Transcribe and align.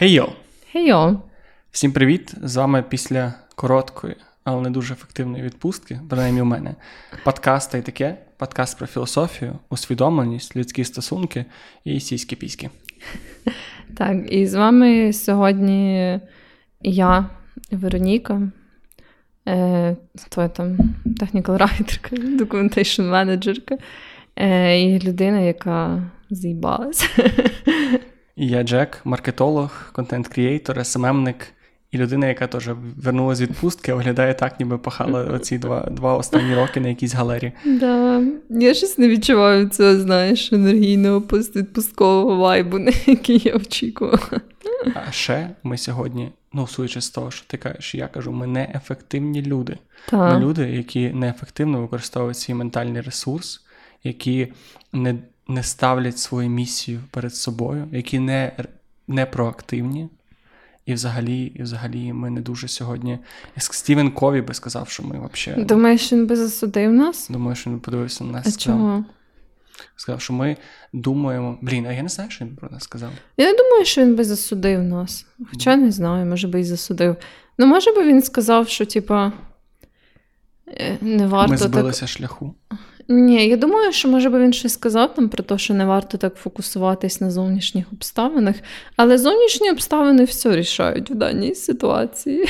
Хей-йо! 0.00 0.28
Хейо! 0.72 1.22
Всім 1.70 1.92
привіт! 1.92 2.34
З 2.42 2.56
вами 2.56 2.84
після 2.88 3.34
короткої, 3.54 4.16
але 4.44 4.62
не 4.62 4.70
дуже 4.70 4.94
ефективної 4.94 5.42
відпустки, 5.42 6.00
принаймні 6.08 6.42
у 6.42 6.44
мене. 6.44 6.74
Подкаст 7.24 7.72
та 7.72 7.78
й 7.78 7.82
таке, 7.82 8.16
подкаст 8.36 8.78
про 8.78 8.86
філософію, 8.86 9.58
усвідомленість, 9.70 10.56
людські 10.56 10.84
стосунки 10.84 11.44
і 11.84 12.00
сільські 12.00 12.36
піськи. 12.36 12.70
Так, 13.96 14.32
і 14.32 14.46
з 14.46 14.54
вами 14.54 15.12
сьогодні 15.12 16.20
я, 16.82 17.26
Вероніка, 17.70 18.42
е, 19.48 19.96
хто 20.22 20.42
я 20.42 20.48
там, 20.48 20.78
технікал 21.18 21.56
райтерка, 21.56 22.16
документейшн 22.16 23.02
менеджерка 23.02 23.78
е, 24.36 24.80
і 24.80 25.00
людина, 25.00 25.40
яка 25.40 26.02
з'їбалася. 26.30 27.06
І 28.36 28.46
я 28.46 28.62
Джек, 28.62 29.00
маркетолог, 29.04 29.92
content 29.92 30.36
creator, 30.36 30.86
SMM 30.86 31.19
ник 31.19 31.52
і 31.90 31.98
людина, 31.98 32.26
яка 32.26 32.46
теж 32.46 32.70
вернулася 32.96 33.38
з 33.38 33.42
відпустки, 33.42 33.94
виглядає 33.94 34.34
так, 34.34 34.60
ніби 34.60 34.78
пахала 34.78 35.24
оці 35.24 35.58
два 35.58 35.80
два 35.80 36.16
останні 36.16 36.54
роки 36.54 36.80
на 36.80 36.88
якійсь 36.88 37.14
галері. 37.14 37.52
Да, 37.64 38.22
Я 38.50 38.74
щось 38.74 38.98
не 38.98 39.08
відчуваю 39.08 39.68
цього, 39.68 39.96
знаєш, 39.96 40.52
енергійного 40.52 41.20
поствідпусткового 41.20 42.36
вайбу, 42.36 42.78
на 42.78 42.92
який 43.06 43.38
я 43.44 43.54
очікувала. 43.54 44.40
А 44.94 45.12
ще 45.12 45.50
ми 45.62 45.78
сьогодні, 45.78 46.32
ну, 46.52 46.66
судячи 46.66 47.00
з 47.00 47.10
того, 47.10 47.30
що 47.30 47.46
ти 47.46 47.56
кажеш, 47.56 47.94
я 47.94 48.08
кажу, 48.08 48.32
ми 48.32 48.46
не 48.46 48.72
ефективні 48.74 49.42
люди. 49.42 49.78
Так. 50.08 50.34
Ми 50.34 50.40
люди, 50.40 50.62
які 50.62 51.10
неефективно 51.10 51.80
використовують 51.80 52.38
свій 52.38 52.54
ментальний 52.54 53.02
ресурс, 53.02 53.60
які 54.04 54.52
не 54.92 55.14
не 55.50 55.62
ставлять 55.62 56.18
свою 56.18 56.48
місію 56.48 57.00
перед 57.10 57.34
собою, 57.34 57.88
які 57.92 58.18
не 58.18 58.52
не 59.08 59.26
проактивні. 59.26 60.08
І 60.86 60.94
взагалі 60.94 61.42
і 61.42 61.62
взагалі 61.62 62.12
ми 62.12 62.30
не 62.30 62.40
дуже 62.40 62.68
сьогодні. 62.68 63.18
Стівен 63.56 64.10
Кові 64.10 64.40
би 64.40 64.54
сказав, 64.54 64.88
що 64.88 65.02
ми 65.02 65.28
взагалі. 65.32 65.64
Думаєш, 65.64 66.12
він 66.12 66.26
би 66.26 66.36
засудив 66.36 66.92
нас? 66.92 67.28
Думаю, 67.28 67.56
що 67.56 67.70
він 67.70 67.80
подивився 67.80 68.24
на 68.24 68.32
нас. 68.32 68.46
А 68.46 68.60
чого? 68.60 69.04
Сказав, 69.96 70.20
що 70.20 70.32
ми 70.32 70.56
думаємо. 70.92 71.58
Блін, 71.62 71.86
а 71.86 71.92
я 71.92 72.02
не 72.02 72.08
знаю, 72.08 72.30
що 72.30 72.44
він 72.44 72.56
про 72.56 72.70
нас 72.70 72.82
сказав. 72.82 73.10
Я 73.36 73.50
не 73.52 73.58
думаю, 73.58 73.84
що 73.84 74.00
він 74.00 74.16
би 74.16 74.24
засудив 74.24 74.82
нас. 74.82 75.26
Хоча 75.50 75.76
не 75.76 75.90
знаю, 75.90 76.26
може 76.26 76.48
би 76.48 76.60
і 76.60 76.64
засудив. 76.64 77.16
Ну, 77.58 77.66
може 77.66 77.92
би 77.92 78.06
він 78.06 78.22
сказав, 78.22 78.68
що, 78.68 78.86
типа, 78.86 79.32
е, 80.68 80.98
не 81.00 81.26
варто. 81.26 81.50
Ми 81.50 81.56
збилися 81.56 82.00
так... 82.00 82.08
шляху. 82.08 82.54
Ні, 83.12 83.48
я 83.48 83.56
думаю, 83.56 83.92
що 83.92 84.08
може 84.08 84.30
би 84.30 84.40
він 84.40 84.52
щось 84.52 84.72
сказав 84.72 85.14
там 85.14 85.28
про 85.28 85.44
те, 85.44 85.58
що 85.58 85.74
не 85.74 85.84
варто 85.84 86.18
так 86.18 86.34
фокусуватись 86.34 87.20
на 87.20 87.30
зовнішніх 87.30 87.84
обставинах, 87.92 88.56
але 88.96 89.18
зовнішні 89.18 89.70
обставини 89.70 90.24
все 90.24 90.56
рішають 90.56 91.10
в 91.10 91.14
даній 91.14 91.54
ситуації. 91.54 92.48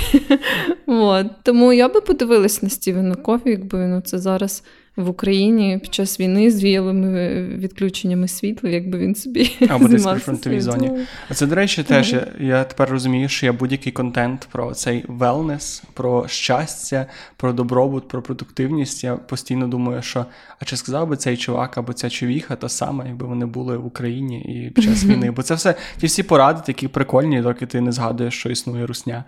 Тому 1.42 1.72
я 1.72 1.88
би 1.88 2.00
подивилась 2.00 2.62
на 2.62 2.68
Стівена 2.68 3.14
Кофі, 3.14 3.50
якби 3.50 3.78
він 3.78 4.02
це 4.02 4.18
зараз 4.18 4.62
в 4.96 5.08
Україні 5.08 5.78
під 5.82 5.94
час 5.94 6.20
війни 6.20 6.50
з 6.50 6.64
віялими 6.64 7.42
відключеннями 7.44 8.28
світла, 8.28 8.70
якби 8.70 8.98
він 8.98 9.14
собі 9.14 9.50
або 9.68 9.88
десь 9.88 10.06
при 10.06 10.18
фронтовій 10.18 10.60
зоні. 10.60 10.90
А 11.28 11.34
це, 11.34 11.46
до 11.46 11.54
речі, 11.54 11.82
теж 11.82 12.12
я, 12.12 12.26
я 12.40 12.64
тепер 12.64 12.90
розумію, 12.90 13.28
що 13.28 13.46
я 13.46 13.52
будь-який 13.52 13.92
контент 13.92 14.48
про 14.52 14.74
цей 14.74 15.04
велнес, 15.08 15.82
про 15.94 16.28
щастя, 16.28 17.06
про 17.36 17.52
добробут, 17.52 18.08
про 18.08 18.22
продуктивність. 18.22 19.04
Я 19.04 19.16
постійно 19.16 19.68
думаю, 19.68 20.02
що 20.02 20.26
а 20.58 20.64
чи 20.64 20.76
сказав 20.76 21.08
би 21.08 21.16
цей 21.16 21.36
чувак 21.36 21.78
або 21.78 21.92
ця 21.92 22.10
човіха 22.10 22.56
та 22.56 22.68
саме, 22.68 23.04
якби 23.06 23.26
вони 23.26 23.46
були 23.46 23.76
в 23.76 23.86
Україні 23.86 24.40
і 24.40 24.70
під 24.70 24.84
час 24.84 25.04
війни? 25.06 25.30
Бо 25.30 25.42
це 25.42 25.54
все 25.54 25.74
ті 25.98 26.06
всі 26.06 26.22
поради, 26.22 26.60
такі 26.66 26.88
прикольні, 26.88 27.40
доки 27.40 27.66
ти 27.66 27.80
не 27.80 27.92
згадуєш, 27.92 28.34
що 28.34 28.50
існує 28.50 28.86
русня. 28.86 29.24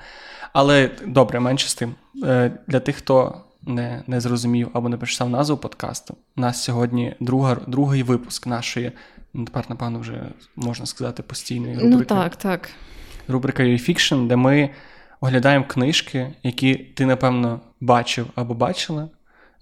Але 0.52 0.90
добре, 1.06 1.40
менше 1.40 1.68
з 1.68 1.74
тим. 1.74 1.94
Е, 2.24 2.52
для 2.66 2.80
тих, 2.80 2.96
хто 2.96 3.40
не 3.66 4.02
не 4.06 4.20
зрозумів 4.20 4.70
або 4.72 4.88
не 4.88 4.96
прочитав 4.96 5.30
назву 5.30 5.56
подкасту. 5.56 6.16
У 6.36 6.40
нас 6.40 6.62
сьогодні 6.62 7.14
друга, 7.20 7.56
другий 7.66 8.02
випуск 8.02 8.46
нашої, 8.46 8.92
ну, 9.34 9.44
тепер, 9.44 9.64
напевно, 9.68 9.98
вже 9.98 10.22
можна 10.56 10.86
сказати, 10.86 11.22
постійної 11.22 11.74
рубрики. 11.74 11.96
Ну 11.96 12.04
так, 12.04 12.36
так. 12.36 12.70
Рубрика 13.28 13.62
UFiction, 13.62 14.26
де 14.26 14.36
ми 14.36 14.70
оглядаємо 15.20 15.64
книжки, 15.68 16.34
які 16.42 16.74
ти, 16.74 17.06
напевно, 17.06 17.60
бачив 17.80 18.26
або 18.34 18.54
бачила, 18.54 19.08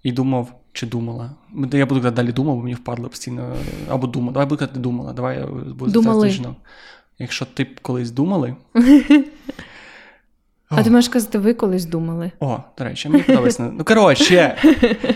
і 0.03 0.13
думав. 0.13 0.55
Чи 0.73 0.87
думала? 0.87 1.31
Я 1.73 1.87
буду 1.87 2.01
казати, 2.01 2.17
далі 2.17 2.33
думав, 2.33 2.57
бо 2.57 2.63
мені 2.63 2.75
впадло 2.75 3.09
постійно. 3.09 3.57
Або 3.89 4.07
думала. 4.07 4.33
Давай 4.33 4.47
буду 4.47 4.59
казати, 4.59 4.79
думала. 4.81 5.13
Давай 5.13 5.39
я 5.39 5.47
буду 5.47 5.93
Думали. 5.93 6.55
Якщо 7.19 7.45
ти 7.45 7.65
колись 7.83 8.11
думали, 8.11 8.57
а 10.71 10.83
ти 10.83 10.91
можеш 10.91 11.09
казати, 11.09 11.39
ви 11.39 11.55
колись 11.55 11.85
думали? 11.85 12.31
О, 12.41 12.59
до 12.79 12.85
речі, 12.85 13.09
мені 13.09 13.23
подобається. 13.23 13.63
Ну, 13.79 13.85
коротше, 13.85 14.57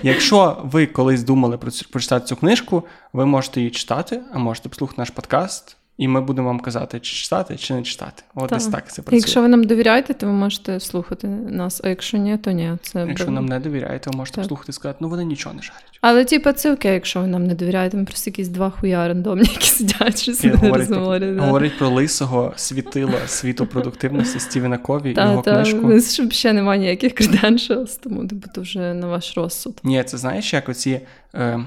якщо 0.03 0.63
ви 0.65 0.87
колись 0.87 1.23
думали 1.23 1.59
про 1.59 1.71
прочитати 1.91 2.27
цю 2.27 2.37
книжку, 2.37 2.83
ви 3.13 3.27
можете 3.27 3.61
її 3.61 3.71
читати, 3.71 4.21
а 4.33 4.39
можете 4.39 4.69
послухати 4.69 5.01
наш 5.01 5.11
подкаст. 5.11 5.77
І 5.97 6.09
ми 6.09 6.21
будемо 6.21 6.49
вам 6.49 6.61
казати, 6.61 7.01
чи 7.01 7.17
читати, 7.17 7.57
чи 7.57 7.75
не 7.75 7.83
читати. 7.83 8.23
От 8.35 8.51
десь 8.51 8.67
так 8.67 8.93
це 8.93 9.03
працює. 9.03 9.19
Якщо 9.19 9.43
ви 9.43 9.49
нам 9.49 9.65
довіряєте, 9.65 10.15
то 10.15 10.27
ви 10.27 10.33
можете 10.33 10.81
слухати 10.81 11.27
нас. 11.29 11.81
А 11.85 11.89
якщо 11.89 12.19
ні, 12.19 12.37
то 12.37 12.51
ні. 12.51 12.73
Це 12.83 13.07
Якщо 13.09 13.31
нам 13.31 13.47
не 13.47 13.61
довіряєте, 13.61 14.11
ви 14.11 14.17
можете 14.17 14.37
так. 14.37 14.45
слухати 14.45 14.71
і 14.71 14.73
сказати, 14.73 14.99
ну 15.01 15.09
вони 15.09 15.25
нічого 15.25 15.55
не 15.55 15.63
шарять. 15.63 15.99
Але 16.01 16.25
типу, 16.25 16.53
це 16.53 16.73
окей, 16.73 16.93
якщо 16.93 17.21
ви 17.21 17.27
нам 17.27 17.47
не 17.47 17.55
довіряєте, 17.55 17.97
ми 17.97 18.05
просто 18.05 18.31
якісь 18.31 18.49
два 18.49 18.71
хуя 18.71 19.09
рандомні, 19.09 19.49
які 19.53 19.69
сидять, 19.69 20.23
щось 20.23 20.45
не 20.45 20.51
да. 20.51 21.43
говорить 21.43 21.79
про 21.79 21.89
лисого 21.89 22.53
світила 22.57 23.27
світу 23.27 23.67
продуктивності 23.67 24.41
Стівена 24.41 24.79
Кові 24.79 25.13
та, 25.13 25.31
його 25.31 25.43
та, 25.43 25.55
книжку. 25.55 26.01
Щоб 26.01 26.33
ще 26.33 26.53
немає 26.53 26.81
ніяких 26.81 27.15
credentials, 27.15 27.99
тому 28.03 28.27
типу, 28.27 28.49
то 28.55 28.61
вже 28.61 28.95
на 28.95 29.07
ваш 29.07 29.37
розсуд. 29.37 29.81
Ні, 29.85 30.05
це 30.05 30.19
знаєш, 30.19 30.53
як 30.53 30.69
оці 30.69 31.01
е, 31.35 31.61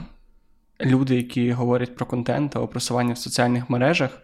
люди, 0.81 1.15
які 1.15 1.51
говорять 1.51 1.95
про 1.95 2.05
контент 2.05 2.55
або 2.55 2.67
просування 2.67 3.13
в 3.13 3.17
соціальних 3.17 3.69
мережах. 3.69 4.21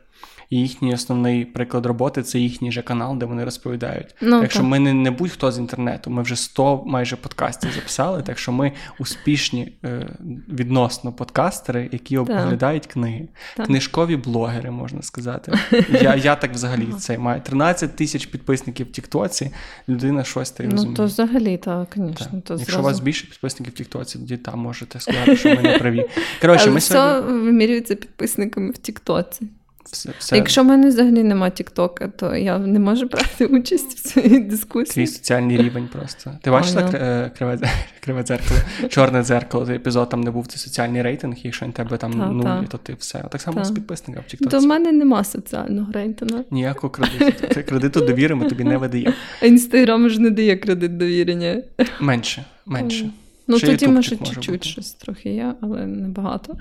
І 0.53 0.55
їхній 0.55 0.93
основний 0.93 1.45
приклад 1.45 1.85
роботи 1.85 2.23
це 2.23 2.39
їхній 2.39 2.71
же 2.71 2.81
канал, 2.81 3.17
де 3.17 3.25
вони 3.25 3.43
розповідають. 3.43 4.15
Ну, 4.21 4.41
так 4.41 4.51
що 4.51 4.63
ми 4.63 4.79
не, 4.79 4.93
не 4.93 5.11
будь-хто 5.11 5.51
з 5.51 5.57
інтернету. 5.57 6.09
Ми 6.09 6.21
вже 6.21 6.35
100 6.35 6.83
майже 6.85 7.15
подкастів 7.15 7.71
записали. 7.75 8.21
Так 8.21 8.37
що 8.37 8.51
ми 8.51 8.71
успішні 8.99 9.73
е, 9.85 10.07
відносно 10.49 11.11
подкастери, 11.13 11.89
які 11.91 12.17
оглядають 12.17 12.85
книги, 12.85 13.27
так. 13.57 13.65
книжкові 13.65 14.15
блогери, 14.15 14.71
можна 14.71 15.01
сказати. 15.01 15.53
Я 16.01 16.15
я 16.15 16.35
так 16.35 16.53
взагалі 16.53 16.87
це 16.99 17.17
маю 17.17 17.41
13 17.41 17.95
тисяч 17.95 18.25
підписників 18.25 18.87
в 18.87 18.91
Тіктоці. 18.91 19.51
Людина 19.89 20.23
щось 20.23 20.51
та 20.51 20.63
й 20.63 20.65
розуміє. 20.65 20.89
Ну 20.89 20.95
то 20.95 21.05
взагалі 21.05 21.57
так, 21.57 21.87
звісно. 21.95 22.27
Так. 22.31 22.43
То 22.43 22.55
Якщо 22.59 22.79
у 22.79 22.83
вас 22.83 22.99
більше 22.99 23.27
підписників 23.27 23.73
в 23.73 23.77
Тіктоці, 23.77 24.19
тоді 24.19 24.37
там 24.37 24.59
можете 24.59 24.99
сказати, 24.99 25.35
що 25.35 25.49
ми 25.49 25.61
не 25.61 25.79
праві. 25.79 26.05
Коротше, 26.41 26.69
ми 26.69 26.77
все 26.77 26.93
сьогодні... 26.93 27.43
вимірюється 27.43 27.95
підписниками 27.95 28.71
в 28.71 28.77
Тіктоці. 28.77 29.47
Все, 29.91 30.09
все. 30.19 30.35
Якщо 30.35 30.63
в 30.63 30.65
мене 30.65 30.87
взагалі 30.87 31.23
немає 31.23 31.51
Тіктока, 31.51 32.07
то 32.07 32.35
я 32.35 32.57
не 32.57 32.79
можу 32.79 33.05
брати 33.05 33.45
участь 33.45 33.97
в 33.97 34.01
цій 34.01 34.39
дискусії. 34.39 34.93
Твій 34.93 35.07
соціальний 35.07 35.57
рівень 35.57 35.89
просто. 35.93 36.31
Ти 36.41 36.51
бачила 36.51 36.81
oh, 36.81 36.91
no. 36.91 37.37
криве, 37.37 37.59
криве 37.99 38.23
дзеркало, 38.23 38.59
чорне 38.89 39.23
дзеркало, 39.23 39.65
той 39.65 39.75
епізод 39.75 40.09
там 40.09 40.21
не 40.21 40.31
був 40.31 40.47
цей 40.47 40.57
соціальний 40.57 41.01
рейтинг, 41.01 41.35
якщо 41.43 41.65
на 41.65 41.71
тебе 41.71 41.97
там 41.97 42.13
та, 42.13 42.29
нуль, 42.29 42.43
та. 42.43 42.63
то 42.63 42.77
ти 42.77 42.95
все. 42.99 43.23
Так 43.31 43.41
само 43.41 43.57
та. 43.57 43.65
з 43.65 43.71
підписниками 43.71 44.25
в 44.27 44.31
Тіктоці. 44.31 44.57
До 44.57 44.67
мене 44.67 44.91
нема 44.91 45.23
соціального 45.23 45.91
рейтингу. 45.91 46.45
Ніякого 46.51 46.91
кредиту. 46.91 47.63
Кредиту 47.67 48.01
довіри 48.05 48.35
ми 48.35 48.45
тобі 48.49 48.63
не 48.63 48.77
видаємо. 48.77 49.13
А 49.41 49.45
інстаграм 49.45 50.09
ж 50.09 50.21
не 50.21 50.29
дає 50.29 50.57
кредит 50.57 50.97
довірення. 50.97 51.61
Менше, 51.99 52.45
менше. 52.65 53.09
Ну, 53.47 53.57
Ще 53.57 53.67
тоді, 53.67 53.87
може, 53.87 54.15
чуть-чуть 54.15 54.65
щось 54.65 54.93
трохи 54.93 55.29
є, 55.29 55.53
але 55.61 55.85
не 55.85 56.07
багато. 56.07 56.57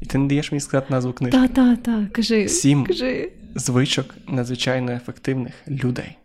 І 0.00 0.06
ти 0.06 0.18
не 0.18 0.28
даєш 0.28 0.52
мені 0.52 0.60
сказати 0.60 0.86
назву 0.90 1.12
книжки. 1.12 1.38
Так, 1.38 1.54
так, 1.54 1.82
так, 1.82 2.12
кажи. 2.12 2.48
Сім 2.48 2.84
кажи. 2.86 3.32
звичок 3.54 4.14
надзвичайно 4.28 4.92
ефективних 4.92 5.54
людей. 5.68 6.18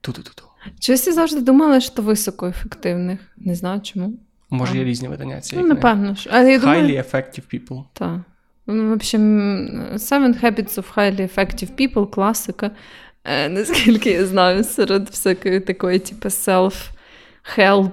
Ту-ту-ту-ту. 0.00 0.44
Чогось 0.80 1.06
я 1.06 1.12
завжди 1.12 1.40
думала, 1.40 1.80
що 1.80 2.02
високоефективних. 2.02 3.20
Не 3.36 3.54
знаю 3.54 3.80
чому. 3.80 4.12
Може, 4.50 4.78
є 4.78 4.84
різні 4.84 5.08
видання 5.08 5.40
цієї 5.40 5.68
Ну, 5.68 5.74
напевно. 5.74 6.14
ж. 6.14 6.28
Але 6.32 6.52
я 6.52 6.58
Highly 6.58 6.96
effective 6.96 7.54
people. 7.54 7.84
Так. 7.92 8.20
Ну, 8.66 8.88
в 8.88 8.92
общем, 8.92 9.22
Seven 9.94 10.44
Habits 10.44 10.74
of 10.74 10.94
Highly 10.94 11.34
Effective 11.34 11.70
People 11.78 12.10
класика. 12.10 12.70
Е, 13.24 13.48
наскільки 13.48 14.10
я 14.10 14.26
знаю, 14.26 14.64
серед 14.64 15.08
всякої 15.08 15.60
такої, 15.60 15.98
типу, 15.98 16.28
self-help, 16.28 17.92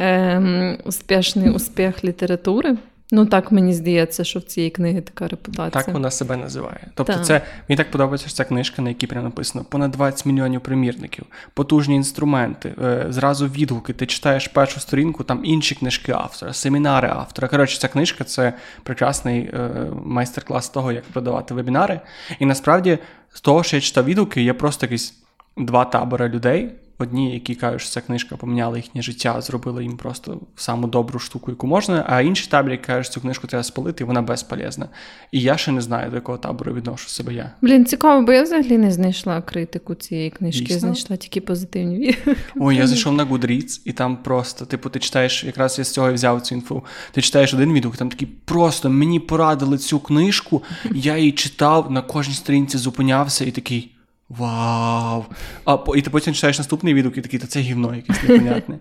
е, 0.00 0.78
успішний 0.84 1.50
успіх 1.50 2.04
літератури. 2.04 2.76
Ну 3.10 3.26
так 3.26 3.52
мені 3.52 3.74
здається, 3.74 4.24
що 4.24 4.38
в 4.38 4.42
цієї 4.42 4.70
книги 4.70 5.00
така 5.00 5.28
репутація. 5.28 5.82
Так 5.82 5.94
вона 5.94 6.10
себе 6.10 6.36
називає. 6.36 6.86
Тобто, 6.94 7.12
так. 7.12 7.26
це 7.26 7.42
мені 7.68 7.76
так 7.76 7.90
подобається 7.90 8.28
що 8.28 8.36
ця 8.36 8.44
книжка, 8.44 8.82
на 8.82 8.88
якій 8.88 9.06
прямо 9.06 9.24
написано 9.24 9.64
понад 9.64 9.90
20 9.90 10.26
мільйонів 10.26 10.60
примірників, 10.60 11.24
потужні 11.54 11.96
інструменти, 11.96 12.74
е, 12.82 13.06
зразу 13.08 13.46
відгуки. 13.46 13.92
Ти 13.92 14.06
читаєш 14.06 14.48
першу 14.48 14.80
сторінку, 14.80 15.24
там 15.24 15.44
інші 15.44 15.74
книжки 15.74 16.12
автора, 16.12 16.52
семінари 16.52 17.08
автора. 17.08 17.48
Коротше, 17.48 17.78
ця 17.78 17.88
книжка 17.88 18.24
це 18.24 18.52
прекрасний 18.82 19.40
е, 19.40 19.70
майстер-клас 20.04 20.68
того, 20.68 20.92
як 20.92 21.04
продавати 21.04 21.54
вебінари. 21.54 22.00
І 22.38 22.46
насправді, 22.46 22.98
з 23.34 23.40
того, 23.40 23.62
що 23.62 23.76
я 23.76 23.80
читав 23.80 24.04
відгуки, 24.04 24.42
є 24.42 24.54
просто 24.54 24.86
якісь 24.86 25.14
два 25.56 25.84
табори 25.84 26.28
людей. 26.28 26.72
Одні, 26.98 27.34
які 27.34 27.54
кажуть, 27.54 27.80
що 27.80 27.90
ця 27.90 28.00
книжка 28.00 28.36
поміняла 28.36 28.76
їхнє 28.76 29.02
життя, 29.02 29.40
зробила 29.40 29.82
їм 29.82 29.96
просто 29.96 30.40
саму 30.56 30.86
добру 30.86 31.18
штуку, 31.18 31.50
яку 31.50 31.66
можна, 31.66 32.04
а 32.08 32.20
інші 32.20 32.46
таборі 32.46 32.78
кажуть, 32.78 33.06
що 33.06 33.14
цю 33.14 33.20
книжку 33.20 33.46
треба 33.46 33.62
спалити, 33.62 34.04
і 34.04 34.06
вона 34.06 34.22
безполезна. 34.22 34.88
І 35.32 35.40
я 35.40 35.56
ще 35.56 35.72
не 35.72 35.80
знаю, 35.80 36.10
до 36.10 36.16
якого 36.16 36.38
табору 36.38 36.74
відношу 36.74 37.08
себе 37.08 37.34
я. 37.34 37.52
Блін, 37.62 37.86
цікаво, 37.86 38.26
бо 38.26 38.32
я 38.32 38.42
взагалі 38.42 38.78
не 38.78 38.92
знайшла 38.92 39.42
критику 39.42 39.94
цієї 39.94 40.30
книжки, 40.30 40.64
Дійсно? 40.64 40.80
знайшла 40.80 41.16
тільки 41.16 41.40
позитивні. 41.40 42.16
Ой, 42.56 42.76
я 42.76 42.86
зайшов 42.86 43.12
на 43.12 43.24
Goodreads, 43.24 43.80
і 43.84 43.92
там 43.92 44.16
просто, 44.16 44.64
типу, 44.66 44.90
ти 44.90 44.98
читаєш, 44.98 45.44
якраз 45.44 45.78
я 45.78 45.84
з 45.84 45.92
цього 45.92 46.10
і 46.10 46.14
взяв 46.14 46.42
цю 46.42 46.54
інфу. 46.54 46.84
Ти 47.12 47.20
читаєш 47.22 47.54
один 47.54 47.72
відгук, 47.72 47.96
там 47.96 48.08
такий 48.08 48.28
просто 48.44 48.90
мені 48.90 49.20
порадили 49.20 49.78
цю 49.78 50.00
книжку, 50.00 50.62
я 50.92 51.16
її 51.16 51.32
читав, 51.32 51.90
на 51.90 52.02
кожній 52.02 52.34
сторінці 52.34 52.78
зупинявся 52.78 53.44
і 53.44 53.50
такий. 53.50 53.92
Вау! 54.28 55.24
А 55.64 55.78
і 55.96 56.02
ти 56.02 56.10
потім 56.10 56.34
читаєш 56.34 56.58
наступний 56.58 56.94
відгук 56.94 57.18
і 57.18 57.20
такий, 57.20 57.40
то 57.40 57.46
це 57.46 57.60
гівно 57.60 57.96
якесь 57.96 58.22
непонятне. 58.22 58.78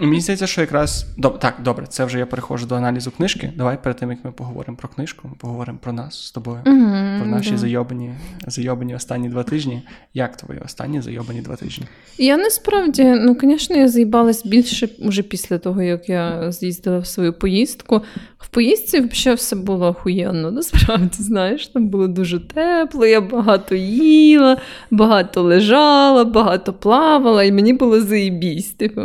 І 0.00 0.06
мені 0.06 0.20
здається, 0.20 0.46
що 0.46 0.60
якраз. 0.60 1.06
Доб... 1.16 1.38
Так, 1.38 1.54
добре, 1.64 1.86
це 1.86 2.04
вже 2.04 2.18
я 2.18 2.26
переходжу 2.26 2.66
до 2.66 2.74
аналізу 2.74 3.10
книжки. 3.10 3.52
Давай 3.56 3.82
перед 3.82 3.96
тим, 3.96 4.10
як 4.10 4.24
ми 4.24 4.32
поговоримо 4.32 4.76
про 4.76 4.88
книжку, 4.88 5.28
ми 5.28 5.34
поговоримо 5.38 5.78
про 5.82 5.92
нас 5.92 6.26
з 6.26 6.30
тобою, 6.30 6.60
mm-hmm, 6.64 7.18
про 7.18 7.30
наші 7.30 7.50
да. 7.50 7.58
зайобані 7.58 8.14
зайобані 8.46 8.94
останні 8.94 9.28
два 9.28 9.42
тижні. 9.42 9.82
Як 10.14 10.36
твої 10.36 10.60
останні 10.60 11.00
зайобані 11.00 11.40
два 11.40 11.56
тижні? 11.56 11.86
Я 12.18 12.36
насправді, 12.36 13.04
ну, 13.04 13.36
звісно, 13.42 13.76
я 13.76 13.88
заїбалась 13.88 14.46
більше 14.46 14.88
уже 14.98 15.22
після 15.22 15.58
того, 15.58 15.82
як 15.82 16.08
я 16.08 16.52
з'їздила 16.52 16.98
в 16.98 17.06
свою 17.06 17.32
поїздку. 17.32 18.02
Поїздці 18.50 19.00
взагалі 19.00 19.36
все 19.36 19.56
було 19.56 19.86
охуєнно, 19.86 20.50
насправді, 20.50 21.16
знаєш, 21.22 21.66
там 21.66 21.88
було 21.88 22.08
дуже 22.08 22.40
тепло, 22.40 23.06
я 23.06 23.20
багато 23.20 23.74
їла 23.74 24.56
багато 24.90 25.42
лежала, 25.42 26.24
багато 26.24 26.72
плавала, 26.72 27.44
і 27.44 27.52
мені 27.52 27.72
було 27.72 28.00
заєбісь. 28.00 28.70
Типу. 28.70 29.02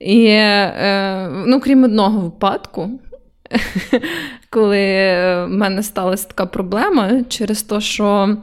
І, 0.00 0.24
е, 0.26 1.30
ну, 1.46 1.60
крім 1.60 1.84
одного 1.84 2.20
випадку, 2.20 2.90
коли 4.50 4.76
в 4.76 5.48
мене 5.48 5.82
сталася 5.82 6.28
така 6.28 6.46
проблема 6.46 7.24
через 7.28 7.62
те, 7.62 7.80
що 7.80 8.36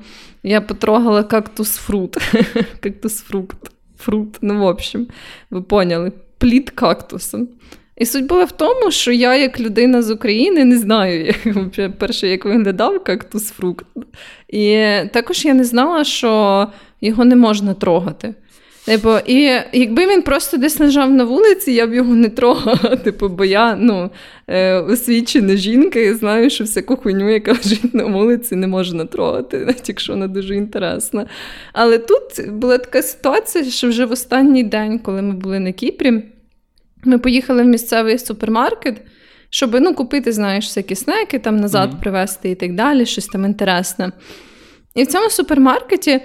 я 0.44 0.62
потрогала 0.62 1.24
кактус 1.24 1.76
фрут. 1.76 2.18
кактус 2.80 3.22
фрукт. 3.22 3.72
Фрут, 3.98 4.38
ну, 4.42 4.60
в 4.60 4.64
общем, 4.64 5.08
ви 5.50 5.62
поняли, 5.62 6.12
плід 6.38 6.70
кактусом. 6.70 7.48
І 8.02 8.06
суть 8.06 8.26
була 8.26 8.44
в 8.44 8.52
тому, 8.52 8.92
що 8.92 9.12
я, 9.12 9.36
як 9.36 9.60
людина 9.60 10.02
з 10.02 10.12
України, 10.12 10.66
не 10.66 10.78
знаю, 10.78 11.34
як, 11.78 11.98
перше, 11.98 12.28
як 12.28 12.46
виглядав 12.46 13.04
кактус 13.04 13.50
фрукт. 13.50 13.86
І 14.50 14.86
також 15.14 15.46
я 15.46 15.54
не 15.54 15.64
знала, 15.64 16.04
що 16.04 16.68
його 17.02 17.26
не 17.26 17.36
можна 17.36 17.74
трогати. 17.74 18.34
Типу, 18.86 19.10
І 19.26 19.60
якби 19.74 20.08
він 20.08 20.22
просто 20.22 20.58
десь 20.58 20.80
лежав 20.80 21.12
на 21.12 21.24
вулиці, 21.24 21.72
я 21.72 21.88
б 21.88 21.94
його 21.94 22.16
не 22.16 22.30
трогала. 22.30 22.96
Типу, 23.04 23.30
бо 23.30 23.46
я 23.46 23.76
ну, 23.76 24.10
е, 24.48 24.76
освічена 24.76 25.56
жінка 25.56 26.00
і 26.00 26.14
знаю, 26.14 26.50
що 26.50 26.64
всяку 26.64 26.96
хуйню, 26.96 27.30
яка 27.30 27.52
лежить 27.64 27.94
на 27.94 28.06
вулиці, 28.06 28.56
не 28.56 28.68
можна 28.68 29.06
трогати, 29.06 29.58
навіть 29.58 29.90
якщо 29.90 30.14
вона 30.14 30.28
дуже 30.28 30.56
інтересна. 30.56 31.26
Але 31.74 31.98
тут 31.98 32.50
була 32.50 32.78
така 32.78 33.02
ситуація, 33.02 33.64
що 33.64 33.88
вже 33.88 34.06
в 34.06 34.12
останній 34.12 34.64
день, 34.64 35.00
коли 35.00 35.22
ми 35.22 35.34
були 35.34 35.60
на 35.60 35.72
Кіпрі. 35.72 36.24
Ми 37.04 37.18
поїхали 37.18 37.64
в 37.64 37.66
місцевий 37.66 38.18
супермаркет, 38.18 39.02
щоб 39.50 39.78
ну, 39.82 39.94
купити, 39.94 40.32
знаєш, 40.32 40.66
всякі 40.66 40.96
снеки, 40.96 41.40
там 41.40 41.58
назад 41.58 41.94
mm-hmm. 41.94 42.00
привезти 42.00 42.50
і 42.50 42.56
так 42.56 42.76
далі, 42.76 43.06
щось 43.06 43.28
там 43.28 43.46
інтересне. 43.46 44.12
І 44.96 45.04
в 45.04 45.08
цьому 45.08 45.30
супермаркеті 45.30 46.22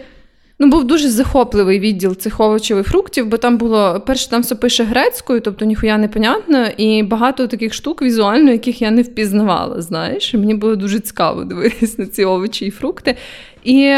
ну, 0.58 0.66
був 0.66 0.84
дуже 0.84 1.08
захопливий 1.08 1.80
відділ 1.80 2.16
цих 2.16 2.40
овочів 2.40 2.78
і 2.78 2.82
фруктів, 2.82 3.26
бо 3.26 3.36
там 3.36 3.58
було, 3.58 4.00
перше, 4.06 4.30
там 4.30 4.42
все 4.42 4.54
пише 4.54 4.84
грецькою, 4.84 5.40
тобто 5.40 5.64
ніхуя 5.64 5.98
непонятно, 5.98 6.66
і 6.76 7.02
багато 7.02 7.46
таких 7.46 7.74
штук 7.74 8.02
візуально, 8.02 8.52
яких 8.52 8.82
я 8.82 8.90
не 8.90 9.02
впізнавала. 9.02 9.82
знаєш. 9.82 10.34
І 10.34 10.38
мені 10.38 10.54
було 10.54 10.76
дуже 10.76 11.00
цікаво 11.00 11.44
дивитися 11.44 11.94
на 12.02 12.06
ці 12.06 12.24
овочі 12.24 12.66
і 12.66 12.70
фрукти. 12.70 13.16
І 13.64 13.94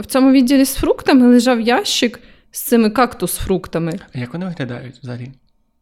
в 0.00 0.06
цьому 0.06 0.30
відділі 0.30 0.64
з 0.64 0.74
фруктами 0.74 1.26
лежав 1.26 1.60
ящик 1.60 2.20
з 2.50 2.62
цими 2.62 2.90
кактус-фруктами. 2.90 3.92
А 4.14 4.18
як 4.18 4.32
вони 4.32 4.46
виглядають 4.46 4.94
взагалі? 5.02 5.28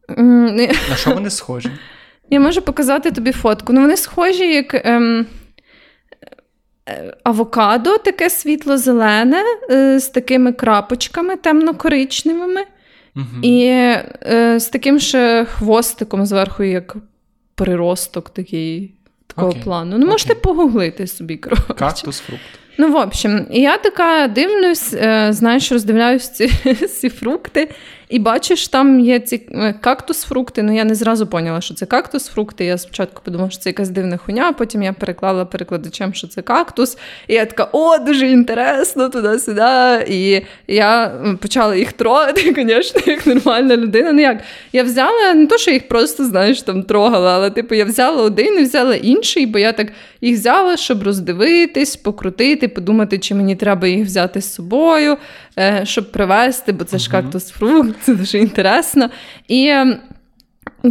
На 0.07 0.95
що 0.95 1.11
вони 1.11 1.29
схожі? 1.29 1.71
Я 2.29 2.39
можу 2.39 2.61
показати 2.61 3.11
тобі 3.11 3.31
фотку. 3.31 3.73
Ну, 3.73 3.81
вони 3.81 3.97
схожі, 3.97 4.53
як 4.53 4.85
ем, 4.85 5.25
е, 6.89 7.13
авокадо, 7.23 7.97
таке 7.97 8.29
світло-зелене, 8.29 9.43
е, 9.71 9.99
з 9.99 10.07
такими 10.07 10.53
крапочками 10.53 11.35
темно-коричневими, 11.35 12.61
угу. 13.15 13.25
і 13.41 13.65
е, 13.67 14.59
з 14.59 14.65
таким 14.65 14.99
ще 14.99 15.45
хвостиком 15.45 16.25
зверху, 16.25 16.63
як 16.63 16.95
приросток 17.55 18.29
такий 18.29 18.93
такого 19.27 19.51
okay. 19.51 19.63
плану. 19.63 19.97
Ну, 19.97 20.05
okay. 20.05 20.09
можете 20.09 20.35
погуглити 20.35 21.07
собі. 21.07 21.37
коротше. 21.37 21.73
Кактус 21.73 22.19
фрукт. 22.19 22.41
Ну, 22.77 22.91
в 22.91 22.95
общем, 22.95 23.47
я 23.51 23.77
така 23.77 24.27
дивлюсь, 24.27 24.93
е, 24.93 25.27
знаєш, 25.33 25.71
роздивляюсь 25.71 26.29
ці, 26.29 26.47
ці 26.99 27.09
фрукти. 27.09 27.69
І 28.09 28.19
бачиш, 28.19 28.67
там 28.67 28.99
є 28.99 29.19
ці 29.19 29.41
е, 29.51 29.73
кактус-фрукти. 29.81 30.61
Ну 30.63 30.75
я 30.75 30.83
не 30.83 30.95
зразу 30.95 31.27
поняла, 31.27 31.61
що 31.61 31.73
це 31.73 31.85
кактус-фрукти. 31.85 32.65
Я 32.65 32.77
спочатку 32.77 33.21
подумала, 33.25 33.49
що 33.49 33.59
це 33.59 33.69
якась 33.69 33.89
дивна 33.89 34.17
хуйня, 34.17 34.51
потім 34.51 34.83
я 34.83 34.93
переклала 34.93 35.45
перекладачем, 35.45 36.13
що 36.13 36.27
це 36.27 36.41
кактус. 36.41 36.97
І 37.27 37.33
я 37.33 37.45
така, 37.45 37.69
о, 37.71 37.97
дуже 37.97 38.27
інтересно, 38.27 39.09
туди-сюди. 39.09 40.05
І 40.09 40.41
я 40.67 41.11
почала 41.41 41.75
їх 41.75 41.93
трогати, 41.93 42.53
звісно, 42.67 43.01
як 43.05 43.27
нормальна 43.27 43.77
людина. 43.77 44.11
Ну 44.13 44.21
як? 44.21 44.41
Я 44.73 44.83
взяла 44.83 45.33
не 45.33 45.47
то, 45.47 45.57
що 45.57 45.71
їх 45.71 45.87
просто, 45.87 46.25
знаєш, 46.25 46.61
там 46.61 46.83
трогала, 46.83 47.35
але 47.35 47.49
типу 47.49 47.75
я 47.75 47.85
взяла 47.85 48.23
один 48.23 48.59
і 48.59 48.63
взяла 48.63 48.95
інший, 48.95 49.45
бо 49.45 49.59
я 49.59 49.71
так 49.71 49.87
їх 50.21 50.37
взяла, 50.37 50.77
щоб 50.77 51.03
роздивитись, 51.03 51.95
покрутити, 51.95 52.67
подумати, 52.67 53.19
чи 53.19 53.35
мені 53.35 53.55
треба 53.55 53.87
їх 53.87 54.05
взяти 54.05 54.41
з 54.41 54.53
собою. 54.53 55.17
Е, 55.59 55.81
щоб 55.83 56.11
привезти, 56.11 56.71
бо 56.71 56.83
це 56.83 56.97
ж 56.97 57.11
кактус 57.11 57.49
фрукт, 57.49 57.95
це 58.01 58.15
дуже 58.15 58.37
інтересно. 58.37 59.09
І, 59.47 59.73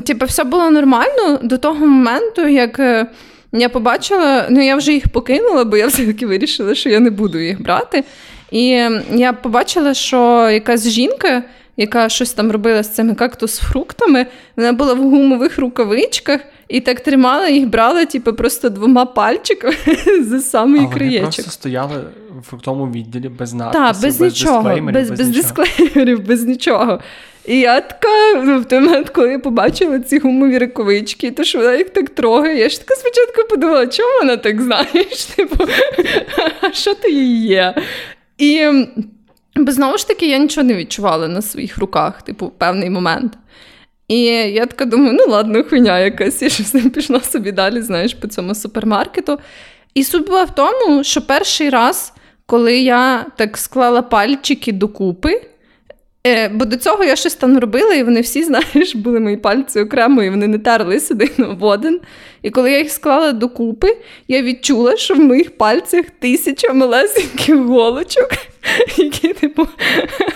типу, 0.04 0.26
все 0.26 0.44
було 0.44 0.70
нормально 0.70 1.38
до 1.42 1.58
того 1.58 1.86
моменту, 1.86 2.48
як. 2.48 2.78
Е, 2.80 3.06
я 3.52 3.68
побачила, 3.68 4.46
ну 4.50 4.64
я 4.64 4.76
вже 4.76 4.92
їх 4.92 5.08
покинула, 5.08 5.64
бо 5.64 5.76
я 5.76 5.86
все-таки 5.86 6.26
вирішила, 6.26 6.74
що 6.74 6.88
я 6.88 7.00
не 7.00 7.10
буду 7.10 7.38
їх 7.38 7.62
брати. 7.62 8.04
І 8.50 8.68
я 9.12 9.32
побачила, 9.32 9.94
що 9.94 10.50
якась 10.50 10.88
жінка, 10.88 11.42
яка 11.76 12.08
щось 12.08 12.32
там 12.32 12.52
робила 12.52 12.82
з 12.82 12.94
цими 12.94 13.14
кактус-фруктами, 13.14 14.26
вона 14.56 14.72
була 14.72 14.94
в 14.94 14.98
гумових 14.98 15.58
рукавичках 15.58 16.40
і 16.68 16.80
так 16.80 17.00
тримала 17.00 17.48
їх, 17.48 17.68
брала, 17.68 18.04
типу, 18.04 18.34
просто 18.34 18.68
двома 18.68 19.04
пальчиками 19.06 19.76
за 20.22 20.40
самий 20.40 20.88
краєчок. 20.88 21.20
Вони 21.20 21.20
просто 21.20 21.50
стояли 21.50 22.04
в 22.50 22.60
тому 22.62 22.86
відділі 22.86 23.28
без 23.28 23.54
надписів, 23.54 23.84
Так, 23.84 24.02
без, 24.02 24.18
без 24.18 24.20
нічого, 24.20 24.62
дисклеймерів, 24.62 25.00
без, 25.00 25.10
без, 25.10 25.18
без 25.18 25.28
дисклеймерів, 25.28 26.26
без 26.26 26.44
нічого. 26.44 27.00
І 27.46 27.60
я 27.60 27.80
така, 27.80 28.42
ну, 28.44 28.60
в 28.60 28.64
той 28.64 28.80
момент, 28.80 29.10
коли 29.10 29.30
я 29.30 29.38
побачила 29.38 30.00
ці 30.00 30.18
гумові 30.18 30.58
рукавички, 30.58 31.30
то 31.30 31.44
що 31.44 31.58
вона 31.58 31.74
їх 31.74 31.90
так 31.90 32.10
трогає, 32.10 32.58
я 32.58 32.68
ж 32.68 32.80
така 32.80 32.94
спочатку 32.94 33.48
подумала, 33.50 33.86
чому 33.86 34.18
вона 34.20 34.36
так 34.36 34.62
знаєш? 34.62 35.24
Типу, 35.36 35.64
а 36.60 36.72
що 36.72 36.94
ти 36.94 37.10
її 37.10 37.46
є? 37.46 37.74
І 38.38 38.68
бо 39.56 39.72
знову 39.72 39.98
ж 39.98 40.08
таки 40.08 40.28
я 40.28 40.38
нічого 40.38 40.66
не 40.66 40.74
відчувала 40.74 41.28
на 41.28 41.42
своїх 41.42 41.78
руках, 41.78 42.22
типу, 42.22 42.46
в 42.46 42.50
певний 42.50 42.90
момент. 42.90 43.32
І 44.08 44.20
я 44.24 44.66
така 44.66 44.84
думаю, 44.84 45.12
ну 45.12 45.32
ладно, 45.32 45.64
хуйня 45.64 45.98
якась, 46.00 46.42
я 46.42 46.48
щось 46.48 46.74
не 46.74 46.80
пішла 46.80 47.20
собі 47.20 47.52
далі, 47.52 47.82
знаєш, 47.82 48.14
по 48.14 48.26
цьому 48.28 48.54
супермаркету. 48.54 49.38
І 49.94 50.04
суть 50.04 50.26
була 50.26 50.44
в 50.44 50.54
тому, 50.54 51.04
що 51.04 51.22
перший 51.22 51.70
раз, 51.70 52.12
коли 52.46 52.78
я 52.78 53.26
так 53.36 53.58
склала 53.58 54.02
пальчики 54.02 54.72
докупи, 54.72 55.42
е, 56.26 56.48
бо 56.48 56.64
до 56.64 56.76
цього 56.76 57.04
я 57.04 57.16
щось 57.16 57.34
там 57.34 57.58
робила, 57.58 57.94
і 57.94 58.02
вони 58.02 58.20
всі, 58.20 58.44
знаєш, 58.44 58.94
були 58.94 59.20
мої 59.20 59.36
пальці 59.36 59.80
окремо, 59.80 60.22
і 60.22 60.30
вони 60.30 60.46
не 60.46 60.58
терлися 60.58 61.14
один 61.14 61.56
в 61.60 61.64
один. 61.64 62.00
І 62.46 62.50
коли 62.50 62.72
я 62.72 62.78
їх 62.78 62.90
склала 62.90 63.32
докупи, 63.32 63.96
я 64.28 64.42
відчула, 64.42 64.96
що 64.96 65.14
в 65.14 65.18
моїх 65.18 65.56
пальцях 65.58 66.04
тисяча 66.18 66.72
малесеньких 66.72 67.56
голочок, 67.56 68.28
які, 68.96 69.28
типу, 69.28 69.68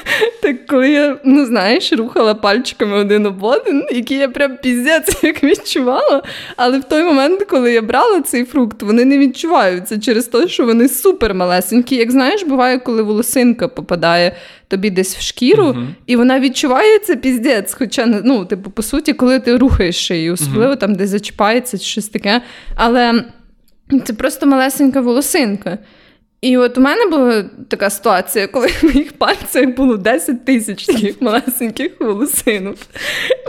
коли 0.69 0.91
я, 0.91 1.17
ну 1.25 1.47
знаєш, 1.47 1.93
рухала 1.93 2.35
пальчиками 2.35 2.97
один 2.97 3.27
об 3.27 3.43
один, 3.45 3.87
який 3.93 4.19
я 4.19 4.29
прям 4.29 4.57
піздець 4.63 5.17
як 5.25 5.45
відчувала. 5.45 6.23
Але 6.57 6.79
в 6.79 6.85
той 6.85 7.05
момент, 7.05 7.45
коли 7.45 7.73
я 7.73 7.83
брала 7.83 8.21
цей 8.21 8.45
фрукт, 8.45 8.83
вони 8.83 9.05
не 9.05 9.19
відчуваються 9.19 10.01
через 10.01 10.27
те, 10.27 10.49
що 10.49 10.67
вони 10.67 10.89
супер 10.89 11.35
малесенькі. 11.35 11.97
Як 11.97 12.11
знаєш, 12.11 12.45
буває, 12.45 12.79
коли 12.79 13.03
волосинка 13.03 13.69
попадає 13.69 14.37
тобі 14.71 14.91
десь 14.91 15.17
в 15.17 15.21
шкіру, 15.21 15.65
uh-huh. 15.65 15.87
і 16.07 16.17
вона 16.17 16.41
відчувається 16.41 17.17
піздець. 17.17 17.75
Хоча, 17.75 18.07
ну, 18.25 18.45
типу, 18.45 18.71
по 18.71 18.83
суті, 18.83 19.13
коли 19.13 19.41
ти 19.41 19.57
рухаєш 19.57 20.07
шиї, 20.07 20.31
особливо 20.31 20.73
uh-huh. 20.73 20.79
там, 20.79 20.95
де 20.95 21.07
зачіпається 21.07 21.79
чи 21.79 22.00
щось 22.01 22.09
таке. 22.09 22.43
Але 22.75 23.25
це 24.05 24.13
просто 24.13 24.47
малесенька 24.47 25.01
волосинка. 25.01 25.79
І 26.41 26.57
от 26.57 26.79
у 26.79 26.81
мене 26.81 27.07
була 27.07 27.45
така 27.69 27.91
ситуація, 27.91 28.47
коли 28.47 28.67
в 28.67 28.85
моїх 28.85 29.13
пальцях 29.13 29.69
було 29.77 29.97
10 29.97 30.45
тисяч 30.45 30.87
таких 30.87 31.23
малесеньких 31.23 32.01
волосинок. 32.01 32.77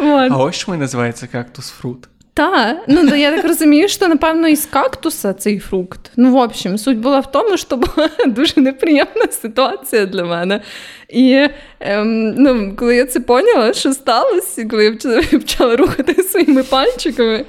А 0.02 0.38
ось 0.38 0.56
що 0.56 0.76
називається 0.76 1.28
кактус 1.28 1.70
фрут. 1.70 2.08
Так, 2.34 2.78
ну 2.88 3.16
я 3.16 3.36
так 3.36 3.46
розумію, 3.46 3.88
що 3.88 4.08
напевно 4.08 4.48
із 4.48 4.66
кактуса 4.66 5.34
цей 5.34 5.60
фрукт. 5.60 6.12
Ну, 6.18 6.32
в 6.32 6.36
общем, 6.36 6.78
суть 6.78 6.98
була 6.98 7.20
в 7.20 7.32
тому, 7.32 7.58
що 7.58 7.78
була 7.78 8.10
дуже 8.28 8.62
неприємна 8.62 9.28
ситуація 9.32 10.06
для 10.06 10.26
мене. 10.26 10.62
І 11.10 11.48
ем, 11.80 12.30
ну, 12.38 12.74
коли 12.76 12.96
я 12.96 13.06
це 13.06 13.20
поняла, 13.20 13.74
що 13.74 13.94
сталося, 13.94 14.66
коли 14.66 14.84
я 14.86 14.92
почала, 14.94 15.22
почала 15.32 15.76
рухати 15.76 16.24
своїми 16.24 16.64
пальчиками, 16.64 17.46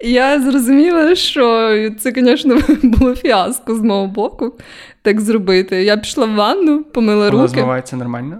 я 0.00 0.40
зрозуміла, 0.40 1.14
що 1.14 1.70
це, 1.98 2.12
звісно, 2.16 2.58
було 2.82 3.14
фіаско 3.14 3.74
з 3.74 3.80
мого 3.80 4.06
боку 4.06 4.52
так 5.02 5.20
зробити. 5.20 5.84
Я 5.84 5.96
пішла 5.96 6.26
в 6.26 6.34
ванну, 6.34 6.84
помила 6.84 7.30
Воно 7.30 7.42
руки. 7.42 7.54
Змивається 7.54 7.96
нормально? 7.96 8.38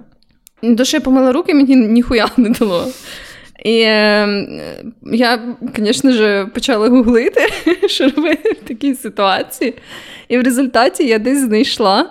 До 0.63 0.85
що 0.85 0.97
я 0.97 1.01
помила 1.01 1.33
руки, 1.33 1.55
мені 1.55 1.77
ніхуя 1.77 2.29
не 2.37 2.49
дало. 2.49 2.87
І 3.67 3.81
е, 3.81 4.29
я, 5.13 5.41
звісно 5.77 6.13
ж, 6.13 6.47
почала 6.55 6.89
гуглити, 6.89 7.41
що 7.87 8.09
робити 8.09 8.57
в 8.63 8.69
такій 8.69 8.95
ситуації. 8.95 9.75
І 10.29 10.39
в 10.39 10.43
результаті 10.43 11.07
я 11.07 11.19
десь 11.19 11.39
знайшла, 11.39 12.11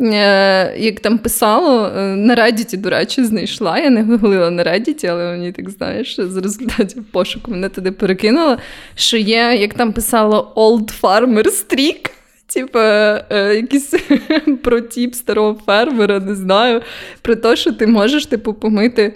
е, 0.00 0.74
як 0.78 1.00
там 1.00 1.18
писало, 1.18 1.86
е, 1.86 2.00
на 2.16 2.34
Reddit, 2.34 2.76
до 2.76 2.90
речі, 2.90 3.24
знайшла. 3.24 3.78
Я 3.78 3.90
не 3.90 4.02
гуглила 4.02 4.50
на 4.50 4.64
Reddit, 4.64 5.06
але 5.06 5.24
мені 5.24 5.52
так 5.52 5.70
знаєш, 5.70 6.16
з 6.20 6.36
результатів 6.36 7.04
пошуку 7.12 7.50
мене 7.50 7.68
туди 7.68 7.92
перекинуло, 7.92 8.56
що 8.94 9.16
є, 9.16 9.56
як 9.60 9.74
там 9.74 9.92
писало, 9.92 10.52
Old 10.56 11.00
Farmer 11.00 11.44
Streak. 11.44 12.10
Типа, 12.54 12.80
е, 13.30 13.54
якийсь 13.54 13.94
протіп 14.62 15.14
старого 15.14 15.60
фермера, 15.66 16.20
не 16.20 16.34
знаю, 16.34 16.82
про 17.22 17.36
те, 17.36 17.56
що 17.56 17.72
ти 17.72 17.86
можеш 17.86 18.26
типу, 18.26 18.54
помити 18.54 19.14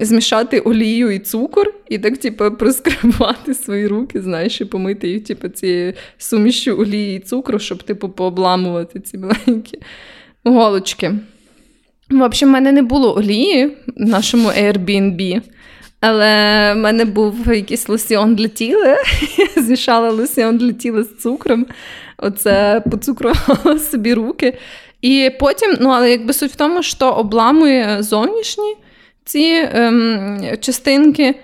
змішати 0.00 0.60
олію 0.60 1.10
і 1.10 1.18
цукор, 1.18 1.74
і 1.88 1.98
так, 1.98 2.18
типу, 2.18 2.50
проскрабувати 2.50 3.54
свої 3.54 3.86
руки, 3.86 4.22
знаєш, 4.22 4.60
і 4.60 4.64
помити 4.64 5.08
їх, 5.08 5.24
типу, 5.24 5.48
цією 5.48 5.92
сумішю 6.18 6.78
олії 6.78 7.16
і 7.16 7.20
цукру, 7.20 7.58
щоб, 7.58 7.82
типу, 7.82 8.08
пообламувати 8.08 9.00
ці 9.00 9.18
маленькі 9.18 9.78
голочки. 10.44 11.12
В 12.10 12.22
общем, 12.22 12.48
в 12.48 12.52
мене 12.52 12.72
не 12.72 12.82
було 12.82 13.16
олії 13.16 13.66
в 13.96 14.08
нашому 14.08 14.48
Airbnb. 14.48 15.40
Але 16.00 16.72
в 16.74 16.76
мене 16.76 17.04
був 17.04 17.54
якийсь 17.54 17.88
лосьон 17.88 18.34
для 18.34 18.48
тіла. 18.48 18.96
Я 19.38 19.46
змішала 19.62 20.10
лосьон 20.10 20.58
для 20.58 20.72
тіла 20.72 21.02
з 21.02 21.16
цукром. 21.16 21.66
Оце 22.18 22.82
поцукрувала 22.90 23.78
собі 23.90 24.14
руки. 24.14 24.58
І 25.02 25.30
потім, 25.40 25.76
ну, 25.80 25.88
але 25.88 26.10
якби 26.10 26.32
суть 26.32 26.52
в 26.52 26.56
тому, 26.56 26.82
що 26.82 27.10
обламує 27.10 28.02
зовнішні 28.02 28.74
ці 29.24 29.68
ем, 29.72 30.40
частинки, 30.60 31.34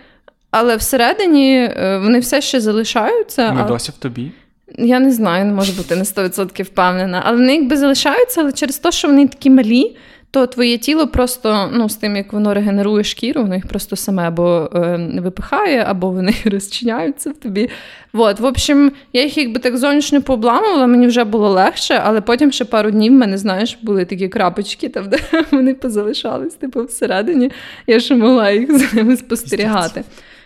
але 0.50 0.76
всередині 0.76 1.56
е, 1.56 2.00
вони 2.02 2.18
все 2.18 2.40
ще 2.40 2.60
залишаються. 2.60 3.48
Вони 3.48 3.64
досі 3.64 3.92
в 3.92 3.98
тобі. 3.98 4.32
Я 4.78 5.00
не 5.00 5.12
знаю, 5.12 5.44
не 5.44 5.52
можу 5.52 5.72
бути 5.72 5.96
на 5.96 6.02
100% 6.02 6.62
впевнена. 6.62 7.22
Але 7.24 7.36
вони 7.36 7.54
якби 7.54 7.76
залишаються, 7.76 8.40
але 8.40 8.52
через 8.52 8.78
те, 8.78 8.92
що 8.92 9.08
вони 9.08 9.28
такі 9.28 9.50
малі, 9.50 9.96
то 10.30 10.46
твоє 10.46 10.78
тіло 10.78 11.06
просто 11.06 11.70
ну, 11.72 11.88
з 11.88 11.96
тим, 11.96 12.16
як 12.16 12.32
воно 12.32 12.54
регенерує 12.54 13.04
шкіру, 13.04 13.42
воно 13.42 13.54
їх 13.54 13.66
просто 13.66 13.96
саме 13.96 14.28
або 14.28 14.70
е, 14.74 15.10
випихає, 15.20 15.84
або 15.88 16.10
вони 16.10 16.34
розчиняються 16.44 17.30
в 17.30 17.34
тобі. 17.34 17.70
От, 18.12 18.40
В 18.40 18.44
общем, 18.44 18.92
я 19.12 19.22
їх 19.22 19.38
якби 19.38 19.60
так 19.60 19.76
зовнішньо 19.76 20.22
пообламувала, 20.22 20.86
мені 20.86 21.06
вже 21.06 21.24
було 21.24 21.48
легше, 21.48 22.02
але 22.04 22.20
потім 22.20 22.52
ще 22.52 22.64
пару 22.64 22.90
днів 22.90 23.12
в 23.12 23.16
мене, 23.16 23.38
знаєш, 23.38 23.78
були 23.82 24.04
такі 24.04 24.28
крапочки, 24.28 24.88
там, 24.88 25.08
де 25.08 25.18
вони 25.50 25.74
позалишались 25.74 26.54
типу, 26.54 26.84
всередині. 26.84 27.50
Я 27.86 28.00
ще 28.00 28.16
могла 28.16 28.50
їх 28.50 28.78
за 28.78 28.96
ними 28.96 29.16
спостерігати. 29.16 30.04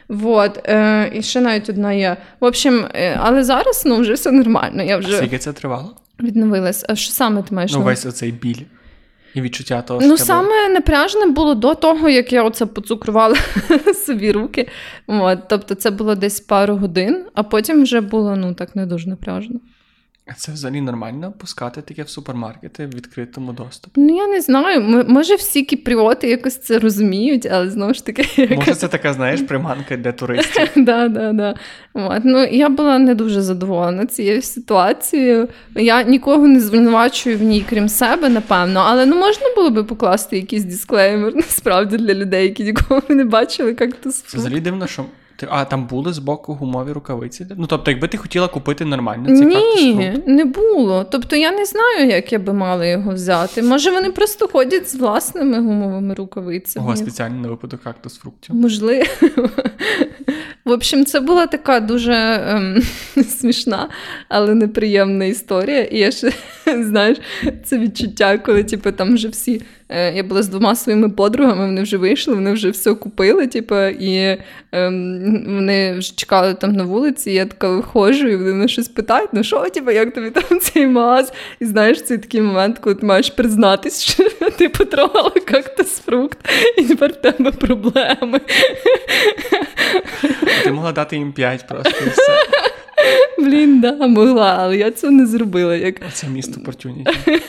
Вот, 0.09 0.69
е, 0.69 1.11
І 1.15 1.23
ще 1.23 1.41
навіть 1.41 1.69
одна 1.69 1.93
є. 1.93 2.17
В 2.41 2.45
общем, 2.45 2.87
е, 2.95 3.19
але 3.21 3.45
зараз 3.45 3.83
ну, 3.87 3.97
вже 3.97 4.13
все 4.13 4.31
нормально. 4.31 4.83
Я 4.83 4.97
вже... 4.97 5.17
Скільки 5.17 5.39
це 5.39 5.53
тривало? 5.53 5.97
Відновилась. 6.21 6.85
А 6.89 6.97
що 6.97 7.13
саме 7.13 7.43
ти 7.43 7.55
маєш? 7.55 7.73
Ну, 7.73 7.83
весь 7.83 8.07
оцей 8.07 8.33
біль. 8.33 8.63
І 9.35 9.41
відчуття 9.41 9.83
того, 9.83 10.01
Ну, 10.03 10.17
саме 10.17 10.69
напряжне 10.69 11.27
було 11.27 11.55
до 11.55 11.75
того, 11.75 12.09
як 12.09 12.33
я 12.33 12.43
оце 12.43 12.67
поцукрувала 12.67 13.37
собі 14.07 14.33
руки. 14.33 14.69
От, 15.07 15.39
Тобто 15.49 15.75
це 15.75 15.91
було 15.91 16.15
десь 16.15 16.41
пару 16.41 16.77
годин, 16.77 17.25
а 17.35 17.43
потім 17.43 17.83
вже 17.83 18.01
було 18.01 18.37
ну 18.37 18.55
так 18.55 18.77
не 18.77 18.87
дуже 18.87 19.09
напряжно. 19.09 19.61
Це 20.37 20.53
взагалі 20.53 20.81
нормально 20.81 21.33
пускати 21.39 21.83
таке 21.83 22.03
в 22.03 22.09
супермаркети 22.09 22.87
в 22.87 22.91
відкритому 22.91 23.53
доступі? 23.53 24.01
Ну 24.01 24.17
я 24.17 24.27
не 24.27 24.41
знаю. 24.41 25.05
Може, 25.09 25.35
всі 25.35 25.63
кіпріоти 25.63 26.29
якось 26.29 26.59
це 26.59 26.79
розуміють, 26.79 27.47
але 27.47 27.71
знову 27.71 27.95
ж 27.95 28.07
таки. 28.07 28.49
Може, 28.57 28.75
це 28.75 28.89
така, 28.89 29.13
знаєш, 29.13 29.41
приманка 29.41 29.97
для 29.97 30.13
туристів. 30.13 30.69
Да, 30.77 31.09
да, 31.09 31.33
да. 31.33 31.55
От. 31.95 32.21
Ну, 32.25 32.45
Я 32.45 32.69
була 32.69 32.99
не 32.99 33.15
дуже 33.15 33.43
задоволена 33.43 34.07
цією 34.07 34.43
ситуацією. 34.43 35.49
Я 35.75 36.03
нікого 36.03 36.49
не 36.49 36.61
звинувачую 36.61 37.39
в 37.39 37.43
ній, 37.43 37.65
крім 37.69 37.89
себе, 37.89 38.29
напевно. 38.29 38.81
Але 38.87 39.07
ну 39.07 39.17
можна 39.17 39.47
було 39.57 39.71
би 39.71 39.85
покласти 39.85 40.37
якийсь 40.37 40.65
дисклеймер 40.65 41.35
насправді 41.37 41.97
для 41.97 42.15
людей, 42.15 42.45
які 42.45 42.65
ніколи 42.65 43.03
не 43.09 43.25
бачили, 43.25 43.77
як 43.81 43.93
то 43.93 44.11
Це 44.11 44.39
взагалі 44.39 44.61
дивно, 44.61 44.87
що 44.87 45.05
а 45.51 45.65
там 45.65 45.87
були 45.87 46.13
з 46.13 46.19
боку 46.19 46.55
гумові 46.55 46.93
рукавиці? 46.93 47.47
Ну, 47.57 47.67
тобто, 47.67 47.91
якби 47.91 48.09
ти 48.09 48.17
хотіла 48.17 48.49
купити 48.49 48.85
нормально, 48.85 49.37
це 49.37 49.45
Ні, 49.45 50.23
не 50.27 50.45
було. 50.45 51.05
Тобто 51.11 51.37
я 51.37 51.53
не 51.53 51.65
знаю, 51.65 52.09
як 52.09 52.33
я 52.33 52.39
би 52.39 52.53
мала 52.53 52.87
його 52.87 53.15
взяти. 53.15 53.63
Може, 53.63 53.91
вони 53.91 54.11
просто 54.11 54.49
ходять 54.49 54.91
з 54.91 54.95
власними 54.95 55.59
гумовими 55.59 56.15
рукавицями. 56.15 56.87
Ого, 56.87 56.97
спеціально 56.97 57.41
на 57.41 57.49
випадок 57.49 57.81
кактус 57.83 58.19
фруктів. 58.19 58.55
Можливо. 58.55 59.05
В 60.65 60.71
общем, 60.71 61.05
це 61.05 61.21
була 61.21 61.47
така 61.47 61.81
дуже 61.81 62.13
ем, 62.13 62.83
смішна, 63.25 63.89
але 64.29 64.55
неприємна 64.55 65.25
історія. 65.25 65.83
І 65.83 65.99
я 65.99 66.11
ще 66.11 66.33
знаєш, 66.67 67.19
це 67.65 67.79
відчуття, 67.79 68.39
коли 68.39 68.65
типу, 68.65 68.93
там 68.93 69.15
вже 69.15 69.29
всі. 69.29 69.63
Е, 69.95 70.13
я 70.15 70.23
була 70.23 70.43
з 70.43 70.49
двома 70.49 70.75
своїми 70.77 71.09
подругами, 71.09 71.67
вони 71.67 71.83
вже 71.83 71.97
вийшли, 71.97 72.35
вони 72.35 72.53
вже 72.53 72.71
все 72.71 72.95
купили, 72.95 73.47
типу, 73.47 73.77
і 73.87 74.39
ем, 74.73 75.45
вони 75.47 75.95
вже 75.99 76.15
чекали 76.17 76.55
там 76.55 76.73
на 76.73 76.85
вулиці. 76.85 77.31
і 77.31 77.35
Я 77.35 77.47
така 77.47 77.69
виходжу, 77.69 78.29
і 78.29 78.37
вони 78.37 78.53
мене 78.53 78.69
щось 78.69 78.89
питають: 78.89 79.31
ну 79.33 79.45
що, 79.45 79.61
типу, 79.61 79.91
як 79.91 80.15
тобі 80.15 80.31
там 80.31 80.61
цей 80.61 80.87
маз? 80.87 81.33
І 81.61 81.65
знаєш, 81.65 82.03
це 82.03 82.19
такий 82.19 82.43
момент, 82.43 82.79
коли 82.79 82.95
ти 82.95 83.07
маєш 83.07 83.31
признатись, 83.31 84.03
що 84.03 84.25
ти 84.59 84.69
потрогала 84.69 85.31
кактус 85.31 85.99
фрукт, 86.01 86.39
і 86.79 86.83
тепер 86.83 87.13
в 87.13 87.17
тебе 87.17 87.51
проблеми. 87.51 88.41
Ти 90.65 90.73
могла 90.73 90.93
дати 90.93 91.17
їм 91.17 91.33
п'ять 91.33 91.67
просто 91.69 92.05
і 92.07 92.09
все. 92.09 92.33
Блін, 93.39 93.81
да, 93.81 94.07
могла, 94.07 94.57
але 94.61 94.77
я 94.77 94.91
цього 94.91 95.13
не 95.13 95.27
зробила. 95.27 95.77
Як... 95.77 96.13
Це 96.13 96.27
місто 96.27 96.61
Портюніті. 96.61 97.11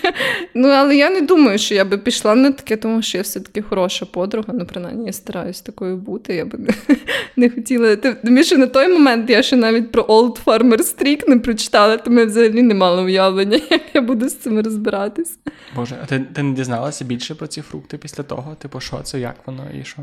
Ну, 0.56 0.68
але 0.68 0.96
я 0.96 1.10
не 1.10 1.22
думаю, 1.22 1.58
що 1.58 1.76
я 1.76 1.86
би 1.86 1.98
пішла 1.98 2.36
на 2.36 2.52
таке, 2.52 2.78
тому 2.78 3.02
що 3.02 3.18
я 3.18 3.22
все-таки 3.22 3.62
хороша 3.62 4.06
подруга. 4.06 4.54
Ну, 4.54 4.66
принаймні, 4.66 5.06
я 5.06 5.14
стараюсь 5.14 5.62
такою 5.62 5.98
бути. 5.98 6.36
Я 6.36 6.46
би 6.46 6.58
не, 6.58 6.74
не 7.36 7.50
хотіла. 7.50 7.96
Тим 7.96 8.44
що 8.44 8.58
на 8.58 8.68
той 8.68 8.88
момент 8.88 9.30
я 9.30 9.44
ще 9.44 9.56
навіть 9.56 9.92
про 9.92 10.04
Old 10.04 10.44
Farmer 10.44 10.78
Streak 10.78 11.30
не 11.30 11.40
прочитала, 11.40 11.98
тому 11.98 12.20
я 12.20 12.26
взагалі 12.26 12.62
не 12.62 12.74
мала 12.74 13.02
уявлення, 13.02 13.60
як 13.70 13.82
я 13.94 14.02
буду 14.02 14.30
з 14.30 14.36
цим 14.36 14.60
розбиратись. 14.60 15.38
Боже, 15.76 15.96
а 16.04 16.06
ти, 16.06 16.26
ти 16.34 16.44
не 16.44 16.54
дізналася 16.54 17.06
більше 17.06 17.36
про 17.36 17.48
ці 17.48 17.62
фрукти 17.62 17.98
після 17.98 18.24
того? 18.24 18.56
Типу, 18.56 18.80
що 18.80 19.00
це, 19.04 19.20
як 19.20 19.36
воно 19.46 19.64
і 19.82 19.84
що? 19.84 20.02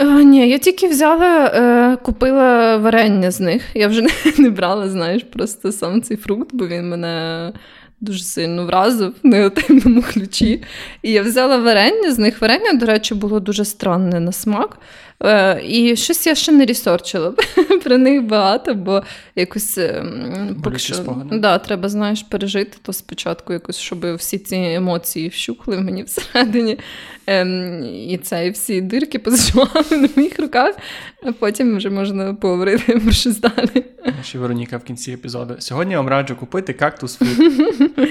А, 0.00 0.04
е, 0.04 0.24
ні, 0.24 0.48
я 0.48 0.58
тільки 0.58 0.88
взяла, 0.88 1.46
е, 1.46 1.96
купила 1.96 2.76
варення 2.76 3.30
з 3.30 3.40
них. 3.40 3.62
Я 3.74 3.88
вже 3.88 4.02
не, 4.02 4.10
не 4.38 4.50
брала, 4.50 4.88
знаєш, 4.88 5.22
просто 5.22 5.72
сам 5.72 6.02
цей 6.02 6.16
фрукт, 6.16 6.50
бо 6.52 6.66
він 6.66 6.88
мене 6.88 7.52
дуже 8.00 8.24
сильно 8.24 8.66
вразив 8.66 9.14
в 9.22 9.26
негативному 9.26 10.02
ключі. 10.02 10.62
І 11.02 11.12
я 11.12 11.22
взяла 11.22 11.56
варення, 11.56 12.12
з 12.12 12.18
них 12.18 12.40
варення, 12.40 12.72
до 12.72 12.86
речі, 12.86 13.14
було 13.14 13.40
дуже 13.40 13.64
странне 13.64 14.20
на 14.20 14.32
смак. 14.32 14.78
Е, 15.24 15.62
і 15.66 15.96
щось 15.96 16.26
я 16.26 16.34
ще 16.34 16.52
не 16.52 16.66
ресерчила 16.66 17.34
про 17.84 17.98
них 17.98 18.22
багато, 18.22 18.74
бо 18.74 19.02
якось 19.36 19.78
ем, 19.78 20.56
поки 20.64 20.78
що, 20.78 20.94
да, 21.32 21.58
треба, 21.58 21.88
знаєш, 21.88 22.22
пережити 22.22 22.78
то 22.82 22.92
спочатку, 22.92 23.52
якось, 23.52 23.78
щоб 23.78 24.14
всі 24.14 24.38
ці 24.38 24.56
емоції 24.56 25.28
вщухли 25.28 25.76
в 25.76 25.80
мені 25.80 26.02
всередині. 26.02 26.78
Ем, 27.26 27.84
і 27.84 28.18
це, 28.22 28.46
і 28.46 28.50
всі 28.50 28.80
дирки 28.80 29.18
позаживали 29.18 29.84
на 29.90 30.08
моїх 30.16 30.38
руках, 30.38 30.74
а 31.22 31.32
потім 31.32 31.76
вже 31.76 31.90
можна 31.90 32.34
поговорити 32.34 32.98
про 32.98 33.12
щось 33.12 33.40
далі. 33.40 33.84
Ще 34.22 34.38
Вероніка 34.38 34.76
в 34.76 34.84
кінці 34.84 35.12
епізоду. 35.12 35.54
Сьогодні 35.58 35.92
я 35.92 35.98
вам 35.98 36.08
раджу 36.08 36.36
купити 36.40 36.72
кактус 36.72 37.16
фрут. 37.16 37.38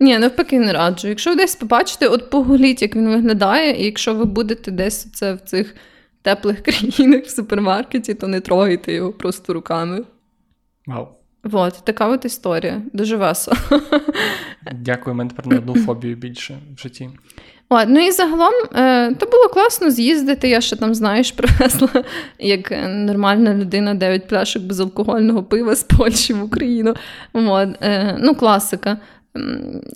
Ні, 0.00 0.18
навпаки, 0.18 0.58
не 0.58 0.72
раджу. 0.72 1.08
Якщо 1.08 1.30
ви 1.30 1.36
десь 1.36 1.54
побачите, 1.54 2.08
от 2.08 2.30
погуліть, 2.30 2.82
як 2.82 2.96
він 2.96 3.08
виглядає, 3.08 3.82
і 3.82 3.84
якщо 3.84 4.14
ви 4.14 4.24
будете 4.24 4.70
десь 4.70 5.06
це 5.12 5.34
в 5.34 5.40
цих 5.40 5.74
теплих 6.22 6.62
країнах 6.62 7.24
в 7.24 7.30
супермаркеті, 7.30 8.14
то 8.14 8.28
не 8.28 8.40
трогайте 8.40 8.92
його 8.92 9.12
просто 9.12 9.52
руками. 9.52 10.04
Вау. 10.86 11.08
От, 11.52 11.74
така 11.84 12.08
от 12.08 12.24
історія. 12.24 12.82
Дуже 12.92 13.16
весело. 13.16 13.56
Дякую, 14.72 15.16
мене 15.16 15.30
тепер 15.30 15.46
на 15.46 15.58
одну 15.58 15.74
фобію 15.74 16.16
більше 16.16 16.58
в 16.76 16.78
житті. 16.78 17.10
О, 17.68 17.84
ну 17.86 18.06
і 18.06 18.10
загалом 18.10 18.52
е, 18.74 19.14
то 19.14 19.26
було 19.26 19.48
класно 19.48 19.90
з'їздити. 19.90 20.48
Я 20.48 20.60
ще 20.60 20.76
там, 20.76 20.94
знаєш, 20.94 21.32
привезла 21.36 22.04
як 22.38 22.72
нормальна 22.88 23.54
людина 23.54 23.94
9 23.94 24.28
пляшок 24.28 24.62
безалкогольного 24.62 25.42
пива 25.42 25.74
з 25.74 25.82
Польщі 25.82 26.34
в 26.34 26.44
Україну. 26.44 26.94
От, 27.32 27.68
е, 27.80 28.16
ну, 28.20 28.34
класика. 28.34 28.98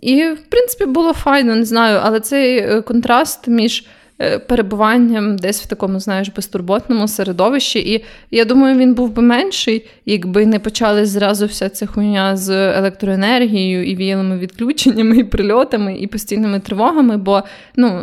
І, 0.01 0.23
в 0.25 0.51
принципі, 0.51 0.87
було 0.87 1.13
файно, 1.13 1.55
не 1.55 1.65
знаю, 1.65 2.01
але 2.03 2.21
цей 2.21 2.59
е, 2.59 2.83
контраст 2.83 3.49
між 3.49 3.87
перебуванням 4.19 5.37
десь 5.37 5.63
в 5.63 5.67
такому, 5.67 6.01
знаєш, 6.01 6.29
безтурботному 6.29 7.09
середовищі. 7.09 7.95
І 7.95 8.05
я 8.31 8.45
думаю, 8.45 8.79
він 8.79 8.95
був 8.95 9.11
би 9.11 9.23
менший, 9.23 9.87
якби 10.07 10.47
не 10.47 10.59
почали 10.59 11.07
зразу 11.07 11.47
вся 11.47 11.69
ця 11.69 11.87
хуйня 11.87 12.37
з 12.37 12.51
електроенергією 12.79 13.87
і 13.87 13.97
віялими 13.97 14.39
відключеннями, 14.39 15.17
і 15.17 15.25
прильотами, 15.25 15.97
і 15.97 16.07
постійними 16.07 16.61
тривогами. 16.61 17.17
Бо 17.17 17.43
ну, 17.77 18.03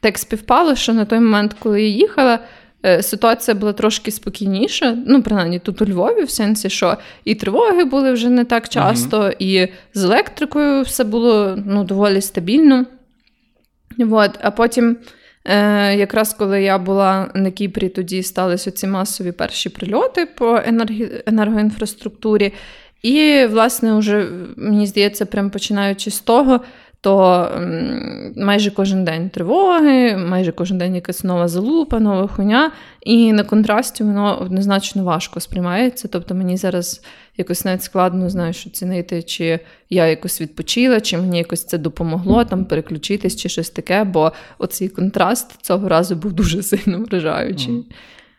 так 0.00 0.18
співпало, 0.18 0.74
що 0.74 0.92
на 0.92 1.04
той 1.04 1.18
момент, 1.18 1.56
коли 1.58 1.82
я 1.82 1.88
їхала. 1.88 2.38
Е, 2.86 3.02
ситуація 3.02 3.54
була 3.54 3.72
трошки 3.72 4.10
спокійніша, 4.10 4.96
ну, 5.06 5.22
принаймні 5.22 5.58
тут 5.58 5.82
у 5.82 5.86
Львові, 5.86 6.22
в 6.22 6.30
сенсі, 6.30 6.70
що 6.70 6.96
і 7.24 7.34
тривоги 7.34 7.84
були 7.84 8.12
вже 8.12 8.28
не 8.28 8.44
так 8.44 8.68
часто, 8.68 9.20
mm-hmm. 9.20 9.36
і 9.38 9.68
з 9.94 10.04
електрикою 10.04 10.82
все 10.82 11.04
було 11.04 11.58
ну, 11.66 11.84
доволі 11.84 12.20
стабільно. 12.20 12.86
От, 13.98 14.30
А 14.40 14.50
потім 14.50 14.96
Е, 15.44 15.96
Якраз 15.96 16.34
коли 16.34 16.62
я 16.62 16.78
була 16.78 17.30
на 17.34 17.50
Кіпрі, 17.50 17.88
тоді 17.88 18.22
сталися 18.22 18.70
ці 18.70 18.86
масові 18.86 19.32
перші 19.32 19.68
прильоти 19.68 20.26
по 20.26 20.60
енергі... 20.66 21.10
енергоінфраструктурі. 21.26 22.52
І, 23.02 23.46
власне, 23.50 23.94
вже, 23.94 24.26
мені 24.56 24.86
здається, 24.86 25.26
прям 25.26 25.50
починаючи 25.50 26.10
з 26.10 26.20
того, 26.20 26.60
то 27.00 27.48
майже 28.36 28.70
кожен 28.70 29.04
день 29.04 29.30
тривоги, 29.30 30.16
майже 30.16 30.52
кожен 30.52 30.78
день 30.78 30.94
якась 30.94 31.24
нова 31.24 31.48
залупа, 31.48 32.00
нова 32.00 32.26
хуйня. 32.26 32.70
І 33.00 33.32
на 33.32 33.44
контрасті 33.44 34.04
воно 34.04 34.40
однозначно 34.40 35.04
важко 35.04 35.40
сприймається. 35.40 36.08
Тобто 36.08 36.34
мені 36.34 36.56
зараз 36.56 37.02
якось 37.36 37.64
навіть 37.64 37.82
складно 37.82 38.30
знаєш, 38.30 38.66
оцінити, 38.66 39.22
чи 39.22 39.60
я 39.90 40.06
якось 40.06 40.40
відпочила, 40.40 41.00
чи 41.00 41.18
мені 41.18 41.38
якось 41.38 41.64
це 41.64 41.78
допомогло 41.78 42.44
там 42.44 42.64
переключитись, 42.64 43.36
чи 43.36 43.48
щось 43.48 43.70
таке, 43.70 44.04
бо 44.04 44.32
оцей 44.58 44.88
контраст 44.88 45.62
цього 45.62 45.88
разу 45.88 46.16
був 46.16 46.32
дуже 46.32 46.62
сильно 46.62 46.98
вражаючий. 46.98 47.74
Mm. 47.74 47.84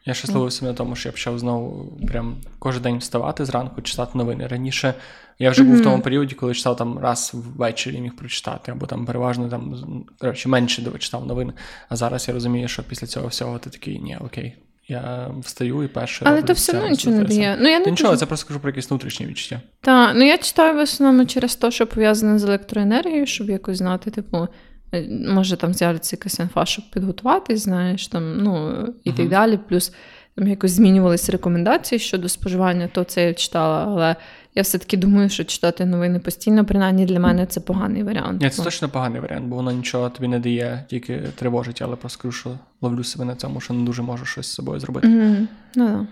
Я 0.06 0.14
щасливий 0.14 0.52
себе 0.52 0.72
на 0.72 0.78
тому, 0.78 0.96
що 0.96 1.10
я 1.10 1.14
почав 1.14 1.40
знову 1.40 1.98
прям 2.08 2.36
кожен 2.60 2.82
день 2.82 2.98
вставати 2.98 3.46
зранку, 3.46 3.82
читати 3.82 4.18
новини. 4.18 4.48
Раніше 4.48 4.94
я 5.40 5.52
вже 5.52 5.64
mm-hmm. 5.64 5.66
був 5.66 5.76
в 5.76 5.84
тому 5.84 6.02
періоді, 6.02 6.36
коли 6.36 6.54
читав 6.54 6.78
там 6.78 7.00
раз 7.00 7.32
ввечері 7.34 8.02
міг 8.02 8.16
прочитати, 8.16 8.72
або 8.72 8.86
там 8.86 9.06
переважно 9.06 9.50
там 9.50 9.76
коротше, 10.20 10.50
менше 10.50 10.92
читав 11.00 11.26
новини. 11.26 11.54
А 11.90 11.96
зараз 11.96 12.28
я 12.28 12.34
розумію, 12.34 12.68
що 12.68 12.84
після 12.84 13.08
цього 13.08 13.28
всього 13.28 13.60
ти 13.60 13.70
такий, 13.70 14.00
ні, 14.00 14.18
окей, 14.22 14.56
я 14.88 15.32
встаю 15.42 15.84
і 15.84 15.88
перше. 15.88 16.26
Але 16.28 16.42
то 16.42 16.54
все 16.54 16.78
одно 16.78 16.90
нічого 16.90 17.16
не 17.16 17.24
дає. 17.24 17.58
Ну, 17.62 17.70
я 17.70 17.80
не 17.80 17.92
Нічого, 17.92 18.18
це 18.18 18.26
просто 18.26 18.48
кажу 18.48 18.60
про 18.60 18.70
якісь 18.70 18.90
внутрішні 18.90 19.26
відчуття. 19.26 19.62
Так, 19.82 20.16
ну 20.16 20.24
я 20.26 20.38
читаю 20.38 20.78
в 20.78 20.82
основному 20.82 21.26
через 21.26 21.56
те, 21.56 21.72
що 21.72 21.88
пов'язане 21.88 22.40
з 22.40 22.44
електроенергією, 22.44 23.26
щоб 23.26 23.50
якось 23.50 23.78
знати, 23.78 24.12
типу. 24.12 24.48
Е, 24.94 25.08
може, 25.28 25.58
там 25.58 25.74
з'явиться 25.74 26.16
якась 26.16 26.40
інфа, 26.40 26.66
щоб 26.66 26.86
підготуватись, 26.92 27.62
знаєш, 27.62 28.08
там, 28.08 28.38
ну, 28.38 28.88
і 29.04 29.12
uh-huh. 29.12 29.18
так 29.18 29.30
далі. 29.30 29.60
Плюс 29.70 29.94
там 30.36 30.48
якось 30.48 30.72
змінювалися 30.72 31.32
рекомендації 31.32 32.00
щодо 32.00 32.30
споживання, 32.30 32.90
то 32.92 33.04
це 33.04 33.28
я 33.28 33.34
читала, 33.34 33.86
але 33.88 34.16
я 34.56 34.62
все-таки 34.62 34.98
думаю, 34.98 35.30
що 35.30 35.44
читати 35.44 35.86
новини 35.86 36.20
постійно, 36.20 36.66
принаймні 36.66 37.06
для 37.06 37.20
мене 37.20 37.46
це 37.46 37.60
поганий 37.60 38.04
варіант. 38.04 38.42
Ні, 38.42 38.50
це 38.50 38.56
ну. 38.58 38.64
точно 38.64 38.90
поганий 38.90 39.22
варіант, 39.22 39.46
бо 39.46 39.56
воно 39.56 39.72
нічого 39.72 40.10
тобі 40.10 40.28
не 40.28 40.40
дає, 40.40 40.86
тільки 40.90 41.20
тривожить, 41.36 41.82
але 41.82 41.96
просто 41.96 42.20
скажу, 42.20 42.32
що 42.32 42.60
ловлю 42.82 43.04
себе 43.04 43.26
на 43.26 43.36
цьому, 43.36 43.62
що 43.62 43.74
не 43.74 43.86
дуже 43.86 44.02
можу 44.02 44.26
щось 44.26 44.48
з 44.48 44.54
собою 44.54 44.80
зробити. 44.80 45.08
Mm-hmm. 45.08 45.48
Ну, 45.76 46.08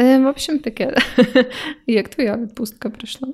е, 0.00 0.18
В 0.18 0.26
общем, 0.26 0.58
таке. 0.58 0.96
Як 1.86 2.08
твоя 2.08 2.36
відпустка 2.36 2.90
прийшла? 2.90 3.28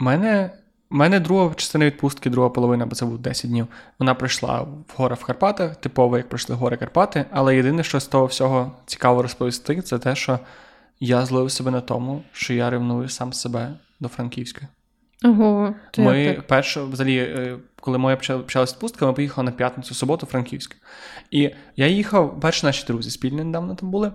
У 0.00 0.04
мене 0.04 0.50
мене 0.90 1.20
друга 1.20 1.54
частина 1.54 1.86
відпустки, 1.86 2.30
друга 2.30 2.48
половина, 2.48 2.86
бо 2.86 2.94
це 2.94 3.06
був 3.06 3.18
10 3.18 3.50
днів. 3.50 3.66
Вона 3.98 4.14
прийшла 4.14 4.60
в 4.60 4.84
гори 4.96 5.14
в 5.14 5.24
Карпатах, 5.24 5.76
типово, 5.76 6.16
як 6.16 6.28
пройшли 6.28 6.56
гори 6.56 6.76
Карпати. 6.76 7.24
Але 7.30 7.56
єдине, 7.56 7.82
що 7.82 8.00
з 8.00 8.06
того 8.06 8.26
всього 8.26 8.72
цікаво 8.86 9.22
розповісти, 9.22 9.82
це 9.82 9.98
те, 9.98 10.16
що 10.16 10.38
я 11.00 11.26
зловив 11.26 11.50
себе 11.50 11.70
на 11.70 11.80
тому, 11.80 12.22
що 12.32 12.54
я 12.54 12.70
ревную 12.70 13.08
сам 13.08 13.32
себе 13.32 13.74
до 14.00 14.08
Франківська. 14.08 14.68
Ого, 15.24 15.74
то 15.90 16.02
Ми 16.02 16.42
перше, 16.48 16.82
взагалі, 16.82 17.16
е, 17.16 17.58
коли 17.80 17.98
моя 17.98 18.16
почалася 18.16 18.74
відпустка, 18.74 19.06
ми 19.06 19.12
поїхали 19.12 19.44
на 19.44 19.50
п'ятницю, 19.50 19.94
суботу, 19.94 20.26
Франківськ. 20.26 20.76
І 21.30 21.50
я 21.76 21.86
їхав, 21.86 22.40
перші 22.40 22.66
наші 22.66 22.86
друзі 22.86 23.10
спільні 23.10 23.44
недавно 23.44 23.74
там 23.74 23.90
були. 23.90 24.12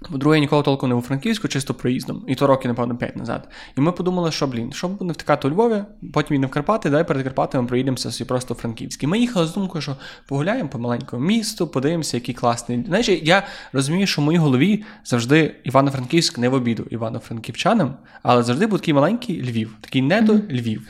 По-друге, 0.00 0.36
я 0.36 0.40
ніколи 0.40 0.62
толком 0.62 0.88
не 0.88 0.94
у 0.94 1.00
Франківську, 1.00 1.48
чисто 1.48 1.74
проїздом. 1.74 2.24
І 2.26 2.34
то 2.34 2.46
роки, 2.46 2.68
напевно, 2.68 2.96
5 2.96 3.16
назад. 3.16 3.48
І 3.78 3.80
ми 3.80 3.92
подумали, 3.92 4.32
що, 4.32 4.46
блін, 4.46 4.72
що 4.72 4.88
буде 4.88 5.12
втикати 5.12 5.48
у 5.48 5.50
Львові, 5.50 5.82
потім 6.12 6.34
їдемо 6.34 6.48
в 6.48 6.50
Карпати, 6.50 6.90
дай 6.90 7.06
перед 7.06 7.22
Карпатами 7.22 7.68
проїдемося 7.68 8.10
собі 8.10 8.28
просто 8.28 8.54
Франківськ. 8.54 9.02
І 9.02 9.06
Ми 9.06 9.18
їхали 9.18 9.46
з 9.46 9.54
думкою, 9.54 9.82
що 9.82 9.96
погуляємо 10.26 10.68
по 10.68 10.78
маленькому 10.78 11.26
місту, 11.26 11.68
подивимося, 11.68 12.16
який 12.16 12.34
класний. 12.34 12.84
Знаєш, 12.86 13.08
я 13.08 13.46
розумію, 13.72 14.06
що 14.06 14.22
в 14.22 14.24
моїй 14.24 14.38
голові 14.38 14.84
завжди 15.04 15.54
Івано-Франківськ 15.64 16.38
не 16.38 16.48
в 16.48 16.54
обіду 16.54 16.86
івано-франківчанам, 16.90 17.96
але 18.22 18.42
завжди 18.42 18.66
був 18.66 18.78
такий 18.78 18.94
маленький 18.94 19.42
Львів, 19.42 19.76
такий 19.80 20.02
недо 20.02 20.34
Львів. 20.34 20.88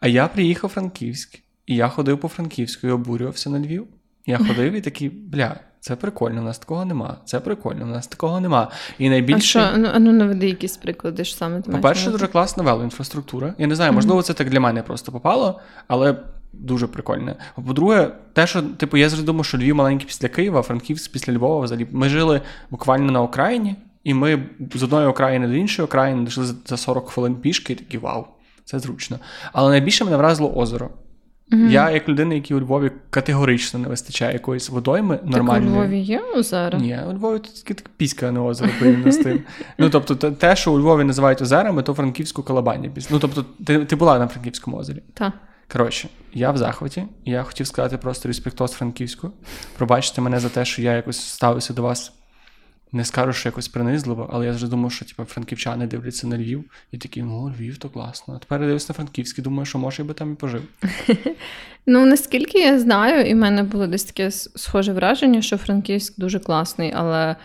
А 0.00 0.08
я 0.08 0.28
приїхав 0.28 0.70
Франківськ, 0.70 1.38
і 1.66 1.74
я 1.74 1.88
ходив 1.88 2.18
по 2.18 2.28
Франківську 2.28 2.86
і 2.86 2.90
обурювався 2.90 3.50
на 3.50 3.58
Львів. 3.58 3.86
Я 4.26 4.38
ходив 4.38 4.72
і 4.72 4.80
такий, 4.80 5.08
бля. 5.08 5.60
Це 5.82 5.96
прикольно, 5.96 6.40
у 6.40 6.44
нас 6.44 6.58
такого 6.58 6.84
нема. 6.84 7.16
Це 7.24 7.40
прикольно, 7.40 7.84
у 7.84 7.88
нас 7.88 8.06
такого 8.06 8.40
нема. 8.40 8.68
І 8.98 9.10
найбільше... 9.10 9.60
А 9.60 9.68
що, 9.68 9.78
ну, 9.78 9.88
ну 9.98 10.12
наведи 10.12 10.46
якісь 10.46 10.76
приклади 10.76 11.24
ж 11.24 11.36
саме. 11.36 11.60
По-перше, 11.60 12.10
дуже 12.10 12.26
класна 12.26 12.62
велоінфраструктура. 12.62 13.54
Я 13.58 13.66
не 13.66 13.74
знаю, 13.74 13.92
можливо, 13.92 14.22
це 14.22 14.34
так 14.34 14.50
для 14.50 14.60
мене 14.60 14.82
просто 14.82 15.12
попало, 15.12 15.60
але 15.88 16.16
дуже 16.52 16.86
прикольне. 16.86 17.36
По-друге, 17.66 18.10
те, 18.32 18.46
що, 18.46 18.62
типу, 18.62 18.96
я 18.96 19.08
завжди 19.08 19.26
думав, 19.26 19.44
що 19.44 19.58
Львів 19.58 19.74
маленький 19.74 20.06
після 20.06 20.28
Києва, 20.28 20.62
Франківськ 20.62 21.12
після 21.12 21.32
Львова 21.32 21.60
взагалі. 21.60 21.86
Ми 21.92 22.08
жили 22.08 22.40
буквально 22.70 23.12
на 23.12 23.22
окраїні, 23.22 23.76
і 24.04 24.14
ми 24.14 24.46
з 24.74 24.82
одної 24.82 25.06
окраїни 25.06 25.48
до 25.48 25.54
іншої 25.54 25.86
окраїни 25.86 26.24
дійшли 26.24 26.44
за 26.66 26.76
40 26.76 27.08
хвилин 27.08 27.34
пішки, 27.34 27.72
і 27.72 27.76
такі 27.76 27.98
вау, 27.98 28.26
це 28.64 28.78
зручно. 28.78 29.18
Але 29.52 29.70
найбільше 29.70 30.04
мене 30.04 30.16
вразило 30.16 30.54
озеро. 30.54 30.90
Mm-hmm. 31.52 31.68
Я, 31.68 31.90
як 31.90 32.08
людина, 32.08 32.34
який 32.34 32.56
у 32.56 32.60
Львові 32.60 32.90
категорично 33.10 33.80
не 33.80 33.88
вистачає 33.88 34.32
якоїсь 34.32 34.70
водойми 34.70 35.18
нормальної. 35.24 35.72
Так 35.72 35.74
у 35.74 35.82
Львові 35.82 36.00
є 36.00 36.22
озера? 36.36 36.78
Ні, 36.78 36.98
у 37.08 37.12
Львові 37.12 37.38
тут 37.38 37.64
тільки 37.64 37.84
піська, 37.96 38.28
а 38.28 38.30
не 38.30 38.40
озеро 38.40 38.70
порівняно 38.78 39.12
з 39.12 39.16
тим. 39.16 39.40
Ну, 39.78 39.90
тобто, 39.90 40.14
те, 40.14 40.56
що 40.56 40.72
у 40.72 40.78
Львові 40.78 41.04
називають 41.04 41.42
озерами, 41.42 41.82
то 41.82 41.94
Франківську 41.94 42.42
колобання. 42.42 42.90
Ну, 43.10 43.18
тобто, 43.18 43.44
ти 43.66 43.84
ти 43.84 43.96
була 43.96 44.18
на 44.18 44.28
Франківському 44.28 44.76
озері. 44.76 45.02
Так. 45.14 45.32
Коротше, 45.72 46.08
я 46.34 46.50
в 46.50 46.56
захваті, 46.56 47.04
я 47.24 47.42
хотів 47.42 47.66
сказати 47.66 47.96
просто 47.96 48.28
респектос 48.28 48.72
Франківську. 48.72 49.30
Пробачте 49.76 50.20
мене 50.20 50.40
за 50.40 50.48
те, 50.48 50.64
що 50.64 50.82
я 50.82 50.92
якось 50.92 51.20
ставився 51.20 51.74
до 51.74 51.82
вас 51.82 52.12
не 52.92 53.04
скажу, 53.04 53.32
що 53.32 53.48
якось 53.48 53.68
принизливо, 53.68 54.30
але 54.32 54.46
я 54.46 54.52
вже 54.52 54.68
думав, 54.68 54.92
що 54.92 55.04
типу, 55.04 55.24
франківчани 55.24 55.86
дивляться 55.86 56.26
на 56.26 56.38
Львів 56.38 56.64
і 56.92 56.98
такі, 56.98 57.22
ну, 57.22 57.48
Львів, 57.58 57.78
то 57.78 57.88
класно. 57.88 58.34
А 58.34 58.38
тепер 58.38 58.60
я 58.60 58.66
дивлюсь 58.66 58.88
на 58.88 58.94
Франківський, 58.94 59.44
думаю, 59.44 59.66
що 59.66 59.78
може 59.78 60.02
я 60.02 60.08
би 60.08 60.14
там 60.14 60.32
і 60.32 60.36
пожив. 60.36 60.62
Ну, 61.86 62.06
наскільки 62.06 62.58
я 62.58 62.78
знаю, 62.78 63.26
і 63.26 63.34
в 63.34 63.36
мене 63.36 63.62
було 63.62 63.86
десь 63.86 64.04
таке 64.04 64.30
схоже 64.30 64.92
враження, 64.92 65.42
що 65.42 65.56
Франківськ 65.56 66.20
дуже 66.20 66.38
класний, 66.38 66.92
але 66.96 67.36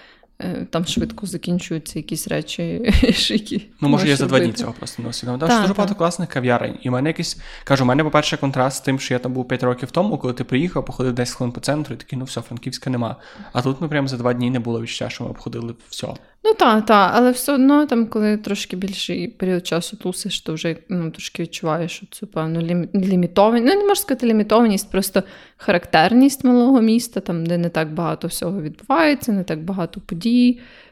там 0.69 0.85
швидко 0.85 1.25
закінчуються 1.25 1.99
якісь 1.99 2.27
речі. 2.27 2.93
які 3.29 3.65
Ну, 3.81 3.89
може, 3.89 4.07
я 4.07 4.15
за 4.15 4.25
два 4.25 4.39
дні 4.39 4.53
цього 4.53 4.73
просто 4.73 5.03
не 5.03 5.09
усвідомив. 5.09 5.39
Дуже 5.39 5.73
багато 5.73 5.95
класних 5.95 6.29
кав'ярень. 6.29 6.77
І 6.81 6.89
в 6.89 6.91
мене 6.91 7.09
якийсь 7.09 7.37
кажу, 7.63 7.83
у 7.83 7.87
мене, 7.87 8.03
по-перше, 8.03 8.37
контраст 8.37 8.77
з 8.77 8.81
тим, 8.81 8.99
що 8.99 9.13
я 9.13 9.19
там 9.19 9.33
був 9.33 9.47
5 9.47 9.63
років 9.63 9.91
тому, 9.91 10.17
коли 10.17 10.33
ти 10.33 10.43
приїхав, 10.43 10.85
походив 10.85 11.13
10 11.13 11.35
хвилин 11.35 11.53
по 11.53 11.59
центру, 11.59 11.95
і 11.95 11.97
такий, 11.97 12.19
ну 12.19 12.25
все, 12.25 12.41
Франківська 12.41 12.89
нема. 12.89 13.15
А 13.53 13.61
тут 13.61 13.81
ми 13.81 13.87
прямо 13.87 14.07
за 14.07 14.17
два 14.17 14.33
дні 14.33 14.49
не 14.49 14.59
було 14.59 14.81
відчуття, 14.81 15.09
що 15.09 15.23
ми 15.23 15.29
обходили 15.29 15.75
все. 15.89 16.07
Ну 16.43 16.53
так, 16.53 16.85
так, 16.85 17.11
але 17.15 17.31
все 17.31 17.53
одно, 17.53 17.85
там, 17.85 18.05
коли 18.05 18.37
трошки 18.37 18.75
більший 18.75 19.27
період 19.27 19.67
часу 19.67 19.97
тусиш, 19.97 20.41
то 20.41 20.53
вже 20.53 20.75
ну, 20.89 21.11
трошки 21.11 21.43
відчуваєш 21.43 22.03
цю 22.11 22.27
певну 22.27 22.87
лімітованість. 22.95 23.73
Ну, 23.73 23.81
не 23.81 23.87
можна 23.87 23.95
сказати 23.95 24.27
лімітованість, 24.27 24.91
просто 24.91 25.23
характерність 25.57 26.43
малого 26.43 26.81
міста, 26.81 27.19
там, 27.19 27.45
де 27.45 27.57
не 27.57 27.69
так 27.69 27.93
багато 27.93 28.27
всього 28.27 28.61
відбувається, 28.61 29.31
не 29.31 29.43
так 29.43 29.63
багато 29.63 30.01
подій 30.01 30.26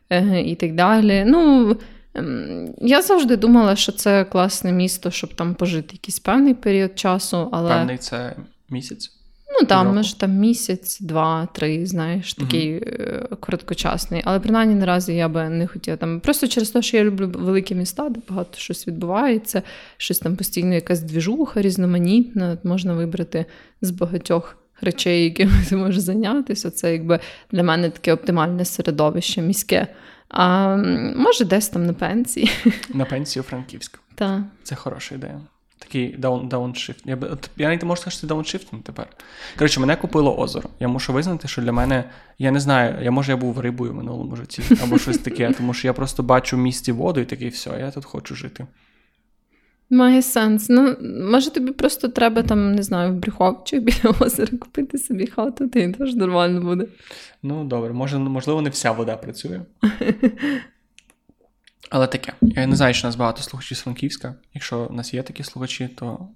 е, 0.09 0.41
і 0.41 0.55
так 0.55 0.75
далі. 0.75 1.23
Ну, 1.27 1.75
ем, 2.13 2.73
я 2.81 3.01
завжди 3.01 3.37
думала, 3.37 3.75
що 3.75 3.91
це 3.91 4.23
класне 4.25 4.71
місто, 4.71 5.11
щоб 5.11 5.33
там 5.33 5.55
пожити 5.55 5.89
якийсь 5.93 6.19
певний 6.19 6.53
період 6.53 6.99
часу. 6.99 7.49
але... 7.51 7.69
Певний 7.69 7.97
це 7.97 8.35
місяць? 8.69 9.11
Ну 9.59 9.67
там 9.67 9.95
може 9.95 10.17
там 10.17 10.31
місяць, 10.31 11.01
два, 11.01 11.47
три, 11.53 11.85
знаєш, 11.85 12.33
такий 12.33 12.79
uh 12.79 13.35
короткочасний. 13.39 14.21
Але 14.25 14.39
принаймні 14.39 14.75
наразі 14.75 15.15
я 15.15 15.29
би 15.29 15.49
не 15.49 15.67
хотіла 15.67 15.97
там. 15.97 16.19
Просто 16.19 16.47
через 16.47 16.69
те, 16.69 16.81
що 16.81 16.97
я 16.97 17.03
люблю 17.03 17.31
великі 17.35 17.75
міста, 17.75 18.09
де 18.09 18.19
багато 18.29 18.57
щось 18.57 18.87
відбувається, 18.87 19.61
щось 19.97 20.19
там 20.19 20.35
постійно, 20.35 20.73
якась 20.73 21.01
двіжуха, 21.01 21.61
різноманітна. 21.61 22.57
Можна 22.63 22.93
вибрати 22.93 23.45
з 23.81 23.91
багатьох 23.91 24.57
речей, 24.81 25.23
якими 25.23 25.53
ти 25.69 25.75
можеш 25.75 25.99
зайнятися. 25.99 26.71
Це 26.71 26.91
якби 26.91 27.19
для 27.51 27.63
мене 27.63 27.89
таке 27.89 28.13
оптимальне 28.13 28.65
середовище 28.65 29.41
міське. 29.41 29.87
А 30.29 30.75
може, 31.15 31.45
десь 31.45 31.69
там 31.69 31.85
на 31.85 31.93
пенсії. 31.93 32.51
На 32.93 33.05
пенсію 33.05 33.43
Франківську. 33.43 33.97
Так. 34.15 34.41
Це 34.63 34.75
хороша 34.75 35.15
ідея. 35.15 35.41
Такий 35.79 36.15
даун, 36.17 36.47
дауншифт. 36.47 37.01
Я 37.05 37.17
я 37.57 37.67
навіть 37.67 37.81
не 37.81 37.87
можу 37.87 38.01
сказати, 38.01 38.11
що 38.11 38.21
це 38.21 38.27
дауншифтинг 38.27 38.83
тепер. 38.83 39.07
Коротше, 39.57 39.79
мене 39.79 39.95
купило 39.95 40.37
озеро. 40.39 40.69
Я 40.79 40.87
мушу 40.87 41.13
визнати, 41.13 41.47
що 41.47 41.61
для 41.61 41.71
мене, 41.71 42.03
я 42.39 42.51
не 42.51 42.59
знаю, 42.59 43.03
я 43.03 43.11
може 43.11 43.31
я 43.31 43.37
був 43.37 43.59
рибою 43.59 43.91
в 43.91 43.95
минулому 43.95 44.35
житті 44.35 44.63
або 44.83 44.99
щось 44.99 45.17
таке, 45.17 45.53
тому 45.57 45.73
що 45.73 45.87
я 45.87 45.93
просто 45.93 46.23
бачу 46.23 46.55
в 46.57 46.59
місті 46.59 46.91
воду 46.91 47.19
і 47.19 47.25
такий, 47.25 47.49
все, 47.49 47.69
я 47.79 47.91
тут 47.91 48.05
хочу 48.05 48.35
жити. 48.35 48.65
Має 49.89 50.21
сенс. 50.21 50.69
Ну, 50.69 50.95
може, 51.31 51.51
тобі 51.51 51.71
просто 51.71 52.07
треба 52.07 52.43
там, 52.43 52.75
не 52.75 52.83
знаю, 52.83 53.11
в 53.11 53.15
Брюховичі 53.15 53.79
біля 53.79 54.15
озера 54.19 54.57
купити 54.57 54.97
собі 54.97 55.27
хату, 55.27 55.69
то 55.69 55.91
теж 55.91 56.15
нормально 56.15 56.61
буде. 56.61 56.87
Ну, 57.43 57.63
добре, 57.63 57.93
може, 57.93 58.17
можливо, 58.17 58.61
не 58.61 58.69
вся 58.69 58.91
вода 58.91 59.17
працює. 59.17 59.61
Але 61.89 62.07
таке. 62.07 62.33
Я 62.41 62.67
не 62.67 62.75
знаю, 62.75 62.93
що 62.93 63.07
нас 63.07 63.15
багато 63.15 63.41
слухачів 63.41 63.77
з 63.77 63.81
Франківська. 63.81 64.35
Якщо 64.53 64.87
у 64.89 64.93
нас 64.93 65.13
є 65.13 65.23
такі 65.23 65.43
слухачі, 65.43 65.89
то 65.95 66.27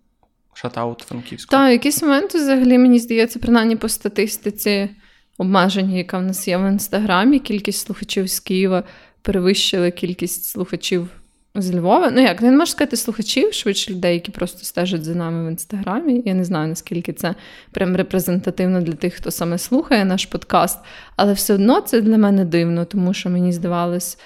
шатаут 0.54 1.00
Франківську. 1.00 1.52
Так, 1.52 1.72
якісь 1.72 2.02
моменти 2.02 2.38
взагалі, 2.38 2.78
мені 2.78 3.00
здається, 3.00 3.40
принаймні 3.40 3.76
по 3.76 3.90
статистиці 3.90 4.90
обмеження, 5.38 5.98
яка 5.98 6.20
в 6.20 6.24
нас 6.24 6.48
є 6.48 6.58
в 6.58 6.72
інстаграмі, 6.72 7.40
кількість 7.40 7.86
слухачів 7.86 8.28
з 8.28 8.40
Києва 8.40 8.84
перевищили 9.22 9.92
кількість 9.92 10.46
слухачів 10.46 11.10
з 11.56 11.76
Львова. 11.76 12.12
Ну 12.12 12.22
як, 12.22 12.42
не 12.42 12.52
можу 12.52 12.72
сказати 12.72 12.98
слухачів, 12.98 13.54
швидше 13.54 13.92
людей, 13.92 14.14
які 14.14 14.32
просто 14.32 14.66
стежать 14.66 15.04
за 15.04 15.16
нами 15.16 15.46
в 15.46 15.52
інстаграмі. 15.52 16.22
Я 16.26 16.34
не 16.34 16.44
знаю, 16.44 16.68
наскільки 16.68 17.14
це 17.14 17.36
прям 17.72 17.96
репрезентативно 17.96 18.82
для 18.82 18.94
тих, 18.94 19.14
хто 19.14 19.32
саме 19.32 19.58
слухає 19.58 20.06
наш 20.06 20.26
подкаст, 20.26 20.80
але 21.16 21.34
все 21.34 21.54
одно 21.54 21.82
це 21.82 22.02
для 22.02 22.18
мене 22.18 22.46
дивно, 22.46 22.86
тому 22.86 23.14
що 23.14 23.30
мені 23.30 23.54
здавалось 23.54 24.18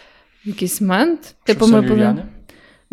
в 0.45 0.47
якийсь 0.47 0.81
момент. 0.81 1.35
Типу, 1.43 1.67
ми 1.67 1.81
були. 1.81 2.17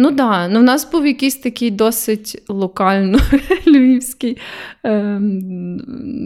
Ну 0.00 0.08
так, 0.08 0.16
да. 0.16 0.48
ну 0.48 0.60
в 0.60 0.62
нас 0.62 0.90
був 0.92 1.06
якийсь 1.06 1.36
такий 1.36 1.70
досить 1.70 2.42
локально 2.48 3.18
львівський, 3.66 4.38
е, 4.84 5.20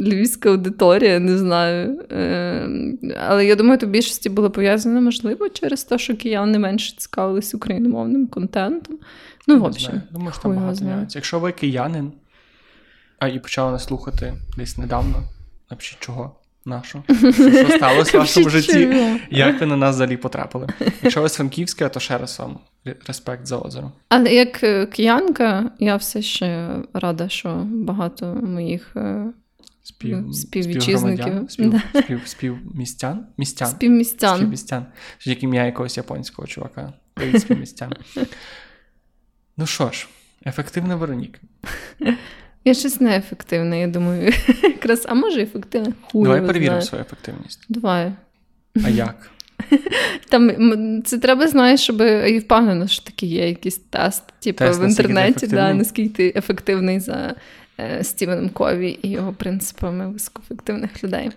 львівська 0.06 0.50
аудиторія, 0.50 1.18
не 1.18 1.38
знаю. 1.38 2.06
Е, 2.12 2.68
але 3.28 3.46
я 3.46 3.56
думаю, 3.56 3.78
то 3.78 3.86
в 3.86 3.90
більшості 3.90 4.28
було 4.28 4.50
пов'язано, 4.50 5.00
можливо, 5.00 5.48
через 5.48 5.84
те, 5.84 5.98
що 5.98 6.16
кияни 6.16 6.58
менше 6.58 6.96
цікавились 6.96 7.54
україномовним 7.54 8.26
контентом. 8.26 8.98
Ну, 9.46 9.58
в 9.58 9.64
общем, 9.64 10.02
Думаю, 10.10 10.32
що 10.32 10.42
там 10.42 10.54
багато 10.54 10.84
нюансів. 10.84 11.16
Якщо 11.16 11.38
ви 11.38 11.52
киянин, 11.52 12.12
а 13.18 13.28
і 13.28 13.38
почали 13.38 13.72
нас 13.72 13.84
слухати 13.84 14.34
десь 14.56 14.78
недавно, 14.78 15.22
напишіть 15.70 16.00
чого 16.00 16.36
нашу. 16.66 17.02
Що 17.32 17.68
сталося 17.68 18.18
в 18.18 18.20
вашому 18.20 18.48
житті? 18.48 18.88
Як 19.30 19.60
ви 19.60 19.66
на 19.66 19.76
нас 19.76 19.94
взагалі 19.94 20.16
потрапили? 20.16 20.68
Якщо 21.02 21.22
ви 21.22 21.28
з 21.28 21.34
Франківська, 21.34 21.88
то 21.88 22.00
ще 22.00 22.18
раз 22.18 22.38
вам 22.38 22.58
респект 23.06 23.46
за 23.46 23.58
озеро. 23.58 23.92
Але 24.08 24.34
як 24.34 24.62
е, 24.64 24.86
киянка, 24.86 25.70
я 25.78 25.96
все 25.96 26.22
ще 26.22 26.68
рада, 26.94 27.28
що 27.28 27.62
багато 27.64 28.26
моїх 28.26 28.92
е, 28.96 29.24
Спів, 29.86 30.34
співвітчизників. 30.34 31.50
Спів, 31.50 31.70
да. 31.70 32.02
спів, 32.02 32.20
співмістян? 32.24 33.26
Містян. 33.36 33.68
Співмістян. 33.68 34.36
Співмістян. 34.36 34.86
Як 35.24 35.42
ім'я 35.42 35.66
якогось 35.66 35.96
японського 35.96 36.48
чувака. 36.48 36.92
Співмістян. 37.38 37.92
ну 39.56 39.66
що 39.66 39.90
ж, 39.90 40.08
ефективна 40.46 40.96
Вероніка. 40.96 41.38
Я 42.64 42.74
щось 42.74 43.00
неефективне, 43.00 43.80
я 43.80 43.86
думаю. 43.86 44.32
Якраз, 44.62 45.06
А 45.08 45.14
може 45.14 45.42
ефективне? 45.42 45.92
Хуй 46.02 46.24
Давай 46.24 46.46
перевіримо 46.46 46.82
свою 46.82 47.04
ефективність. 47.04 47.64
Давай. 47.68 48.12
А 48.84 48.88
як? 48.88 49.30
Там 50.28 51.02
Це 51.02 51.18
треба, 51.18 51.48
знаєш, 51.48 51.80
щоб 51.80 52.00
і 52.26 52.38
впевнено, 52.38 52.86
що 52.88 53.04
таки 53.04 53.26
є 53.26 53.48
якийсь 53.48 53.78
тест, 53.78 54.22
типу 54.40 54.58
тест, 54.58 54.80
в 54.80 54.84
інтернеті, 54.84 55.46
да, 55.46 55.74
наскільки 55.74 56.14
ти 56.14 56.32
ефективний 56.36 57.00
за 57.00 57.34
е, 57.80 58.04
Стівеном 58.04 58.48
Кові 58.48 58.98
і 59.02 59.10
його 59.10 59.32
принципами 59.32 60.10
високоефективних 60.10 61.04
людей. 61.04 61.30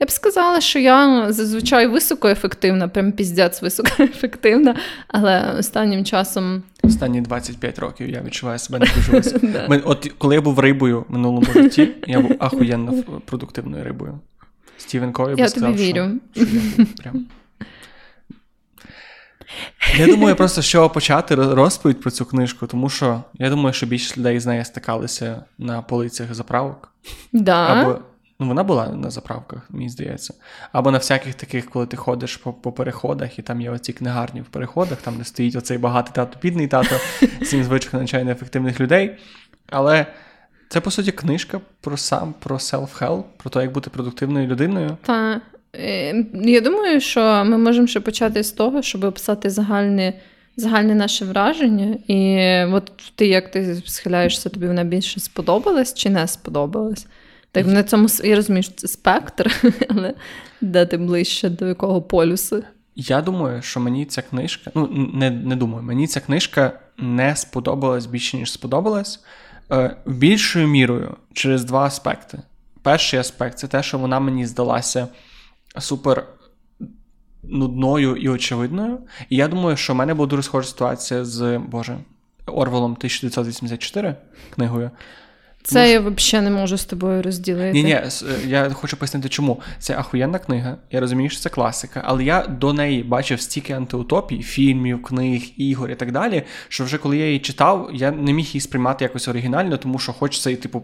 Я 0.00 0.06
б 0.06 0.10
сказала, 0.10 0.60
що 0.60 0.78
я 0.78 1.26
зазвичай 1.32 1.86
високоефективна, 1.86 2.88
прям 2.88 3.12
піздець 3.12 3.62
високоефективна, 3.62 4.76
але 5.08 5.54
останнім 5.58 6.04
часом. 6.04 6.62
Останні 6.82 7.20
25 7.20 7.78
років 7.78 8.10
я 8.10 8.22
відчуваю 8.22 8.58
себе 8.58 8.78
не 8.78 8.86
дуже 8.96 9.12
високо. 9.12 9.46
От 9.90 10.12
коли 10.18 10.34
я 10.34 10.40
був 10.40 10.58
рибою 10.58 11.04
в 11.08 11.12
минулому 11.12 11.46
житті, 11.52 11.88
я 12.06 12.20
був 12.20 12.36
ахуєнно 12.38 13.02
продуктивною 13.24 13.84
рибою. 13.84 14.18
Стівен 14.78 15.12
Кові 15.12 15.34
би 15.34 15.48
сказав, 15.48 15.70
тобі 15.72 15.82
вірю. 15.82 16.10
Що, 16.34 16.46
що 16.46 16.56
я 16.78 16.86
прям... 17.02 17.26
Я 19.98 20.06
думаю, 20.06 20.36
просто 20.36 20.62
що 20.62 20.90
почати 20.90 21.34
розповідь 21.34 22.00
про 22.00 22.10
цю 22.10 22.24
книжку, 22.24 22.66
тому 22.66 22.88
що 22.88 23.22
я 23.34 23.50
думаю, 23.50 23.72
що 23.72 23.86
більшість 23.86 24.18
людей 24.18 24.40
з 24.40 24.46
нею 24.46 24.64
стикалися 24.64 25.44
на 25.58 25.82
полицях 25.82 26.34
заправок. 26.34 26.92
Да. 27.32 27.66
Або 27.66 27.98
Ну, 28.40 28.48
вона 28.48 28.64
була 28.64 28.88
на 28.88 29.10
заправках, 29.10 29.66
мені 29.70 29.88
здається. 29.88 30.34
Або 30.72 30.90
на 30.90 30.98
всяких 30.98 31.34
таких, 31.34 31.70
коли 31.70 31.86
ти 31.86 31.96
ходиш 31.96 32.36
по 32.36 32.52
по 32.52 32.72
переходах, 32.72 33.38
і 33.38 33.42
там 33.42 33.60
є 33.60 33.70
оці 33.70 33.92
книгарні 33.92 34.40
в 34.40 34.44
переходах, 34.44 35.02
там 35.02 35.14
де 35.18 35.24
стоїть 35.24 35.56
оцей 35.56 35.78
багатий 35.78 36.12
тато, 36.14 36.38
бідний 36.42 36.68
тато, 36.68 36.96
сім 37.42 37.64
звичок 37.64 37.92
надзвичайно 37.92 38.30
ефективних 38.30 38.80
людей. 38.80 39.18
Але 39.70 40.06
це, 40.68 40.80
по 40.80 40.90
суті, 40.90 41.12
книжка 41.12 41.60
про 41.80 41.96
сам 41.96 42.34
про 42.38 42.56
self-help, 42.56 43.22
про 43.36 43.50
те, 43.50 43.60
як 43.60 43.72
бути 43.72 43.90
продуктивною 43.90 44.46
людиною. 44.46 44.96
Так. 45.02 45.42
Е, 45.74 46.24
я 46.34 46.60
думаю, 46.60 47.00
що 47.00 47.44
ми 47.46 47.58
можемо 47.58 47.86
ще 47.86 48.00
почати 48.00 48.42
з 48.42 48.52
того, 48.52 48.82
щоб 48.82 49.04
описати 49.04 49.50
загальне. 49.50 50.12
Загальне 50.56 50.94
наше 50.94 51.24
враження, 51.24 51.96
і 52.06 52.40
от 52.72 52.92
ти 53.14 53.26
як 53.26 53.50
ти 53.50 53.82
схиляєшся, 53.86 54.48
тобі 54.48 54.66
вона 54.66 54.84
більше 54.84 55.20
сподобалась 55.20 55.94
чи 55.94 56.10
не 56.10 56.26
сподобалась? 56.26 57.06
Так 57.58 57.66
на 57.66 57.82
цьому 57.82 58.08
я 58.24 58.36
розумію, 58.36 58.62
що 58.62 58.72
це 58.72 58.88
спектр, 58.88 59.62
але 59.88 60.14
де 60.60 60.86
ти 60.86 60.96
ближче 60.96 61.48
до 61.48 61.66
якого 61.66 62.02
полюсу? 62.02 62.62
Я 62.96 63.20
думаю, 63.20 63.62
що 63.62 63.80
мені 63.80 64.04
ця 64.04 64.22
книжка, 64.22 64.70
ну 64.74 64.88
не 65.14 65.30
не 65.30 65.56
думаю, 65.56 65.82
мені 65.82 66.06
ця 66.06 66.20
книжка 66.20 66.80
не 66.98 67.36
сподобалась 67.36 68.06
більше, 68.06 68.36
ніж 68.36 68.52
сподобалась. 68.52 69.24
Е, 69.70 69.96
Більшою 70.06 70.68
мірою 70.68 71.16
через 71.32 71.64
два 71.64 71.80
аспекти. 71.80 72.38
Перший 72.82 73.18
аспект 73.18 73.58
це 73.58 73.66
те, 73.66 73.82
що 73.82 73.98
вона 73.98 74.20
мені 74.20 74.46
здалася 74.46 75.08
супер 75.78 76.26
нудною 77.42 78.16
і 78.16 78.28
очевидною. 78.28 78.98
І 79.28 79.36
я 79.36 79.48
думаю, 79.48 79.76
що 79.76 79.92
в 79.92 79.96
мене 79.96 80.14
була 80.14 80.28
дуже 80.28 80.42
схожа 80.42 80.68
ситуація 80.68 81.24
з 81.24 81.58
Боже, 81.58 81.98
Орвелом 82.46 82.92
1984 82.92 84.16
книгою. 84.54 84.90
Це 85.68 85.80
Може... 85.80 85.92
я 85.92 86.00
взагалі 86.00 86.44
не 86.44 86.50
можу 86.50 86.76
з 86.78 86.84
тобою 86.84 87.22
розділити. 87.22 87.72
Ні, 87.72 87.82
ні, 87.82 87.90
е, 87.90 88.10
я 88.46 88.70
хочу 88.70 88.96
пояснити, 88.96 89.28
чому. 89.28 89.60
Це 89.78 89.96
ахуєнна 89.98 90.38
книга, 90.38 90.76
я 90.90 91.00
розумію, 91.00 91.30
що 91.30 91.40
це 91.40 91.48
класика, 91.48 92.02
але 92.04 92.24
я 92.24 92.46
до 92.46 92.72
неї 92.72 93.02
бачив 93.02 93.40
стільки 93.40 93.72
антиутопій, 93.72 94.42
фільмів, 94.42 95.02
книг, 95.02 95.42
ігор 95.56 95.90
і 95.90 95.94
так 95.94 96.12
далі. 96.12 96.42
Що 96.68 96.84
вже 96.84 96.98
коли 96.98 97.16
я 97.16 97.26
її 97.26 97.38
читав, 97.38 97.90
я 97.92 98.10
не 98.10 98.32
міг 98.32 98.44
її 98.44 98.60
сприймати 98.60 99.04
якось 99.04 99.28
оригінально, 99.28 99.76
тому 99.76 99.98
що 99.98 100.12
хочеться, 100.12 100.56
типу, 100.56 100.82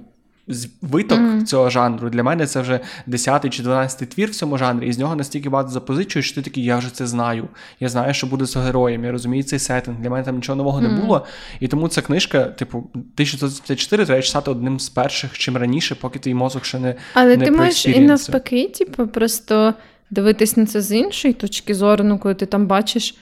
виток 0.82 1.18
mm-hmm. 1.18 1.42
цього 1.44 1.70
жанру. 1.70 2.10
Для 2.10 2.22
мене 2.22 2.46
це 2.46 2.60
вже 2.60 2.80
10 3.06 3.54
чи 3.54 3.62
12 3.62 4.08
твір 4.08 4.30
в 4.30 4.34
цьому 4.34 4.58
жанрі, 4.58 4.88
і 4.88 4.92
з 4.92 4.98
нього 4.98 5.16
настільки 5.16 5.48
багато 5.48 5.70
запозичуєш, 5.70 6.26
що 6.26 6.34
ти 6.34 6.42
такий, 6.42 6.64
я 6.64 6.76
вже 6.76 6.94
це 6.94 7.06
знаю. 7.06 7.48
Я 7.80 7.88
знаю, 7.88 8.14
що 8.14 8.26
буде 8.26 8.44
з 8.46 8.56
героєм, 8.56 9.04
я 9.04 9.12
розумію 9.12 9.42
цей 9.44 9.58
сеттинг. 9.58 10.00
Для 10.00 10.10
мене 10.10 10.24
там 10.24 10.36
нічого 10.36 10.56
нового 10.56 10.80
mm-hmm. 10.80 10.92
не 10.92 11.00
було. 11.00 11.26
І 11.60 11.68
тому 11.68 11.88
ця 11.88 12.02
книжка, 12.02 12.44
типу, 12.44 12.78
1954 12.78 14.06
треба 14.06 14.22
читати 14.22 14.50
одним 14.50 14.80
з 14.80 14.88
перших, 14.88 15.38
чим 15.38 15.56
раніше, 15.56 15.94
поки 15.94 16.18
твій 16.18 16.34
мозок 16.34 16.64
ще 16.64 16.78
не. 16.78 16.94
Але 17.14 17.36
не 17.36 17.44
ти 17.44 17.50
можеш 17.50 17.86
і 17.86 18.00
навпаки, 18.00 18.68
типу, 18.68 19.06
просто 19.06 19.74
дивитись 20.10 20.56
на 20.56 20.66
це 20.66 20.80
з 20.80 20.92
іншої 20.92 21.34
точки 21.34 21.74
зору, 21.74 22.04
ну, 22.04 22.18
коли 22.18 22.34
ти 22.34 22.46
там 22.46 22.66
бачиш 22.66 23.14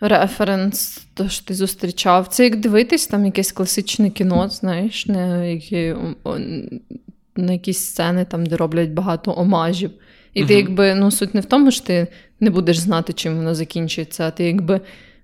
референс, 0.00 1.02
то 1.14 1.28
що 1.28 1.44
ти 1.44 1.54
зустрічав. 1.54 2.28
Це 2.28 2.44
як 2.44 2.56
дивитись 2.56 3.06
там 3.06 3.24
якесь 3.24 3.52
класичне 3.52 4.10
кіно, 4.10 4.48
знаєш, 4.48 5.06
на 5.06 5.44
які, 5.44 5.94
на 7.36 7.52
якісь 7.52 7.78
сцени, 7.78 8.24
там, 8.24 8.46
де 8.46 8.56
роблять 8.56 8.90
багато 8.90 9.34
омажів. 9.36 9.90
І 10.34 10.44
ти, 10.44 10.54
якби, 10.54 10.94
ну, 10.94 11.10
суть 11.10 11.34
не 11.34 11.40
в 11.40 11.44
тому, 11.44 11.70
що 11.70 11.84
ти 11.84 12.06
не 12.40 12.50
будеш 12.50 12.78
знати, 12.78 13.12
чим 13.12 13.36
воно 13.36 13.54
закінчується, 13.54 14.24
а 14.24 14.30
ти 14.30 14.44
якби. 14.44 14.80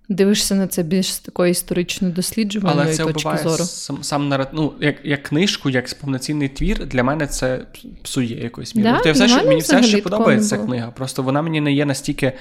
Дивишся 0.09 0.55
на 0.55 0.67
це 0.67 0.83
більш 0.83 1.13
з 1.13 1.19
такої 1.19 1.51
історично 1.51 2.09
досліджувальної 2.09 2.87
Але 2.87 2.97
це 2.97 3.05
точки 3.05 3.39
зору. 3.43 3.65
Сам 3.65 3.99
сам 4.03 4.29
нарад... 4.29 4.49
ну, 4.53 4.73
як 4.81 4.97
як 5.05 5.23
книжку, 5.23 5.71
як 5.71 5.95
повноцінний 6.01 6.49
твір, 6.49 6.87
для 6.87 7.03
мене 7.03 7.27
це 7.27 7.61
псує 8.03 8.43
якоюсь 8.43 8.75
мірою. 8.75 8.95
Да, 8.95 9.01
тобто, 9.05 9.27
все, 9.27 9.45
мені 9.45 9.61
все 9.61 9.83
ще 9.83 9.99
подобається 9.99 10.57
ця 10.57 10.65
книга. 10.65 10.91
Просто 10.91 11.23
вона 11.23 11.43
мені 11.43 11.61
не 11.61 11.73
є 11.73 11.85
настільки 11.85 12.33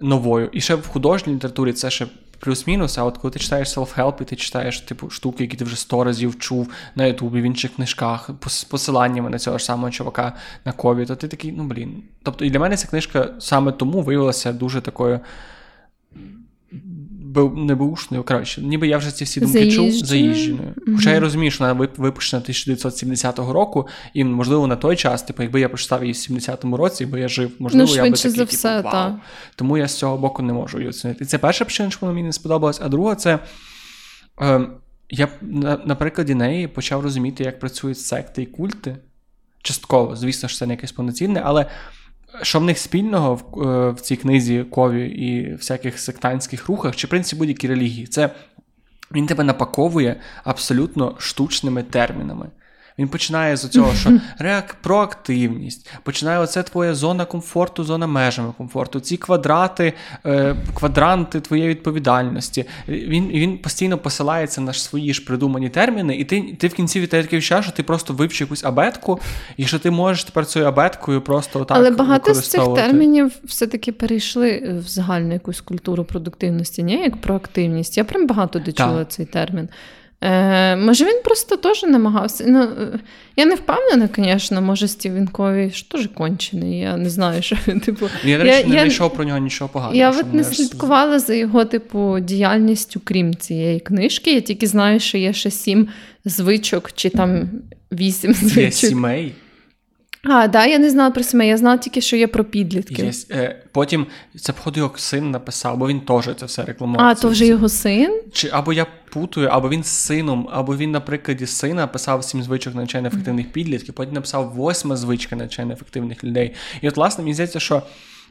новою. 0.00 0.48
І 0.52 0.60
ще 0.60 0.74
в 0.74 0.86
художній 0.86 1.34
літературі 1.34 1.72
це 1.72 1.90
ще 1.90 2.06
плюс-мінус. 2.40 2.98
А 2.98 3.04
от 3.04 3.18
коли 3.18 3.32
ти 3.32 3.38
читаєш 3.38 3.68
self-help, 3.68 4.22
і 4.22 4.24
ти 4.24 4.36
читаєш 4.36 4.80
типу 4.80 5.10
штуки, 5.10 5.44
які 5.44 5.56
ти 5.56 5.64
вже 5.64 5.76
сто 5.76 6.04
разів 6.04 6.38
чув 6.38 6.70
на 6.94 7.06
Ютубі, 7.06 7.40
в 7.40 7.44
інших 7.44 7.74
книжках, 7.74 8.30
з 8.46 8.64
посиланнями 8.64 9.30
на 9.30 9.38
цього 9.38 9.58
ж 9.58 9.64
самого 9.64 9.90
чувака 9.90 10.32
на 10.64 10.72
кові, 10.72 11.06
то 11.06 11.16
ти 11.16 11.28
такий, 11.28 11.52
ну 11.52 11.64
блін. 11.64 12.02
Тобто, 12.22 12.44
і 12.44 12.50
для 12.50 12.58
мене 12.58 12.76
ця 12.76 12.88
книжка 12.88 13.28
саме 13.38 13.72
тому 13.72 14.02
виявилася 14.02 14.52
дуже 14.52 14.80
такою 14.80 15.20
не 17.56 17.74
бушною, 17.74 18.24
коротше, 18.24 18.62
ніби 18.62 18.88
я 18.88 18.98
вже 18.98 19.10
ці 19.10 19.24
всі 19.24 19.40
думки 19.40 19.72
чув 19.72 19.92
заїждженою. 19.92 20.68
Mm-hmm. 20.68 20.96
Хоча 20.96 21.12
я 21.12 21.20
розумію, 21.20 21.50
що 21.50 21.64
вона 21.64 21.88
випущена 21.96 22.40
1970 22.40 23.38
року, 23.38 23.88
і, 24.14 24.24
можливо, 24.24 24.66
на 24.66 24.76
той 24.76 24.96
час, 24.96 25.22
типу, 25.22 25.42
якби 25.42 25.60
я 25.60 25.68
прочитав 25.68 26.02
її 26.02 26.12
в 26.12 26.16
70-му 26.16 26.76
році, 26.76 27.04
якби 27.04 27.20
я 27.20 27.28
жив, 27.28 27.50
можливо, 27.58 27.86
ну, 27.88 27.96
я 27.96 28.02
би 28.02 28.10
такий, 28.10 28.30
за 28.30 28.44
все, 28.44 28.76
типу, 28.76 28.88
вау. 28.88 28.92
Та. 28.92 29.20
Тому 29.56 29.78
я 29.78 29.88
з 29.88 29.98
цього 29.98 30.18
боку 30.18 30.42
не 30.42 30.52
можу 30.52 30.78
її 30.78 30.90
оцінити. 30.90 31.24
І 31.24 31.26
це 31.26 31.38
перша 31.38 31.64
причина, 31.64 31.90
чому 31.90 32.12
мені 32.12 32.26
не 32.26 32.32
сподобалось, 32.32 32.80
а 32.82 32.88
друга 32.88 33.14
це. 33.14 33.38
Е, 34.40 34.68
я 35.10 35.28
на, 35.40 35.80
на 35.84 35.94
прикладі 35.94 36.34
неї 36.34 36.68
почав 36.68 37.00
розуміти, 37.00 37.44
як 37.44 37.60
працюють 37.60 37.98
секти 37.98 38.42
і 38.42 38.46
культи. 38.46 38.96
Частково, 39.62 40.16
звісно, 40.16 40.48
що 40.48 40.58
це 40.58 40.66
не 40.66 40.74
якесь 40.74 40.92
повноцінне, 40.92 41.42
але 41.44 41.66
що 42.42 42.60
в 42.60 42.64
них 42.64 42.78
спільного 42.78 43.34
в, 43.34 43.68
е, 43.68 43.90
в 43.90 44.00
цій 44.00 44.16
книзі 44.16 44.64
Кові 44.70 45.08
і 45.08 45.54
всяких 45.54 46.00
сектантських 46.00 46.68
рухах, 46.68 46.96
чи 46.96 47.06
в 47.06 47.10
принципі 47.10 47.38
будь-які 47.38 47.68
релігії, 47.68 48.06
це 48.06 48.30
він 49.12 49.26
тебе 49.26 49.44
напаковує 49.44 50.20
абсолютно 50.44 51.16
штучними 51.18 51.82
термінами. 51.82 52.50
Він 52.98 53.08
починає 53.08 53.56
з 53.56 53.68
цього, 53.68 53.94
що 53.94 54.12
реак, 54.38 54.76
проактивність, 54.82 55.90
починає 56.02 56.38
оце 56.38 56.62
твоя 56.62 56.94
зона 56.94 57.24
комфорту, 57.24 57.84
зона 57.84 58.06
межами 58.06 58.52
комфорту, 58.58 59.00
ці 59.00 59.16
квадрати, 59.16 59.92
е, 60.26 60.56
квадранти 60.74 61.40
твоєї 61.40 61.68
відповідальності. 61.68 62.64
Він 62.88 63.28
він 63.28 63.58
постійно 63.58 63.98
посилається 63.98 64.60
на 64.60 64.72
свої 64.72 65.14
ж 65.14 65.24
придумані 65.24 65.68
терміни, 65.68 66.16
і 66.16 66.24
ти 66.24 66.56
ти 66.58 66.68
в 66.68 66.74
кінці 66.74 67.00
від 67.00 67.10
такий 67.10 67.40
що 67.40 67.62
ти 67.76 67.82
просто 67.82 68.14
вивчив 68.14 68.46
якусь 68.46 68.64
абетку, 68.64 69.20
і 69.56 69.66
що 69.66 69.78
ти 69.78 69.90
можеш 69.90 70.24
тепер 70.24 70.46
цією 70.46 70.68
абеткою 70.68 71.20
просто 71.20 71.60
отак 71.60 71.76
Але 71.76 71.90
багато 71.90 72.34
з 72.34 72.48
цих 72.48 72.74
термінів 72.74 73.32
все-таки 73.44 73.92
перейшли 73.92 74.74
в 74.84 74.88
загальну 74.88 75.32
якусь 75.32 75.60
культуру 75.60 76.04
продуктивності, 76.04 76.82
ні? 76.82 77.02
як 77.02 77.16
проактивність. 77.16 77.96
Я 77.96 78.04
прям 78.04 78.26
багато 78.26 78.58
дочула 78.58 79.04
цей 79.04 79.26
термін. 79.26 79.68
Е, 80.20 80.76
Може, 80.76 81.04
він 81.04 81.20
просто 81.24 81.56
теж 81.56 81.82
намагався. 81.82 82.44
Ну, 82.48 82.62
е, 82.62 82.98
Я 83.36 83.46
не 83.46 83.54
впевнена, 83.54 84.08
звісно, 84.16 84.62
може, 84.62 84.88
Стівен 84.88 85.28
Кові 85.28 85.70
ж 85.70 85.90
теж 85.90 86.08
кончений. 86.14 86.78
Я 86.78 86.96
не 86.96 87.10
знаю, 87.10 87.42
що 87.42 87.56
він 87.68 87.80
типу. 87.80 88.08
Я, 88.24 88.38
я, 88.44 88.44
не 88.44 88.62
знайшов 88.62 89.14
про 89.14 89.24
нього 89.24 89.38
нічого 89.38 89.68
поганого. 89.68 89.96
Я 89.96 90.10
от 90.10 90.34
не 90.34 90.44
слідкувала 90.44 91.18
за 91.18 91.34
його, 91.34 91.64
типу, 91.64 92.18
діяльністю, 92.20 93.00
крім 93.04 93.34
цієї 93.34 93.80
книжки. 93.80 94.34
Я 94.34 94.40
тільки 94.40 94.66
знаю, 94.66 95.00
що 95.00 95.18
є 95.18 95.32
ще 95.32 95.50
сім 95.50 95.88
звичок, 96.24 96.92
чи 96.94 97.10
там 97.10 97.50
вісім 97.92 98.34
звичок. 98.34 98.58
Є 98.58 98.70
сімей. 98.70 99.34
А, 100.24 100.48
да, 100.48 100.66
я 100.66 100.78
не 100.78 100.90
знала 100.90 101.10
про 101.10 101.22
сімей, 101.22 101.48
я 101.48 101.56
знала 101.56 101.76
тільки, 101.76 102.00
що 102.00 102.16
є 102.16 102.26
про 102.26 102.44
підлітки. 102.44 103.02
Є, 103.02 103.12
е, 103.30 103.62
Потім 103.72 104.06
це, 104.40 104.52
походу, 104.52 104.80
його 104.80 104.98
син 104.98 105.30
написав, 105.30 105.76
бо 105.76 105.88
він 105.88 106.00
теж 106.00 106.30
це 106.36 106.46
все 106.46 106.64
рекламував. 106.64 107.06
А, 107.06 107.14
то 107.14 107.28
вже 107.28 107.46
його 107.46 107.68
син? 107.68 108.20
Чи 108.32 108.48
Або 108.52 108.72
я 108.72 108.86
путаю, 109.10 109.48
або 109.48 109.68
він 109.68 109.82
з 109.82 109.86
сином, 109.86 110.48
або 110.52 110.76
він, 110.76 110.90
на 110.90 111.00
прикладі 111.00 111.46
сина 111.46 111.86
писав 111.86 112.24
сім 112.24 112.42
звичок 112.42 112.74
навчання 112.74 113.08
ефективних 113.08 113.52
підлітків, 113.52 113.94
потім 113.94 114.14
написав 114.14 114.52
восьма 114.54 114.96
звичка 114.96 115.36
навчання 115.36 115.72
ефективних 115.72 116.24
людей. 116.24 116.54
І 116.80 116.88
от, 116.88 116.96
власне, 116.96 117.24
мені 117.24 117.34
здається, 117.34 117.60
що 117.60 117.82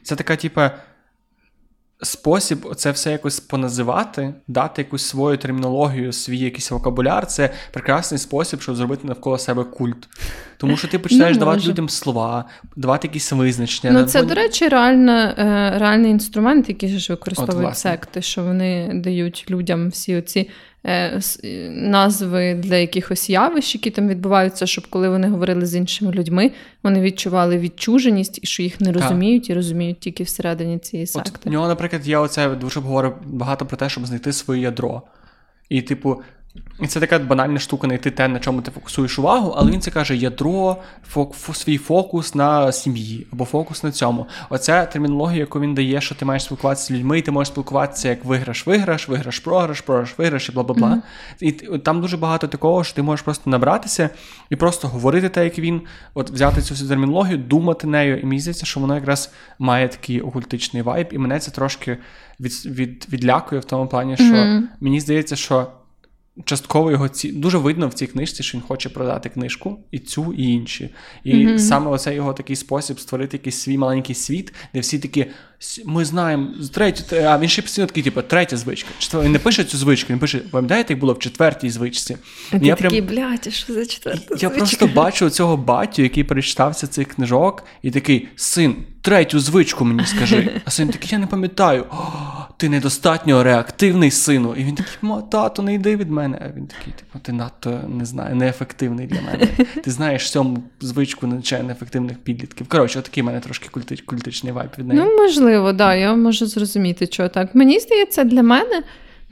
це 0.02 0.16
така, 0.16 0.36
типа 0.36 0.70
спосіб 2.02 2.74
це 2.76 2.90
все 2.90 3.12
якось 3.12 3.40
поназивати, 3.40 4.34
дати 4.48 4.82
якусь 4.82 5.02
свою 5.06 5.36
термінологію, 5.36 6.12
свій 6.12 6.38
якийсь 6.38 6.70
вокабуляр 6.70 7.26
це 7.26 7.50
прекрасний 7.72 8.18
спосіб, 8.18 8.60
щоб 8.60 8.76
зробити 8.76 9.06
навколо 9.06 9.38
себе 9.38 9.64
культ. 9.64 10.08
Тому 10.56 10.76
що 10.76 10.88
ти 10.88 10.98
починаєш 10.98 11.36
давати 11.36 11.66
людям 11.66 11.88
слова, 11.88 12.44
давати 12.76 13.08
якісь 13.08 13.32
визначення. 13.32 13.92
Ну, 13.92 14.04
це, 14.04 14.22
до 14.22 14.34
речі, 14.34 14.68
реально, 14.68 15.12
е, 15.12 15.34
реальний 15.78 16.10
інструмент, 16.10 16.68
який 16.68 16.98
ж 16.98 17.12
використовують 17.12 17.70
От, 17.70 17.78
секти, 17.78 18.22
що 18.22 18.42
вони 18.42 18.90
дають 18.94 19.46
людям 19.50 19.88
всі 19.88 20.16
оці 20.16 20.50
назви 21.70 22.54
для 22.54 22.76
якихось 22.76 23.30
явищ, 23.30 23.74
які 23.74 23.90
там 23.90 24.08
відбуваються, 24.08 24.66
щоб 24.66 24.86
коли 24.86 25.08
вони 25.08 25.28
говорили 25.28 25.66
з 25.66 25.74
іншими 25.74 26.12
людьми, 26.12 26.50
вони 26.82 27.00
відчували 27.00 27.58
відчуженість 27.58 28.38
і 28.42 28.46
що 28.46 28.62
їх 28.62 28.80
не 28.80 28.92
розуміють, 28.92 29.42
так. 29.42 29.50
і 29.50 29.54
розуміють 29.54 30.00
тільки 30.00 30.24
всередині 30.24 30.78
цієї 30.78 31.06
секти. 31.06 31.32
От 31.34 31.46
У 31.46 31.50
нього, 31.50 31.68
наприклад, 31.68 32.08
я 32.08 32.20
оце 32.20 32.48
дуже 32.48 32.80
говорю 32.80 33.14
багато 33.26 33.66
про 33.66 33.76
те, 33.76 33.88
щоб 33.88 34.06
знайти 34.06 34.32
своє 34.32 34.62
ядро. 34.62 35.02
І, 35.68 35.82
типу, 35.82 36.22
і 36.80 36.86
це 36.86 37.00
така 37.00 37.18
банальна 37.18 37.58
штука 37.58 37.86
знайти 37.86 38.10
те, 38.10 38.28
на 38.28 38.38
чому 38.38 38.62
ти 38.62 38.70
фокусуєш 38.70 39.18
увагу, 39.18 39.54
але 39.56 39.70
він 39.70 39.80
це 39.80 39.90
каже: 39.90 40.16
ядро, 40.16 40.76
фок, 41.08 41.34
свій 41.52 41.78
фокус 41.78 42.34
на 42.34 42.72
сім'ї 42.72 43.26
або 43.32 43.44
фокус 43.44 43.84
на 43.84 43.92
цьому. 43.92 44.26
Оця 44.50 44.84
термінологія, 44.84 45.40
яку 45.40 45.60
він 45.60 45.74
дає, 45.74 46.00
що 46.00 46.14
ти 46.14 46.24
маєш 46.24 46.44
спілкуватися 46.44 46.86
з 46.86 46.90
людьми, 46.90 47.18
і 47.18 47.22
ти 47.22 47.30
можеш 47.30 47.52
спілкуватися 47.52 48.08
як 48.08 48.24
виграш-виграш, 48.24 49.08
виграш-програш, 49.08 49.84
програш-виграш 49.86 50.50
і 50.50 50.52
бла 50.52 50.62
бла 50.62 50.74
бла. 50.74 51.02
Mm-hmm. 51.40 51.74
І 51.74 51.78
там 51.78 52.00
дуже 52.00 52.16
багато 52.16 52.48
такого, 52.48 52.84
що 52.84 52.94
ти 52.94 53.02
можеш 53.02 53.24
просто 53.24 53.50
набратися 53.50 54.10
і 54.50 54.56
просто 54.56 54.88
говорити 54.88 55.28
так, 55.28 55.44
як 55.44 55.58
він, 55.58 55.80
от 56.14 56.30
взяти 56.30 56.62
цю 56.62 56.74
всю 56.74 56.88
термінологію, 56.88 57.38
думати 57.38 57.86
нею. 57.86 58.20
І 58.20 58.26
мені 58.26 58.40
здається, 58.40 58.66
що 58.66 58.80
воно 58.80 58.94
якраз 58.94 59.32
має 59.58 59.88
такий 59.88 60.20
окультичний 60.20 60.82
вайб, 60.82 61.08
і 61.12 61.18
мене 61.18 61.38
це 61.38 61.50
трошки 61.50 61.98
від, 62.40 62.66
від, 62.66 63.06
відлякує 63.12 63.60
в 63.60 63.64
тому 63.64 63.86
плані, 63.86 64.16
що 64.16 64.24
mm-hmm. 64.24 64.62
мені 64.80 65.00
здається, 65.00 65.36
що 65.36 65.66
частково 66.44 66.90
його 66.90 67.08
ці 67.08 67.32
дуже 67.32 67.58
видно 67.58 67.88
в 67.88 67.94
цій 67.94 68.06
книжці, 68.06 68.42
що 68.42 68.58
він 68.58 68.64
хоче 68.64 68.88
продати 68.88 69.28
книжку 69.28 69.78
і 69.90 69.98
цю, 69.98 70.32
і 70.32 70.42
інші. 70.42 70.90
І 71.24 71.34
mm-hmm. 71.34 71.58
саме 71.58 71.90
оце 71.90 72.14
його 72.14 72.32
такий 72.32 72.56
спосіб 72.56 73.00
створити 73.00 73.36
якийсь 73.36 73.56
свій 73.56 73.78
маленький 73.78 74.14
світ, 74.14 74.54
де 74.74 74.80
всі 74.80 74.98
такі. 74.98 75.26
Ми 75.84 76.04
знаємо 76.04 76.48
третю, 76.72 77.16
а 77.16 77.38
він 77.38 77.48
ще 77.48 77.62
постійно 77.62 77.86
такий, 77.86 78.02
типу, 78.02 78.22
третя 78.22 78.56
звичка. 78.56 78.88
Він 79.14 79.32
не 79.32 79.38
пише 79.38 79.64
цю 79.64 79.78
звичку, 79.78 80.12
він 80.12 80.18
пише, 80.20 80.38
пам'ятаєте, 80.38 80.92
як 80.92 81.00
було 81.00 81.12
в 81.12 81.18
четвертій 81.18 81.70
звичці. 81.70 82.16
А 82.52 82.58
ти 82.58 82.66
я 82.66 82.74
такий, 82.74 83.02
прям... 83.02 83.30
блядь, 83.30 83.54
що 83.54 83.72
за 83.72 83.86
четверта 83.86 84.34
Я 84.38 84.50
просто 84.50 84.86
бачу 84.86 85.30
цього 85.30 85.56
батю, 85.56 86.02
який 86.02 86.24
перечитався 86.24 86.86
цих 86.86 87.08
книжок, 87.08 87.64
і 87.82 87.90
такий 87.90 88.28
син, 88.36 88.76
третю 89.02 89.40
звичку 89.40 89.84
мені 89.84 90.06
скажи. 90.06 90.60
А 90.64 90.70
син 90.70 90.88
такий, 90.88 91.08
я 91.12 91.18
не 91.18 91.26
пам'ятаю. 91.26 91.86
О, 91.90 92.04
ти 92.56 92.68
недостатньо 92.68 93.42
реактивний 93.42 94.10
сину. 94.10 94.54
І 94.54 94.64
він 94.64 94.74
такий, 94.74 95.22
тато, 95.30 95.62
не 95.62 95.74
йди 95.74 95.96
від 95.96 96.10
мене. 96.10 96.38
А 96.42 96.56
він 96.56 96.66
такий, 96.66 96.92
типу, 96.92 97.18
ти 97.22 97.32
надто 97.32 97.80
не 97.88 98.04
знаю, 98.04 98.36
неефективний 98.36 99.06
для 99.06 99.20
мене. 99.20 99.46
Ти 99.84 99.90
знаєш 99.90 100.30
цьому 100.30 100.64
звичку 100.80 101.26
надзвичайно 101.26 101.70
ефективних 101.70 102.18
підлітків. 102.18 102.68
Коротше, 102.68 102.98
отакий 102.98 103.22
в 103.22 103.26
мене 103.26 103.40
трошки 103.40 103.68
культи... 103.68 103.96
культичний 103.96 104.52
вайп 104.52 104.78
від 104.78 104.88
неї. 104.88 105.00
Ну, 105.00 105.16
можливо, 105.16 105.47
да, 105.72 105.94
я 105.94 106.14
можу 106.14 106.46
зрозуміти, 106.46 107.06
що 107.06 107.28
так. 107.28 107.54
Мені 107.54 107.78
здається, 107.78 108.24
для 108.24 108.42
мене 108.42 108.82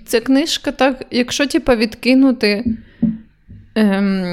ця 0.07 0.21
книжка 0.21 0.73
так, 0.73 1.07
якщо 1.11 1.47
типу, 1.47 1.73
відкинути. 1.73 2.65
Ем, 3.79 4.25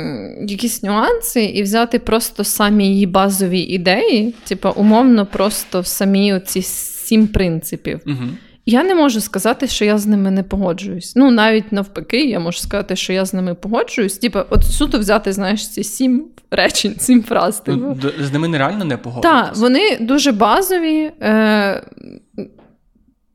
якісь 0.48 0.84
нюанси 0.84 1.43
і 1.43 1.63
взяти 1.63 2.00
просто 2.00 2.43
самі 2.43 2.88
її 2.88 3.06
базові 3.06 3.60
ідеї, 3.60 4.36
типу, 4.48 4.69
умовно, 4.76 5.26
просто 5.26 5.84
самі 5.84 6.34
оці 6.34 6.62
сім 6.62 7.28
принципів. 7.28 8.00
Угу 8.06 8.30
Я 8.65 8.84
не 8.84 8.95
можу 8.95 9.21
сказати, 9.21 9.67
що 9.67 9.86
я 9.86 9.97
з 9.97 10.08
ними 10.08 10.32
не 10.32 10.43
погоджуюсь. 10.43 11.15
Ну, 11.15 11.32
навіть 11.32 11.71
навпаки, 11.71 12.26
я 12.26 12.39
можу 12.39 12.60
сказати, 12.60 12.95
що 12.95 13.13
я 13.13 13.26
з 13.26 13.34
ними 13.34 13.56
погоджуюсь. 13.56 14.17
Типа, 14.17 14.45
от 14.49 14.63
суто 14.63 14.99
взяти, 14.99 15.34
знаєш, 15.34 15.69
ці 15.69 15.84
сім 15.84 16.26
речень, 16.52 16.95
сім 16.99 17.23
фраз. 17.23 17.60
Типу. 17.60 17.97
З 18.19 18.32
ними 18.32 18.47
нереально 18.47 18.86
не 18.86 18.97
погодитись. 18.97 19.32
Так, 19.32 19.56
вони 19.56 19.97
дуже 20.02 20.32
базові. 20.32 21.12
Е- 21.21 21.84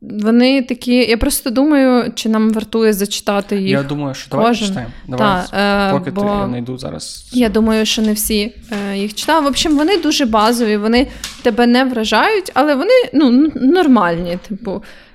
вони 0.01 0.61
такі, 0.61 0.93
я 0.93 1.17
просто 1.17 1.49
думаю, 1.49 2.11
чи 2.15 2.29
нам 2.29 2.49
вартує 2.49 2.93
зачитати 2.93 3.61
їх. 3.61 3.69
Я 3.69 3.83
думаю, 3.83 4.15
що 4.15 4.29
давай 4.31 4.55
читаємо. 4.55 4.91
Давай, 5.07 5.43
Та, 5.51 5.91
поки 5.91 6.11
бо... 6.11 6.21
ти 6.21 6.27
я 6.27 6.47
знайду 6.47 6.77
зараз. 6.77 7.29
Я 7.33 7.49
думаю, 7.49 7.85
що 7.85 8.01
не 8.01 8.13
всі 8.13 8.55
е, 8.91 8.97
їх 8.97 9.13
читали. 9.13 9.45
В 9.45 9.47
общем, 9.47 9.77
вони 9.77 9.97
дуже 9.97 10.25
базові, 10.25 10.77
вони 10.77 11.07
тебе 11.41 11.67
не 11.67 11.83
вражають, 11.83 12.51
але 12.53 12.75
вони 12.75 12.93
ну, 13.13 13.51
нормальні. 13.55 14.37
Типу, 14.47 14.71
е, 14.71 15.08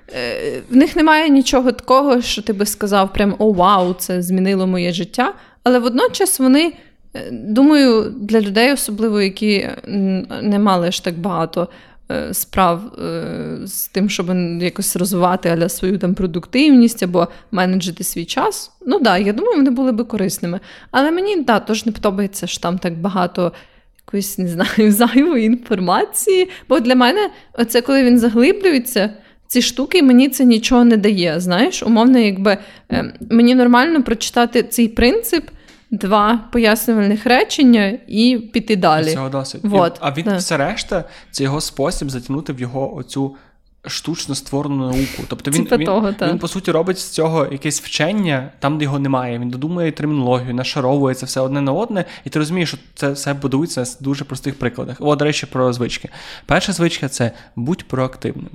в 0.71 0.77
них 0.77 0.97
немає 0.97 1.29
нічого 1.29 1.73
такого, 1.73 2.23
що 2.23 2.43
ти 2.43 2.53
би 2.53 2.67
сказав, 2.67 3.13
прям 3.13 3.35
о, 3.39 3.53
вау, 3.53 3.95
це 3.95 4.23
змінило 4.23 4.67
моє 4.67 4.93
життя. 4.93 5.35
Але 5.63 5.79
водночас 5.79 6.39
вони. 6.39 6.73
Е, 7.17 7.31
думаю, 7.33 8.15
для 8.21 8.41
людей, 8.41 8.73
особливо 8.73 9.23
які 9.23 9.69
не 10.43 10.59
мали 10.59 10.93
ж 10.93 11.05
так 11.05 11.19
багато 11.19 11.69
Е, 12.13 12.35
справ 12.35 12.99
е, 12.99 13.67
з 13.67 13.89
тим, 13.89 14.11
щоб 14.11 14.31
якось 14.63 14.97
розвивати 14.97 15.49
аля 15.49 15.69
свою 15.69 15.99
там 15.99 16.15
продуктивність 16.15 17.03
або 17.03 17.29
менеджити 17.51 18.05
свій 18.05 18.25
час. 18.25 18.73
Ну 18.87 19.01
так, 19.01 19.27
я 19.27 19.33
думаю, 19.33 19.57
вони 19.57 19.71
були 19.71 19.93
би 19.93 20.05
корисними. 20.05 20.61
Але 20.91 21.11
мені 21.11 21.43
да, 21.43 21.61
теж 21.61 21.87
не 21.87 21.93
подобається, 21.93 22.47
що 22.47 22.61
там 22.61 22.79
так 22.79 22.99
багато. 22.99 23.53
Якоїсь, 24.07 24.39
не 24.39 24.49
знаю, 24.49 24.93
зайвої 24.93 25.45
інформації. 25.47 26.51
Бо 26.69 26.81
для 26.81 26.95
мене, 26.95 27.31
це 27.69 27.81
коли 27.81 28.05
він 28.05 28.19
заглиблюється, 28.19 29.11
ці 29.55 29.63
штуки 29.63 30.03
мені 30.03 30.29
це 30.29 30.45
нічого 30.45 30.85
не 30.85 30.97
дає. 30.97 31.41
Знаєш, 31.41 31.83
умовно, 31.83 32.19
якби 32.19 32.59
е, 32.93 33.15
мені 33.31 33.55
нормально 33.55 34.03
прочитати 34.03 34.63
цей 34.63 34.89
принцип 34.89 35.45
два 35.91 36.41
пояснювальних 36.53 37.27
речення 37.27 37.99
і 38.09 38.39
піти 38.53 38.77
далі. 38.77 39.13
Цього 39.13 39.29
досить. 39.29 39.61
Вот. 39.65 39.97
А 40.01 40.13
він 40.13 40.25
да. 40.25 40.37
все 40.37 40.57
решта, 40.57 41.05
це 41.31 41.45
його 41.45 41.61
спосіб 41.61 42.11
затягнути 42.11 42.53
в 42.53 42.61
його 42.61 42.97
оцю. 42.97 43.37
Штучно 43.87 44.35
створену 44.35 44.77
науку. 44.77 45.23
Тобто 45.29 45.51
він, 45.51 45.69
він, 45.73 45.87
того, 45.87 46.15
він, 46.21 46.29
він, 46.29 46.39
по 46.39 46.49
суті, 46.49 46.71
робить 46.71 46.99
з 46.99 47.09
цього 47.09 47.49
якесь 47.53 47.83
вчення 47.83 48.51
там, 48.59 48.79
де 48.79 48.85
його 48.85 48.99
немає. 48.99 49.39
Він 49.39 49.51
додумує 49.51 49.93
термінологію, 49.93 50.55
нашаровує 50.55 51.15
це 51.15 51.27
все 51.27 51.41
одне 51.41 51.61
на 51.61 51.73
одне, 51.73 52.05
і 52.25 52.31
ти 52.31 52.39
розумієш, 52.39 52.69
що 52.69 52.79
це 52.95 53.11
все 53.11 53.35
будується 53.35 53.85
з 53.85 54.01
дуже 54.01 54.25
простих 54.25 54.59
прикладах. 54.59 54.97
О, 55.01 55.17
до 55.17 55.25
речі, 55.25 55.47
про 55.47 55.73
звички. 55.73 56.09
Перша 56.47 56.73
звичка 56.73 57.09
це 57.09 57.33
будь 57.57 57.85
проактивним. 57.85 58.51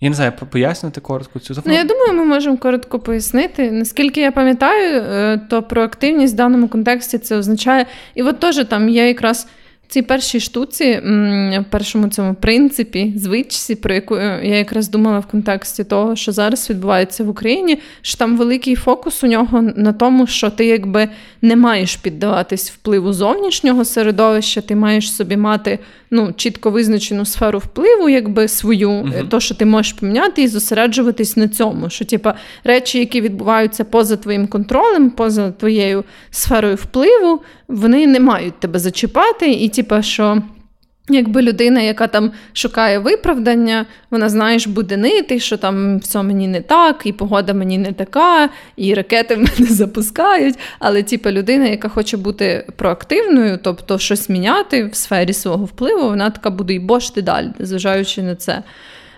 Я 0.00 0.08
не 0.08 0.14
знаю, 0.14 0.32
пояснити 0.50 1.00
коротко 1.00 1.38
цю 1.38 1.62
Ну, 1.64 1.72
Я 1.72 1.84
думаю, 1.84 2.12
ми 2.12 2.24
можемо 2.24 2.56
коротко 2.56 2.98
пояснити. 2.98 3.70
Наскільки 3.70 4.20
я 4.20 4.32
пам'ятаю, 4.32 5.02
е, 5.02 5.40
то 5.50 5.62
проактивність 5.62 6.34
в 6.34 6.36
даному 6.36 6.68
контексті 6.68 7.18
це 7.18 7.36
означає. 7.36 7.86
І 8.14 8.22
от 8.22 8.40
теж 8.40 8.64
там 8.64 8.88
є 8.88 9.08
якраз 9.08 9.48
цій 9.88 10.02
першій 10.02 10.40
штуці, 10.40 11.00
в 11.60 11.64
першому 11.70 12.08
цьому 12.08 12.34
принципі, 12.34 13.12
звичці, 13.16 13.74
про 13.74 13.94
яку 13.94 14.16
е, 14.16 14.40
я 14.44 14.56
якраз 14.56 14.90
думала 14.90 15.18
в 15.18 15.26
контексті 15.26 15.84
того, 15.84 16.16
що 16.16 16.32
зараз 16.32 16.70
відбувається 16.70 17.24
в 17.24 17.28
Україні, 17.28 17.78
що 18.02 18.18
там 18.18 18.36
великий 18.36 18.74
фокус 18.74 19.24
у 19.24 19.26
нього 19.26 19.62
на 19.76 19.92
тому, 19.92 20.26
що 20.26 20.50
ти 20.50 20.66
якби 20.66 21.08
не 21.42 21.56
маєш 21.56 21.96
піддаватись 21.96 22.70
впливу 22.70 23.12
зовнішнього 23.12 23.84
середовища, 23.84 24.60
ти 24.60 24.76
маєш 24.76 25.12
собі 25.12 25.36
мати 25.36 25.78
ну, 26.10 26.32
чітко 26.36 26.70
визначену 26.70 27.24
сферу 27.24 27.58
впливу, 27.58 28.08
якби 28.08 28.48
свою, 28.48 28.90
uh 28.90 29.28
то, 29.28 29.40
що 29.40 29.54
ти 29.54 29.64
можеш 29.64 29.92
поміняти, 29.92 30.42
і 30.42 30.48
зосереджуватись 30.48 31.36
на 31.36 31.48
цьому. 31.48 31.90
Що, 31.90 32.04
типа, 32.04 32.34
речі, 32.64 32.98
які 32.98 33.20
відбуваються 33.20 33.84
поза 33.84 34.16
твоїм 34.16 34.46
контролем, 34.46 35.10
поза 35.10 35.50
твоєю 35.50 36.04
сферою 36.30 36.74
впливу, 36.74 37.40
вони 37.68 38.06
не 38.06 38.20
мають 38.20 38.60
тебе 38.60 38.78
зачіпати, 38.78 39.52
і 39.52 39.68
типа, 39.78 40.02
що. 40.02 40.42
Якби 41.10 41.42
людина, 41.42 41.80
яка 41.80 42.06
там 42.06 42.32
шукає 42.52 42.98
виправдання, 42.98 43.86
вона, 44.10 44.28
знаєш, 44.28 44.66
буде 44.66 44.96
нити, 44.96 45.40
що 45.40 45.56
там 45.56 45.98
все 45.98 46.22
мені 46.22 46.48
не 46.48 46.60
так, 46.60 47.02
і 47.04 47.12
погода 47.12 47.54
мені 47.54 47.78
не 47.78 47.92
така, 47.92 48.48
і 48.76 48.94
ракети 48.94 49.34
в 49.34 49.38
мене 49.38 49.50
запускають. 49.70 50.58
Але, 50.78 51.02
типу, 51.02 51.30
людина, 51.30 51.66
яка 51.66 51.88
хоче 51.88 52.16
бути 52.16 52.66
проактивною, 52.76 53.58
тобто 53.62 53.98
щось 53.98 54.28
міняти 54.28 54.84
в 54.84 54.94
сфері 54.94 55.32
свого 55.32 55.64
впливу, 55.64 56.08
вона 56.08 56.30
така 56.30 56.50
буде 56.50 56.74
і 56.74 56.78
бошти 56.78 57.22
далі, 57.22 57.48
зважаючи 57.60 58.22
на 58.22 58.34
це. 58.34 58.62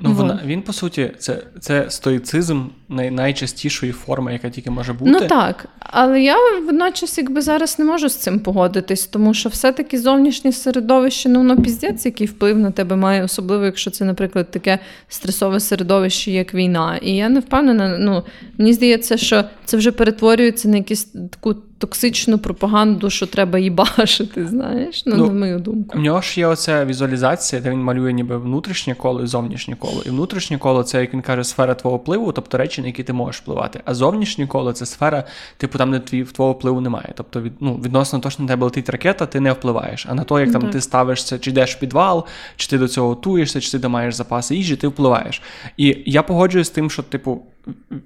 Ну, 0.00 0.12
вона, 0.12 0.40
він, 0.44 0.62
по 0.62 0.72
суті, 0.72 1.12
це 1.18 1.42
це 1.60 1.90
стоїцизм 1.90 2.62
най, 2.88 3.10
найчастішої 3.10 3.92
форми, 3.92 4.32
яка 4.32 4.50
тільки 4.50 4.70
може 4.70 4.92
бути. 4.92 5.10
Ну 5.10 5.20
так. 5.20 5.68
Але 5.78 6.22
я 6.22 6.36
водночас 6.66 7.18
якби 7.18 7.42
зараз 7.42 7.78
не 7.78 7.84
можу 7.84 8.08
з 8.08 8.16
цим 8.16 8.40
погодитись, 8.40 9.06
тому 9.06 9.34
що 9.34 9.48
все-таки 9.48 10.00
зовнішнє 10.00 10.52
середовище, 10.52 11.28
ну 11.28 11.38
воно 11.38 11.56
піздець, 11.62 12.04
який 12.06 12.26
вплив 12.26 12.58
на 12.58 12.70
тебе 12.70 12.96
має, 12.96 13.24
особливо, 13.24 13.64
якщо 13.64 13.90
це, 13.90 14.04
наприклад, 14.04 14.50
таке 14.50 14.78
стресове 15.08 15.60
середовище, 15.60 16.30
як 16.30 16.54
війна. 16.54 16.98
І 17.02 17.16
я 17.16 17.28
не 17.28 17.40
впевнена, 17.40 17.98
ну 17.98 18.22
мені 18.58 18.72
здається, 18.72 19.16
що 19.16 19.44
це 19.64 19.76
вже 19.76 19.92
перетворюється 19.92 20.68
на 20.68 20.76
якусь 20.76 21.04
таку 21.04 21.54
токсичну 21.80 22.38
пропаганду, 22.38 23.10
що 23.10 23.26
треба 23.26 23.58
їбашити, 23.58 24.46
знаєш, 24.46 25.02
ну, 25.06 25.16
ну 25.16 25.26
на 25.26 25.32
мою 25.32 25.58
думку. 25.58 25.98
У 25.98 26.00
нього 26.00 26.20
ж 26.20 26.40
є 26.40 26.46
оця 26.46 26.84
візуалізація, 26.84 27.62
де 27.62 27.70
він 27.70 27.82
малює 27.82 28.12
ніби 28.12 28.38
внутрішнє 28.38 28.94
коло 28.94 29.22
і 29.22 29.26
зовнішнє 29.26 29.76
коло. 29.78 29.89
І 30.06 30.10
внутрішнє 30.10 30.58
коло 30.58 30.82
це, 30.82 31.00
як 31.00 31.14
він 31.14 31.22
каже, 31.22 31.44
сфера 31.44 31.74
твого 31.74 31.96
впливу, 31.96 32.32
тобто 32.32 32.58
речі, 32.58 32.80
на 32.80 32.86
які 32.86 33.04
ти 33.04 33.12
можеш 33.12 33.40
впливати. 33.40 33.80
А 33.84 33.94
зовнішнє 33.94 34.46
коло 34.46 34.72
це 34.72 34.86
сфера, 34.86 35.24
типу, 35.56 35.78
там, 35.78 35.92
де 35.92 35.98
твій 35.98 36.24
твого 36.24 36.52
впливу 36.52 36.80
немає. 36.80 37.12
Тобто, 37.14 37.40
від, 37.40 37.52
ну, 37.60 37.80
відносно 37.84 38.18
того, 38.18 38.30
що 38.30 38.42
на 38.42 38.48
тебе 38.48 38.64
летить 38.64 38.88
ракета, 38.88 39.26
ти 39.26 39.40
не 39.40 39.52
впливаєш. 39.52 40.06
А 40.08 40.14
на 40.14 40.24
то, 40.24 40.40
як 40.40 40.52
там 40.52 40.62
так. 40.62 40.70
ти 40.70 40.80
ставишся, 40.80 41.38
чи 41.38 41.50
йдеш 41.50 41.76
в 41.76 41.78
підвал, 41.78 42.26
чи 42.56 42.68
ти 42.68 42.78
до 42.78 42.88
цього 42.88 43.08
готуєшся, 43.08 43.60
чи 43.60 43.78
ти 43.78 43.88
маєш 43.88 44.14
запаси 44.14 44.56
їжі, 44.56 44.76
ти 44.76 44.88
впливаєш. 44.88 45.42
І 45.76 46.02
я 46.06 46.22
погоджуюсь 46.22 46.66
з 46.66 46.70
тим, 46.70 46.90
що, 46.90 47.02
типу 47.02 47.42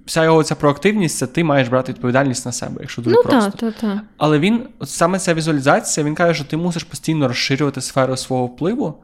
вся 0.07 0.25
його 0.25 0.42
ця 0.42 0.55
проактивність, 0.55 1.18
це 1.18 1.27
ти 1.27 1.44
маєш 1.44 1.68
брати 1.68 1.92
відповідальність 1.92 2.47
на 2.47 2.53
себе, 2.53 2.77
якщо 2.81 3.03
дуже 3.03 3.16
ну, 3.16 3.23
просто. 3.23 3.51
Та, 3.51 3.70
та, 3.70 3.81
та. 3.81 4.01
Але 4.16 4.38
він, 4.38 4.62
от 4.79 4.90
саме 4.90 5.18
ця 5.18 5.35
візуалізація, 5.35 6.07
він 6.07 6.14
каже, 6.14 6.35
що 6.35 6.44
ти 6.44 6.57
мусиш 6.57 6.85
постійно 6.85 7.29
розширювати 7.29 7.81
сферу 7.81 8.16
свого 8.16 8.47
впливу. 8.47 8.94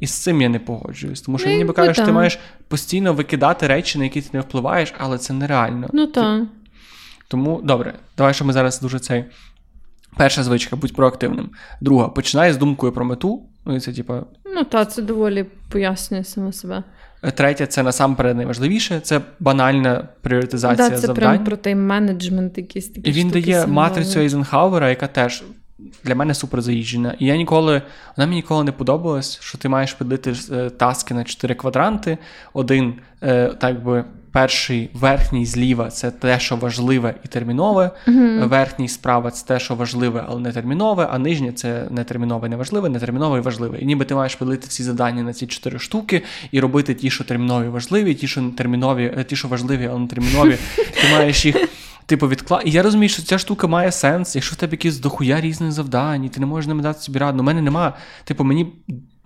І 0.00 0.06
з 0.06 0.12
цим 0.12 0.42
я 0.42 0.48
не 0.48 0.58
погоджуюсь. 0.58 1.20
Тому 1.20 1.38
що 1.38 1.48
він 1.48 1.58
ніби 1.58 1.72
каже, 1.72 1.94
що 1.94 2.04
ти 2.04 2.12
маєш 2.12 2.38
постійно 2.68 3.12
викидати 3.12 3.66
речі, 3.66 3.98
на 3.98 4.04
які 4.04 4.20
ти 4.20 4.28
не 4.32 4.40
впливаєш, 4.40 4.94
але 4.98 5.18
це 5.18 5.32
нереально. 5.32 5.88
Ну 5.92 6.06
так. 6.06 6.42
Тому 7.28 7.60
добре, 7.64 7.94
давай 8.16 8.34
що 8.34 8.44
ми 8.44 8.52
зараз 8.52 8.80
дуже 8.80 8.98
цей. 8.98 9.24
Перша 10.16 10.42
звичка, 10.42 10.76
будь 10.76 10.94
проактивним. 10.94 11.50
Друга, 11.80 12.08
починай 12.08 12.52
з 12.52 12.56
думкою 12.56 12.92
про 12.92 13.04
мету. 13.04 13.42
Ну, 13.64 13.76
і 13.76 13.80
це, 13.80 13.92
типа... 13.92 14.24
Ну, 14.54 14.64
так, 14.64 14.92
це 14.92 15.02
доволі 15.02 15.46
пояснює 15.68 16.24
саме 16.24 16.52
себе. 16.52 16.82
Третє, 17.34 17.66
це 17.66 17.82
насамперед 17.82 18.36
найважливіше, 18.36 19.00
це 19.00 19.20
банальна 19.40 20.08
пріоритизація 20.20 20.88
да, 20.88 20.94
це 20.94 21.00
завдань. 21.00 21.16
прям 21.16 21.44
про 21.44 21.56
тайм-менеджмент 21.56 22.50
якийсь 22.56 22.88
такий. 22.88 23.12
І 23.12 23.16
він 23.16 23.30
дає 23.30 23.66
матрицю 23.66 24.20
Ейзенхауера, 24.20 24.88
яка 24.88 25.06
теж 25.06 25.42
для 26.04 26.14
мене 26.14 26.34
супер 26.34 26.62
заїжджена. 26.62 27.14
І 27.18 27.26
я 27.26 27.36
ніколи, 27.36 27.82
вона 28.16 28.26
мені 28.26 28.36
ніколи 28.36 28.64
не 28.64 28.72
подобалась, 28.72 29.40
що 29.40 29.58
ти 29.58 29.68
маєш 29.68 29.92
поділити 29.92 30.34
е, 30.52 30.70
таски 30.70 31.14
на 31.14 31.24
чотири 31.24 31.54
квадранти. 31.54 32.18
Один, 32.52 32.94
е, 33.22 33.46
так 33.46 33.84
би, 33.84 34.04
перший 34.32 34.90
верхній 34.94 35.46
зліва 35.46 35.90
це 35.90 36.10
те, 36.10 36.40
що 36.40 36.56
важливе 36.56 37.14
і 37.24 37.28
термінове. 37.28 37.90
Uh-huh. 38.06 38.48
Верхній 38.48 38.88
справа 38.88 39.30
це 39.30 39.46
те, 39.46 39.60
що 39.60 39.74
важливе, 39.74 40.24
але 40.28 40.40
не 40.40 40.52
термінове, 40.52 41.08
а 41.10 41.18
нижнє 41.18 41.52
це 41.52 41.86
не 41.90 42.04
термінове, 42.04 42.48
не 42.48 42.56
важливе, 42.56 42.88
не 42.88 42.98
термінове 42.98 43.38
і 43.38 43.40
важливе. 43.40 43.78
І 43.78 43.86
ніби 43.86 44.04
ти 44.04 44.14
маєш 44.14 44.34
поділити 44.34 44.66
всі 44.68 44.82
завдання 44.82 45.22
на 45.22 45.32
ці 45.32 45.46
чотири 45.46 45.78
штуки 45.78 46.22
і 46.52 46.60
робити 46.60 46.94
ті, 46.94 47.10
що 47.10 47.24
термінові 47.24 47.68
важливі, 47.68 48.14
ті, 48.14 48.28
що 48.28 48.42
термінові, 48.56 49.14
е, 49.18 49.24
ті, 49.24 49.36
що 49.36 49.48
важливі, 49.48 49.88
але 49.90 50.00
не 50.00 50.06
термінові. 50.06 50.58
Ти 50.76 51.16
маєш 51.16 51.46
їх. 51.46 51.56
Типу, 52.10 52.28
відкла... 52.28 52.62
І 52.64 52.70
я 52.70 52.82
розумію, 52.82 53.08
що 53.08 53.22
ця 53.22 53.38
штука 53.38 53.66
має 53.66 53.92
сенс, 53.92 54.34
якщо 54.34 54.54
в 54.54 54.56
тебе 54.56 54.70
якісь 54.70 54.98
дохуя 54.98 55.40
різних 55.40 55.72
завдань, 55.72 56.24
і 56.24 56.28
ти 56.28 56.40
не 56.40 56.46
можеш 56.46 56.68
ними 56.68 56.82
дати 56.82 57.00
собі 57.00 57.18
раду. 57.18 57.40
У 57.40 57.42
мене 57.42 57.62
нема. 57.62 57.92
Типу, 58.24 58.44
мені 58.44 58.72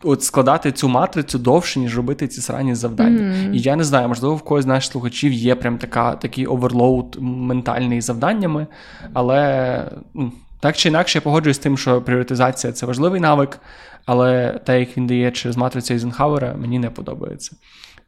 от 0.03 0.23
складати 0.23 0.73
цю 0.73 0.89
матрицю 0.89 1.39
довше, 1.39 1.81
ніж 1.81 1.97
робити 1.97 2.29
ці 2.29 2.41
срані 2.41 2.75
завдання. 2.75 3.21
Mm-hmm. 3.21 3.53
І 3.53 3.61
я 3.61 3.77
не 3.77 3.85
знаю, 3.85 4.09
можливо, 4.09 4.37
в 4.37 4.43
когось 4.43 4.65
з 4.65 4.67
наших 4.67 4.93
слухачів 4.93 5.33
є 5.33 5.55
прям 5.55 5.79
така, 5.79 6.17
такий 6.17 6.47
overload 6.47 7.17
ментальний 7.21 8.01
завданнями, 8.01 8.67
але 9.13 9.91
ну, 10.15 10.33
так 10.61 10.77
чи 10.77 10.89
інакше 10.89 11.19
я 11.19 11.23
погоджуюсь 11.23 11.57
з 11.57 11.61
тим, 11.61 11.79
що 11.79 12.03
пріоритизація 12.03 12.73
це 12.73 12.87
важливий 12.87 13.21
навик, 13.21 13.59
але 14.07 14.61
те, 14.65 14.81
як 14.81 14.97
він 14.97 15.07
дає 15.07 15.31
через 15.31 15.57
матрицю 15.57 15.95
Ейзенхауера, 15.95 16.55
мені 16.61 16.79
не 16.79 16.91
подобається. 16.91 17.57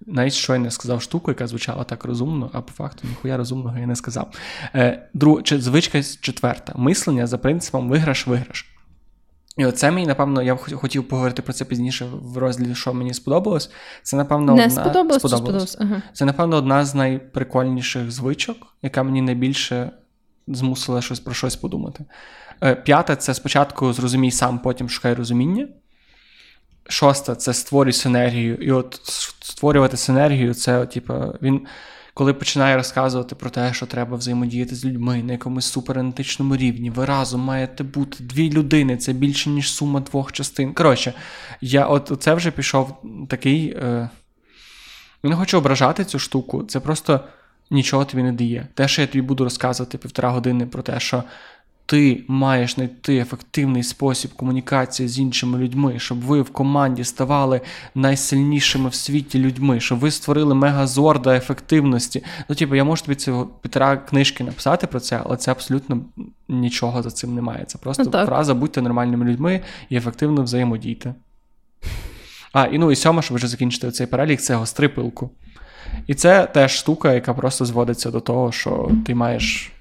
Навіть 0.07 0.33
щойно 0.33 0.71
сказав 0.71 1.03
штуку, 1.03 1.31
яка 1.31 1.47
звучала 1.47 1.85
так 1.85 2.05
розумно, 2.05 2.51
а 2.53 2.61
по 2.61 2.73
факту 2.73 3.09
ніхуя 3.09 3.37
розумного 3.37 3.79
я 3.79 3.87
не 3.87 3.97
сказав. 3.97 4.29
Е, 4.75 5.09
Друг, 5.15 5.41
звичка 5.45 6.03
четверта. 6.03 6.73
Мислення 6.77 7.27
за 7.27 7.39
принципом 7.39 7.93
виграш-виграш. 7.93 8.65
І 9.57 9.67
оце 9.67 9.91
мені, 9.91 10.07
напевно, 10.07 10.43
я 10.43 10.57
хотів 10.57 11.09
поговорити 11.09 11.43
про 11.43 11.53
це 11.53 11.65
пізніше 11.65 12.07
в 12.23 12.37
розділі, 12.37 12.75
що 12.75 12.95
мені 12.95 13.15
сподобалось. 13.15 13.71
Це, 14.03 14.17
напевно, 14.17 14.55
Не 14.55 14.65
одна... 14.65 14.83
сподобалось, 14.83 15.19
сподобалось. 15.19 15.71
сподобалось. 15.71 15.77
Ага. 15.81 16.03
Це, 16.13 16.25
напевно, 16.25 16.57
одна 16.57 16.85
з 16.85 16.95
найприкольніших 16.95 18.11
звичок, 18.11 18.57
яка 18.83 19.03
мені 19.03 19.23
найбільше 19.23 19.91
змусила 20.49 21.03
щось 21.03 21.21
про 21.21 21.35
щось 21.35 21.57
подумати. 21.57 22.05
Е, 22.63 22.75
п'яте 22.75 23.17
це 23.17 23.35
спочатку 23.35 23.93
зрозумій 23.93 24.31
сам, 24.31 24.59
потім 24.59 24.89
шукай 24.89 25.15
розуміння. 25.15 25.69
Шосте 26.89 27.35
це 27.35 27.55
створюй 27.55 27.93
синергію. 27.93 28.55
І 28.55 28.73
от 28.73 29.01
створювати 29.41 29.97
синергію, 29.97 30.55
це, 30.55 30.87
типу, 30.87 31.15
він 31.43 31.67
коли 32.17 32.35
починає 32.35 32.77
розказувати 32.77 33.35
про 33.35 33.51
те, 33.51 33.75
що 33.75 33.87
треба 33.87 34.17
взаємодіяти 34.17 34.75
з 34.75 34.85
людьми 34.85 35.23
на 35.23 35.33
якомусь 35.33 35.67
суперанетичному 35.67 36.57
рівні, 36.57 36.91
ви 36.91 37.05
разом 37.05 37.41
маєте 37.41 37.85
бути 37.85 38.25
дві 38.25 38.51
людини, 38.51 38.97
це 38.97 39.13
більше, 39.13 39.51
ніж 39.51 39.73
сума 39.73 40.01
двох 40.01 40.33
частин. 40.33 40.75
Коротше, 40.75 41.13
я 41.61 41.87
от 41.87 42.13
це 42.21 42.35
вже 42.35 42.51
пішов 42.51 43.03
такий. 43.29 43.71
Е... 43.71 44.11
Не 45.23 45.37
хочу 45.37 45.59
ображати 45.59 46.05
цю 46.05 46.19
штуку, 46.19 46.65
це 46.65 46.81
просто 46.81 47.21
нічого 47.71 48.05
тобі 48.05 48.23
не 48.23 48.33
дає. 48.33 48.69
Те, 48.75 48.89
що 48.89 49.01
я 49.01 49.07
тобі 49.07 49.23
буду 49.23 49.45
розказувати 49.45 49.99
півтора 49.99 50.31
години 50.31 50.67
про 50.67 50.83
те, 50.83 51.01
що 51.01 51.23
ти 51.87 52.25
маєш 52.29 52.75
знайти 52.75 53.17
ефективний 53.17 53.83
спосіб 53.83 54.33
комунікації 54.33 55.09
з 55.09 55.19
іншими 55.19 55.59
людьми, 55.59 55.99
щоб 55.99 56.21
ви 56.21 56.43
в 56.43 56.51
команді 56.51 57.05
ставали 57.05 57.61
найсильнішими 57.95 58.89
в 58.89 58.95
світі 58.95 59.39
людьми, 59.39 59.81
щоб 59.81 59.99
ви 59.99 60.11
створили 60.11 60.55
мегазорда 60.55 61.37
ефективності. 61.37 62.25
Ну, 62.49 62.57
типу, 62.57 62.75
я 62.75 62.85
можу 62.85 63.05
тобі 63.05 63.15
це 63.15 63.45
півтора 63.63 63.97
книжки 63.97 64.45
написати 64.45 64.87
про 64.87 65.01
це, 65.01 65.21
але 65.25 65.37
це 65.37 65.51
абсолютно 65.51 66.01
нічого 66.49 67.03
за 67.03 67.11
цим 67.11 67.35
немає. 67.35 67.65
Це 67.65 67.79
просто 67.79 68.03
ну, 68.05 68.11
фраза 68.11 68.55
будьте 68.55 68.83
нормальними 68.83 69.25
людьми 69.25 69.61
і 69.89 69.97
ефективно 69.97 70.43
взаємодійте. 70.43 71.15
А, 72.53 72.65
і 72.65 72.79
ну 72.79 72.93
і 72.93 72.97
сьома, 72.97 73.23
щоб 73.23 73.37
вже 73.37 73.49
закінчити 73.49 73.91
цей 73.91 74.07
перелік, 74.07 74.41
це 74.41 74.55
гостри 74.55 74.89
пилку. 74.89 75.31
І 76.07 76.15
це 76.15 76.47
теж 76.47 76.73
штука, 76.73 77.13
яка 77.13 77.35
просто 77.35 77.65
зводиться 77.65 78.11
до 78.11 78.21
того, 78.21 78.53
що 78.53 78.91
ти 79.07 79.15
маєш. 79.15 79.73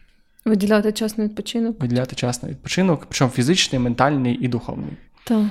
Виділяти 0.46 0.92
час 0.92 1.18
на 1.18 1.24
відпочинок. 1.24 1.82
Виділяти 1.82 2.16
час 2.16 2.44
на 2.44 2.50
відпочинок, 2.50 3.06
причому 3.06 3.32
фізичний, 3.32 3.80
ментальний 3.80 4.38
і 4.42 4.48
духовний. 4.48 4.92
Так. 5.24 5.44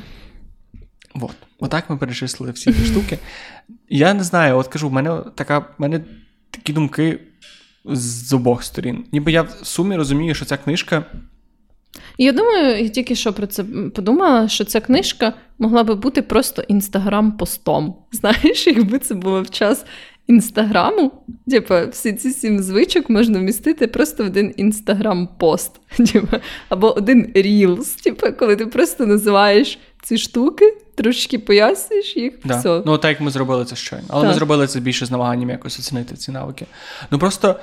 От. 1.14 1.36
Отак 1.59 1.90
ми 1.90 1.97
перечислили 1.97 2.53
всі 2.53 2.72
ці 2.72 2.84
штуки. 2.84 3.18
Я 3.88 4.14
не 4.14 4.22
знаю, 4.22 4.59
от 4.59 4.68
кажу, 4.68 4.88
в 4.88 4.92
мене 4.92 5.20
така, 5.34 5.59
в 5.59 5.74
мене 5.78 6.01
такі 6.51 6.72
думки 6.72 7.20
з 7.84 8.32
обох 8.32 8.64
сторін. 8.64 9.05
Ніби 9.12 9.32
я 9.32 9.42
в 9.42 9.51
сумі 9.62 9.97
розумію, 9.97 10.34
що 10.34 10.45
ця 10.45 10.57
книжка. 10.57 11.05
Я 12.18 12.32
думаю, 12.32 12.82
я 12.82 12.88
тільки 12.88 13.14
що 13.14 13.32
про 13.32 13.47
це 13.47 13.64
подумала, 13.95 14.49
що 14.49 14.64
ця 14.64 14.80
книжка 14.80 15.32
могла 15.59 15.84
би 15.84 15.95
бути 15.95 16.22
просто 16.22 16.62
інстаграм-постом. 16.62 17.95
Знаєш, 18.12 18.66
якби 18.66 18.99
це 18.99 19.14
було 19.14 19.42
в 19.42 19.51
час 19.51 19.84
інстаграму, 20.27 21.12
типу, 21.51 21.75
всі 21.91 22.12
ці 22.12 22.31
сім 22.31 22.62
звичок 22.62 23.11
можна 23.11 23.39
вмістити 23.39 23.87
просто 23.87 24.25
в 24.25 24.27
один 24.27 24.55
інстаграм-пост, 24.57 25.70
типу, 26.12 26.37
або 26.68 26.97
один 26.97 27.33
рілс, 27.35 27.89
типу, 27.95 28.27
коли 28.39 28.57
ти 28.57 28.66
просто 28.66 29.07
називаєш 29.07 29.79
ці 30.03 30.18
штуки, 30.18 30.77
трошки 30.95 31.39
пояснюєш 31.39 32.16
їх. 32.16 32.33
Да. 32.45 32.59
все. 32.59 32.83
Ну, 32.87 32.99
так 32.99 33.11
як 33.11 33.20
ми 33.20 33.31
зробили 33.31 33.64
це 33.64 33.77
щойно. 33.77 34.05
Але 34.09 34.22
так. 34.22 34.29
ми 34.29 34.35
зробили 34.35 34.66
це 34.66 34.81
більше 34.81 35.07
з 35.07 35.11
намаганням 35.11 35.51
якось 35.51 35.79
оцінити 35.79 36.16
ці 36.16 36.33
навики. 36.33 36.66
Ну 37.11 37.18
просто 37.18 37.61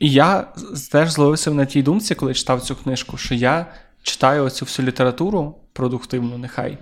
я 0.00 0.48
теж 0.92 1.10
зловився 1.10 1.50
на 1.50 1.64
тій 1.64 1.82
думці, 1.82 2.14
коли 2.14 2.34
читав 2.34 2.62
цю 2.62 2.76
книжку, 2.76 3.16
що 3.16 3.34
я 3.34 3.66
читаю 4.02 4.44
оцю 4.44 4.64
всю 4.64 4.88
літературу 4.88 5.54
продуктивну, 5.72 6.38
нехай, 6.38 6.78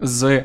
з 0.00 0.44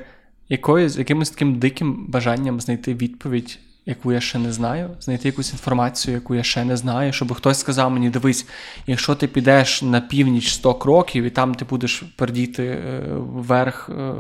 якоюсь 0.50 0.98
якимось 0.98 1.30
таким 1.30 1.60
диким 1.60 2.06
бажанням 2.08 2.62
знайти 2.62 2.94
відповідь 2.94 3.60
яку 3.88 4.12
я 4.12 4.20
ще 4.20 4.40
не 4.40 4.52
знаю, 4.52 4.90
знайти 5.00 5.28
якусь 5.28 5.52
інформацію, 5.52 6.16
яку 6.16 6.36
я 6.36 6.44
ще 6.44 6.66
не 6.66 6.78
знаю, 6.78 7.14
щоб 7.14 7.34
хтось 7.34 7.60
сказав 7.60 7.92
мені: 7.92 8.10
дивись, 8.10 8.48
якщо 8.88 9.16
ти 9.16 9.28
підеш 9.28 9.82
на 9.82 10.02
північ 10.02 10.52
100 10.52 10.74
кроків, 10.74 11.24
і 11.24 11.30
там 11.30 11.56
ти 11.56 11.66
будеш 11.66 12.04
пердіти 12.16 12.64
е, 12.64 13.04
вверх, 13.18 13.90
е, 13.90 14.14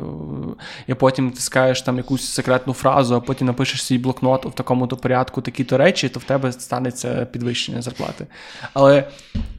і 0.87 0.93
потім 0.93 1.31
ти 1.31 1.41
скажеш 1.41 1.81
там 1.81 1.97
якусь 1.97 2.25
секретну 2.25 2.73
фразу, 2.73 3.15
а 3.15 3.19
потім 3.19 3.47
напишеш 3.47 3.83
свій 3.83 3.97
блокнот 3.97 4.45
в 4.45 4.51
такому-то 4.51 4.97
порядку, 4.97 5.41
такі-то 5.41 5.77
речі, 5.77 6.09
то 6.09 6.19
в 6.19 6.23
тебе 6.23 6.51
станеться 6.51 7.25
підвищення 7.25 7.81
зарплати. 7.81 8.27
Але 8.73 9.03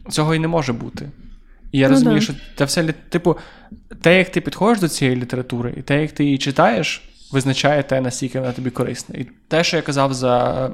цього 0.08 0.34
і 0.34 0.38
не 0.38 0.48
може 0.48 0.72
бути. 0.72 1.10
І 1.72 1.78
я 1.78 1.88
ну, 1.88 1.94
розумію, 1.94 2.18
да. 2.18 2.24
що 2.24 2.34
це 2.56 2.64
все 2.64 2.92
типу, 2.92 3.36
те, 4.02 4.18
як 4.18 4.32
ти 4.32 4.40
підходиш 4.40 4.80
до 4.80 4.88
цієї 4.88 5.16
літератури, 5.16 5.74
і 5.76 5.82
те, 5.82 6.02
як 6.02 6.12
ти 6.12 6.24
її 6.24 6.38
читаєш 6.38 7.08
визначає 7.32 7.82
те, 7.82 8.00
наскільки 8.00 8.40
вона 8.40 8.52
тобі 8.52 8.70
корисна. 8.70 9.14
І 9.18 9.26
те, 9.48 9.64
що 9.64 9.76
я 9.76 9.82
казав 9.82 10.14
за 10.14 10.70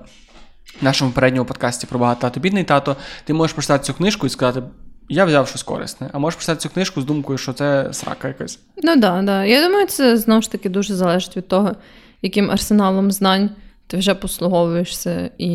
нашому 0.80 1.10
передньому 1.10 1.46
подкасті 1.46 1.86
про 1.86 1.98
багато 1.98 2.40
бідний 2.40 2.64
тато, 2.64 2.96
ти 3.24 3.32
можеш 3.32 3.54
прочитати 3.54 3.84
цю 3.84 3.94
книжку 3.94 4.26
і 4.26 4.30
сказати. 4.30 4.62
Я 5.08 5.24
взяв 5.24 5.48
щось 5.48 5.62
корисне, 5.62 6.10
а 6.12 6.18
можеш 6.18 6.36
прочитати 6.36 6.60
цю 6.60 6.68
книжку 6.68 7.00
з 7.00 7.04
думкою, 7.04 7.38
що 7.38 7.52
це 7.52 7.88
срака 7.92 8.28
якась. 8.28 8.58
Ну 8.82 8.96
да, 8.96 9.22
да. 9.22 9.44
Я 9.44 9.68
думаю, 9.68 9.86
це 9.86 10.16
знову 10.16 10.42
ж 10.42 10.52
таки 10.52 10.68
дуже 10.68 10.94
залежить 10.94 11.36
від 11.36 11.48
того, 11.48 11.72
яким 12.22 12.50
арсеналом 12.50 13.12
знань 13.12 13.50
ти 13.86 13.96
вже 13.96 14.14
послуговуєшся, 14.14 15.30
і 15.38 15.48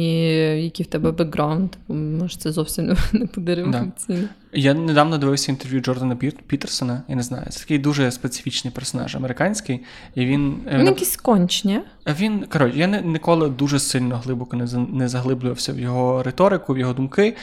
який 0.64 0.86
в 0.86 0.90
тебе 0.90 1.12
бекграунд, 1.12 1.76
може 1.88 2.38
це 2.38 2.52
зовсім 2.52 2.86
не 3.14 3.26
буде 3.36 3.56
революційно. 3.56 3.92
Да. 4.08 4.30
Я 4.54 4.74
недавно 4.74 5.18
дивився 5.18 5.52
інтерв'ю 5.52 5.82
Джордана 5.82 6.16
Пітерсона, 6.48 7.04
я 7.08 7.16
не 7.16 7.24
знаю, 7.24 7.46
це 7.50 7.60
такий 7.60 7.80
дуже 7.80 8.12
специфічний 8.12 8.74
персонаж 8.74 9.16
американський. 9.16 9.80
і 10.16 10.26
Він 10.26 10.60
е, 10.72 10.78
Він 10.78 10.86
якийсь 10.86 11.18
кончні. 11.18 11.80
Він, 12.20 12.46
коротше, 12.46 12.78
я 12.78 12.88
ніколи 12.88 13.50
дуже 13.50 13.80
сильно 13.80 14.22
глибоко 14.26 14.58
не 14.90 15.08
заглиблювався 15.08 15.74
в 15.74 15.80
його 15.80 16.24
риторику, 16.24 16.74
в 16.74 16.78
його 16.78 16.94
думки. 16.94 17.36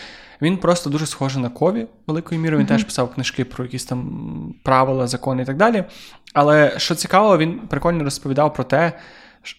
Він 0.43 0.57
просто 0.57 0.91
дуже 0.91 1.07
схожий 1.07 1.43
на 1.43 1.49
кові 1.49 1.87
великою 2.07 2.41
мірою. 2.41 2.59
Він 2.59 2.67
mm-hmm. 2.67 2.69
теж 2.69 2.85
писав 2.85 3.15
книжки 3.15 3.45
про 3.45 3.65
якісь 3.65 3.85
там 3.85 4.55
правила, 4.63 5.07
закони 5.07 5.43
і 5.43 5.45
так 5.45 5.57
далі. 5.57 5.85
Але 6.33 6.75
що 6.77 6.95
цікаво, 6.95 7.39
він 7.39 7.59
прикольно 7.59 8.05
розповідав 8.05 8.55
про 8.55 8.65
те, 8.65 8.93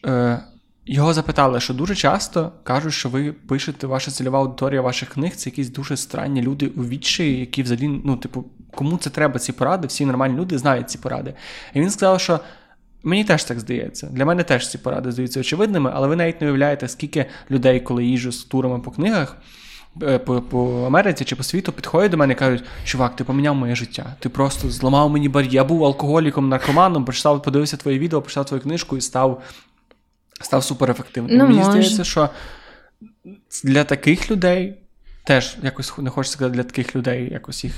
е, 0.06 0.40
його 0.88 1.14
запитали, 1.14 1.60
що 1.60 1.74
дуже 1.74 1.96
часто 1.96 2.52
кажуть, 2.64 2.94
що 2.94 3.10
ви 3.10 3.34
пишете 3.34 3.88
ваша 3.88 4.12
цільова 4.12 4.40
аудиторія 4.40 4.82
ваших 4.82 5.10
книг, 5.10 5.36
це 5.36 5.50
якісь 5.50 5.70
дуже 5.70 5.98
странні 5.98 6.42
люди 6.42 6.68
у 6.68 6.84
відчаї, 6.84 7.40
які 7.40 7.64
взагалі, 7.64 8.02
ну, 8.06 8.16
типу, 8.16 8.46
кому 8.72 8.98
це 8.98 9.10
треба 9.10 9.40
ці 9.40 9.52
поради? 9.52 9.88
Всі 9.88 10.06
нормальні 10.06 10.38
люди 10.38 10.58
знають 10.58 10.90
ці 10.90 10.98
поради. 10.98 11.34
І 11.74 11.82
він 11.82 11.90
сказав, 11.90 12.22
що. 12.22 12.40
Мені 13.04 13.24
теж 13.24 13.44
так 13.44 13.60
здається. 13.60 14.08
Для 14.12 14.26
мене 14.26 14.44
теж 14.44 14.70
ці 14.70 14.78
поради 14.78 15.12
здаються 15.12 15.40
очевидними, 15.40 15.92
але 15.94 16.08
ви 16.08 16.16
навіть 16.16 16.42
не 16.42 16.48
уявляєте, 16.48 16.88
скільки 16.88 17.26
людей, 17.52 17.80
коли 17.80 18.06
їжджу 18.06 18.32
з 18.32 18.44
турами 18.44 18.80
по 18.80 18.92
книгах 18.92 19.38
е, 20.04 20.20
по 20.20 20.42
по 20.42 20.84
Америці 20.88 21.26
чи 21.26 21.36
по 21.36 21.44
світу, 21.44 21.72
підходять 21.72 22.12
до 22.12 22.18
мене 22.18 22.34
і 22.34 22.36
кажуть, 22.36 22.64
чувак, 22.84 23.16
ти 23.16 23.24
поміняв 23.24 23.56
моє 23.56 23.76
життя. 23.76 24.16
Ти 24.20 24.30
просто 24.30 24.70
зламав 24.70 25.10
мені 25.10 25.30
бар'єр. 25.30 25.54
Я 25.54 25.64
був 25.64 25.86
алкоголіком, 25.86 26.50
наркоманом, 26.50 27.06
прочитав, 27.06 27.44
подивився 27.44 27.78
твоє 27.78 28.00
відео, 28.00 28.22
прочитав 28.22 28.46
твою 28.46 28.64
книжку 28.64 28.98
і 28.98 29.02
став 29.02 29.42
став 30.42 30.64
суперефективним. 30.64 31.38
Ну, 31.38 31.44
Мені 31.44 31.58
може. 31.58 31.72
здається, 31.72 32.04
що 32.04 32.30
для 33.64 33.84
таких 33.84 34.32
людей 34.32 34.78
теж 35.24 35.58
якось 35.64 35.98
не 35.98 36.10
хочу 36.10 36.30
сказати 36.30 36.56
для 36.56 36.64
таких 36.64 36.96
людей, 36.96 37.30
якось 37.32 37.64
їх. 37.64 37.74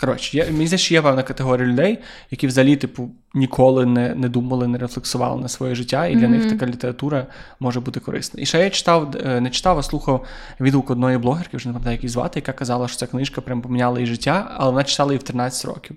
Коротше, 0.00 0.36
я, 0.36 0.44
мені 0.44 0.54
здається, 0.66 0.78
що 0.78 0.94
є 0.94 1.02
певна 1.02 1.22
категорія 1.22 1.68
людей, 1.68 1.98
які 2.30 2.46
взагалі, 2.46 2.76
типу, 2.76 3.10
ніколи 3.34 3.86
не 3.86 4.14
не 4.14 4.28
думали, 4.28 4.68
не 4.68 4.78
рефлексували 4.78 5.42
на 5.42 5.48
своє 5.48 5.74
життя, 5.74 6.06
і 6.06 6.16
для 6.16 6.26
mm-hmm. 6.26 6.28
них 6.28 6.48
така 6.48 6.66
література 6.66 7.26
може 7.60 7.80
бути 7.80 8.00
корисна. 8.00 8.42
І 8.42 8.46
ще 8.46 8.58
я 8.58 8.70
читав, 8.70 9.16
е, 9.24 9.40
не 9.40 9.50
читав, 9.50 9.78
а 9.78 9.82
слухав 9.82 10.24
відгук 10.60 10.90
одної 10.90 11.18
блогерки, 11.18 11.56
вже 11.56 11.68
не 11.68 11.72
пам'ятаю, 11.72 11.94
як 11.94 12.02
її 12.02 12.08
звати, 12.12 12.38
яка 12.38 12.52
казала, 12.52 12.88
що 12.88 12.96
ця 12.96 13.06
книжка 13.06 13.40
прям 13.40 13.62
поміняла 13.62 13.98
її 13.98 14.06
життя, 14.06 14.54
але 14.56 14.70
вона 14.70 14.84
читала 14.84 15.12
її 15.12 15.18
в 15.18 15.22
13 15.22 15.64
років. 15.64 15.96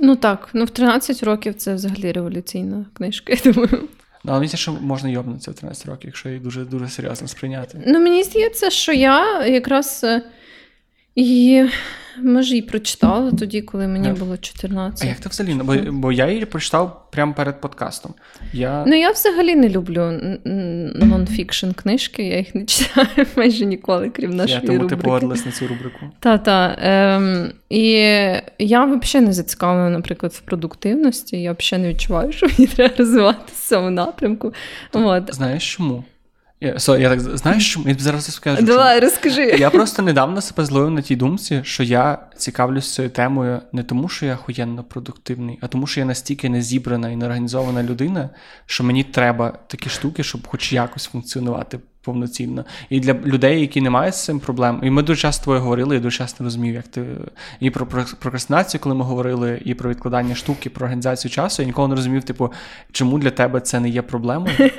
Ну 0.00 0.16
так, 0.16 0.48
ну 0.52 0.64
в 0.64 0.70
13 0.70 1.22
років 1.22 1.54
це 1.54 1.74
взагалі 1.74 2.12
революційна 2.12 2.86
книжка, 2.94 3.32
я 3.44 3.52
думаю. 3.52 3.88
Ну, 4.24 4.32
але 4.32 4.40
мені 4.40 4.52
що 4.52 4.72
можна 4.72 5.08
йобнутися 5.08 5.50
в 5.50 5.54
13 5.54 5.86
років, 5.86 6.08
якщо 6.08 6.28
її 6.28 6.40
дуже 6.40 6.64
дуже 6.64 6.88
серйозно 6.88 7.28
сприйняти. 7.28 7.82
Ну, 7.86 8.00
мені 8.00 8.22
здається, 8.22 8.70
що 8.70 8.92
я 8.92 9.46
якраз 9.46 10.06
і 11.14 11.64
може 12.22 12.56
і 12.56 12.62
прочитала 12.62 13.32
тоді, 13.32 13.62
коли 13.62 13.88
мені 13.88 14.12
було 14.12 14.36
14. 14.36 15.04
А 15.04 15.08
як 15.08 15.20
ти 15.20 15.28
взагалі? 15.28 15.54
Бо, 15.62 15.92
бо 15.92 16.12
я 16.12 16.30
її 16.30 16.44
прочитав 16.44 17.06
прямо 17.12 17.34
перед 17.34 17.60
подкастом. 17.60 18.14
Я... 18.52 18.84
Ну, 18.86 18.94
я 18.94 19.10
взагалі 19.10 19.56
не 19.56 19.68
люблю 19.68 20.12
нонфікшн 20.94 21.70
книжки, 21.70 22.22
я 22.22 22.38
їх 22.38 22.54
не 22.54 22.64
читаю 22.64 23.26
майже 23.36 23.64
ніколи, 23.64 24.10
крім 24.10 24.30
нашої 24.30 24.60
я, 24.60 24.66
тому 24.66 24.78
рубрики. 24.78 24.96
ти 24.96 25.02
погодилась 25.02 25.46
на 25.46 25.52
цю 25.52 25.66
рубрику. 25.68 25.98
Та-та. 26.20 26.76
Ем, 26.82 27.52
І 27.70 27.82
я 28.58 28.84
взагалі 28.84 29.26
не 29.26 29.32
зацікавлена, 29.32 29.90
наприклад, 29.90 30.32
в 30.32 30.40
продуктивності. 30.40 31.42
Я 31.42 31.52
взагалі 31.58 31.82
не 31.82 31.88
відчуваю, 31.92 32.32
що 32.32 32.46
мені 32.46 32.66
треба 32.66 32.94
розвиватися 32.98 33.54
в 33.54 33.68
цьому 33.68 33.90
напрямку. 33.90 34.52
От. 34.92 35.34
Знаєш 35.34 35.74
чому? 35.74 36.04
Я, 36.60 36.74
so, 36.74 37.00
я 37.00 37.08
так 37.08 37.20
знаєш, 37.20 37.70
що 37.70 37.80
я 37.86 37.94
зараз 37.98 38.34
скажу. 38.34 38.62
Давай, 38.62 39.00
розкажи. 39.00 39.42
Я 39.42 39.70
просто 39.70 40.02
недавно 40.02 40.40
себе 40.40 40.64
зловив 40.64 40.90
на 40.90 41.02
тій 41.02 41.16
думці, 41.16 41.60
що 41.64 41.82
я 41.82 42.18
цікавлюсь 42.36 42.94
цією 42.94 43.10
темою 43.10 43.60
не 43.72 43.82
тому, 43.82 44.08
що 44.08 44.26
я 44.26 44.34
охуєнно 44.34 44.84
продуктивний, 44.84 45.58
а 45.60 45.66
тому, 45.66 45.86
що 45.86 46.00
я 46.00 46.06
настільки 46.06 46.48
не 46.48 46.62
зібрана 46.62 47.10
і 47.10 47.16
неорганізована 47.16 47.82
людина, 47.82 48.30
що 48.66 48.84
мені 48.84 49.04
треба 49.04 49.58
такі 49.66 49.90
штуки, 49.90 50.22
щоб 50.22 50.46
хоч 50.46 50.72
якось 50.72 51.06
функціонувати 51.06 51.78
повноцінно. 52.02 52.64
І 52.90 53.00
для 53.00 53.12
людей, 53.12 53.60
які 53.60 53.80
не 53.80 53.90
мають 53.90 54.14
з 54.14 54.24
цим 54.24 54.40
проблем, 54.40 54.80
і 54.82 54.90
ми 54.90 55.02
дуже 55.02 55.20
часто 55.20 55.44
твоє 55.44 55.60
говорили, 55.60 55.94
я 55.94 56.00
дуже 56.00 56.18
часто 56.18 56.44
розумів, 56.44 56.74
як 56.74 56.88
ти 56.88 57.06
і 57.60 57.70
про 57.70 57.86
прокрастинацію, 58.20 58.80
коли 58.80 58.94
ми 58.94 59.04
говорили, 59.04 59.62
і 59.64 59.74
про 59.74 59.90
відкладання 59.90 60.34
штуки, 60.34 60.70
про 60.70 60.84
організацію 60.84 61.32
часу. 61.32 61.62
Я 61.62 61.66
ніколи 61.66 61.88
не 61.88 61.94
розумів, 61.94 62.24
типу, 62.24 62.52
чому 62.92 63.18
для 63.18 63.30
тебе 63.30 63.60
це 63.60 63.80
не 63.80 63.88
є 63.88 64.02
проблемою. 64.02 64.70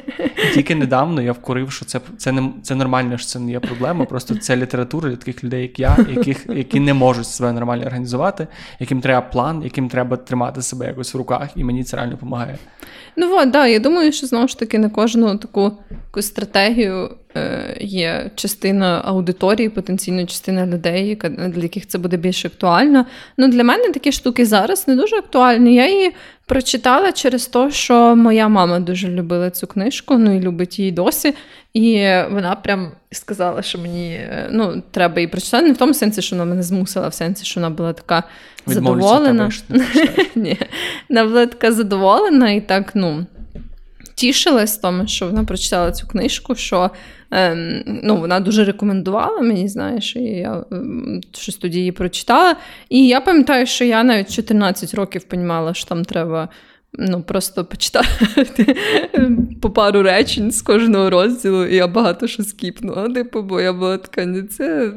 Тільки 0.54 0.76
недавно 0.76 1.22
я 1.22 1.32
вкурив, 1.32 1.72
що 1.72 1.86
це 1.86 2.00
це 2.18 2.32
не 2.32 2.50
це 2.64 2.76
нормально, 2.76 3.18
що 3.18 3.28
це 3.28 3.40
не 3.40 3.52
є 3.52 3.60
проблема. 3.60 4.06
Просто 4.06 4.36
це 4.36 4.56
література 4.56 5.10
для 5.10 5.16
таких 5.16 5.44
людей, 5.44 5.62
як 5.62 5.80
я, 5.80 5.98
яких 6.10 6.46
які 6.50 6.80
не 6.80 6.94
можуть 6.94 7.28
себе 7.28 7.52
нормально 7.52 7.86
організувати, 7.86 8.48
яким 8.80 9.02
треба 9.02 9.22
план, 9.22 9.62
яким 9.64 9.90
треба 9.90 10.18
тримати 10.18 10.62
себе 10.62 10.86
якось 10.88 11.14
в 11.14 11.18
руках, 11.18 11.50
і 11.56 11.64
мені 11.64 11.84
це 11.84 11.98
реально 11.98 12.12
допомагає. 12.12 12.58
Ну 13.22 13.36
от, 13.38 13.50
да, 13.50 13.68
я 13.68 13.80
думаю, 13.80 14.12
що 14.12 14.28
знову 14.28 14.48
ж 14.48 14.60
таки 14.60 14.80
на 14.80 14.90
кожну 14.90 15.38
таку, 15.38 15.72
таку 16.12 16.22
стратегію 16.22 17.10
є 17.80 18.32
частина 18.36 19.02
аудиторії, 19.06 19.70
потенційно 19.70 20.26
частина 20.26 20.68
людей, 20.68 21.16
для 21.50 21.62
яких 21.62 21.88
це 21.88 21.98
буде 21.98 22.18
більш 22.18 22.46
актуально. 22.46 23.06
Ну, 23.38 23.48
Для 23.48 23.64
мене 23.64 23.92
такі 23.92 24.12
штуки 24.12 24.46
зараз 24.46 24.88
не 24.88 24.96
дуже 24.96 25.16
актуальні. 25.16 25.76
Я 25.76 25.90
її 25.90 26.14
прочитала 26.46 27.12
через 27.12 27.48
те, 27.48 27.72
що 27.72 28.16
моя 28.16 28.48
мама 28.48 28.80
дуже 28.80 29.08
любила 29.08 29.50
цю 29.50 29.68
книжку, 29.68 30.18
ну 30.18 30.36
і 30.36 30.40
любить 30.40 30.80
її 30.80 30.92
досі. 30.92 31.34
І 31.74 31.96
вона 32.32 32.56
прям 32.64 32.92
сказала, 33.12 33.62
що 33.62 33.80
мені 33.80 34.12
е, 34.14 34.48
ну, 34.52 34.84
треба 34.92 35.16
її 35.16 35.28
прочитати. 35.28 35.68
Не 35.68 35.74
в 35.74 35.78
тому 35.78 35.94
сенсі, 35.94 36.22
що 36.22 36.36
вона 36.36 36.50
мене 36.50 36.64
змусила, 36.64 37.08
в 37.08 37.14
сенсі, 37.14 37.46
що 37.46 37.60
вона 37.60 37.70
була 37.70 37.94
така 37.94 38.24
задоволена. 38.66 39.50
Ні, 40.36 40.58
Вона 41.10 41.24
була 41.24 41.46
така 41.46 41.72
задоволена 41.72 42.52
і 42.52 42.62
так, 42.62 42.92
ну. 42.96 43.26
Тішилась 44.20 44.78
тому, 44.78 45.08
що 45.08 45.26
вона 45.26 45.44
прочитала 45.44 45.92
цю 45.92 46.08
книжку, 46.08 46.56
що 46.56 46.92
ем, 47.32 47.84
ну, 47.86 48.18
вона 48.18 48.40
дуже 48.40 48.64
рекомендувала 48.66 49.42
мені, 49.42 49.68
знаєш, 49.68 50.16
і 50.16 50.24
я 50.24 50.64
ем, 50.72 51.22
щось 51.34 51.56
тоді 51.56 51.80
її 51.80 51.92
прочитала. 51.92 52.56
І 52.90 53.08
я 53.08 53.22
пам'ятаю, 53.22 53.66
що 53.66 53.86
я 53.86 54.04
навіть 54.04 54.36
14 54.36 54.94
років 54.94 55.26
розуміла, 55.32 55.74
що 55.74 55.90
там 55.90 56.06
треба 56.06 56.50
ну, 56.94 57.22
просто 57.22 57.66
почитати 57.66 58.76
по 59.62 59.70
пару 59.70 60.04
речень 60.04 60.52
з 60.52 60.62
кожного 60.62 61.10
розділу, 61.10 61.66
і 61.66 61.76
я 61.76 61.88
багато 61.88 62.28
що 62.28 62.44
скіпнула. 62.44 63.10
Типу, 63.10 63.42
бо 63.42 63.62
я 63.62 63.74
була 63.74 63.98
така, 63.98 64.26
не 64.26 64.44
це. 64.44 64.92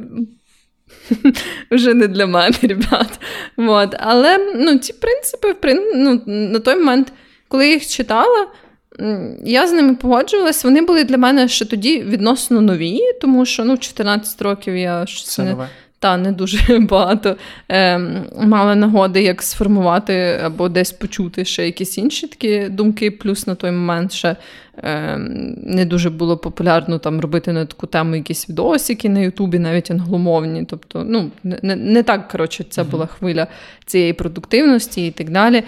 Вже 1.71 1.95
не 1.95 2.09
для 2.09 2.27
мене, 2.27 2.57
ребят. 2.63 3.21
Вот. 3.57 3.95
Але 3.99 4.39
ну, 4.55 4.79
ці 4.79 4.93
принципи, 4.93 5.55
ну, 5.95 6.23
на 6.27 6.59
той 6.59 6.77
момент, 6.77 7.13
коли 7.49 7.67
я 7.67 7.73
їх 7.73 7.87
читала, 7.87 8.47
я 9.45 9.67
з 9.67 9.73
ними 9.73 9.95
погоджувалась. 9.95 10.65
Вони 10.65 10.83
були 10.83 11.05
для 11.05 11.19
мене 11.19 11.49
ще 11.49 11.65
тоді 11.65 12.03
відносно 12.03 12.61
нові, 12.61 13.01
тому 13.21 13.47
що 13.47 13.65
ну, 13.65 13.79
14 13.79 14.43
років 14.43 14.77
я 14.77 15.07
щось 15.07 15.39
не, 15.39 15.57
та, 15.99 16.17
не 16.17 16.33
дуже 16.33 16.79
багато 16.91 17.37
е, 17.69 17.99
мала 18.43 18.75
нагоди, 18.75 19.23
як 19.23 19.43
сформувати 19.43 20.41
або 20.45 20.69
десь 20.69 20.93
почути 20.93 21.45
ще 21.45 21.67
якісь 21.67 21.99
інші 21.99 22.27
такі 22.27 22.69
думки. 22.69 23.11
Плюс 23.11 23.47
на 23.47 23.55
той 23.55 23.71
момент 23.71 24.13
ще 24.13 24.37
е, 24.77 25.17
не 25.57 25.85
дуже 25.85 26.11
було 26.11 26.37
популярно 26.37 26.99
там 26.99 27.21
робити 27.21 27.53
на 27.53 27.67
таку 27.67 27.87
тему 27.87 28.17
якісь 28.17 28.49
відосики 28.49 29.09
на 29.09 29.21
Ютубі, 29.21 29.59
навіть 29.59 29.91
англомовні. 29.91 30.65
Тобто, 30.65 31.05
ну, 31.09 31.31
не, 31.43 31.77
не 31.77 32.03
так 32.03 32.29
коротше, 32.29 32.65
це 32.71 32.85
була 32.85 33.07
хвиля 33.07 33.47
цієї 33.87 34.13
продуктивності 34.13 35.07
і 35.07 35.11
так 35.11 35.31
далі. 35.31 35.63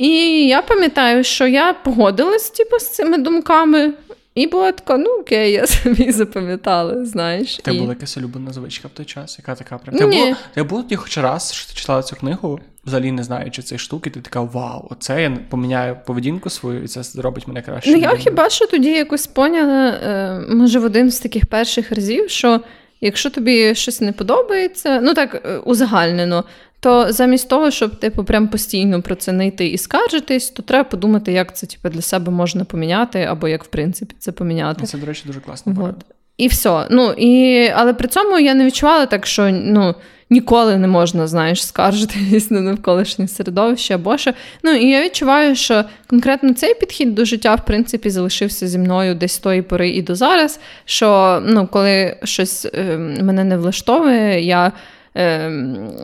І 0.00 0.46
я 0.46 0.62
пам'ятаю, 0.62 1.24
що 1.24 1.46
я 1.46 1.72
погодилась 1.72 2.50
типу, 2.50 2.78
з 2.78 2.88
цими 2.88 3.18
думками. 3.18 3.92
І 4.34 4.46
була 4.46 4.72
така, 4.72 4.96
ну 4.96 5.10
окей, 5.10 5.52
я 5.52 5.66
собі 5.66 6.12
запам'ятала, 6.12 7.04
знаєш. 7.04 7.56
Ти 7.56 7.74
і... 7.74 7.78
була 7.78 7.90
якась 7.90 8.16
улюблена 8.16 8.52
звичка 8.52 8.88
в 8.88 8.90
той 8.90 9.06
час, 9.06 9.38
яка 9.38 9.54
така 9.54 9.78
прям. 9.78 9.98
Ти 9.98 10.06
було, 10.06 10.36
ти 10.54 10.62
було 10.62 10.82
тоді 10.82 10.96
хоч 10.96 11.18
раз, 11.18 11.52
що 11.52 11.68
ти 11.68 11.80
читала 11.80 12.02
цю 12.02 12.16
книгу, 12.16 12.60
взагалі 12.86 13.12
не 13.12 13.22
знаючи 13.22 13.62
цієї 13.62 13.78
штуки, 13.78 14.10
ти 14.10 14.20
така 14.20 14.40
вау, 14.40 14.86
оце 14.90 15.22
я 15.22 15.38
поміняю 15.50 15.96
поведінку 16.06 16.50
свою, 16.50 16.82
і 16.82 16.88
це 16.88 17.02
зробить 17.02 17.48
мене 17.48 17.62
краще. 17.62 17.90
Ну 17.90 17.96
я 17.96 18.16
хіба 18.16 18.50
що 18.50 18.66
тоді 18.66 18.90
якось 18.90 19.26
поняла, 19.26 19.88
е, 19.88 20.40
може, 20.54 20.78
в 20.78 20.84
один 20.84 21.10
з 21.10 21.20
таких 21.20 21.46
перших 21.46 21.92
разів, 21.92 22.30
що 22.30 22.60
якщо 23.00 23.30
тобі 23.30 23.74
щось 23.74 24.00
не 24.00 24.12
подобається, 24.12 25.00
ну 25.00 25.14
так 25.14 25.42
е, 25.44 25.58
узагальнено, 25.58 26.44
то 26.80 27.12
замість 27.12 27.48
того, 27.48 27.70
щоб 27.70 27.96
типу 27.96 28.24
прям 28.24 28.48
постійно 28.48 29.02
про 29.02 29.14
це 29.14 29.32
не 29.32 29.46
йти 29.46 29.66
і 29.66 29.78
скаржитись, 29.78 30.50
то 30.50 30.62
треба 30.62 30.84
подумати, 30.84 31.32
як 31.32 31.56
це 31.56 31.66
типу, 31.66 31.88
для 31.88 32.02
себе 32.02 32.32
можна 32.32 32.64
поміняти, 32.64 33.22
або 33.22 33.48
як 33.48 33.64
в 33.64 33.66
принципі 33.66 34.14
це 34.18 34.32
поміняти. 34.32 34.86
Це, 34.86 34.98
до 34.98 35.06
речі, 35.06 35.22
дуже 35.26 35.40
класно. 35.40 35.72
Вот. 35.72 35.94
І 36.36 36.48
все. 36.48 36.86
Ну, 36.90 37.12
і... 37.12 37.68
Але 37.74 37.94
при 37.94 38.08
цьому 38.08 38.38
я 38.38 38.54
не 38.54 38.64
відчувала 38.66 39.06
так, 39.06 39.26
що 39.26 39.50
ну, 39.50 39.94
ніколи 40.30 40.76
не 40.76 40.86
можна, 40.86 41.26
знаєш, 41.26 41.66
скаржитись 41.66 42.50
на 42.50 42.60
навколишнє 42.60 43.28
середовище 43.28 43.94
або 43.94 44.18
що. 44.18 44.32
Ну, 44.62 44.72
і 44.72 44.88
я 44.88 45.04
відчуваю, 45.04 45.56
що 45.56 45.84
конкретно 46.06 46.54
цей 46.54 46.74
підхід 46.74 47.14
до 47.14 47.24
життя, 47.24 47.54
в 47.54 47.64
принципі, 47.64 48.10
залишився 48.10 48.68
зі 48.68 48.78
мною 48.78 49.14
десь 49.14 49.32
з 49.32 49.38
тої 49.38 49.62
пори 49.62 49.90
і 49.90 50.02
до 50.02 50.14
зараз. 50.14 50.60
Що 50.84 51.42
ну, 51.46 51.66
коли 51.66 52.16
щось 52.24 52.66
е, 52.74 52.96
мене 53.22 53.44
не 53.44 53.56
влаштовує, 53.56 54.40
я 54.40 54.72
е, 55.14 55.48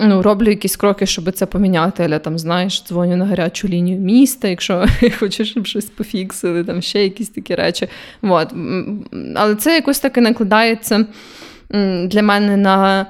ну, 0.00 0.22
роблю 0.22 0.50
якісь 0.50 0.76
кроки, 0.76 1.06
щоб 1.06 1.32
це 1.32 1.46
поміняти. 1.46 2.04
Але 2.04 2.18
там, 2.18 2.38
знаєш, 2.38 2.84
дзвоню 2.88 3.16
на 3.16 3.26
гарячу 3.26 3.68
лінію 3.68 4.00
міста, 4.00 4.48
якщо 4.48 4.86
хочеш, 5.18 5.50
щоб 5.50 5.66
щось 5.66 5.84
пофіксили, 5.84 6.64
там 6.64 6.82
ще 6.82 7.02
якісь 7.04 7.28
такі 7.28 7.54
речі. 7.54 7.88
От. 8.22 8.52
Але 9.34 9.54
це 9.54 9.74
якось 9.74 10.00
таки 10.00 10.20
накладається 10.20 11.06
для 12.04 12.22
мене 12.22 12.56
на 12.56 13.06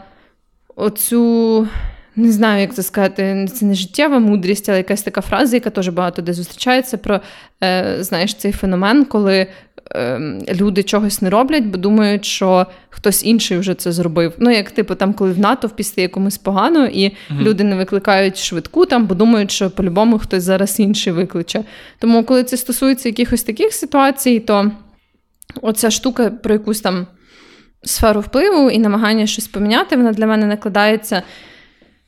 оцю. 0.77 1.69
Не 2.19 2.33
знаю, 2.33 2.61
як 2.61 2.75
це 2.75 2.83
сказати, 2.83 3.49
це 3.55 3.67
не 3.67 3.75
життєва 3.75 4.19
мудрість, 4.19 4.69
але 4.69 4.79
якась 4.79 5.03
така 5.03 5.21
фраза, 5.21 5.57
яка 5.57 5.71
теж 5.71 5.89
багато 5.89 6.23
де 6.23 6.33
зустрічається 6.33 6.99
про 6.99 7.21
е, 7.65 7.97
знаєш, 8.01 8.35
цей 8.35 8.53
феномен, 8.53 9.05
коли 9.05 9.47
люди 10.49 10.83
чогось 10.83 11.23
не 11.23 11.31
роблять, 11.31 11.65
бо 11.65 11.79
думають, 11.79 12.25
що 12.25 12.67
хтось 12.89 13.25
інший 13.25 13.59
вже 13.59 13.75
це 13.75 13.93
зробив. 13.93 14.33
Ну, 14.39 14.51
як 14.51 14.71
типу, 14.71 14.95
там, 14.95 15.15
коли 15.15 15.33
в 15.33 15.39
натовпі 15.39 15.83
стає 15.83 16.09
комусь 16.09 16.39
погано, 16.39 16.87
і 16.87 17.05
mm 17.05 17.43
люди 17.43 17.65
не 17.65 17.77
викликають 17.77 18.39
швидку, 18.39 18.87
там, 18.87 19.07
бо 19.07 19.15
думають, 19.15 19.51
що 19.51 19.71
по-любому 19.71 20.19
хтось 20.19 20.43
зараз 20.43 20.81
інший 20.81 21.13
викличе. 21.13 21.65
Тому, 21.99 22.25
коли 22.25 22.45
це 22.45 22.57
стосується 22.57 23.09
якихось 23.09 23.43
таких 23.43 23.73
ситуацій, 23.73 24.41
то 24.41 24.71
оця 25.63 25.91
штука 25.91 26.31
про 26.31 26.53
якусь 26.53 26.81
там 26.81 27.07
сферу 27.83 28.21
впливу 28.21 28.71
і 28.71 28.79
намагання 28.79 29.27
щось 29.27 29.49
поміняти, 29.49 29.97
вона 29.97 30.13
для 30.13 30.27
мене 30.27 30.47
накладається 30.47 31.23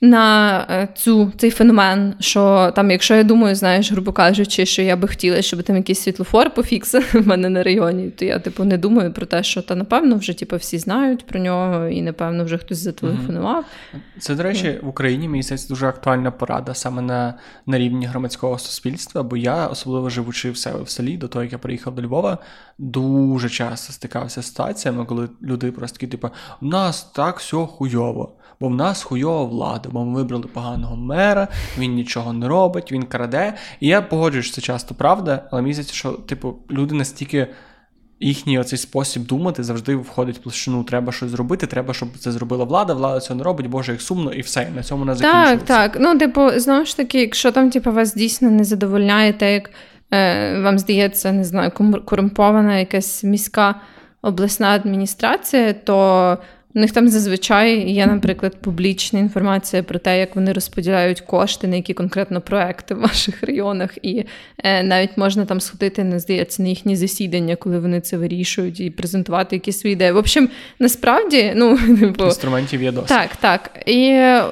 на 0.01 0.61
е, 0.71 0.89
цю, 0.95 1.33
цей 1.37 1.51
феномен, 1.51 2.15
що 2.21 2.73
там, 2.77 2.91
якщо 2.91 3.15
я 3.15 3.23
думаю, 3.23 3.55
знаєш, 3.55 3.93
грубо 3.93 4.13
кажучи, 4.13 4.67
що 4.67 4.83
я 4.83 4.97
би 4.97 5.09
хотіла, 5.09 5.43
щоб 5.43 5.63
там 5.63 5.77
якийсь 5.77 6.01
світлофор 6.01 6.55
пофіксив 6.55 7.11
в 7.13 7.27
мене 7.27 7.49
на 7.49 7.63
районі, 7.63 8.11
то 8.11 8.25
я 8.25 8.39
типу 8.39 8.65
не 8.65 8.79
думаю 8.79 9.13
про 9.13 9.27
те, 9.27 9.43
що 9.43 9.63
та 9.63 9.75
напевно 9.75 10.17
вже 10.17 10.39
типу, 10.39 10.57
всі 10.57 10.79
знають 10.79 11.27
про 11.27 11.41
нього, 11.41 11.87
і 11.87 12.03
напевно 12.03 12.45
вже 12.45 12.59
хтось 12.59 12.79
зателефонував. 12.79 13.65
Це, 14.19 14.35
до 14.35 14.43
речі, 14.43 14.81
в 14.83 14.89
Україні 14.89 15.29
мені 15.29 15.43
здається, 15.43 15.69
дуже 15.69 15.87
актуальна 15.87 16.31
порада 16.31 16.75
саме 16.75 17.03
на 17.03 17.35
на 17.67 17.79
рівні 17.79 18.07
громадського 18.07 18.59
суспільства, 18.59 19.23
бо 19.23 19.37
я, 19.37 19.67
особливо 19.67 20.11
живучи 20.11 20.51
в 20.51 20.57
себе 20.57 20.83
в 20.83 20.89
селі, 20.89 21.17
до 21.17 21.29
того, 21.29 21.43
як 21.43 21.53
я 21.53 21.59
приїхав 21.59 21.95
до 21.95 22.03
Львова, 22.03 22.39
дуже 22.79 23.49
часто 23.49 23.93
стикався 23.93 24.43
з 24.43 24.47
ситуаціями, 24.47 25.05
коли 25.05 25.29
люди 25.43 25.73
просто 25.73 25.97
такі, 25.97 26.07
типу, 26.07 26.31
у 26.63 26.67
нас 26.67 27.03
так 27.03 27.39
все 27.39 27.57
хуйово 27.57 28.39
бо 28.61 28.69
в 28.69 28.75
нас 28.75 29.03
хуйова 29.03 29.45
влада, 29.45 29.89
бо 29.93 30.05
ми 30.05 30.15
вибрали 30.15 30.45
поганого 30.45 30.97
мера, 30.97 31.49
він 31.79 31.95
нічого 31.95 32.33
не 32.33 32.49
робить, 32.49 32.93
він 32.93 33.03
краде. 33.03 33.55
І 33.81 33.89
я 33.89 34.03
погоджуюсь, 34.03 34.47
що 34.47 34.55
це 34.55 34.61
часто 34.61 34.95
правда, 34.95 35.49
але 35.51 35.63
мені 35.63 35.75
здається, 35.75 35.95
що 35.95 36.13
типу, 36.13 36.55
люди 36.71 36.95
настільки. 36.95 37.47
Їхній 38.21 38.59
оцей 38.59 38.79
спосіб 38.79 39.27
думати 39.27 39.63
завжди 39.63 39.97
входить 39.97 40.37
в 40.37 40.41
площину. 40.41 40.85
Треба 40.85 41.13
щось 41.13 41.31
зробити, 41.31 41.67
треба, 41.67 41.95
щоб 41.95 42.09
це 42.19 42.33
зробила 42.33 42.65
влада. 42.65 42.95
Влада 42.95 43.21
цього 43.21 43.37
не 43.39 43.45
робить, 43.45 43.67
боже, 43.67 43.93
як 43.93 44.01
сумно, 44.01 44.33
і 44.33 44.41
все. 44.41 44.71
на 44.77 44.83
цьому 44.83 45.05
не 45.05 45.15
закінчується. 45.15 45.67
Так, 45.67 45.93
так. 45.93 46.03
Ну, 46.03 46.19
типу, 46.19 46.51
знову 46.51 46.85
ж 46.85 46.97
таки, 46.97 47.21
якщо 47.21 47.53
там, 47.53 47.71
типу, 47.71 47.93
вас 47.93 48.15
дійсно 48.15 48.51
не 48.51 48.65
задовольняє, 48.65 49.33
те, 49.33 49.55
як 49.55 49.71
е, 50.11 50.61
вам 50.61 50.79
здається, 50.79 51.33
не 51.33 51.45
знаю, 51.45 51.71
корумпована 52.05 52.79
якась 52.79 53.25
міська 53.25 53.75
обласна 54.23 54.69
адміністрація, 54.69 55.73
то 55.73 56.39
у 56.75 56.79
них 56.79 56.93
там 56.93 57.09
зазвичай 57.09 57.91
є, 57.91 58.07
наприклад, 58.07 58.57
публічна 58.61 59.19
інформація 59.19 59.83
про 59.83 59.99
те, 59.99 60.19
як 60.19 60.37
вони 60.37 60.53
розподіляють 60.53 61.21
кошти 61.21 61.69
на 61.69 61.77
які 61.77 61.95
конкретно 61.95 62.41
проекти 62.41 62.95
в 62.95 63.01
ваших 63.01 63.43
районах, 63.43 63.99
і 64.03 64.25
е, 64.59 64.83
навіть 64.83 65.17
можна 65.17 65.45
там 65.45 65.61
сходити, 65.61 66.05
не 66.05 66.21
здається, 66.21 66.63
на 66.63 66.69
їхні 66.69 66.97
засідання, 66.97 67.57
коли 67.57 67.79
вони 67.79 68.01
це 68.01 68.17
вирішують, 68.17 68.81
і 68.81 68.91
презентувати 68.91 69.57
якісь 69.57 69.81
свої 69.81 69.93
ідеї. 69.93 70.13
В 70.13 70.17
общем, 70.17 70.49
насправді, 70.79 71.53
ну 71.57 71.79
типу, 72.01 72.25
інструментів 72.25 72.83
є 72.83 72.93
досить. 72.93 73.09
Так, 73.09 73.37
так. 73.37 73.71
І 73.87 74.03
е, 74.03 74.45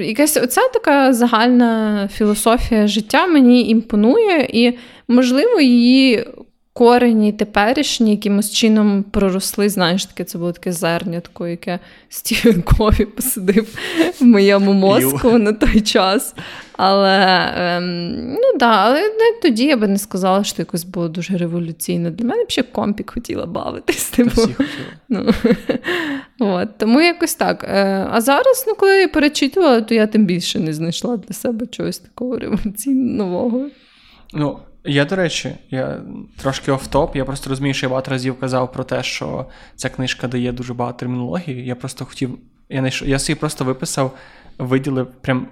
якась 0.00 0.36
оця 0.36 0.68
така 0.68 1.12
загальна 1.12 2.08
філософія 2.12 2.86
життя 2.86 3.26
мені 3.26 3.68
імпонує, 3.68 4.48
і 4.52 4.78
можливо 5.08 5.60
її 5.60 6.26
корені 6.72 7.32
теперішні 7.32 8.10
якимось 8.10 8.52
чином 8.52 9.02
проросли. 9.02 9.68
Знаєш, 9.68 10.06
таке 10.06 10.24
це 10.24 10.38
було 10.38 10.52
таке 10.52 10.72
зернятко, 10.72 11.46
яке 11.46 11.78
Стівен 12.08 12.62
Кові 12.62 13.04
посадив 13.04 13.78
в 14.20 14.24
моєму 14.24 14.72
мозку 14.72 15.38
на 15.38 15.52
той 15.52 15.80
час. 15.80 16.34
Але 16.72 17.52
ем, 17.56 18.32
ну 18.32 18.58
да, 18.58 18.70
але 18.70 19.00
не 19.00 19.40
тоді 19.42 19.64
я 19.64 19.76
би 19.76 19.88
не 19.88 19.98
сказала, 19.98 20.44
що 20.44 20.62
якось 20.62 20.84
було 20.84 21.08
дуже 21.08 21.36
революційно. 21.36 22.10
Для 22.10 22.24
мене 22.24 22.44
б 22.44 22.50
ще 22.50 22.62
компік 22.62 23.10
хотіла 23.10 23.46
бавитись. 23.46 24.10
Типу. 24.10 24.30
Всі 24.30 24.56
Ну, 25.08 26.54
от, 26.54 26.78
Тому 26.78 27.00
якось 27.00 27.34
так. 27.34 27.64
Е, 27.64 28.06
а 28.10 28.20
зараз, 28.20 28.64
ну, 28.68 28.74
коли 28.74 29.00
я 29.00 29.08
перечитувала, 29.08 29.80
то 29.80 29.94
я 29.94 30.06
тим 30.06 30.26
більше 30.26 30.58
не 30.58 30.72
знайшла 30.72 31.16
для 31.16 31.34
себе 31.34 31.66
чогось 31.66 31.98
такого 31.98 32.38
революційного 32.38 33.16
нового. 33.16 33.68
Ну, 34.32 34.58
я, 34.84 35.04
до 35.04 35.16
речі, 35.16 35.54
я 35.70 36.00
трошки 36.36 36.72
оф-топ. 36.72 37.16
Я 37.16 37.24
просто 37.24 37.50
розумію, 37.50 37.74
що 37.74 37.86
я 37.86 37.90
багато 37.90 38.10
разів 38.10 38.40
казав 38.40 38.72
про 38.72 38.84
те, 38.84 39.02
що 39.02 39.46
ця 39.76 39.88
книжка 39.88 40.28
дає 40.28 40.52
дуже 40.52 40.74
багато 40.74 40.98
термінології. 40.98 41.66
Я 41.66 41.74
просто 41.74 42.04
хотів. 42.04 42.38
Я 42.68 42.82
не 42.82 42.90
я 43.04 43.18
собі 43.18 43.38
просто 43.38 43.64
виписав, 43.64 44.14
виділив 44.58 45.06
прям 45.06 45.48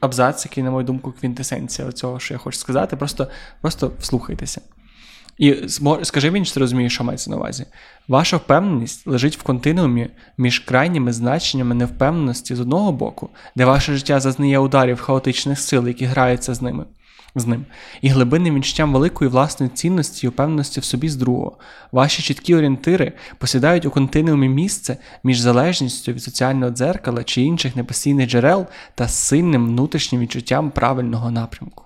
абзац, 0.00 0.44
який, 0.44 0.62
на 0.62 0.70
мою 0.70 0.86
думку, 0.86 1.12
квінтесенція 1.20 1.92
цього, 1.92 2.20
що 2.20 2.34
я 2.34 2.38
хочу 2.38 2.58
сказати. 2.58 2.96
Просто 2.96 3.28
просто 3.60 3.92
вслухайтеся. 3.98 4.60
І 5.38 5.68
скажи 6.02 6.30
мені, 6.30 6.44
чи 6.44 6.54
ти 6.54 6.60
розумієш, 6.60 6.94
що 6.94 7.04
мається 7.04 7.30
на 7.30 7.36
увазі. 7.36 7.66
Ваша 8.08 8.36
впевненість 8.36 9.06
лежить 9.06 9.36
в 9.36 9.42
континуумі 9.42 10.08
між 10.38 10.58
крайніми 10.58 11.12
значеннями 11.12 11.74
невпевненості 11.74 12.54
з 12.54 12.60
одного 12.60 12.92
боку, 12.92 13.30
де 13.56 13.64
ваше 13.64 13.96
життя 13.96 14.20
зазнає 14.20 14.58
ударів 14.58 15.00
хаотичних 15.00 15.60
сил, 15.60 15.88
які 15.88 16.04
граються 16.04 16.54
з 16.54 16.62
ними 16.62 16.84
з 17.34 17.46
ним, 17.46 17.66
і 18.02 18.08
глибинним 18.08 18.54
відчуттям 18.54 18.92
великої 18.92 19.30
власної 19.30 19.70
цінності 19.70 20.26
і 20.26 20.28
упевненості 20.28 20.80
в 20.80 20.84
собі 20.84 21.08
з 21.08 21.16
другого. 21.16 21.56
Ваші 21.92 22.22
чіткі 22.22 22.54
орієнтири 22.54 23.12
посідають 23.38 23.86
у 23.86 23.90
континуумі 23.90 24.48
місце 24.48 24.96
між 25.24 25.38
залежністю 25.38 26.12
від 26.12 26.22
соціального 26.22 26.72
дзеркала 26.72 27.24
чи 27.24 27.42
інших 27.42 27.76
непостійних 27.76 28.28
джерел 28.28 28.66
та 28.94 29.08
сильним 29.08 29.66
внутрішнім 29.66 30.20
відчуттям 30.20 30.70
правильного 30.70 31.30
напрямку. 31.30 31.84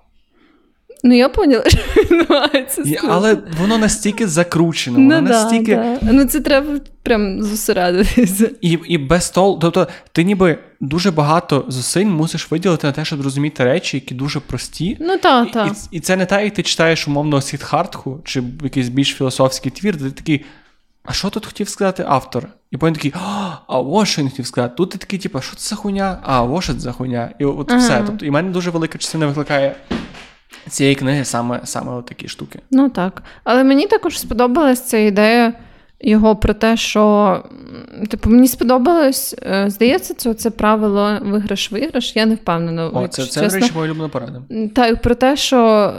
Ну, 1.06 1.14
я 1.14 1.28
поняла, 1.28 1.64
що 1.68 1.78
відбувається. 2.02 2.82
Я, 2.84 3.00
але 3.08 3.36
воно 3.60 3.78
настільки 3.78 4.26
закручено, 4.26 4.96
воно 4.96 5.20
ну, 5.20 5.28
настільки. 5.28 5.74
Да, 5.76 5.98
да. 6.02 6.12
Ну, 6.12 6.24
це 6.24 6.40
треба 6.40 6.80
прям 7.02 7.42
зосередитися. 7.42 8.50
І 8.60 8.78
і 8.88 8.98
без 8.98 9.30
того, 9.30 9.58
тобто, 9.60 9.88
ти 10.12 10.24
ніби 10.24 10.58
дуже 10.80 11.10
багато 11.10 11.64
зусиль 11.68 12.04
мусиш 12.04 12.50
виділити 12.50 12.86
на 12.86 12.92
те, 12.92 13.04
щоб 13.04 13.22
зрозуміти 13.22 13.64
речі, 13.64 13.96
які 13.96 14.14
дуже 14.14 14.40
прості. 14.40 14.96
Ну 15.00 15.18
так, 15.18 15.50
так. 15.50 15.72
І, 15.92 15.96
і 15.96 16.00
це 16.00 16.16
не 16.16 16.26
так, 16.26 16.44
як 16.44 16.54
ти 16.54 16.62
читаєш 16.62 17.08
умовно 17.08 17.40
Сідхартху 17.40 18.20
чи 18.24 18.42
якийсь 18.62 18.88
більш 18.88 19.08
філософський 19.08 19.72
твір, 19.72 19.96
де 19.96 20.04
ти 20.04 20.10
такий. 20.10 20.44
А 21.04 21.12
що 21.12 21.30
тут 21.30 21.46
хотів 21.46 21.68
сказати 21.68 22.04
автор? 22.08 22.48
І 22.70 22.76
потім 22.76 22.94
такий, 22.94 23.12
а 23.66 23.78
ось 23.78 24.08
що 24.08 24.22
він 24.22 24.30
хотів 24.30 24.46
сказати. 24.46 24.74
Тут 24.76 24.90
ти 24.90 24.98
такий, 24.98 25.18
типу, 25.18 25.40
що 25.40 25.56
це 25.56 25.68
за 25.68 25.76
хуйня? 25.76 26.18
А 26.22 26.42
ось 26.42 26.64
що 26.64 26.74
це 26.74 26.80
за 26.80 26.92
хуйня. 26.92 27.30
І 27.38 27.44
от 27.44 27.70
ага. 27.70 27.80
все. 27.80 28.02
Тобто, 28.06 28.26
і 28.26 28.30
в 28.30 28.32
мене 28.32 28.50
дуже 28.50 28.70
велика 28.70 28.98
частина 28.98 29.26
викликає 29.26 29.76
цієї 30.68 30.94
книги 30.94 31.24
саме 31.24 31.60
саме 31.64 32.02
такі 32.02 32.28
штуки. 32.28 32.58
Ну 32.70 32.88
так. 32.88 33.22
Але 33.44 33.64
мені 33.64 33.86
також 33.86 34.18
сподобалась 34.18 34.80
ця 34.80 34.98
ідея 34.98 35.52
його 36.00 36.36
про 36.36 36.54
те, 36.54 36.76
що 36.76 37.44
типу, 38.08 38.30
мені 38.30 38.48
сподобалось, 38.48 39.36
е, 39.42 39.70
здається, 39.70 40.14
це 40.14 40.34
це 40.34 40.50
правило 40.50 41.18
виграш-виграш. 41.22 42.12
Я 42.14 42.26
не 42.26 42.34
впевнена. 42.34 42.88
О, 42.88 43.08
Це, 43.08 43.26
це 43.26 43.48
речі, 43.48 43.72
моя 43.74 43.86
улюблена 43.86 44.08
порада. 44.08 44.42
Так, 44.74 45.02
про 45.02 45.14
те, 45.14 45.36
що 45.36 45.92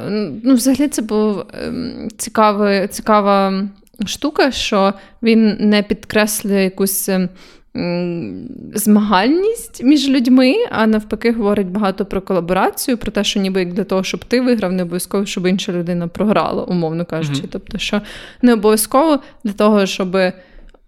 ну, 0.44 0.54
взагалі 0.54 0.88
це 0.88 1.02
була 1.02 1.46
ем, 1.64 2.08
цікава, 2.18 2.88
цікава 2.88 3.64
штука, 4.06 4.52
що 4.52 4.94
він 5.24 5.58
не 5.60 5.84
підкреслює 5.84 6.64
якусь. 6.64 7.10
Змагальність 8.74 9.84
між 9.84 10.10
людьми, 10.10 10.56
а 10.72 10.88
навпаки, 10.88 11.32
говорить 11.32 11.68
багато 11.68 12.06
про 12.06 12.22
колаборацію, 12.22 12.98
про 12.98 13.12
те, 13.12 13.24
що 13.24 13.40
ніби 13.40 13.60
як 13.60 13.74
для 13.74 13.84
того, 13.84 14.04
щоб 14.04 14.26
ти 14.26 14.42
виграв, 14.42 14.72
не 14.72 14.84
обов'язково, 14.84 15.26
щоб 15.26 15.48
інша 15.48 15.72
людина 15.72 16.08
програла, 16.08 16.64
умовно 16.64 17.06
кажучи. 17.06 17.42
Mm-hmm. 17.42 17.50
Тобто, 17.52 17.78
що 17.78 18.02
не 18.42 18.54
обов'язково 18.54 19.20
для 19.44 19.54
того, 19.54 19.86
щоб 19.86 20.18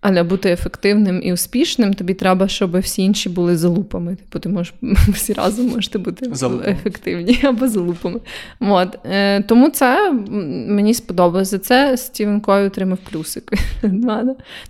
але 0.10 0.24
бути 0.24 0.52
ефективним 0.52 1.22
і 1.24 1.34
успішним, 1.34 1.94
тобі 1.94 2.14
треба, 2.14 2.48
щоб 2.48 2.80
всі 2.80 3.02
інші 3.02 3.30
були 3.30 3.58
залупами. 3.58 4.16
Типу, 4.16 4.40
ти 4.40 4.50
можеш 4.50 4.74
всі 5.08 5.34
разом 5.34 5.68
можете 5.68 5.98
бути 5.98 6.30
залупами. 6.34 6.72
ефективні 6.72 7.40
або 7.44 7.68
залупами. 7.68 8.20
От. 8.60 8.98
Е, 9.06 9.42
Тому 9.44 9.70
це 9.70 10.12
мені 10.68 10.94
сподобалося. 10.94 11.52
За 11.52 11.58
це 11.58 11.98
Стівен 11.98 12.42
Кой 12.42 12.68
отримав 12.68 12.98
плюсик. 13.12 13.54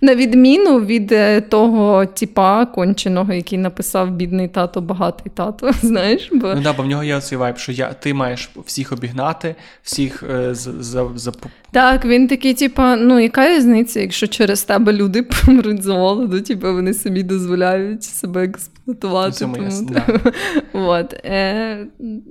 На 0.00 0.14
відміну 0.14 0.80
від 0.80 1.12
е, 1.12 1.40
того 1.40 2.06
типа 2.06 2.66
конченого, 2.66 3.32
який 3.32 3.58
написав 3.58 4.10
бідний 4.10 4.48
тато, 4.48 4.80
багатий 4.80 5.32
тато. 5.34 5.70
Знаєш? 5.82 6.28
Бо... 6.32 6.54
Ну 6.54 6.60
да, 6.62 6.72
бо 6.72 6.82
в 6.82 6.86
нього 6.86 7.04
є 7.04 7.20
цей 7.20 7.38
вайб, 7.38 7.58
що 7.58 7.72
я, 7.72 7.92
ти 7.92 8.14
маєш 8.14 8.50
всіх 8.66 8.92
обігнати, 8.92 9.54
всіх 9.82 10.22
е, 10.22 10.54
за, 10.54 10.72
за, 10.82 11.08
за 11.14 11.32
так, 11.70 12.04
він 12.04 12.28
такий, 12.28 12.54
типа, 12.54 12.96
ну 12.96 13.18
яка 13.18 13.48
різниця, 13.48 14.00
якщо 14.00 14.26
через 14.26 14.62
тебе 14.62 14.92
люди 14.92 15.22
помруть 15.28 15.82
з 15.82 15.86
голоду, 15.86 16.40
типу 16.40 16.72
вони 16.72 16.94
собі 16.94 17.22
дозволяють 17.22 18.04
себе 18.04 18.44
експлуатувати. 18.44 19.32
Це 19.32 19.46
да. 19.82 20.32
От. 20.72 21.12
Е, 21.12 21.86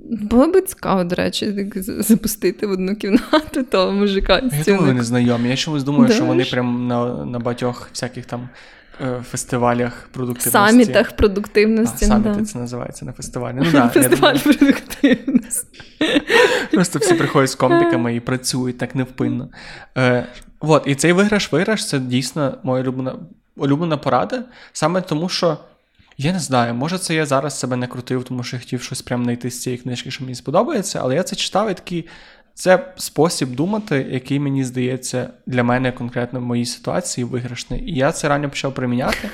Було 0.08 0.46
би 0.46 0.60
цікаво, 0.60 1.04
до 1.04 1.14
речі, 1.14 1.70
запустити 1.98 2.66
в 2.66 2.70
одну 2.70 2.96
кімнату 2.96 3.62
того 3.70 3.92
мужика. 3.92 4.42
Я 4.42 4.64
думаю, 4.64 4.86
вони 4.86 5.02
знайомі. 5.02 5.48
Я 5.48 5.56
чомусь 5.56 5.82
думаю, 5.82 6.12
що 6.12 6.24
вони 6.24 6.44
прям 6.44 6.86
на 6.86 7.24
на 7.24 7.38
багатьох 7.38 7.88
всяких 7.92 8.26
там. 8.26 8.48
Е, 9.00 9.22
фестивалях 9.30 10.08
продуктивності. 10.12 10.50
Самітах 10.50 11.16
продуктивності. 11.16 12.04
А, 12.04 12.08
саміти 12.08 12.38
да. 12.38 12.44
це 12.44 12.58
називається 12.58 13.04
на 13.04 13.12
фестивалі. 13.12 13.56
Ну, 13.58 13.66
да, 13.72 13.88
Фестиваль 13.94 14.36
продуктивності. 14.36 15.82
Просто 16.72 16.98
всі 16.98 17.14
приходять 17.14 17.50
з 17.50 17.54
комбіками 17.54 18.16
і 18.16 18.20
працюють 18.20 18.78
так 18.78 18.94
невпинно. 18.94 19.48
От, 20.60 20.82
І 20.86 20.94
цей 20.94 21.12
виграш-виграш 21.12 21.86
це 21.86 21.98
дійсно 21.98 22.58
моя 22.62 22.82
улюблена, 22.82 23.14
улюблена 23.56 23.96
порада. 23.96 24.44
Саме 24.72 25.00
тому, 25.00 25.28
що. 25.28 25.58
Я 26.20 26.32
не 26.32 26.38
знаю, 26.38 26.74
може 26.74 26.98
це 26.98 27.14
я 27.14 27.26
зараз 27.26 27.58
себе 27.58 27.76
не 27.76 27.86
крутив, 27.86 28.24
тому 28.24 28.42
що 28.42 28.56
я 28.56 28.60
хотів 28.60 28.82
щось 28.82 29.02
прямо 29.02 29.24
знайти 29.24 29.50
з 29.50 29.62
цієї 29.62 29.82
книжки, 29.82 30.10
що 30.10 30.24
мені 30.24 30.34
сподобається, 30.34 31.00
але 31.02 31.14
я 31.14 31.22
це 31.22 31.36
читав 31.36 31.70
і 31.70 31.74
такий 31.74 32.06
це 32.54 32.92
спосіб 32.96 33.54
думати, 33.54 34.06
який 34.10 34.40
мені 34.40 34.64
здається 34.64 35.30
для 35.46 35.62
мене 35.62 35.92
конкретно 35.92 36.40
в 36.40 36.42
моїй 36.42 36.66
ситуації 36.66 37.24
виграшний. 37.24 37.90
І 37.90 37.94
я 37.94 38.12
це 38.12 38.28
ранньо 38.28 38.48
почав 38.48 38.74
приміняти. 38.74 39.30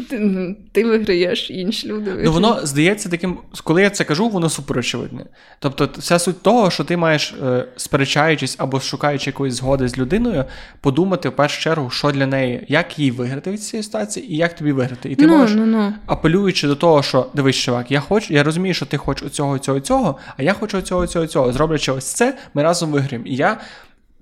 Ти, 0.10 0.18
ну, 0.18 0.56
ти 0.72 0.84
виграєш, 0.84 1.50
інші 1.50 1.88
люди 1.88 2.04
виграють. 2.04 2.24
Ну 2.24 2.32
воно 2.32 2.66
здається 2.66 3.08
таким, 3.08 3.38
коли 3.64 3.82
я 3.82 3.90
це 3.90 4.04
кажу, 4.04 4.28
воно 4.28 4.48
суперочевидне. 4.48 5.24
Тобто, 5.58 5.88
вся 5.98 6.18
суть 6.18 6.42
того, 6.42 6.70
що 6.70 6.84
ти 6.84 6.96
маєш, 6.96 7.34
е, 7.42 7.66
сперечаючись 7.76 8.56
або 8.58 8.80
шукаючи 8.80 9.30
якоїсь 9.30 9.54
згоди 9.54 9.88
з 9.88 9.98
людиною, 9.98 10.44
подумати 10.80 11.28
в 11.28 11.36
першу 11.36 11.60
чергу, 11.60 11.90
що 11.90 12.10
для 12.10 12.26
неї, 12.26 12.64
як 12.68 12.98
їй 12.98 13.10
виграти 13.10 13.50
від 13.50 13.62
цієї 13.62 13.84
ситуації, 13.84 14.32
і 14.32 14.36
як 14.36 14.54
тобі 14.54 14.72
виграти. 14.72 15.10
І 15.10 15.14
ти 15.14 15.26
ну, 15.26 15.38
можеш, 15.38 15.56
ну, 15.56 15.66
ну. 15.66 15.92
апелюючи 16.06 16.66
до 16.66 16.76
того, 16.76 17.02
що 17.02 17.26
дивись, 17.34 17.56
чувак, 17.56 17.90
я 17.90 18.00
хочу, 18.00 18.34
я 18.34 18.42
розумію, 18.42 18.74
що 18.74 18.86
ти 18.86 18.96
хочеш 18.96 19.26
оцього, 19.26 19.58
цього, 19.58 19.80
цього, 19.80 20.16
а 20.36 20.42
я 20.42 20.52
хочу 20.52 20.78
оцього, 20.78 21.06
цього, 21.06 21.26
цього. 21.26 21.52
Зроблячи 21.52 21.92
ось 21.92 22.12
це, 22.12 22.38
ми 22.54 22.62
разом 22.62 22.90
виграємо. 22.90 23.26
І 23.26 23.34
я 23.34 23.60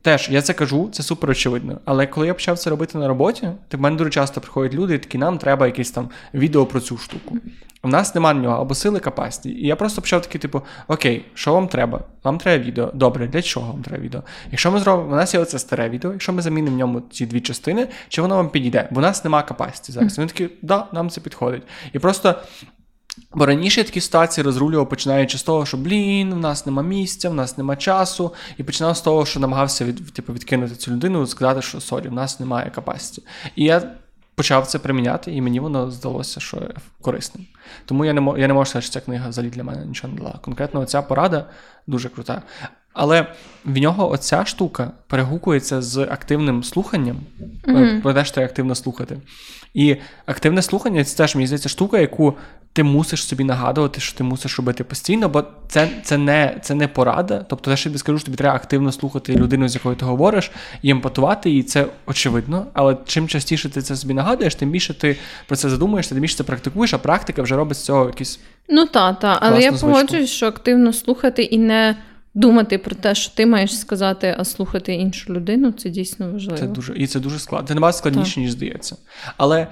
Теж 0.03 0.29
я 0.31 0.43
це 0.43 0.53
кажу, 0.53 0.89
це 0.93 1.03
супер 1.03 1.31
очевидно. 1.31 1.81
Але 1.85 2.07
коли 2.07 2.27
я 2.27 2.35
почав 2.35 2.59
це 2.59 2.71
робити 2.71 2.99
на 2.99 3.09
роботі, 3.09 3.49
то 3.69 3.79
в 3.79 3.81
мене 3.81 3.97
дуже 3.97 4.11
часто 4.11 4.41
приходять 4.41 4.75
люди, 4.75 4.95
і 4.95 4.99
такі 4.99 5.19
нам 5.19 5.39
треба 5.39 5.67
якесь 5.67 5.91
там 5.91 6.11
відео 6.35 6.67
про 6.67 6.81
цю 6.81 6.99
штуку. 6.99 7.37
У 7.83 7.89
нас 7.89 8.15
немає 8.15 8.35
на 8.35 8.43
нього 8.43 8.61
або 8.61 8.75
сили, 8.75 9.01
capacity. 9.01 9.51
І 9.51 9.67
я 9.67 9.77
просто 9.77 10.03
почав 10.03 10.23
такий, 10.23 10.41
типу, 10.41 10.63
окей, 10.89 11.25
що 11.35 11.53
вам 11.53 11.69
треба? 11.69 12.01
Вам 12.25 12.39
треба 12.39 12.65
відео. 12.65 12.91
Добре, 12.95 13.27
для 13.27 13.43
чого 13.43 13.73
вам 13.73 13.83
треба 13.83 14.03
відео? 14.03 14.23
Якщо 14.51 14.71
ми 14.71 14.81
зробимо, 14.81 15.13
у 15.13 15.17
нас 15.17 15.35
є 15.35 15.41
оце 15.41 15.59
старе 15.59 15.89
відео, 15.89 16.13
якщо 16.13 16.33
ми 16.33 16.43
замінимо 16.43 16.77
в 16.77 16.79
ньому 16.79 17.03
ці 17.11 17.27
дві 17.27 17.41
частини, 17.41 17.89
чи 18.09 18.23
воно 18.23 18.37
вам 18.37 18.51
підійде? 18.51 18.89
Бо 18.91 18.99
у 19.01 19.03
нас 19.03 19.25
немає 19.25 19.45
capacity 19.45 19.93
зараз. 19.93 20.19
Вони 20.19 20.29
такі, 20.29 20.49
да, 20.63 20.87
нам 20.93 21.11
це 21.11 21.21
підходить. 21.21 21.63
І 21.93 21.99
просто 21.99 22.35
Бо 23.35 23.47
раніше 23.47 23.81
я 23.81 23.85
такі 23.85 24.01
ситуації 24.01 24.45
розрулював, 24.45 24.89
починаючи 24.89 25.39
з 25.39 25.43
того, 25.43 25.67
що 25.67 25.77
блін, 25.77 26.35
в 26.35 26.39
нас 26.39 26.67
нема 26.67 26.83
місця, 26.83 27.31
в 27.31 27.35
нас 27.35 27.59
нема 27.59 27.77
часу, 27.77 28.35
і 28.57 28.63
починав 28.63 28.97
з 28.97 29.01
того, 29.01 29.27
що 29.27 29.41
намагався 29.41 29.85
від, 29.85 30.13
типу, 30.13 30.33
відкинути 30.33 30.75
цю 30.75 30.91
людину 30.91 31.27
сказати, 31.27 31.63
що 31.63 31.81
сорі, 31.81 32.09
в 32.09 32.13
нас 32.13 32.41
немає 32.41 32.71
capacity. 32.71 33.23
І 33.57 33.65
я 33.65 33.83
почав 34.35 34.67
це 34.67 34.79
приміняти, 34.79 35.33
і 35.33 35.41
мені 35.41 35.61
воно 35.61 35.91
здалося, 35.91 36.41
що 36.41 36.63
корисним. 37.01 37.47
Тому 37.85 38.05
я 38.05 38.13
не 38.13 38.41
я 38.41 38.49
не 38.49 38.55
можу 38.55 38.71
сказати, 38.71 38.85
що 38.85 38.93
ця 38.93 39.01
книга 39.01 39.29
взагалі 39.29 39.51
для 39.51 39.65
мене 39.65 39.87
нічого 39.87 40.13
не 40.13 40.19
дала. 40.21 40.39
Конкретно, 40.43 40.85
ця 40.85 41.03
порада 41.03 41.45
дуже 41.87 42.09
крута. 42.09 42.43
Але 42.93 43.27
в 43.65 43.79
нього 43.79 44.11
оця 44.11 44.45
штука 44.45 44.91
перегукується 45.07 45.83
з 45.83 45.99
активним 45.99 46.65
слуханням, 46.65 47.17
mm-hmm. 47.67 48.03
про 48.03 48.15
те, 48.15 48.25
що 48.25 48.43
активно 48.43 48.75
слухати. 48.75 49.19
І 49.75 49.97
активне 50.27 50.63
слухання 50.63 51.05
це 51.05 51.17
теж 51.17 51.35
мені 51.35 51.47
здається 51.47 51.69
штука, 51.69 51.99
яку 51.99 52.35
ти 52.73 52.83
мусиш 52.83 53.25
собі 53.25 53.45
нагадувати, 53.45 54.01
що 54.01 54.19
ти 54.19 54.25
мусиш 54.25 54.59
робити 54.59 54.85
постійно, 54.85 55.29
бо 55.29 55.45
це 55.69 55.89
це, 56.03 56.19
не 56.19 56.59
це 56.63 56.75
не 56.75 56.89
порада. 56.89 57.45
Тобто, 57.49 57.71
те, 57.71 57.77
що 57.77 57.91
я 57.91 57.99
скажу, 57.99 58.19
що 58.19 58.27
тобі 58.27 58.37
треба 58.37 58.57
активно 58.57 58.93
слухати 58.93 59.35
людину, 59.35 59.69
з 59.69 59.75
якою 59.75 59.97
ти 59.97 60.05
говориш, 60.05 60.51
і 60.83 60.91
емпатувати, 60.91 61.51
і 61.51 61.63
це 61.63 61.87
очевидно. 62.07 62.67
Але 62.73 62.97
чим 63.07 63.29
частіше 63.29 63.69
ти 63.69 63.83
це 63.83 63.97
собі 63.97 64.15
нагадуєш, 64.15 64.55
тим 64.55 64.71
більше 64.71 64.95
ти 64.95 65.17
про 65.47 65.57
це 65.57 65.71
задумуєшся, 65.71 66.15
тим 66.15 66.23
більше 66.23 66.37
це 66.37 66.45
практикуєш, 66.45 66.95
а 66.95 66.99
практика 66.99 67.43
вже 67.43 67.57
робить 67.57 67.79
з 67.79 67.85
цього 67.85 68.07
якісь. 68.07 68.41
Ну 68.69 68.87
так, 68.87 69.21
та. 69.21 69.39
але 69.41 69.63
я 69.63 69.73
погоджуюсь, 69.73 70.31
що 70.31 70.47
активно 70.47 70.93
слухати 70.93 71.43
і 71.43 71.59
не 71.59 71.97
думати 72.39 72.79
про 72.79 72.95
те, 72.95 73.15
що 73.15 73.35
ти 73.35 73.47
маєш 73.47 73.79
сказати, 73.79 74.35
а 74.39 74.45
слухати 74.45 74.95
іншу 74.95 75.33
людину, 75.33 75.73
це 75.73 75.89
дійсно 75.89 76.33
важливо. 76.33 76.59
Це 76.59 76.67
дуже 76.67 76.97
і 76.97 77.07
це 77.07 77.21
дуже 77.21 77.39
складно. 77.39 77.69
Це 77.69 77.75
набагато 77.75 77.99
складніше, 77.99 78.35
так. 78.35 78.43
ніж 78.43 78.51
здається. 78.51 78.97
Але 79.37 79.67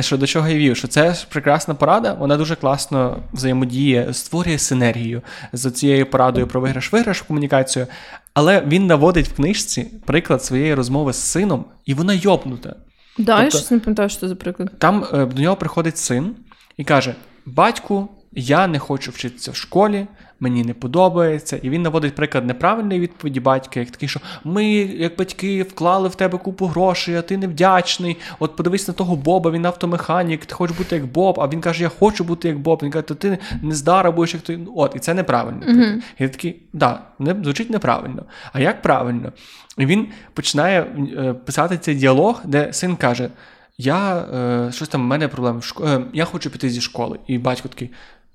що 0.00 0.16
до 0.16 0.26
чого 0.26 0.48
я 0.48 0.54
вів, 0.54 0.76
що 0.76 0.88
це 0.88 1.14
прекрасна 1.28 1.74
порада, 1.74 2.12
вона 2.12 2.36
дуже 2.36 2.56
класно 2.56 3.22
взаємодіє, 3.32 4.14
створює 4.14 4.58
синергію 4.58 5.22
з 5.52 5.70
цією 5.70 6.06
порадою 6.06 6.46
про 6.46 6.60
виграш-виграш 6.60 7.26
комунікацію. 7.26 7.86
Але 8.34 8.60
він 8.66 8.86
наводить 8.86 9.28
в 9.28 9.36
книжці 9.36 9.86
приклад 10.06 10.44
своєї 10.44 10.74
розмови 10.74 11.12
з 11.12 11.16
сином, 11.16 11.64
і 11.84 11.94
вона 11.94 12.14
йопнута. 12.14 12.76
Да, 13.18 13.32
тобто, 13.32 13.42
я 13.42 13.50
щось 13.50 13.70
не 13.70 13.78
пам'ятаю, 13.78 14.08
що 14.08 14.20
це 14.20 14.28
за 14.28 14.34
приклад. 14.34 14.78
Там 14.78 15.04
е, 15.12 15.26
до 15.26 15.42
нього 15.42 15.56
приходить 15.56 15.98
син 15.98 16.36
і 16.76 16.84
каже: 16.84 17.14
Батьку, 17.46 18.08
я 18.32 18.66
не 18.66 18.78
хочу 18.78 19.10
вчитися 19.10 19.50
в 19.50 19.56
школі, 19.56 20.06
мені 20.40 20.64
не 20.64 20.74
подобається. 20.74 21.56
І 21.56 21.70
він 21.70 21.82
наводить 21.82 22.14
приклад 22.14 22.46
неправильної 22.46 23.00
відповіді 23.00 23.40
батька, 23.40 23.80
як 23.80 23.90
такий, 23.90 24.08
що 24.08 24.20
ми, 24.44 24.66
як 24.74 25.16
батьки, 25.16 25.62
вклали 25.62 26.08
в 26.08 26.14
тебе 26.14 26.38
купу 26.38 26.66
грошей, 26.66 27.14
а 27.16 27.22
ти 27.22 27.36
невдячний. 27.36 28.16
От 28.38 28.56
подивись 28.56 28.88
на 28.88 28.94
того 28.94 29.16
Боба, 29.16 29.50
він 29.50 29.66
автомеханік, 29.66 30.46
ти 30.46 30.54
хочеш 30.54 30.76
бути 30.76 30.96
як 30.96 31.06
Боб, 31.06 31.40
а 31.40 31.48
він 31.48 31.60
каже, 31.60 31.82
я 31.82 31.88
хочу 31.88 32.24
бути 32.24 32.48
як 32.48 32.58
Боб. 32.58 32.80
Він 32.82 32.90
каже, 32.90 33.02
то 33.02 33.14
ти 33.14 33.38
не 33.62 33.74
здара 33.74 34.10
будеш, 34.10 34.34
як 34.34 34.42
той. 34.42 34.58
От, 34.76 34.92
і 34.96 34.98
це 34.98 35.14
неправильно. 35.14 35.60
Mm-hmm. 35.66 35.96
І 35.96 36.22
я 36.22 36.28
такий, 36.28 36.62
да, 36.72 37.00
не 37.18 37.36
звучить 37.42 37.70
неправильно. 37.70 38.24
А 38.52 38.60
як 38.60 38.82
правильно? 38.82 39.32
І 39.78 39.86
він 39.86 40.06
починає 40.34 40.80
е, 41.18 41.32
писати 41.32 41.78
цей 41.78 41.94
діалог, 41.94 42.40
де 42.44 42.72
син 42.72 42.96
каже. 42.96 43.30
Я 43.78 44.16
е, 44.18 44.72
щось 44.72 44.88
там 44.88 45.02
в 45.02 45.04
мене 45.04 45.28
проблеми. 45.28 45.60
Е, 45.84 46.00
я 46.12 46.24
хочу 46.24 46.50
піти 46.50 46.70
зі 46.70 46.80
школи. 46.80 47.18
І 47.26 47.38
батько 47.38 47.68
такий: 47.68 47.90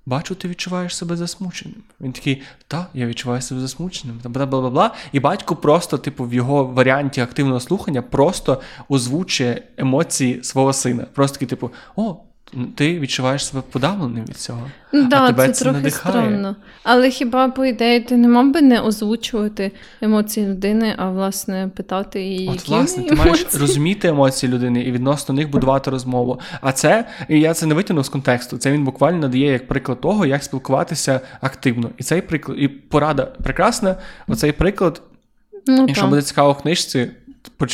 Бачу, 0.06 0.36
ти 0.36 0.48
відчуваєш 0.48 0.96
себе 0.96 1.18
засмученим. 1.18 1.78
Він 2.02 2.12
такий, 2.12 2.42
та, 2.68 2.88
я 2.94 3.06
відчуваю 3.06 3.42
себе 3.42 3.62
засмученим. 3.62 4.20
бла 4.24 4.46
бла 4.46 4.70
бла 4.70 4.94
І 5.12 5.20
батько 5.20 5.56
просто, 5.56 5.98
типу, 5.98 6.26
в 6.26 6.34
його 6.34 6.66
варіанті 6.66 7.22
активного 7.22 7.60
слухання 7.60 8.02
просто 8.02 8.62
озвучує 8.90 9.64
емоції 9.78 10.44
свого 10.44 10.74
сина. 10.74 11.06
Просто 11.14 11.36
такий, 11.36 11.48
типу, 11.48 11.72
о, 11.96 12.16
ти 12.76 13.00
відчуваєш 13.00 13.46
себе 13.46 13.64
подавленим 13.72 14.26
від 14.26 14.38
цього. 14.38 14.62
Да, 14.94 15.22
а 15.22 15.28
тебе 15.28 15.48
це, 15.48 15.54
це 15.54 15.64
трохи 15.64 15.78
надихає. 15.78 16.16
странно. 16.16 16.56
Але 16.84 17.10
хіба, 17.10 17.50
по 17.50 17.66
ідеї, 17.66 18.00
ти 18.00 18.18
не 18.18 18.28
мав 18.28 18.52
би 18.52 18.62
не 18.62 18.82
озвучувати 18.82 19.72
емоції 20.02 20.48
людини, 20.48 20.96
а 20.98 21.10
власне 21.10 21.70
питати 21.76 22.22
її. 22.22 22.48
От, 22.48 22.56
які 22.56 22.72
власне, 22.72 23.04
ти 23.04 23.16
маєш 23.16 23.46
розуміти 23.60 24.08
емоції 24.08 24.52
людини 24.52 24.82
і 24.82 24.92
відносно 24.92 25.36
них 25.36 25.50
будувати 25.50 25.92
розмову. 25.92 26.40
А 26.62 26.72
це, 26.72 27.08
і 27.30 27.40
я 27.40 27.54
це 27.54 27.66
не 27.66 27.76
витягнув 27.76 28.06
з 28.06 28.10
контексту. 28.10 28.58
Це 28.58 28.72
він 28.72 28.86
буквально 28.86 29.20
надає 29.20 29.52
як 29.52 29.68
приклад 29.68 30.02
того, 30.02 30.26
як 30.26 30.44
спілкуватися 30.44 31.22
активно. 31.42 31.90
І 31.98 32.04
цей 32.04 32.22
приклад, 32.22 32.58
і 32.60 32.68
порада 32.68 33.26
прекрасна. 33.26 33.96
Оцей 34.28 34.52
приклад. 34.52 35.02
Ну, 35.68 35.86
Якщо 35.88 36.02
так. 36.02 36.10
буде 36.10 36.22
цікаво 36.22 36.52
в 36.52 36.58
книжці, 36.58 37.12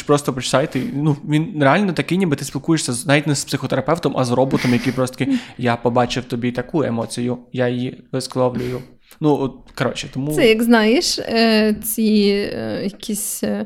Просто 0.06 0.34
прочитайте. 0.34 0.82
Ну, 0.94 1.18
він 1.30 1.64
реально 1.64 1.94
такий, 1.94 2.18
ніби 2.18 2.36
ти 2.36 2.46
спілкуєшся 2.46 2.94
навіть 3.08 3.28
не 3.28 3.36
з 3.36 3.46
психотерапевтом, 3.46 4.18
а 4.18 4.26
з 4.26 4.32
роботом, 4.32 4.74
який 4.74 4.94
просто 4.94 5.18
такий, 5.18 5.40
я 5.58 5.76
побачив 5.76 6.24
тобі 6.24 6.52
таку 6.52 6.84
емоцію, 6.84 7.38
я 7.54 7.68
її 7.68 8.04
висловлюю. 8.12 8.82
Ну, 9.20 9.38
от, 9.42 9.72
коротше, 9.78 10.10
тому. 10.14 10.34
Це 10.34 10.50
як 10.50 10.64
знаєш, 10.64 11.20
е, 11.20 11.76
ці 11.84 12.50
е, 12.54 12.82
якісь 12.84 13.44
е, 13.44 13.66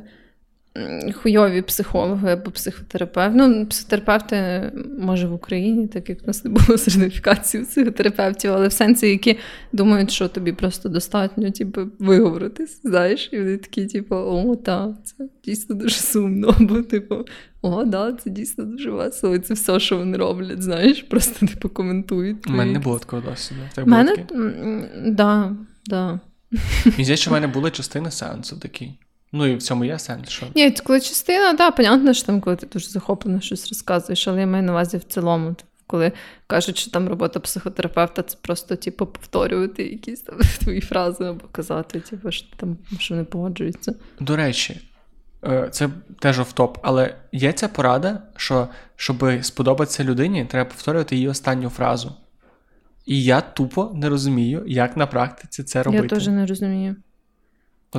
хуйові 1.13 1.61
психологи 1.61 2.32
або 2.32 2.51
психотерапевти. 2.51 3.38
Ну, 3.38 3.65
психотерапевти, 3.65 4.72
може, 4.99 5.28
в 5.28 5.34
Україні, 5.34 5.88
так 5.88 6.09
як 6.09 6.24
в 6.24 6.28
нас 6.28 6.45
не 6.45 6.51
було 6.51 6.78
сертифікації 6.78 7.63
психотерапевтів, 7.63 8.53
але 8.53 8.67
в 8.67 8.72
сенсі, 8.72 9.09
які 9.09 9.38
думають, 9.74 10.11
що 10.11 10.28
тобі 10.28 10.51
просто 10.51 10.89
достатньо 10.89 11.51
типу, 11.51 11.82
виговоритись, 11.99 12.82
знаєш, 12.84 13.30
і 13.32 13.39
вони 13.39 13.57
такі, 13.57 13.86
типу, 13.86 14.15
о, 14.15 14.55
так, 14.55 14.91
це 15.03 15.30
дійсно 15.45 15.76
дуже 15.76 15.95
сумно. 15.95 16.55
Або, 16.59 16.82
типу, 16.82 17.26
о, 17.61 17.84
да, 17.84 18.13
це 18.13 18.30
дійсно 18.30 18.63
дуже 18.63 18.91
весело. 18.91 19.36
І 19.36 19.39
це 19.39 19.53
все, 19.53 19.80
що 19.80 19.97
вони 19.97 20.17
роблять, 20.17 20.61
знаєш, 20.61 21.01
просто 21.01 21.45
типу 21.47 21.69
коментують. 21.69 22.47
У 22.47 22.51
мене 22.51 22.72
не 22.72 22.80
було 22.80 22.99
такого 22.99 23.22
досвіду. 23.22 23.61
У 23.78 23.86
мене, 23.86 24.15
да, 25.05 25.55
да. 25.86 26.19
Мені 26.86 27.03
здається, 27.03 27.17
що 27.17 27.32
в 27.32 27.34
мене 27.34 27.47
були 27.47 27.72
частини 27.72 28.11
сеансу 28.11 28.57
такі. 28.57 28.91
Ну 29.32 29.45
і 29.45 29.55
в 29.55 29.63
цьому 29.63 29.86
є 29.86 29.99
сенс. 29.99 30.29
що... 30.29 30.45
Ні, 30.55 30.71
коли 30.71 31.01
частина, 31.01 31.53
так, 31.53 31.75
понятно, 31.75 32.13
що 32.13 32.25
там, 32.25 32.41
коли 32.41 32.55
ти 32.55 32.65
дуже 32.65 32.89
захоплено 32.89 33.41
щось 33.41 33.69
розказуєш, 33.69 34.27
але 34.27 34.39
я 34.39 34.47
маю 34.47 34.63
на 34.63 34.71
увазі 34.71 34.97
в 34.97 35.03
цілому, 35.03 35.55
коли 35.88 36.11
кажуть, 36.47 36.77
що 36.77 36.91
там 36.91 37.09
робота 37.09 37.39
психотерапевта, 37.39 38.23
це 38.23 38.38
просто 38.41 38.75
типу, 38.75 39.05
повторювати 39.05 39.84
якісь 39.84 40.21
там 40.21 40.39
твої 40.59 40.82
фрази 40.82 41.23
або 41.23 41.45
казати, 41.51 41.99
типу, 41.99 42.32
що 42.32 42.47
там 42.55 42.77
що 42.99 43.15
не 43.15 43.23
погоджується. 43.23 43.95
До 44.19 44.36
речі, 44.36 44.82
е, 45.43 45.69
це 45.71 45.89
теж 46.19 46.39
офтоп, 46.39 46.77
але 46.82 47.15
є 47.32 47.53
ця 47.53 47.67
порада, 47.67 48.21
що 48.36 48.67
щоб 48.95 49.25
сподобатися 49.41 50.03
людині, 50.03 50.45
треба 50.45 50.69
повторювати 50.69 51.15
її 51.15 51.27
останню 51.27 51.69
фразу. 51.69 52.15
І 53.05 53.23
я 53.23 53.41
тупо 53.41 53.91
не 53.95 54.09
розумію, 54.09 54.63
як 54.67 54.97
на 54.97 55.07
практиці 55.07 55.63
це 55.63 55.84
робити. 55.84 56.03
Я 56.03 56.09
теж 56.09 56.27
не 56.27 56.45
розумію. 56.45 56.95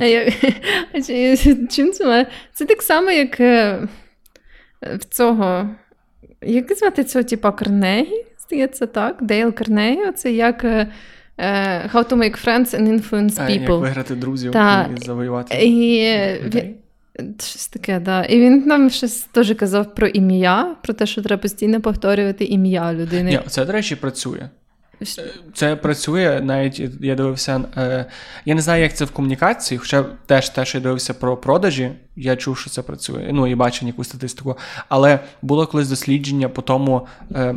Чим 1.69 1.91
це 1.91 2.05
має? 2.05 2.27
Це 2.53 2.65
так 2.65 2.81
само, 2.81 3.11
як 3.11 3.39
е, 3.39 3.79
в 4.81 5.03
цього. 5.09 5.69
Як 6.41 6.73
звати 6.73 7.03
цього, 7.03 7.23
типа 7.23 7.51
Карнегі? 7.51 8.25
Здається, 8.47 8.85
так? 8.85 9.17
Дейл 9.21 9.53
Карнегі. 9.53 10.11
Це 10.15 10.31
як 10.31 10.63
е, 10.63 10.87
е, 11.37 11.89
How 11.93 12.09
to 12.09 12.15
make 12.15 12.45
friends 12.45 12.75
and 12.75 12.99
influence 12.99 13.35
people. 13.49 13.61
Як 13.61 13.81
виграти 13.81 14.15
друзів 14.15 14.51
Та, 14.51 14.89
і 14.97 15.05
завоювати. 15.05 15.57
І, 15.65 16.07
він, 16.49 16.75
щось 17.39 17.67
таке, 17.67 17.99
да. 17.99 18.23
І 18.23 18.39
він 18.39 18.63
нам 18.65 18.89
щось 18.89 19.21
теж 19.21 19.53
казав 19.53 19.95
про 19.95 20.07
ім'я, 20.07 20.75
про 20.83 20.93
те, 20.93 21.05
що 21.05 21.21
треба 21.21 21.41
постійно 21.41 21.81
повторювати 21.81 22.45
ім'я 22.45 22.93
людини. 22.93 23.29
Ні, 23.29 23.39
Це, 23.47 23.65
до 23.65 23.71
речі, 23.71 23.95
працює. 23.95 24.49
Це 25.53 25.75
працює 25.75 26.41
навіть 26.43 26.79
я 27.01 27.15
дивився. 27.15 27.63
Е, 27.77 28.05
я 28.45 28.55
не 28.55 28.61
знаю, 28.61 28.83
як 28.83 28.95
це 28.95 29.05
в 29.05 29.11
комунікації, 29.11 29.77
хоча 29.77 30.03
теж 30.03 30.49
те, 30.49 30.65
що 30.65 30.77
я 30.77 30.81
дивився 30.81 31.13
про 31.13 31.37
продажі, 31.37 31.91
я 32.15 32.35
чув, 32.35 32.57
що 32.57 32.69
це 32.69 32.81
працює. 32.81 33.29
Ну 33.31 33.47
і 33.47 33.55
бачив 33.55 33.87
якусь 33.87 34.07
статистику. 34.07 34.57
Але 34.89 35.19
було 35.41 35.67
колись 35.67 35.87
дослідження 35.87 36.49
по 36.49 36.61
тому, 36.61 37.07
е, 37.35 37.55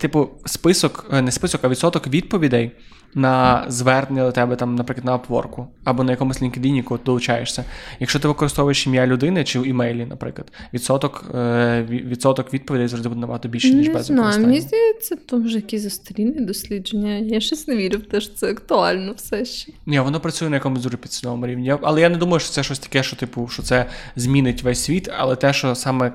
типу, 0.00 0.28
список, 0.44 1.06
е, 1.12 1.22
не 1.22 1.30
список, 1.30 1.64
а 1.64 1.68
відсоток 1.68 2.06
відповідей 2.06 2.72
на 3.16 3.64
звернення 3.68 4.24
до 4.24 4.32
тебе, 4.32 4.56
там, 4.56 4.74
наприклад, 4.74 5.04
на 5.04 5.18
Upwork 5.18 5.66
або 5.84 6.04
на 6.04 6.10
якомусь 6.10 6.42
LinkedIn, 6.42 6.82
коли 6.82 6.98
ти 6.98 7.04
долучаєшся. 7.04 7.64
Якщо 8.00 8.20
ти 8.20 8.28
використовуєш 8.28 8.86
ім'я 8.86 9.06
людини 9.06 9.44
чи 9.44 9.60
в 9.60 9.66
імейлі, 9.66 10.06
наприклад, 10.06 10.52
відсоток 10.74 11.24
е, 11.34 11.86
відсоток 11.90 12.54
відповідей 12.54 12.88
завжди 12.88 13.08
буде 13.08 13.20
набагато 13.20 13.48
більше, 13.48 13.70
ніж 13.70 13.88
не 13.88 13.94
без 13.94 14.06
знаю, 14.06 14.20
використання. 14.20 14.46
Мені 14.46 14.60
здається, 14.60 15.16
то 15.26 15.36
вже 15.40 15.56
якісь 15.56 15.82
застарілі 15.82 16.40
дослідження. 16.40 17.14
Я 17.14 17.40
щось 17.40 17.68
не 17.68 17.76
вірю 17.76 17.98
в 17.98 18.02
те, 18.02 18.20
що 18.20 18.34
це 18.34 18.50
актуально 18.50 19.12
все 19.16 19.44
ще. 19.44 19.72
Ні, 19.86 20.00
воно 20.00 20.20
працює 20.20 20.48
на 20.48 20.56
якомусь 20.56 20.82
дуже 20.82 20.96
підсвідомому 20.96 21.46
рівні. 21.46 21.74
Але 21.82 22.00
я 22.00 22.08
не 22.08 22.16
думаю, 22.16 22.40
що 22.40 22.50
це 22.50 22.62
щось 22.62 22.78
таке, 22.78 23.02
що 23.02 23.16
типу, 23.16 23.48
що 23.48 23.62
це 23.62 23.86
змінить 24.16 24.62
весь 24.62 24.84
світ, 24.84 25.10
але 25.18 25.36
те, 25.36 25.52
що 25.52 25.74
саме 25.74 26.12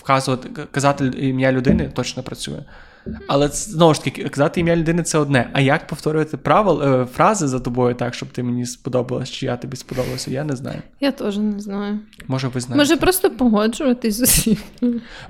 вказувати, 0.00 0.48
казати 0.70 1.06
ім'я 1.06 1.52
людини, 1.52 1.90
точно 1.94 2.22
працює. 2.22 2.62
Але 3.28 3.48
знову 3.48 3.94
ж 3.94 4.04
таки, 4.04 4.28
казати 4.28 4.60
ім'я 4.60 4.76
людини 4.76 5.02
це 5.02 5.18
одне. 5.18 5.50
А 5.52 5.60
як 5.60 5.86
повторювати 5.86 6.36
правил, 6.36 6.82
е, 6.82 7.06
фрази 7.06 7.48
за 7.48 7.60
тобою 7.60 7.94
так, 7.94 8.14
щоб 8.14 8.28
ти 8.28 8.42
мені 8.42 8.66
сподобалась, 8.66 9.30
чи 9.30 9.46
я 9.46 9.56
тобі 9.56 9.76
сподобалася, 9.76 10.30
я 10.30 10.44
не 10.44 10.56
знаю. 10.56 10.82
Я 11.00 11.12
теж 11.12 11.38
не 11.38 11.60
знаю. 11.60 11.98
Може, 12.28 12.48
ви 12.48 12.60
знаєте. 12.60 12.78
Може, 12.78 12.96
просто 12.96 13.30
погоджуватись 13.30 14.16
з 14.16 14.20
усім. 14.20 14.56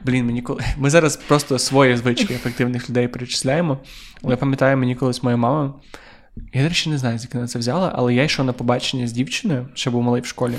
Блін, 0.05 0.27
мені 0.27 0.43
коли. 0.43 0.63
Ми 0.77 0.91
зараз 0.91 1.17
просто 1.17 1.59
свої 1.59 1.97
звички 1.97 2.35
ефективних 2.35 2.91
людей 2.91 3.09
перечисляємо. 3.09 3.79
Але 4.23 4.37
пам'ятаю, 4.37 4.77
мені 4.77 4.95
колись 4.95 5.23
моя 5.23 5.37
мама. 5.37 5.75
Я, 6.53 6.63
до 6.63 6.69
речі, 6.69 6.91
не 6.91 6.99
знаю, 6.99 7.19
звідки 7.19 7.39
вона 7.39 7.49
це 7.49 7.59
взяла, 7.59 7.93
але 7.95 8.15
я 8.15 8.23
йшов 8.23 8.47
на 8.47 8.53
побачення 8.53 9.07
з 9.07 9.13
дівчиною, 9.13 9.69
ще 9.75 9.91
був 9.91 10.03
малий 10.03 10.23
в 10.23 10.27
школі. 10.27 10.55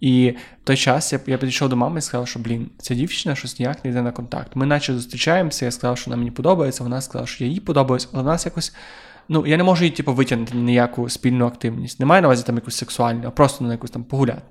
І 0.00 0.30
в 0.30 0.64
той 0.64 0.76
час 0.76 1.12
я 1.12 1.20
я 1.26 1.38
підійшов 1.38 1.68
до 1.68 1.76
мами 1.76 1.98
і 1.98 2.02
сказав, 2.02 2.28
що 2.28 2.38
блін, 2.38 2.70
ця 2.78 2.94
дівчина 2.94 3.34
щось 3.34 3.60
ніяк 3.60 3.84
не 3.84 3.90
йде 3.90 4.02
на 4.02 4.12
контакт. 4.12 4.56
Ми 4.56 4.66
наче 4.66 4.94
зустрічаємося, 4.94 5.64
я 5.64 5.70
сказав, 5.70 5.98
що 5.98 6.10
вона 6.10 6.16
мені 6.16 6.30
подобається, 6.30 6.82
вона 6.82 7.00
сказала, 7.00 7.26
що 7.26 7.44
я 7.44 7.50
їй 7.50 7.60
подобаюсь, 7.60 8.08
але 8.12 8.22
в 8.22 8.26
нас 8.26 8.46
якось. 8.46 8.74
Ну, 9.28 9.46
я 9.46 9.56
не 9.56 9.64
можу 9.64 9.84
її, 9.84 9.96
типу, 9.96 10.12
витягнути 10.12 10.56
ніяку 10.56 11.08
спільну 11.08 11.46
активність. 11.46 12.00
Немає 12.00 12.22
на 12.22 12.28
увазі 12.28 12.44
там 12.46 12.54
якусь 12.54 12.76
сексуальну, 12.76 13.22
а 13.26 13.30
просто 13.30 13.64
на 13.64 13.72
якусь 13.72 13.90
там 13.90 14.04
погуляти. 14.04 14.42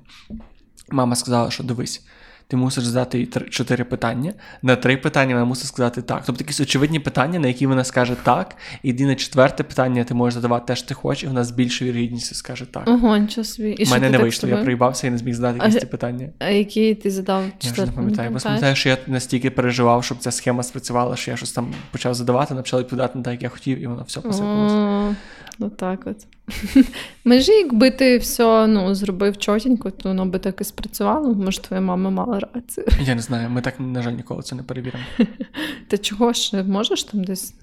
Мама 0.91 1.15
сказала, 1.15 1.51
що 1.51 1.63
дивись, 1.63 2.05
ти 2.49 2.57
мусиш 2.57 2.83
задати 2.83 3.19
їй 3.19 3.25
чотири 3.49 3.83
питання. 3.83 4.33
На 4.61 4.75
три 4.75 4.97
питання 4.97 5.33
вона 5.33 5.45
мусить 5.45 5.67
сказати 5.67 6.01
так. 6.01 6.23
Тобто 6.25 6.43
якісь 6.43 6.59
очевидні 6.59 6.99
питання, 6.99 7.39
на 7.39 7.47
які 7.47 7.67
вона 7.67 7.83
скаже 7.83 8.15
так. 8.23 8.55
І 8.83 8.93
на 8.93 9.15
четверте 9.15 9.63
питання 9.63 10.03
ти 10.03 10.13
можеш 10.13 10.33
задавати 10.33 10.65
те, 10.65 10.75
що 10.75 10.87
ти 10.87 10.93
хочеш, 10.93 11.23
і 11.23 11.27
вона 11.27 11.43
з 11.43 11.51
більшою 11.51 11.91
вірогідністю 11.91 12.35
скаже 12.35 12.65
так. 12.65 12.87
Ого, 12.87 13.17
нічого 13.17 13.45
собі. 13.45 13.85
У 13.87 13.89
мене 13.89 14.09
не 14.09 14.17
вийшло, 14.17 14.49
я 14.49 14.57
проїбався 14.57 15.07
і 15.07 15.09
не 15.09 15.17
зміг 15.17 15.33
задати 15.33 15.57
якісь 15.57 15.81
ці 15.81 15.87
питання. 15.87 16.29
А 16.39 16.49
які 16.49 16.95
ти 16.95 17.11
задав 17.11 17.43
Я 17.61 17.71
вже 17.71 17.85
не 17.85 17.91
пам'ятаю. 17.91 18.31
Бо 18.31 18.39
пам'ятаю, 18.39 18.75
що 18.75 18.89
я 18.89 18.97
настільки 19.07 19.49
переживав, 19.49 20.03
щоб 20.03 20.17
ця 20.17 20.31
схема 20.31 20.63
спрацювала, 20.63 21.15
що 21.15 21.31
я 21.31 21.37
щось 21.37 21.51
там 21.51 21.73
почав 21.91 22.13
задавати, 22.13 22.55
почав 22.55 22.79
відповідати 22.79 23.17
на 23.17 23.23
так, 23.23 23.33
як 23.33 23.43
я 23.43 23.49
хотів, 23.49 23.79
і 23.79 23.87
воно 23.87 24.03
все 24.07 24.21
посипалося. 24.21 25.15
Ну 25.59 25.69
так 25.69 25.99
от. 26.05 26.17
Межі, 27.23 27.51
якби 27.51 27.91
ти 27.91 28.17
все 28.17 28.67
ну, 28.67 28.95
зробив 28.95 29.37
чотенько, 29.37 29.91
то 29.91 30.09
воно 30.09 30.25
би 30.25 30.39
так 30.39 30.61
і 30.61 30.63
спрацювало. 30.63 31.35
Може, 31.35 31.61
твоя 31.61 31.81
мама 31.81 32.09
мала 32.09 32.39
рацію. 32.39 32.87
Я 33.01 33.15
не 33.15 33.21
знаю, 33.21 33.49
ми 33.49 33.61
так, 33.61 33.79
на 33.79 34.01
жаль, 34.01 34.11
ніколи 34.11 34.43
це 34.43 34.55
не 34.55 34.63
перевіримо. 34.63 35.03
Ти 35.87 35.97
чого 35.97 36.33
ж 36.33 36.63
можеш 36.63 37.03
там 37.03 37.23
десь 37.23 37.53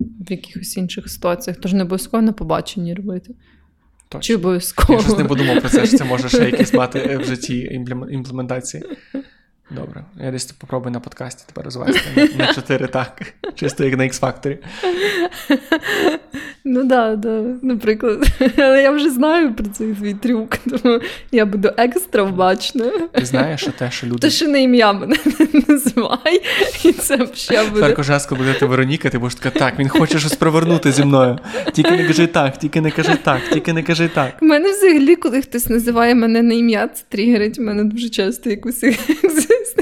в 0.00 0.30
якихось 0.30 0.76
інших 0.76 1.10
ситуаціях? 1.10 1.58
Тож 1.60 1.72
не 1.72 1.82
обов'язково 1.82 2.22
на 2.22 2.32
побаченні 2.32 2.94
робити. 2.94 3.34
Точно. 4.08 4.20
Чи 4.20 4.34
обов'язково? 4.34 4.94
Я 4.94 5.00
щось 5.00 5.18
не 5.18 5.24
подумав 5.24 5.60
про 5.60 5.68
це, 5.68 5.86
що 5.86 5.96
це 5.98 6.04
може 6.04 6.28
ще 6.28 6.44
якісь 6.44 6.72
мати 6.74 7.16
в 7.16 7.24
житті 7.24 7.58
імплементації. 8.10 8.84
Добре, 9.70 10.04
я 10.16 10.30
десь 10.30 10.52
попробую 10.52 10.92
на 10.92 11.00
подкасті 11.00 11.44
тепер 11.46 11.64
розвести 11.64 12.30
на 12.38 12.54
4 12.54 12.86
так. 12.86 13.22
Чисто 13.54 13.84
як 13.84 13.96
на 13.96 14.04
X-Factor. 14.04 14.58
Ну 16.68 16.84
да, 16.84 17.16
да, 17.16 17.42
наприклад. 17.62 18.26
Але 18.58 18.82
я 18.82 18.90
вже 18.90 19.10
знаю 19.10 19.54
про 19.54 19.66
цей 19.66 19.94
свій 19.94 20.14
трюк, 20.14 20.56
тому 20.56 21.00
я 21.32 21.46
буду 21.46 21.70
екстра 21.76 22.22
вбачна. 22.22 22.90
Ти 23.12 23.24
знаєш, 23.24 23.60
що 23.60 23.72
те, 23.72 23.90
що 23.90 24.06
люди. 24.06 24.18
Ти 24.18 24.30
ще 24.30 24.48
не 24.48 24.62
ім'я 24.62 24.92
мене 24.92 25.16
не 25.38 25.62
називай, 25.68 26.42
і 26.84 26.92
це 26.92 27.28
ще 27.34 27.62
буде. 27.64 27.74
Тепер 27.74 27.94
кожаска 27.94 28.34
буде 28.34 28.54
ти 28.54 28.66
Вероніка, 28.66 29.10
ти 29.10 29.18
будеш 29.18 29.34
така, 29.34 29.58
так, 29.58 29.78
він 29.78 29.88
хоче 29.88 30.18
щось 30.18 30.36
провернути 30.36 30.92
зі 30.92 31.04
мною. 31.04 31.38
Тільки 31.72 31.90
не 31.90 32.06
кажи 32.06 32.26
так, 32.26 32.58
тільки 32.58 32.80
не 32.80 32.90
кажи 32.90 33.16
так, 33.22 33.40
тільки 33.52 33.72
не 33.72 33.82
кажи 33.82 34.08
так. 34.08 34.32
У 34.42 34.44
мене 34.44 34.72
взагалі, 34.72 35.16
коли 35.16 35.42
хтось 35.42 35.68
називає 35.68 36.14
мене 36.14 36.42
на 36.42 36.54
ім'я, 36.54 36.88
це 36.88 37.04
тригерить 37.08 37.58
мене 37.58 37.84
дуже 37.84 38.08
часто 38.08 38.50
якусь 38.50 38.84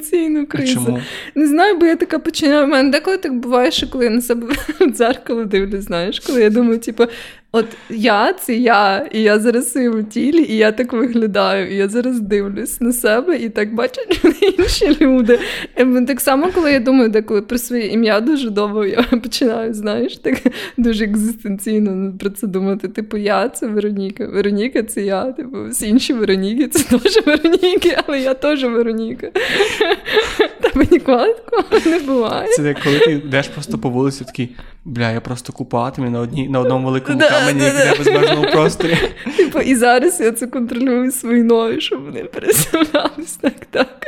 екзистенційну 0.00 0.46
кризу. 0.46 0.74
Чому? 0.74 1.00
Не 1.34 1.46
знаю, 1.46 1.76
бо 1.78 1.86
я 1.86 1.96
така 1.96 2.18
починаю. 2.18 2.64
У 2.64 2.68
мене 2.68 2.90
деколи 2.90 3.16
так 3.16 3.34
буває, 3.34 3.70
що 3.70 3.88
коли 3.90 4.04
я 4.04 4.10
на 4.10 4.20
себе 4.20 4.46
в 4.80 4.86
дзеркало 4.86 5.44
дивлюсь, 5.44 5.84
знаєш, 5.84 6.20
коли 6.20 6.42
я 6.42 6.50
думаю, 6.50 6.78
типу, 6.78 7.04
от 7.52 7.66
я 7.90 8.32
це 8.32 8.54
я, 8.54 9.08
і 9.12 9.22
я 9.22 9.38
зараз 9.38 9.66
в 9.66 9.72
своєму 9.72 10.02
тілі, 10.02 10.42
і 10.48 10.56
я 10.56 10.72
так 10.72 10.92
виглядаю, 10.92 11.72
і 11.72 11.76
я 11.76 11.88
зараз 11.88 12.20
дивлюсь 12.20 12.80
на 12.80 12.92
себе, 12.92 13.36
і 13.36 13.48
так 13.48 13.74
бачать 13.74 14.20
інші 14.58 14.96
люди. 15.00 15.38
І 15.76 16.04
так 16.06 16.20
само, 16.20 16.50
коли 16.54 16.72
я 16.72 16.80
думаю, 16.80 17.08
деколи 17.08 17.42
про 17.42 17.58
своє 17.58 17.86
ім'я 17.86 18.20
дуже 18.20 18.50
довго 18.50 18.84
я 18.84 19.02
починаю, 19.22 19.74
знаєш, 19.74 20.16
так 20.16 20.34
дуже 20.76 21.04
екзистенційно 21.04 22.12
про 22.18 22.30
це 22.30 22.46
думати. 22.46 22.88
Типу, 22.88 23.16
я 23.16 23.48
це 23.48 23.66
Вероніка, 23.66 24.26
Вероніка 24.26 24.82
це 24.82 25.02
я, 25.02 25.32
типу, 25.32 25.56
всі 25.70 25.88
інші 25.88 26.12
Вероніки 26.12 26.68
це 26.68 26.98
теж 26.98 27.26
Вероніки, 27.26 27.96
але 28.06 28.20
я 28.20 28.34
теж 28.34 28.64
Вероніка. 28.64 29.30
Тебе 30.60 30.86
ніколи 30.90 31.34
такого 31.34 31.80
не 31.86 31.98
буває. 31.98 32.48
Це 32.48 32.74
коли 32.84 32.98
ти 32.98 33.12
йдеш 33.12 33.48
просто 33.48 33.78
по 33.78 33.88
вулиці, 33.88 34.24
такий, 34.24 34.56
бля, 34.84 35.10
я 35.10 35.20
просто 35.20 35.52
купатиму 35.52 36.10
на 36.10 36.20
одній, 36.20 36.48
на 36.48 36.60
одному 36.60 36.86
великому 36.86 37.20
камені, 37.20 37.60
в 37.60 37.98
безмежному 37.98 38.42
просторі. 38.42 38.98
Типу, 39.36 39.60
і 39.60 39.74
зараз 39.74 40.20
я 40.20 40.32
це 40.32 40.46
контролюю 40.46 41.12
свої 41.12 41.42
ноги, 41.42 41.80
щоб 41.80 42.04
вони 42.04 42.24
пересувалися 42.24 43.38
так, 43.40 43.66
так. 43.70 44.06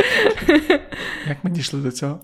Як 1.29 1.37
ми 1.43 1.51
дійшли 1.51 1.81
до 1.81 1.91
цього? 1.91 2.21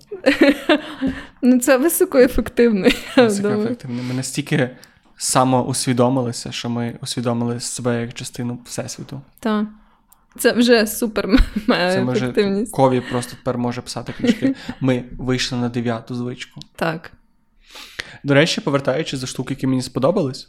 Ну, 1.43 1.61
це 1.61 1.77
високоефективно. 1.77 2.89
Високоефективно. 3.17 4.03
Ми 4.09 4.15
настільки 4.15 4.71
самоусвідомилися, 5.17 6.53
що 6.53 6.71
ми 6.71 6.95
усвідомили 7.03 7.61
себе 7.61 8.01
як 8.01 8.15
частину 8.15 8.59
Всесвіту. 8.65 9.21
Так. 9.41 9.65
Це 10.39 10.53
вже 10.53 10.87
супер 10.87 11.29
Це 11.67 12.05
Кові 12.73 13.01
просто 13.01 13.37
тепер 13.37 13.59
може 13.59 13.83
писати 13.83 14.13
книжки. 14.13 14.55
Ми 14.81 15.05
вийшли 15.19 15.59
на 15.59 15.69
дев'яту 15.69 16.15
звичку. 16.15 16.61
Так. 16.77 17.13
До 18.25 18.35
речі, 18.35 18.61
повертаючись 18.61 19.21
до 19.21 19.27
штуки, 19.27 19.55
які 19.55 19.67
мені 19.67 19.83
сподобались, 19.83 20.49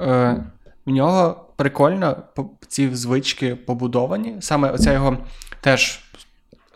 е, 0.00 0.44
в 0.86 0.90
нього 0.90 1.48
прикольно 1.56 2.22
ці 2.68 2.94
звички 2.94 3.56
побудовані. 3.56 4.36
Саме 4.40 4.70
оця 4.70 4.92
його 4.92 5.18
теж. 5.60 6.00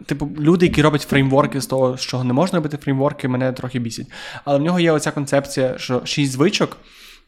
Типу, 0.07 0.31
люди, 0.39 0.67
які 0.67 0.83
роблять 0.83 1.03
фреймворки 1.03 1.61
з 1.61 1.67
того, 1.67 1.97
з 1.97 2.01
чого 2.01 2.25
не 2.25 2.33
можна 2.33 2.59
робити 2.59 2.77
фреймворки, 2.77 3.29
мене 3.29 3.53
трохи 3.53 3.79
бісять. 3.79 4.07
Але 4.45 4.59
в 4.59 4.63
нього 4.63 4.81
є 4.81 4.93
оця 4.93 5.11
концепція, 5.11 5.79
що 5.79 6.03
шість 6.05 6.33
звичок, 6.33 6.77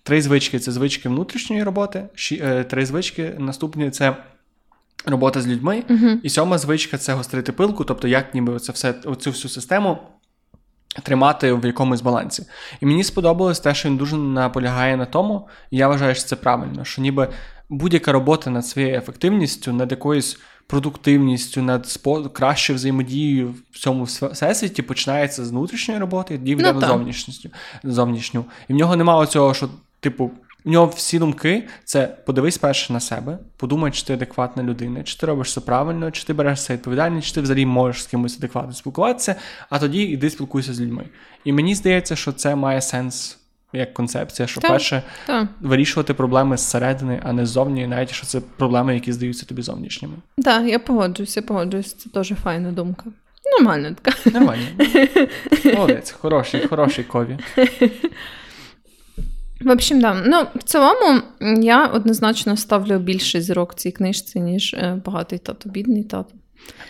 три 0.02 0.22
звички 0.22 0.58
це 0.58 0.72
звички 0.72 1.08
внутрішньої 1.08 1.62
роботи, 1.62 2.08
ші, 2.14 2.42
е, 2.44 2.64
три 2.64 2.86
звички 2.86 3.34
наступні 3.38 3.90
це 3.90 4.16
робота 5.06 5.40
з 5.40 5.46
людьми. 5.46 5.82
Uh-huh. 5.88 6.16
І 6.22 6.28
сьома 6.28 6.58
звичка 6.58 6.98
це 6.98 7.12
гострити 7.12 7.52
пилку, 7.52 7.84
тобто 7.84 8.08
як 8.08 8.34
ніби 8.34 8.58
це 8.58 8.72
все, 8.72 8.94
оцю 9.04 9.30
всю 9.30 9.50
систему 9.50 9.98
тримати 11.02 11.52
в 11.52 11.66
якомусь 11.66 12.00
балансі. 12.00 12.46
І 12.80 12.86
мені 12.86 13.04
сподобалось 13.04 13.60
те, 13.60 13.74
що 13.74 13.88
він 13.88 13.96
дуже 13.96 14.16
наполягає 14.16 14.96
на 14.96 15.04
тому, 15.04 15.48
і 15.70 15.76
я 15.76 15.88
вважаю, 15.88 16.14
що 16.14 16.24
це 16.24 16.36
правильно, 16.36 16.84
що 16.84 17.02
ніби 17.02 17.28
будь-яка 17.68 18.12
робота 18.12 18.50
над 18.50 18.66
своєю 18.66 18.98
ефективністю, 18.98 19.72
над 19.72 19.90
якоюсь 19.90 20.38
продуктивністю, 20.66 21.62
над 21.62 21.88
спо... 21.88 22.22
кращою 22.22 22.76
взаємодією 22.76 23.54
в 23.72 23.78
цьому 23.78 24.04
всесвіті 24.04 24.82
починається 24.82 25.44
з 25.44 25.50
внутрішньої 25.50 26.00
роботи, 26.00 26.34
і 26.34 26.50
йде 26.50 26.72
ну, 26.72 26.80
на 26.80 26.86
зовнішню. 26.86 27.50
зовнішню. 27.84 28.44
І 28.68 28.72
в 28.72 28.76
нього 28.76 28.96
немає 28.96 29.26
цього, 29.26 29.54
що, 29.54 29.68
типу, 30.00 30.30
у 30.64 30.70
нього 30.70 30.86
всі 30.86 31.18
думки 31.18 31.68
це 31.84 32.16
подивись 32.26 32.58
перше 32.58 32.92
на 32.92 33.00
себе, 33.00 33.38
подумай, 33.56 33.92
чи 33.92 34.04
ти 34.04 34.14
адекватна 34.14 34.62
людина, 34.62 35.02
чи 35.02 35.18
ти 35.18 35.26
робиш 35.26 35.48
все 35.48 35.60
правильно, 35.60 36.10
чи 36.10 36.24
ти 36.24 36.32
берешся 36.32 36.72
відповідальність, 36.72 37.28
чи 37.28 37.34
ти 37.34 37.40
взагалі 37.40 37.66
можеш 37.66 38.02
з 38.02 38.06
кимось 38.06 38.36
адекватно 38.36 38.72
спілкуватися, 38.72 39.34
а 39.70 39.78
тоді 39.78 40.02
йди 40.02 40.30
спілкуйся 40.30 40.74
з 40.74 40.80
людьми. 40.80 41.04
І 41.44 41.52
мені 41.52 41.74
здається, 41.74 42.16
що 42.16 42.32
це 42.32 42.54
має 42.54 42.82
сенс 42.82 43.38
як 43.72 43.94
концепція, 43.94 44.48
що 44.48 44.60
так, 44.60 44.70
перше 44.70 45.02
так. 45.26 45.48
вирішувати 45.60 46.14
проблеми 46.14 46.56
зсередини, 46.56 47.20
а 47.24 47.32
не 47.32 47.46
ззовні, 47.46 47.86
навіть 47.86 48.12
що 48.12 48.26
це 48.26 48.40
проблеми, 48.40 48.94
які 48.94 49.12
здаються 49.12 49.46
тобі 49.46 49.62
зовнішніми. 49.62 50.14
Так, 50.44 50.66
я 50.66 50.78
погоджуюся, 50.78 51.42
погоджуюся. 51.42 51.96
Це 51.98 52.10
теж 52.10 52.32
файна 52.42 52.72
думка. 52.72 53.04
Нормально 53.58 53.96
така. 54.02 54.30
Нормально. 54.30 54.66
Молодець, 55.74 56.10
хороший, 56.10 56.66
хороший 56.66 57.04
кові. 57.04 57.38
В 59.64 59.70
общем, 59.70 60.00
да. 60.00 60.22
Ну, 60.26 60.46
в 60.54 60.62
цілому, 60.62 61.22
я 61.60 61.86
однозначно 61.86 62.56
ставлю 62.56 62.98
більше 62.98 63.40
зірок 63.40 63.74
цій 63.74 63.92
книжці, 63.92 64.40
ніж 64.40 64.74
е, 64.74 65.00
багатий 65.04 65.38
тато, 65.38 65.68
бідний 65.68 66.04
тато. 66.04 66.34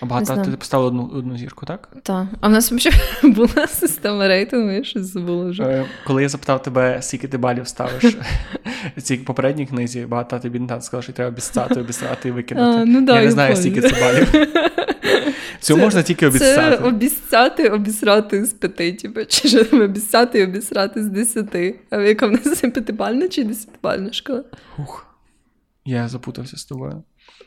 А 0.01 0.07
багато 0.07 0.37
ти 0.37 0.51
поставила 0.51 0.89
одну 0.89 1.11
одну 1.15 1.39
зірку, 1.39 1.67
так? 1.67 1.89
Так. 2.03 2.27
А 2.41 2.49
в 2.49 2.51
нас 2.51 2.73
взагалі 2.73 3.01
була 3.35 3.67
система 3.67 4.29
рейтингу, 4.29 4.71
я 4.71 4.85
щось 4.85 5.13
забула 5.13 5.45
вже. 5.45 5.63
Е, 5.63 5.87
коли 6.07 6.23
я 6.23 6.29
запитав 6.29 6.63
тебе, 6.63 7.03
скільки 7.03 7.29
ти 7.29 7.39
балів 7.39 7.69
ставиш 7.69 8.17
цій 9.03 9.17
попередній 9.17 9.67
книзі, 9.67 10.07
багато 10.07 10.49
бідний 10.49 10.69
тато 10.69 10.81
сказав, 10.81 11.05
що 11.05 11.13
треба 11.13 11.29
обіцяти, 11.29 11.81
обіцяти 11.81 12.29
і 12.29 12.33
викинути. 12.33 12.79
А, 12.79 12.85
ну, 12.85 13.01
да, 13.01 13.19
я 13.19 13.25
не 13.25 13.31
знаю, 13.31 13.57
скільки 13.57 13.81
це 13.81 14.01
балів. 14.01 14.49
Цього 15.61 15.81
можна 15.81 16.03
тільки 16.03 16.27
обіцяти. 16.27 16.77
Це 16.77 16.85
обіцяти, 16.85 17.69
обісрати 17.69 18.45
з 18.45 18.53
п'яти, 18.53 18.93
типу, 18.93 19.21
чи 19.25 19.49
ж 19.49 19.63
обіцяти 19.73 20.39
і 20.39 20.45
обісрати 20.45 21.03
з 21.03 21.07
десяти. 21.07 21.81
А 21.91 21.97
яка 21.97 22.27
в 22.27 22.33
нас 22.33 22.61
п'ятибальна 22.61 23.29
чи 23.29 23.45
десятибальна 23.45 24.13
школа? 24.13 24.45
Ух, 24.79 25.07
я 25.85 26.09
запутався 26.09 26.57
з 26.57 26.65
тобою. 26.65 27.03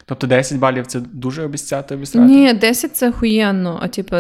Тобто 0.06 0.28
10 0.28 0.60
балів 0.60 0.88
це 0.88 1.00
дуже 1.00 1.44
обіцяти 1.44 1.96
обісрати? 1.96 2.28
Ні, 2.28 2.54
10 2.54 2.96
це 2.96 3.10
охуєнно, 3.10 3.80
а 3.82 3.88
типу, 3.88 4.16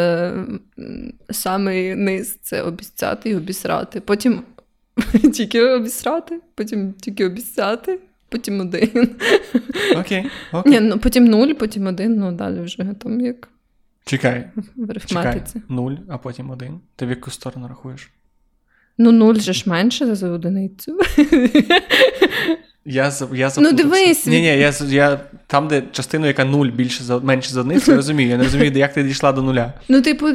самий 1.30 1.95
низ 1.95 2.38
це 2.41 2.61
обіцяти 2.61 3.30
і 3.30 3.36
обісрати. 3.36 4.01
Потім 4.01 4.41
тільки 5.34 5.63
обісрати, 5.63 6.39
потім 6.55 6.93
тільки 6.93 7.26
обіцяти, 7.26 7.99
потім 8.30 8.59
один. 8.59 9.15
Окей. 9.95 10.30
окей. 10.51 10.72
Ні, 10.72 10.80
ну 10.80 10.99
Потім 10.99 11.26
нуль, 11.26 11.53
потім 11.53 11.88
один, 11.88 12.15
ну 12.15 12.32
далі 12.32 12.59
вже 12.59 12.93
там 12.99 13.22
як. 13.22 13.49
Чекай. 14.05 14.49
В. 14.76 14.99
Чекай. 15.05 15.41
Нуль, 15.70 15.95
а 16.09 16.18
потім 16.18 16.49
один. 16.49 16.80
Ти 16.95 17.05
в 17.05 17.09
яку 17.09 17.32
сторону 17.32 17.68
рахуєш? 17.68 18.11
Ну, 18.97 19.11
нуль 19.11 19.36
же 19.36 19.53
ж 19.53 19.70
менше 19.70 20.15
за 20.15 20.30
одиницю. 20.30 20.99
Я 22.89 23.11
я 23.33 23.51
Ну, 23.57 23.71
дивись. 23.71 24.25
Ні, 24.25 24.41
ні, 24.41 24.47
я 24.47 24.73
я 24.88 25.19
там, 25.47 25.67
де 25.67 25.83
частину, 25.91 26.27
яка 26.27 26.45
нуль 26.45 26.67
більше 26.67 27.03
за 27.03 27.19
менше 27.19 27.49
за 27.49 27.61
одиницю, 27.61 27.91
я 27.91 27.97
розумію. 27.97 28.29
Я 28.29 28.38
не 28.38 28.43
розумію, 28.43 28.71
як 28.75 28.93
ти 28.93 29.03
дійшла 29.03 29.31
до 29.31 29.41
нуля. 29.41 29.73
Ну, 29.89 30.01
типу, 30.01 30.27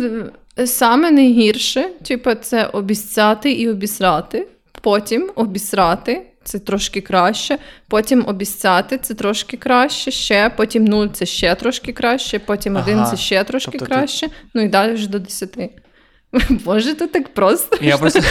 саме 0.64 1.10
найгірше, 1.10 1.88
типу, 2.02 2.34
це 2.34 2.66
обіцяти 2.66 3.52
і 3.52 3.68
обісрати, 3.68 4.48
потім 4.80 5.30
обісрати. 5.34 6.22
Це 6.44 6.58
трошки 6.58 7.00
краще, 7.00 7.58
потім 7.88 8.24
обіцяти 8.26 8.98
це 8.98 9.14
трошки 9.14 9.56
краще, 9.56 10.10
ще, 10.10 10.50
потім 10.56 10.84
нуль 10.84 11.06
це 11.12 11.26
ще 11.26 11.54
трошки 11.54 11.92
краще, 11.92 12.38
потім 12.38 12.76
ага. 12.76 12.84
один 12.84 13.06
це 13.06 13.16
ще 13.16 13.44
трошки 13.44 13.78
тобто 13.78 13.86
краще, 13.94 14.28
ти... 14.28 14.34
ну 14.54 14.62
і 14.62 14.68
далі 14.68 14.92
вже 14.92 15.08
до 15.08 15.18
десяти. 15.18 15.70
Боже, 16.64 16.94
то 16.94 17.06
так 17.06 17.28
просто. 17.34 17.78
Я 17.80 17.98
просто... 17.98 18.20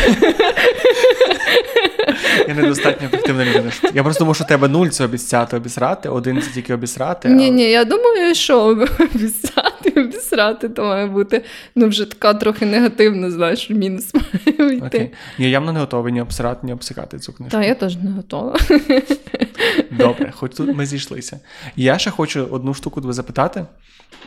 Я 2.47 2.54
недостатньо 2.54 3.08
ефективна 3.08 3.45
людина. 3.45 3.72
Я 3.93 4.04
просто 4.04 4.24
думаю, 4.24 4.36
що 4.36 4.43
тебе 4.43 4.68
нуль 4.68 4.88
це 4.88 5.06
обіцяти, 5.06 5.58
обісрати, 5.58 6.10
один 6.10 6.41
це 6.41 6.52
тільки 6.54 6.74
обісрати. 6.74 7.30
Ні, 7.30 7.52
ні, 7.52 7.64
я 7.64 7.86
думаю, 7.86 8.36
що 8.36 8.62
обіцяти, 8.62 10.02
обісрати, 10.02 10.70
то 10.70 10.84
має 10.84 11.08
бути 11.08 11.43
ну, 11.76 11.88
вже 11.88 12.06
така 12.06 12.34
трохи 12.34 12.66
негативна, 12.66 13.32
знаєш, 13.32 13.70
мінус 13.70 14.14
має 14.14 14.76
йти. 14.76 14.86
Окей. 14.88 15.12
Я 15.38 15.47
явно 15.47 15.74
не 15.74 15.80
готовий 15.80 16.14
ні 16.14 16.22
обсирати, 16.22 16.60
ні 16.64 16.74
обсикати 16.74 17.20
цю 17.20 17.34
книжку. 17.34 17.58
Так, 17.58 17.68
я 17.68 17.76
теж 17.76 17.95
не 17.95 18.12
готова. 18.12 18.58
Добре, 19.91 20.34
хоч 20.36 20.56
тут 20.56 20.76
ми 20.76 20.86
зійшлися. 20.86 21.39
Я 21.76 21.97
ще 21.97 22.12
хочу 22.12 22.47
одну 22.52 22.74
штуку 22.74 23.02
тебе 23.02 23.14
запитати 23.14 23.66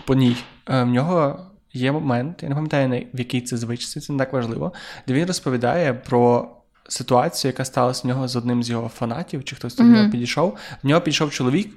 по 0.05 0.15
ній. 0.15 0.37
Е, 0.71 0.83
в 0.83 0.87
нього 0.87 1.47
є 1.75 1.93
момент, 1.93 2.43
я 2.43 2.49
не 2.49 2.55
пам'ятаю, 2.55 3.07
в 3.15 3.19
якій 3.19 3.41
це 3.41 3.57
звичці, 3.57 4.01
це 4.01 4.13
не 4.13 4.19
так 4.19 4.33
важливо, 4.33 4.73
де 5.09 5.15
він 5.15 5.27
розповідає 5.27 5.95
про 5.95 6.51
ситуацію, 6.89 7.49
яка 7.49 7.65
сталася 7.65 8.01
в 8.05 8.07
нього 8.07 8.29
з 8.29 8.37
одним 8.37 8.63
з 8.63 8.71
його 8.71 8.89
фанатів, 8.89 9.45
чи 9.45 9.57
хтось 9.57 9.77
до 9.77 9.83
нього 9.83 10.11
підійшов. 10.11 10.57
В 10.83 10.87
нього 10.87 11.01
підійшов 11.01 11.31
чоловік 11.31 11.75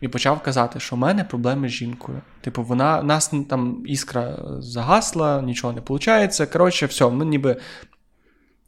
і 0.00 0.08
почав 0.08 0.42
казати, 0.42 0.80
що 0.80 0.96
в 0.96 0.98
мене 0.98 1.24
проблеми 1.24 1.68
з 1.68 1.72
жінкою. 1.72 2.20
Типу, 2.40 2.62
вона 2.62 3.02
нас 3.02 3.32
там 3.48 3.82
іскра 3.86 4.38
загасла, 4.58 5.42
нічого 5.42 5.72
не 5.72 5.80
виходить. 5.80 6.50
Коротше, 6.52 6.86
все, 6.86 7.10
ми 7.10 7.24
ніби. 7.24 7.56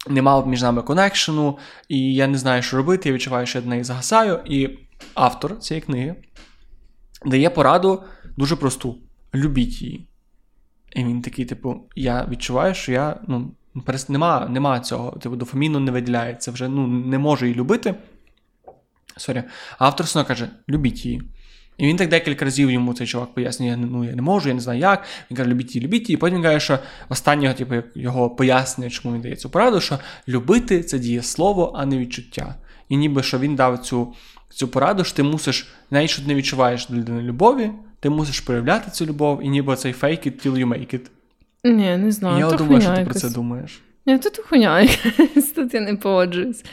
Нема 0.09 0.47
між 0.47 0.63
нами 0.63 0.83
connection 0.83 1.46
у, 1.46 1.59
і 1.89 2.15
я 2.15 2.27
не 2.27 2.39
знаю, 2.39 2.63
що 2.63 2.77
робити. 2.77 3.09
Я 3.09 3.15
відчуваю, 3.15 3.47
що 3.47 3.59
я 3.59 3.63
до 3.63 3.71
неї 3.71 3.85
загасаю. 3.85 4.41
І 4.45 4.79
автор 5.15 5.59
цієї 5.59 5.83
книги 5.83 6.15
дає 7.25 7.51
пораду 7.51 8.03
дуже 8.37 8.57
просту: 8.57 8.99
любіть 9.35 9.83
її. 9.83 10.09
І 10.97 11.05
він 11.05 11.23
такий, 11.23 11.45
типу, 11.45 11.81
я 11.97 12.27
відчуваю, 12.31 12.75
що 12.75 12.93
я 12.93 13.21
ну, 13.27 13.51
нема 14.09 14.49
нема 14.51 14.81
цього. 14.81 15.11
Типу, 15.11 15.37
дофаміну 15.37 15.81
не 15.81 15.91
виділяється, 15.91 16.51
вже 16.51 16.69
ну, 16.69 16.87
не 16.87 17.19
можу 17.19 17.47
її 17.47 17.59
любити. 17.59 17.95
Sorry. 19.17 19.43
Автор 19.79 20.07
все 20.07 20.25
каже: 20.25 20.51
любіть 20.69 21.07
її. 21.07 21.23
І 21.79 21.87
він 21.87 21.97
так 21.97 22.09
декілька 22.09 22.45
разів 22.45 22.71
йому 22.71 22.95
цей 22.95 23.07
чувак 23.07 23.35
пояснює, 23.35 23.77
ну 23.77 24.05
я 24.05 24.15
не 24.15 24.23
можу, 24.23 24.49
я 24.49 24.55
не 24.55 24.61
знаю 24.61 24.81
як. 24.81 25.05
Він 25.31 25.37
каже, 25.37 25.51
любіть 25.51 25.75
її, 25.75 25.87
любіть 25.87 26.09
її. 26.09 26.15
І 26.15 26.17
потім 26.17 26.37
він 26.37 26.45
каже, 26.45 26.61
що 26.61 26.79
останнього, 27.09 27.55
типу, 27.55 27.75
його 27.95 28.31
пояснює, 28.31 28.91
чому 28.91 29.15
він 29.15 29.23
дає 29.23 29.37
цю 29.37 29.51
пораду, 29.51 29.81
що 29.81 29.99
любити 30.29 30.83
це 30.83 30.99
діє 30.99 31.23
слово, 31.23 31.73
а 31.77 31.87
не 31.87 31.99
відчуття. 31.99 32.55
І 32.89 32.97
ніби 32.97 33.23
що 33.23 33.39
він 33.39 33.57
дав 33.57 33.79
цю 33.79 34.15
цю 34.49 34.69
пораду, 34.69 35.05
що 35.05 35.17
ти 35.17 35.23
мусиш, 35.23 35.69
навіть 35.91 36.11
що 36.11 36.23
ти 36.23 36.29
не 36.29 36.35
відчуваєш 36.35 36.87
до 36.87 36.97
людини 36.97 37.23
любові, 37.23 37.71
ти 38.01 38.11
мусиш 38.11 38.41
проявляти 38.41 38.91
цю 38.91 39.07
любов, 39.07 39.41
і 39.43 39.49
ніби 39.49 39.77
цей 39.77 39.93
fake 39.93 40.27
it 40.27 40.47
till 40.47 40.53
you 40.53 40.69
make 40.69 40.95
it. 40.95 41.07
Ні, 41.65 41.97
не 41.97 42.13
знаю. 42.13 42.39
Я 42.39 42.57
думаю, 42.57 42.81
що 42.81 42.95
ти 42.95 43.01
якось. 43.01 43.21
про 43.21 43.29
це 43.29 43.35
думаєш. 43.35 43.83
Ні, 44.07 44.19
тут 44.19 44.39
хуйня 44.39 44.81
якась, 44.81 45.53
тут 45.53 45.75
я 45.75 45.81
не 45.81 45.97
погоджуюсь. 45.97 46.65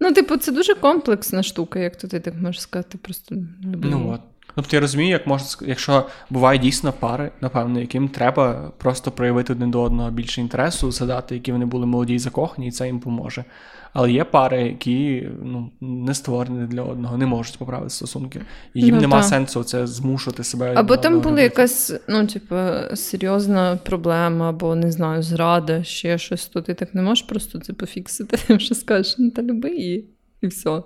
Ну, 0.00 0.12
типу, 0.12 0.36
це 0.36 0.52
дуже 0.52 0.74
комплексна 0.74 1.42
штука, 1.42 1.78
як 1.78 1.96
то 1.96 2.08
ти 2.08 2.20
так 2.20 2.34
можеш 2.34 2.62
сказати, 2.62 2.98
просто 2.98 3.34
люблю. 3.64 3.88
Ну 3.90 4.10
от. 4.14 4.20
Тобто 4.54 4.76
я 4.76 4.80
розумію, 4.80 5.10
як 5.10 5.26
можна 5.26 5.46
якщо 5.68 6.06
буває 6.30 6.58
дійсно 6.58 6.92
пари, 6.92 7.30
напевно, 7.40 7.80
яким 7.80 8.08
треба 8.08 8.72
просто 8.78 9.10
проявити 9.10 9.52
один 9.52 9.70
до 9.70 9.82
одного 9.82 10.10
більше 10.10 10.40
інтересу, 10.40 10.92
згадати, 10.92 11.34
які 11.34 11.52
вони 11.52 11.64
були 11.64 11.86
молоді 11.86 12.14
і 12.14 12.18
закохані, 12.18 12.68
і 12.68 12.70
це 12.70 12.86
їм 12.86 13.00
поможе. 13.00 13.44
Але 13.92 14.12
є 14.12 14.24
пари, 14.24 14.62
які 14.62 15.28
ну, 15.42 15.70
не 15.80 16.14
створені 16.14 16.66
для 16.66 16.82
одного, 16.82 17.16
не 17.16 17.26
можуть 17.26 17.58
поправити 17.58 17.90
стосунки. 17.90 18.40
І 18.74 18.80
їм 18.80 18.94
ну, 18.94 19.00
нема 19.00 19.16
та. 19.16 19.22
сенсу 19.22 19.64
це 19.64 19.86
змушувати 19.86 20.44
себе. 20.44 20.72
Або 20.76 20.96
там 20.96 21.20
була 21.20 21.40
якась, 21.40 21.92
ну, 22.08 22.26
типу, 22.26 22.56
серйозна 22.94 23.78
проблема, 23.84 24.48
або 24.48 24.74
не 24.74 24.92
знаю, 24.92 25.22
зрада, 25.22 25.84
ще 25.84 26.18
щось, 26.18 26.46
то 26.46 26.62
ти 26.62 26.74
так 26.74 26.94
не 26.94 27.02
можеш 27.02 27.24
просто 27.24 27.58
це 27.58 27.72
пофіксити, 27.72 28.36
тим, 28.46 28.60
що 28.60 28.74
скажеш, 28.74 29.14
ну 29.18 29.30
та 29.30 29.42
люби 29.42 29.70
її, 29.70 30.08
і 30.40 30.46
все. 30.46 30.82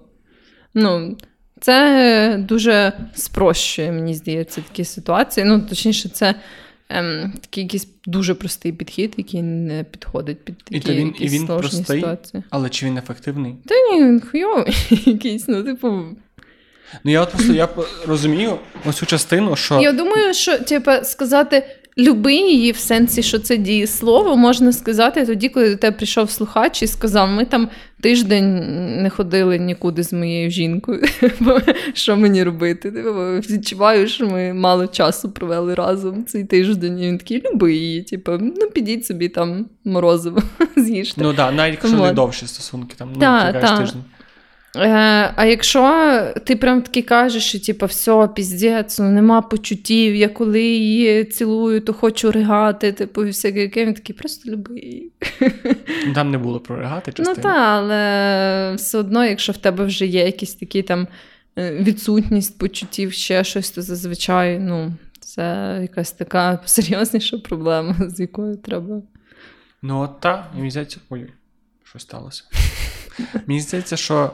Ну, 0.75 1.17
це 1.61 2.45
дуже 2.49 2.93
спрощує, 3.15 3.93
мені 3.93 4.15
здається, 4.15 4.61
такі 4.61 4.85
ситуації. 4.85 5.47
Ну, 5.47 5.61
точніше, 5.61 6.09
це 6.09 6.35
ем, 6.95 7.33
такий 7.41 7.65
якийсь 7.65 7.89
дуже 8.07 8.35
простий 8.35 8.73
підхід, 8.73 9.15
який 9.17 9.43
не 9.43 9.85
підходить 9.85 10.45
під 10.45 10.59
такі 10.59 10.93
і 10.93 10.95
він, 10.95 11.15
і 11.19 11.29
він 11.29 11.47
простий, 11.47 12.01
ситуації. 12.01 12.43
Але 12.51 12.69
чи 12.69 12.87
він 12.87 12.99
ефективний? 12.99 13.55
Та 13.67 13.75
ні, 13.75 14.05
він 14.05 14.21
хуйовий 14.21 14.75
якийсь, 15.07 15.49
ну, 15.49 15.63
типу. 15.63 15.89
Ну, 17.05 17.11
я 17.11 17.23
от 17.23 17.31
просто 17.31 17.53
я 17.53 17.69
розумію 18.07 18.59
ось 18.87 18.97
цю 18.97 19.07
частину, 19.07 19.57
що. 19.57 19.81
Я 19.81 19.93
думаю, 19.93 20.35
що, 20.35 20.59
типу, 20.59 20.91
сказати. 21.03 21.67
Люби 21.99 22.35
її 22.35 22.73
в 22.73 22.77
сенсі, 22.77 23.23
що 23.23 23.39
це 23.39 23.57
дієслово, 23.57 24.37
можна 24.37 24.73
сказати 24.73 25.27
тоді, 25.27 25.49
коли 25.49 25.71
до 25.71 25.77
тебе 25.77 25.97
прийшов 25.97 26.31
слухач 26.31 26.83
і 26.83 26.87
сказав: 26.87 27.29
ми 27.29 27.45
там 27.45 27.69
тиждень 28.05 29.03
не 29.03 29.11
ходили 29.11 29.59
нікуди 29.59 30.03
з 30.03 30.13
моєю 30.13 30.51
жінкою. 30.51 31.03
Що 31.93 32.17
мені 32.17 32.45
робити? 32.45 32.91
Відчуваю, 33.51 34.09
що 34.09 34.27
ми 34.27 34.53
мало 34.53 34.87
часу 34.87 35.31
провели 35.31 35.75
разом 35.75 36.25
цей 36.25 36.45
тиждень. 36.45 36.99
І 36.99 37.07
Він 37.07 37.19
такий 37.19 37.43
люби 37.47 37.75
її. 37.75 38.03
Типу, 38.03 38.33
ну 38.41 38.71
підіть 38.75 39.07
собі 39.07 39.29
там 39.29 39.67
морозиво 39.85 40.43
з'їжте. 40.77 41.23
Ну 41.23 41.35
так, 41.35 41.55
навіть 41.55 41.79
якщо 41.83 42.03
не 42.03 42.13
довші 42.13 42.47
стосунки, 42.47 42.95
там 42.99 43.09
ну, 43.15 43.21
та, 43.21 43.79
тиждень. 43.79 44.03
Е, 44.77 45.33
А 45.37 45.45
якщо 45.45 46.23
ти 46.45 46.57
прям 46.57 46.83
таки 46.83 47.03
кажеш, 47.03 47.45
що 47.45 47.61
типу, 47.61 47.87
все, 47.87 48.29
піздець, 48.35 48.99
ну 48.99 49.11
нема 49.11 49.43
почуттів, 49.43 50.15
я 50.15 50.29
коли 50.29 50.63
її 50.63 51.25
цілую, 51.25 51.81
то 51.81 51.93
хочу 51.93 52.33
ригати, 52.33 52.93
типу, 52.93 53.23
всяке 53.23 53.61
яке, 53.61 53.87
він 53.87 53.95
такий 53.95 54.17
просто 54.17 54.51
люби 54.51 54.81
її. 54.81 55.13
Ну, 56.07 56.15
там 56.15 56.31
не 56.31 56.39
було 56.39 56.61
про 56.61 56.77
ригати 56.77 57.13
частини. 57.13 57.37
Ну 57.37 57.43
так, 57.43 57.57
але 57.57 58.75
все 58.77 58.99
одно, 58.99 59.25
якщо 59.25 59.53
в 59.53 59.57
тебе 59.57 59.85
вже 59.85 60.07
є 60.07 60.25
якісь 60.25 60.55
такі 60.55 60.83
там 60.83 61.09
е, 61.59 61.73
відсутність 61.75 62.59
почуттів, 62.59 63.13
ще 63.13 63.45
щось, 63.45 63.71
то 63.71 63.83
зазвичай, 63.83 64.59
ну, 64.59 64.93
це 65.21 65.79
якась 65.83 66.13
така 66.13 66.59
серйозніша 66.65 67.39
проблема, 67.39 67.97
з 68.09 68.21
якою 68.21 68.57
треба. 68.57 69.03
Ну, 69.83 70.01
от 70.01 70.21
так, 70.21 70.51
мені 70.55 70.71
здається, 70.71 70.99
ой, 71.11 71.33
що 71.85 71.99
сталося. 71.99 72.45
Мені 73.47 73.61
здається, 73.61 73.97
що. 73.97 74.31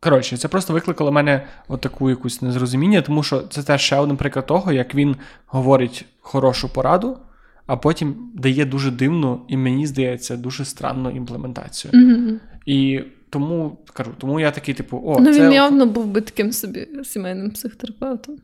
Коротше, 0.00 0.36
це 0.36 0.48
просто 0.48 0.72
викликало 0.72 1.12
мене 1.12 1.46
отаку 1.68 2.10
якусь 2.10 2.42
незрозуміння, 2.42 3.02
тому 3.02 3.22
що 3.22 3.40
це 3.40 3.62
теж 3.62 3.80
ще 3.80 3.96
один 3.96 4.16
приклад 4.16 4.46
того, 4.46 4.72
як 4.72 4.94
він 4.94 5.16
говорить 5.46 6.04
хорошу 6.20 6.68
пораду, 6.68 7.18
а 7.66 7.76
потім 7.76 8.32
дає 8.34 8.64
дуже 8.64 8.90
дивну 8.90 9.40
і 9.48 9.56
мені 9.56 9.86
здається 9.86 10.36
дуже 10.36 10.64
странну 10.64 11.10
імплементацію. 11.10 11.92
Mm-hmm. 11.92 12.38
І 12.66 13.00
тому 13.30 13.78
кажу, 13.92 14.10
тому 14.18 14.40
я 14.40 14.50
такий, 14.50 14.74
типу, 14.74 15.02
о, 15.04 15.20
ну 15.20 15.34
це... 15.34 15.42
він 15.42 15.52
явно 15.52 15.86
був 15.86 16.06
би 16.06 16.20
таким 16.20 16.52
собі 16.52 16.88
сімейним 17.04 17.50
психотерапевтом. 17.50 18.36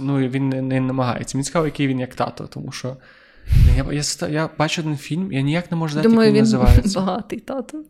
Ну 0.00 0.18
він 0.18 0.48
не, 0.48 0.62
не 0.62 0.80
намагається. 0.80 1.38
Мені 1.38 1.44
цікаво, 1.44 1.64
який 1.66 1.86
він 1.86 2.00
як 2.00 2.14
тато, 2.14 2.46
тому 2.46 2.72
що 2.72 2.96
я 3.76 3.92
я, 3.92 4.28
я 4.28 4.50
бачу 4.58 4.82
один 4.82 4.96
фільм, 4.96 5.32
я 5.32 5.40
ніяк 5.40 5.70
не 5.70 5.76
можу 5.76 5.92
знати, 5.92 6.08
Думаю, 6.08 6.34
як 6.34 6.46
він, 6.46 6.58
він. 6.58 6.92
Багатий 6.94 7.40
тато. 7.40 7.84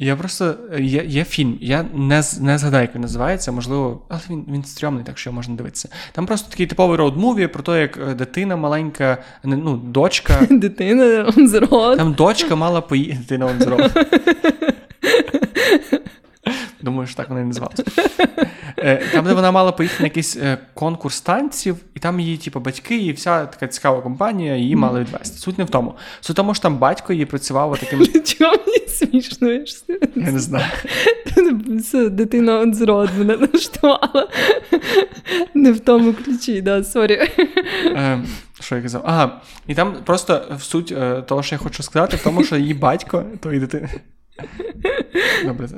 Я 0.00 0.16
просто 0.16 0.54
є 0.78 1.04
є 1.06 1.24
фільм, 1.24 1.58
я 1.60 1.84
не 1.94 2.22
не 2.40 2.58
згадаю, 2.58 2.82
як 2.82 2.94
він 2.94 3.02
називається, 3.02 3.52
можливо, 3.52 4.02
але 4.08 4.20
він 4.30 4.44
він 4.52 4.64
стрьомний, 4.64 5.04
так 5.04 5.18
що 5.18 5.32
можна 5.32 5.54
дивитися. 5.54 5.88
Там 6.12 6.26
просто 6.26 6.50
такий 6.50 6.66
типовий 6.66 6.98
road 6.98 7.19
movie 7.19 7.46
про 7.46 7.62
те, 7.62 7.80
як 7.80 7.98
е, 8.08 8.14
дитина 8.14 8.56
маленька, 8.56 9.18
ну, 9.44 9.76
дочка. 9.76 10.46
Дитина 10.50 11.04
on 11.04 11.48
the 11.48 11.68
road. 11.68 11.96
Там 11.96 12.12
дочка 12.12 12.56
мала 12.56 12.80
поїхати 12.80 13.18
дитина 13.20 13.46
on 13.46 13.58
the 13.58 13.76
road. 13.76 14.06
Думаю, 16.88 17.06
що 17.06 17.16
так 17.16 17.28
вона 17.28 17.40
і 17.40 17.44
називалася. 17.44 17.84
Е, 18.76 19.02
там, 19.12 19.24
де 19.24 19.34
вона 19.34 19.50
мала 19.50 19.72
поїхати 19.72 20.02
на 20.02 20.06
якийсь 20.06 20.36
е, 20.36 20.58
конкурс 20.74 21.20
танців, 21.20 21.76
і 21.94 22.00
там 22.00 22.20
її, 22.20 22.36
типу, 22.36 22.60
батьки, 22.60 22.96
і 22.96 23.12
вся 23.12 23.46
така 23.46 23.66
цікава 23.66 24.00
компанія 24.00 24.56
її 24.56 24.76
мали 24.76 25.00
відвести. 25.00 25.38
Суть 25.38 25.58
не 25.58 25.64
в 25.64 25.70
тому. 25.70 25.94
Суть 26.20 26.34
в 26.34 26.36
тому, 26.36 26.54
що 26.54 26.62
там 26.62 26.78
батько 26.78 27.12
її 27.12 27.26
працював 27.26 27.78
таким. 27.78 28.22
Чого 28.24 28.54
мені 28.66 28.88
смішно? 28.88 29.50
Я 30.16 30.32
не 30.32 30.38
знаю. 30.38 30.64
Дитина 32.10 32.58
от 32.58 32.74
зрод 32.74 33.10
мене 33.18 33.36
наштувала. 33.36 34.28
Не 35.54 35.72
в 35.72 35.80
тому 35.80 36.12
ключі, 36.12 36.60
да, 36.60 36.84
сорі. 36.84 37.14
Е, 37.84 38.24
що 38.60 38.76
я 38.76 38.82
казав? 38.82 39.02
Ага, 39.04 39.40
і 39.66 39.74
там 39.74 39.96
просто 40.04 40.42
в 40.58 40.62
суть 40.62 40.94
того, 41.26 41.42
що 41.42 41.54
я 41.54 41.58
хочу 41.58 41.82
сказати, 41.82 42.16
в 42.16 42.24
тому, 42.24 42.44
що 42.44 42.56
її 42.56 42.74
батько, 42.74 43.24
тої 43.40 43.60
дитини. 43.60 43.88
Добре, 45.44 45.68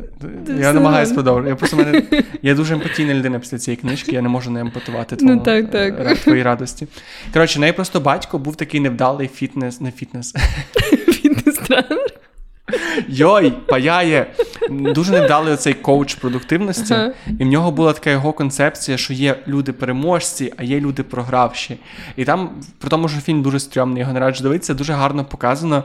я 0.58 0.72
намагаюся 0.72 1.14
продовжувати. 1.14 1.48
Я 1.48 1.56
просто 1.56 1.76
мене 1.76 2.02
я 2.42 2.54
дуже 2.54 2.74
емпатійна 2.74 3.14
людина 3.14 3.38
після 3.38 3.58
цієї 3.58 3.76
книжки, 3.76 4.12
я 4.12 4.22
не 4.22 4.28
можу 4.28 4.50
не 4.50 4.60
емпатувати 4.60 5.16
твому, 5.16 5.34
ну, 5.34 5.40
так, 5.40 5.70
так. 5.70 5.94
Е, 6.00 6.14
твоїй 6.14 6.42
радості. 6.42 6.86
Коротше, 7.32 7.58
в 7.58 7.60
неї 7.60 7.72
просто 7.72 8.00
батько 8.00 8.38
був 8.38 8.56
такий 8.56 8.80
невдалий 8.80 9.28
фітнес, 9.28 9.80
не 9.80 9.90
фітнес. 9.90 10.34
Фітнес-тренер. 11.08 12.20
Йой, 13.08 13.50
паяє. 13.50 14.26
Дуже 14.70 15.12
невдалий 15.12 15.54
оцей 15.54 15.74
коуч 15.74 16.14
продуктивності, 16.14 16.94
ага. 16.94 17.12
і 17.26 17.44
в 17.44 17.46
нього 17.46 17.70
була 17.70 17.92
така 17.92 18.10
його 18.10 18.32
концепція, 18.32 18.96
що 18.96 19.12
є 19.12 19.36
люди-переможці, 19.48 20.52
а 20.56 20.62
є 20.62 20.80
люди 20.80 21.02
програвші. 21.02 21.78
І 22.16 22.24
там, 22.24 22.50
при 22.78 22.90
тому, 22.90 23.08
що 23.08 23.20
фільм 23.20 23.42
дуже 23.42 23.60
стрьомний, 23.60 24.00
його 24.00 24.12
не 24.12 24.20
раджу 24.20 24.42
дивитися, 24.42 24.74
дуже 24.74 24.92
гарно 24.92 25.24
показано, 25.24 25.84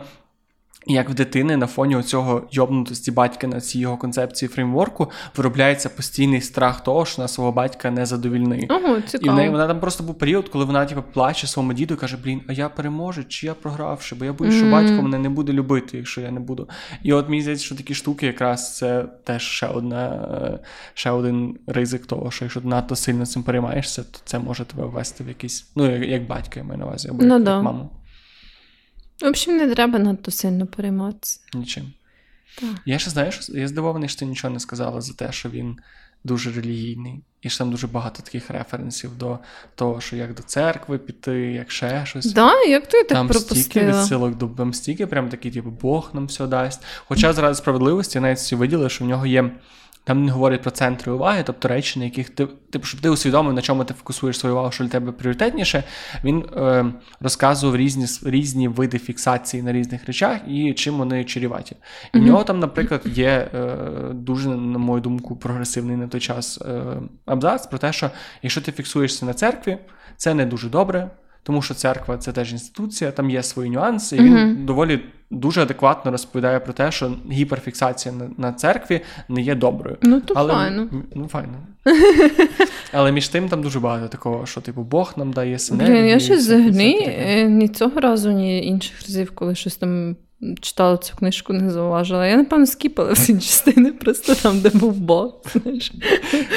як 0.88 1.10
в 1.10 1.14
дитини 1.14 1.58
на 1.58 1.68
фоні 1.68 2.04
цього 2.04 2.48
йобнутості 2.52 3.12
батька 3.12 3.48
на 3.48 3.62
цій 3.62 3.80
його 3.80 3.98
концепції 3.98 4.50
фреймворку 4.50 5.12
виробляється 5.38 5.90
постійний 5.90 6.42
страх 6.42 6.84
того, 6.84 7.06
що 7.06 7.22
на 7.22 7.28
свого 7.28 7.52
батька 7.52 7.92
не 7.92 8.06
задовільний. 8.06 8.68
Ого, 8.70 9.02
цікаво. 9.02 9.28
І 9.28 9.30
в 9.30 9.34
неї 9.34 9.50
вона 9.50 9.68
там 9.68 9.80
просто 9.80 10.04
був 10.04 10.18
період, 10.18 10.50
коли 10.50 10.66
вона 10.66 10.86
типу, 10.86 11.04
плаче 11.14 11.48
своєму 11.48 11.74
діду 11.74 11.94
і 11.94 11.98
каже: 11.98 12.18
Блін, 12.24 12.42
а 12.48 12.54
я 12.54 12.70
переможу, 12.70 13.24
чи 13.28 13.48
я 13.48 13.54
програвши, 13.54 14.16
бо 14.16 14.26
я 14.26 14.34
боюсь, 14.34 14.56
що 14.56 14.72
батько 14.72 15.02
мене 15.02 15.20
не 15.20 15.30
буде 15.30 15.54
любити, 15.54 15.98
якщо 15.98 16.22
я 16.22 16.32
не 16.32 16.40
буду. 16.40 16.70
І 17.04 17.14
от 17.14 17.30
мені 17.30 17.42
здається, 17.42 17.66
що 17.66 17.76
такі 17.76 17.94
штуки, 17.94 18.26
якраз 18.26 18.78
це 18.78 19.06
теж 19.24 19.42
ще 19.42 19.68
одна, 19.68 20.60
ще 20.94 21.12
один 21.12 21.58
ризик 21.68 22.06
того, 22.06 22.32
що 22.32 22.46
якщо 22.46 22.62
надто 22.64 22.96
сильно 22.96 23.26
цим 23.26 23.44
переймаєшся, 23.44 24.04
то 24.04 24.20
це 24.26 24.40
може 24.40 24.66
тебе 24.66 24.86
ввести 24.86 25.24
в 25.24 25.28
якийсь, 25.28 25.68
ну 25.76 25.92
як, 25.92 26.10
як 26.10 26.28
батько, 26.28 26.54
я 26.56 26.64
маю 26.64 26.80
на 26.80 26.86
увазі, 26.86 27.10
або 27.10 27.24
ну, 27.24 27.34
як, 27.34 27.44
да. 27.44 27.54
як 27.56 27.64
маму. 27.64 27.90
В 29.22 29.26
общем, 29.26 29.57
не 29.57 29.76
треба 29.76 29.99
надто 29.99 30.32
сильно 30.32 30.68
перейматися. 30.68 31.39
Нічим. 31.53 31.93
Так. 32.59 32.70
Я 32.86 32.99
ще 32.99 33.09
знаєш, 33.09 33.49
я 33.49 33.68
здивований, 33.68 34.09
що 34.09 34.20
ти 34.20 34.26
нічого 34.26 34.53
не 34.53 34.59
сказала 34.59 35.01
за 35.01 35.13
те, 35.13 35.32
що 35.32 35.49
він 35.49 35.78
дуже 36.24 36.51
релігійний. 36.51 37.24
І 37.41 37.49
що 37.49 37.57
там 37.57 37.72
дуже 37.72 37.88
багато 37.88 38.24
таких 38.24 38.49
референсів 38.49 39.18
до 39.18 39.39
того, 39.76 40.01
що 40.01 40.16
як 40.16 40.34
до 40.34 40.43
церкви 40.43 40.97
піти, 40.97 41.32
як 41.36 41.72
ще 41.72 42.05
щось. 42.05 42.34
Да, 42.34 42.63
як 42.63 42.88
ти 42.88 42.97
так 43.03 43.09
Там 43.09 43.28
пропустила? 43.28 43.61
стільки 43.63 43.88
відсилок 43.88 44.36
до 44.36 44.47
там 44.47 44.74
стільки, 44.74 45.07
прям 45.07 45.30
такий, 45.30 45.51
типу, 45.51 45.70
Бог 45.70 46.09
нам 46.13 46.26
все 46.26 46.47
дасть. 46.47 46.84
Хоча 47.07 47.34
заради 47.34 47.55
справедливості 47.55 48.20
навіть 48.20 48.38
всі 48.38 48.55
виділи, 48.55 48.89
що 48.89 49.05
в 49.05 49.07
нього 49.07 49.26
є 49.26 49.51
там 50.06 50.24
не 50.24 50.32
говорять 50.32 50.62
про 50.62 50.72
центри 50.72 51.12
уваги, 51.12 51.43
тобто 51.45 51.68
речі, 51.68 51.99
на 51.99 52.06
яких 52.06 52.30
ти 52.30 52.47
типу, 52.70 52.86
щоб 52.86 53.01
ти 53.01 53.10
усвідомив, 53.10 53.53
на 53.53 53.62
чому 53.62 53.84
ти 53.84 53.93
фокусуєш 53.93 54.39
свою 54.39 54.56
увагу, 54.56 54.72
що 54.72 54.84
для 54.84 54.91
тебе 54.91 55.12
пріоритетніше. 55.12 55.84
Він 56.24 56.45
е, 56.58 56.86
розказував 57.20 57.76
різні 57.76 58.06
різні 58.24 58.68
види 58.68 58.99
фіксації 58.99 59.64
на 59.64 59.72
різних 59.72 60.06
речах 60.06 60.39
і 60.47 60.74
чим 60.74 60.97
вони 60.97 61.24
чаріваті. 61.24 61.76
І 62.14 62.18
mm-hmm. 62.18 62.22
в 62.22 62.26
нього 62.26 62.43
там, 62.43 62.60
наприклад, 62.60 63.01
є 63.06 63.49
е, 63.53 63.78
дуже, 64.14 64.49
на 64.49 64.78
мою 64.78 65.01
думку, 65.01 65.36
прогресивний 65.36 65.97
на 65.97 66.08
той 66.08 66.22
час 66.22 66.62
е, 66.62 66.84
абзац 67.26 67.68
про 67.68 67.78
те, 67.78 67.93
що 67.93 68.12
якщо 68.41 68.62
ти 68.62 68.72
фіксуєшся 68.72 69.26
на 69.26 69.34
церкві, 69.34 69.78
це 70.18 70.34
не 70.34 70.45
дуже 70.45 70.70
добре 70.70 71.10
тому 71.46 71.62
що 71.62 71.74
церква 71.74 72.18
це 72.18 72.32
теж 72.32 72.52
інституція, 72.52 73.12
там 73.12 73.30
є 73.30 73.43
свої 73.43 73.70
нюанси, 73.70 74.16
і 74.16 74.20
він 74.20 74.38
mm-hmm. 74.38 74.66
доволі 74.66 75.00
дуже 75.32 75.62
адекватно 75.62 76.12
розповідає 76.12 76.60
про 76.60 76.74
те, 76.74 76.91
що 76.91 77.12
гіперфіксація 77.32 78.16
на, 78.16 78.30
на 78.38 78.54
церкві 78.54 79.02
не 79.30 79.41
є 79.41 79.56
доброю. 79.56 79.98
Ну, 80.02 80.22
то 80.22 80.34
Але, 80.38 80.54
файно. 80.54 80.89
Ну, 81.16 81.28
файно. 81.28 81.54
Але 82.91 83.12
між 83.12 83.28
тим 83.28 83.50
там 83.50 83.62
дуже 83.62 83.80
багато 83.80 84.08
такого, 84.08 84.46
що 84.46 84.62
типу 84.62 84.82
Бог 84.82 85.14
нам 85.18 85.34
дає 85.34 85.60
синергію. 85.60 85.98
Блін, 85.98 86.08
Я 86.08 86.20
щось 86.20 86.39
взагалі 86.39 86.98
е, 87.02 87.43
ні 87.43 87.68
цього 87.68 88.00
разу, 88.00 88.32
ні 88.32 88.66
інших 88.66 89.02
разів, 89.02 89.32
коли 89.36 89.56
щось 89.56 89.76
там 89.76 90.16
читала 90.62 90.98
цю 90.98 91.16
книжку, 91.16 91.54
не 91.54 91.72
зауважила. 91.72 92.28
Я, 92.28 92.38
напевно, 92.38 92.66
скіпала 92.66 93.14
всі 93.14 93.34
частини, 93.34 93.92
просто 93.92 94.36
там, 94.36 94.60
де 94.60 94.70
був 94.70 94.94
Бог. 94.94 95.42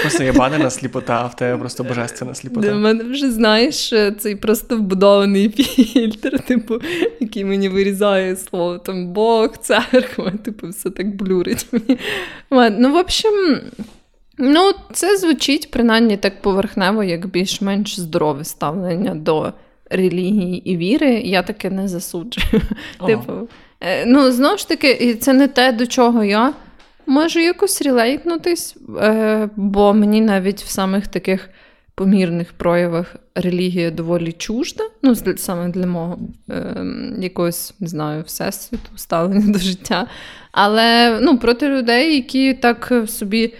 Просто 0.00 0.24
є 0.24 0.32
банена 0.32 0.70
сліпота, 0.70 1.20
а 1.22 1.26
в 1.26 1.36
тебе 1.36 1.58
просто 1.58 1.84
божественна 1.84 2.34
сліпота. 2.34 2.72
У 2.72 2.78
мене 2.78 3.04
вже, 3.04 3.30
знаєш, 3.30 3.94
цей 4.18 4.36
просто 4.36 4.76
вбудований 4.76 5.48
фільтр, 5.48 6.40
типу, 6.40 6.74
який 7.20 7.44
мені 7.44 7.68
вирізає 7.68 8.36
слово 8.36 8.78
там 8.78 9.12
Бог, 9.12 9.56
церква, 9.58 10.32
типу, 10.44 10.68
все 10.68 10.90
так 10.90 11.16
блюрить 11.16 11.66
мені. 11.72 11.98
Ну, 12.78 12.92
в 12.92 12.96
общем. 12.96 13.60
Ну, 14.40 14.72
це 14.92 15.16
звучить 15.16 15.70
принаймні 15.70 16.16
так 16.16 16.42
поверхнево, 16.42 17.04
як 17.04 17.26
більш-менш 17.26 18.00
здорове 18.00 18.44
ставлення 18.44 19.14
до 19.14 19.52
релігії 19.90 20.70
і 20.70 20.76
віри. 20.76 21.10
Я 21.24 21.42
таке 21.42 21.70
не 21.70 21.88
засуджую. 21.88 22.62
Типу, 23.06 23.32
ну, 24.06 24.32
знову 24.32 24.58
ж 24.58 24.68
таки, 24.68 25.14
це 25.14 25.32
не 25.32 25.48
те, 25.48 25.72
до 25.72 25.86
чого 25.86 26.24
я 26.24 26.52
можу 27.06 27.40
якось 27.40 27.82
релейтнутись, 27.82 28.76
е, 29.02 29.48
бо 29.56 29.94
мені 29.94 30.20
навіть 30.20 30.62
в 30.62 30.68
самих 30.68 31.06
таких 31.08 31.50
помірних 31.94 32.52
проявах 32.52 33.16
релігія 33.34 33.90
доволі 33.90 34.32
чужда, 34.32 34.84
ну, 35.02 35.14
саме 35.36 35.68
для 35.68 35.86
мого 35.86 36.18
е, 36.50 36.84
якогось, 37.18 37.74
не 37.80 37.88
знаю, 37.88 38.22
всесвіту, 38.22 38.90
ставлення 38.96 39.52
до 39.52 39.58
життя. 39.58 40.06
Але 40.52 41.18
ну, 41.20 41.38
проти 41.38 41.68
людей, 41.68 42.14
які 42.14 42.54
так 42.54 42.92
собі 43.06 43.54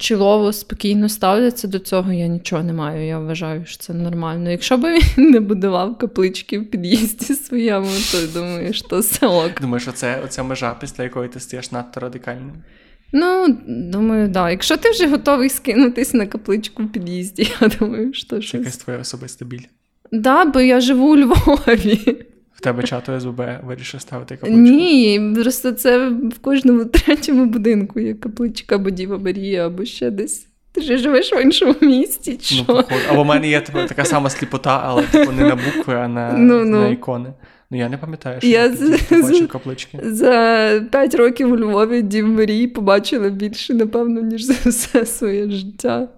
чолово, 0.00 0.52
спокійно 0.52 1.08
ставляться 1.08 1.68
до 1.68 1.78
цього, 1.78 2.12
я 2.12 2.26
нічого 2.26 2.62
не 2.62 2.72
маю. 2.72 3.06
Я 3.06 3.18
вважаю, 3.18 3.64
що 3.66 3.78
це 3.78 3.94
нормально. 3.94 4.50
Якщо 4.50 4.76
б 4.76 4.84
він 5.16 5.30
не 5.30 5.40
будував 5.40 5.98
каплички 5.98 6.58
в 6.58 6.70
під'їзді 6.70 7.34
своєму, 7.34 7.88
то 8.12 8.40
думаю, 8.40 8.72
що 8.72 9.02
це 9.02 9.26
ок. 9.26 9.60
Думаєш, 9.60 9.88
оце 9.88 10.20
оця 10.24 10.42
межа, 10.42 10.76
після 10.80 11.04
якої 11.04 11.28
ти 11.28 11.40
стаєш 11.40 11.72
надто 11.72 12.00
радикальним? 12.00 12.52
Ну, 13.12 13.58
думаю, 13.66 14.24
так. 14.24 14.32
Да. 14.32 14.50
Якщо 14.50 14.76
ти 14.76 14.90
вже 14.90 15.06
готовий 15.06 15.48
скинутись 15.48 16.14
на 16.14 16.26
капличку 16.26 16.82
в 16.82 16.92
під'їзді, 16.92 17.42
я 17.60 17.68
думаю, 17.68 18.12
що 18.12 18.40
щось. 18.40 18.54
Якась 18.60 18.76
твоя 18.76 18.98
особиста 18.98 19.44
біль. 19.44 19.58
Так, 19.58 20.20
да, 20.20 20.44
бо 20.44 20.60
я 20.60 20.80
живу 20.80 21.12
у 21.12 21.16
Львові. 21.16 22.26
В 22.60 22.62
тебе 22.62 22.82
чату 22.82 23.20
СББ 23.20 23.40
вирішив 23.64 24.00
ставити 24.00 24.36
капличку? 24.36 24.60
Ні, 24.60 25.32
просто 25.34 25.72
це 25.72 26.08
в 26.08 26.38
кожному 26.40 26.84
третьому 26.84 27.46
будинку 27.46 28.00
є 28.00 28.14
капличка 28.14 28.74
або 28.74 28.90
Діва 28.90 29.18
Марія, 29.18 29.66
або 29.66 29.84
ще 29.84 30.10
десь. 30.10 30.46
Ти 30.72 30.80
ж 30.80 30.98
живеш 30.98 31.32
в 31.32 31.42
іншому 31.42 31.74
місті. 31.80 32.36
чи 32.36 32.54
ну, 32.54 32.64
що? 32.64 32.84
Ну, 32.90 32.96
Або 33.10 33.22
в 33.22 33.26
мене 33.26 33.48
є 33.48 33.60
така 33.60 34.04
сама 34.04 34.30
сліпота, 34.30 34.80
але 34.84 35.02
типу, 35.02 35.32
не 35.32 35.44
на 35.44 35.56
букви, 35.56 35.94
а 35.94 36.08
на 36.08 36.32
ну, 36.32 36.64
ну. 36.64 36.80
на 36.80 36.88
ікони. 36.88 37.32
Ну 37.70 37.78
я 37.78 37.88
не 37.88 37.98
пам'ятаю, 37.98 38.40
що 38.40 38.48
я 38.48 38.68
побачив 39.08 39.48
каплички. 39.48 40.00
За 40.02 40.70
п'ять 40.92 41.14
років 41.14 41.52
у 41.52 41.56
Львові 41.56 42.02
Дів 42.02 42.28
Марії 42.28 42.66
побачила 42.66 43.28
більше, 43.28 43.74
напевно, 43.74 44.20
ніж 44.20 44.42
за 44.44 44.70
все 44.70 45.06
своє 45.06 45.50
життя. 45.50 46.08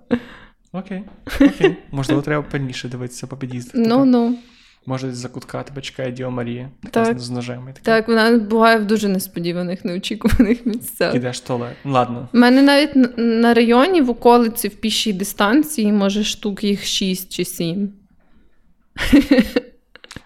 Окей, 0.73 1.03
окей. 1.41 1.77
Можливо, 1.91 2.23
треба 2.23 2.43
пильніше 2.43 2.89
дивитися 2.89 3.27
по 3.27 3.37
під'їздах. 3.37 3.87
Ну, 3.89 4.05
ну. 4.05 4.39
Може, 4.87 5.13
за 5.13 5.29
кутка 5.29 5.63
тебе 5.63 5.81
чекає 5.81 6.13
Діо 6.13 6.31
Марія 6.31 6.71
так. 6.91 7.19
з 7.19 7.31
ножем. 7.31 7.69
І 7.71 7.81
так, 7.83 8.09
вона 8.09 8.39
буває 8.39 8.79
в 8.79 8.87
дуже 8.87 9.09
несподіваних, 9.09 9.85
неочікуваних 9.85 10.67
місцях. 10.67 11.15
Ідеш 11.15 11.37
в 11.37 11.41
туалет. 11.41 11.77
Ну, 11.85 11.93
ладно. 11.93 12.29
У 12.35 12.39
мене 12.39 12.63
навіть 12.63 13.17
на 13.17 13.55
районі 13.55 14.01
в 14.01 14.11
околиці 14.11 14.69
в 14.69 14.75
пішій 14.75 15.13
дистанції, 15.13 15.93
може, 15.93 16.25
штук 16.25 16.65
їх 16.65 16.85
6 16.85 17.33
чи 17.33 17.45
7. 17.45 17.93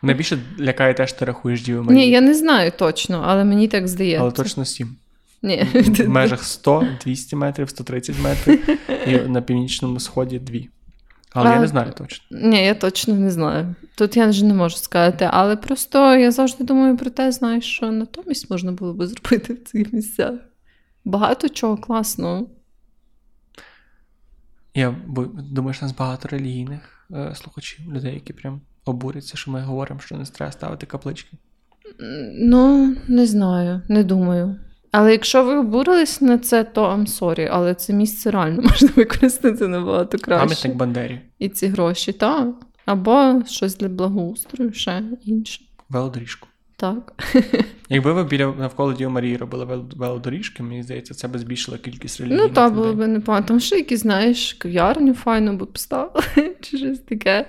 Найбільше 0.02 0.38
лякає 0.60 0.94
те, 0.94 1.06
що 1.06 1.18
ти 1.18 1.24
рахуєш 1.24 1.62
Діо 1.62 1.82
Марії. 1.82 2.06
Ні, 2.06 2.10
я 2.10 2.20
не 2.20 2.34
знаю 2.34 2.72
точно, 2.78 3.24
але 3.26 3.44
мені 3.44 3.68
так 3.68 3.88
здається. 3.88 4.22
Але 4.22 4.32
точно 4.32 4.64
7. 4.64 4.96
Ні. 5.42 5.66
В 5.74 6.08
межах 6.08 6.42
100-200 6.42 7.34
метрів, 7.34 7.70
130 7.70 8.16
метрів, 8.18 8.68
і 9.06 9.28
на 9.28 9.42
північному 9.42 10.00
сході 10.00 10.38
2. 10.38 10.60
Але 11.32 11.50
а, 11.50 11.52
я 11.52 11.60
не 11.60 11.66
знаю 11.66 11.92
точно. 11.92 12.38
Ні, 12.40 12.64
я 12.64 12.74
точно 12.74 13.14
не 13.14 13.30
знаю. 13.30 13.74
Тут 13.94 14.16
я 14.16 14.26
вже 14.26 14.44
не 14.44 14.54
можу 14.54 14.76
сказати, 14.76 15.28
але 15.32 15.56
просто 15.56 16.16
я 16.16 16.30
завжди 16.30 16.64
думаю 16.64 16.96
про 16.96 17.10
те, 17.10 17.32
знаєш, 17.32 17.64
що 17.64 17.92
натомість 17.92 18.50
можна 18.50 18.72
було 18.72 18.94
би 18.94 19.06
зробити 19.06 19.54
в 19.54 19.64
цих 19.64 19.92
місцях. 19.92 20.34
Багато 21.04 21.48
чого 21.48 21.76
класного. 21.76 22.46
Я 24.74 24.96
думаю, 25.52 25.74
що 25.74 25.86
нас 25.86 25.96
багато 25.96 26.28
релігійних 26.28 27.06
е, 27.10 27.34
слухачів, 27.34 27.92
людей, 27.92 28.14
які 28.14 28.32
прям 28.32 28.60
обуряться, 28.84 29.36
що 29.36 29.50
ми 29.50 29.60
говоримо, 29.60 30.00
що 30.00 30.16
не 30.16 30.24
треба 30.24 30.52
ставити 30.52 30.86
каплички. 30.86 31.36
Ну, 32.38 32.96
не 33.08 33.26
знаю, 33.26 33.82
не 33.88 34.04
думаю. 34.04 34.56
Але 34.98 35.12
якщо 35.12 35.44
ви 35.44 35.56
обурились 35.56 36.20
на 36.20 36.38
це, 36.38 36.64
то 36.64 36.84
I'm 36.84 37.06
sorry, 37.06 37.48
але 37.52 37.74
це 37.74 37.92
місце 37.92 38.30
реально 38.30 38.62
можна 38.70 38.88
використати 38.96 39.68
набагато 39.68 40.18
краще. 40.18 40.46
Пам'ятник 40.46 40.76
Бандері. 40.76 41.20
І 41.38 41.48
ці 41.48 41.66
гроші, 41.66 42.12
так. 42.12 42.54
Або 42.86 43.42
щось 43.46 43.76
для 43.76 43.88
благоустрою, 43.88 44.72
ще 44.72 45.02
інше. 45.24 45.60
Велодоріжку. 45.88 46.48
Так. 46.76 47.24
Якби 47.88 48.12
ви 48.12 48.24
біля 48.24 48.46
навколо 48.46 48.92
Діо 48.92 49.10
Марії 49.10 49.36
робили 49.36 49.84
велодоріжки, 49.96 50.62
мені 50.62 50.82
здається, 50.82 51.14
це 51.14 51.28
би 51.28 51.38
збільшило 51.38 51.78
кількість 51.78 52.20
релігійних 52.20 52.48
Ну, 52.48 52.54
так, 52.54 52.74
було 52.74 52.94
б 52.94 53.06
непогано. 53.06 53.46
Там 53.46 53.60
ще 53.60 53.76
якісь, 53.76 54.00
знаєш, 54.00 54.52
кав'ярню 54.52 55.14
файно 55.14 55.56
би 55.56 55.66
поставили, 55.66 56.24
чи 56.60 56.78
щось 56.78 56.98
таке. 56.98 57.48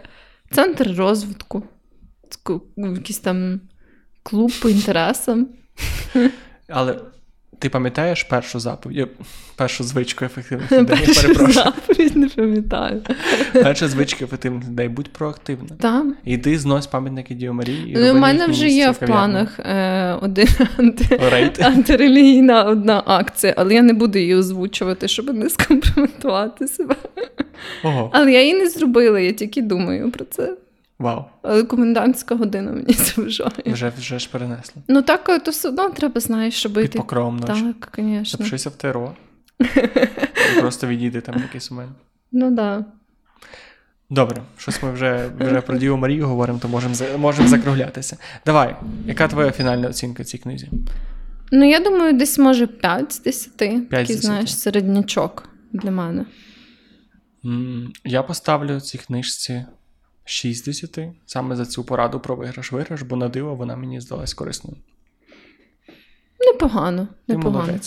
Центр 0.52 0.96
розвитку. 0.98 1.64
якийсь 2.76 3.20
там 3.20 3.62
клуб 4.24 4.52
по 4.62 4.70
інтересам. 4.70 5.48
Але 6.70 7.00
ти 7.60 7.70
пам'ятаєш 7.70 8.24
першу 8.24 8.60
заповідь, 8.60 9.08
першу 9.56 9.84
звичку 9.84 10.26
ефективних 10.26 10.72
людей? 10.72 10.98
Я 11.08 11.14
перепрошую. 11.14 11.52
Заповідь 11.52 12.16
не 12.16 12.30
пам'ятаю. 12.30 13.02
Перша 13.54 13.88
звичка 13.88 14.26
ефективних 14.26 14.68
людей 14.70 14.90
будь 14.90 15.10
проактивним. 15.10 15.78
Так. 15.80 16.06
Іди 16.26 16.60
знось 16.60 16.88
пам'ятники 16.88 17.34
Діо 17.36 17.54
Марії. 17.54 17.96
Ну, 18.00 18.12
У 18.12 18.18
мене 18.18 18.48
вже 18.48 18.70
є 18.70 18.92
в 18.92 18.98
планах 18.98 19.60
е, 19.60 20.14
один 20.22 20.48
анти... 20.78 21.20
антирелігійна 21.64 22.64
одна 22.64 23.04
акція, 23.06 23.54
але 23.58 23.74
я 23.74 23.82
не 23.82 23.94
буду 23.94 24.20
її 24.20 24.36
озвучувати, 24.36 25.08
щоб 25.08 25.34
не 25.34 25.50
скомпрометувати 25.50 26.68
себе. 26.68 26.96
Ого. 27.84 28.10
Але 28.14 28.32
я 28.32 28.42
її 28.42 28.54
не 28.54 28.70
зробила, 28.70 29.20
я 29.20 29.32
тільки 29.32 29.62
думаю 29.62 30.12
про 30.12 30.26
це. 30.26 30.54
Вау. 31.00 31.26
Але 31.42 31.64
комендантська 31.64 32.36
година 32.36 32.72
мені 32.72 32.94
заважає. 32.94 33.64
Вже 33.66 33.92
вже 33.98 34.20
ж 34.20 34.30
перенесли. 34.32 34.82
Ну 34.88 35.02
так, 35.02 35.44
то 35.44 35.52
все 35.52 35.70
одно 35.70 35.90
треба, 35.90 36.22
знаєш, 36.22 36.54
щоб 36.54 36.74
Під 36.74 36.92
покровом 36.92 37.38
ночі. 37.38 37.74
Так, 37.80 37.94
звісно. 37.98 38.26
Запишися 38.26 38.70
в 38.70 38.74
ТРО. 38.74 39.16
Просто 40.60 40.88
відійди 40.88 41.22
там 41.22 41.36
якийсь 41.42 41.72
момент. 41.72 41.92
Ну 42.32 42.46
так. 42.46 42.56
Да. 42.56 42.86
Добре, 44.10 44.42
щось 44.58 44.84
ми 44.84 44.92
вже 44.92 45.32
вже 45.40 45.62
про 45.62 45.78
Діву 45.78 45.98
Марію 45.98 46.28
говоримо, 46.28 46.60
то 46.60 46.68
можемо 46.68 47.18
можем 47.18 47.48
закруглятися. 47.48 48.18
Давай, 48.46 48.76
яка 49.06 49.28
твоя 49.28 49.52
фінальна 49.52 49.88
оцінка 49.88 50.24
цій 50.24 50.38
книзі? 50.38 50.70
Ну, 51.52 51.70
я 51.70 51.80
думаю, 51.80 52.14
десь 52.14 52.38
може 52.38 52.68
5 52.68 53.14
з 53.14 53.22
10. 53.22 53.58
5 53.58 53.90
Такий, 53.90 54.16
знаєш, 54.16 54.58
середнячок 54.58 55.50
для 55.74 55.92
мене. 55.92 56.26
Я 58.06 58.24
поставлю 58.24 58.80
цій 58.80 58.98
книжці 58.98 59.66
6 60.30 60.60
з 60.60 60.66
10 60.66 61.00
саме 61.26 61.56
за 61.56 61.66
цю 61.66 61.84
пораду 61.84 62.20
про 62.20 62.36
виграш-виграш, 62.36 63.04
бо 63.04 63.16
на 63.16 63.30
диво 63.30 63.56
вона 63.56 63.76
мені 63.76 64.02
здалась 64.02 64.34
корисною. 64.34 64.78
Непогано. 66.54 67.08
непогано. 67.28 67.80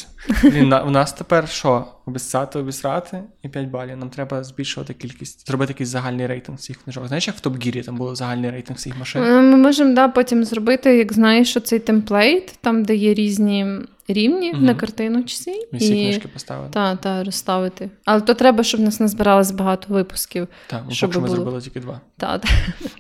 Блін, 0.43 0.73
у 0.73 0.91
нас 0.91 1.13
тепер 1.13 1.49
що? 1.49 1.87
Обіцяти, 2.07 2.59
обісрати 2.59 3.23
і 3.43 3.49
5 3.49 3.69
балів. 3.69 3.97
Нам 3.97 4.11
треба 4.11 4.45
збільшувати 4.45 4.95
кількість, 4.95 5.47
зробити 5.47 5.71
якийсь 5.71 5.89
загальний 5.89 6.27
рейтинг 6.27 6.59
всіх 6.59 6.83
книжок. 6.83 7.07
Знаєш, 7.07 7.27
як 7.27 7.37
в 7.37 7.49
Топ-Гірі 7.49 7.85
там 7.85 7.97
був 7.97 8.17
загальний 8.17 8.51
рейтинг 8.51 8.79
всіх 8.79 8.99
машин? 8.99 9.23
Е, 9.23 9.43
ми 9.43 9.57
можемо 9.57 9.95
да, 9.95 10.09
потім 10.09 10.45
зробити, 10.45 10.97
як 10.97 11.13
знаєш, 11.13 11.57
оцей 11.57 11.79
темплейт, 11.79 12.55
там, 12.61 12.85
де 12.85 12.95
є 12.95 13.15
різні 13.15 13.67
рівні 14.13 14.53
угу. 14.53 14.61
на 14.61 14.75
картиночці. 14.75 15.51
І 15.73 15.77
всі 15.77 15.93
книжки 15.93 16.29
поставити. 16.29 16.73
Так, 16.73 17.01
так, 17.01 17.27
розставити. 17.27 17.91
Але 18.05 18.21
то 18.21 18.35
треба, 18.35 18.65
щоб 18.65 18.81
в 18.81 18.85
нас 18.85 19.01
не 19.01 19.09
збиралось 19.09 19.51
багато 19.51 19.95
випусків. 19.95 20.49
Так, 20.67 20.83
ну, 20.89 20.95
щоб 20.95 21.11
поки 21.11 21.21
було... 21.21 21.31
ми 21.31 21.37
зробили 21.37 21.61
тільки 21.61 21.81
два. 21.81 22.01
Так. 22.17 22.43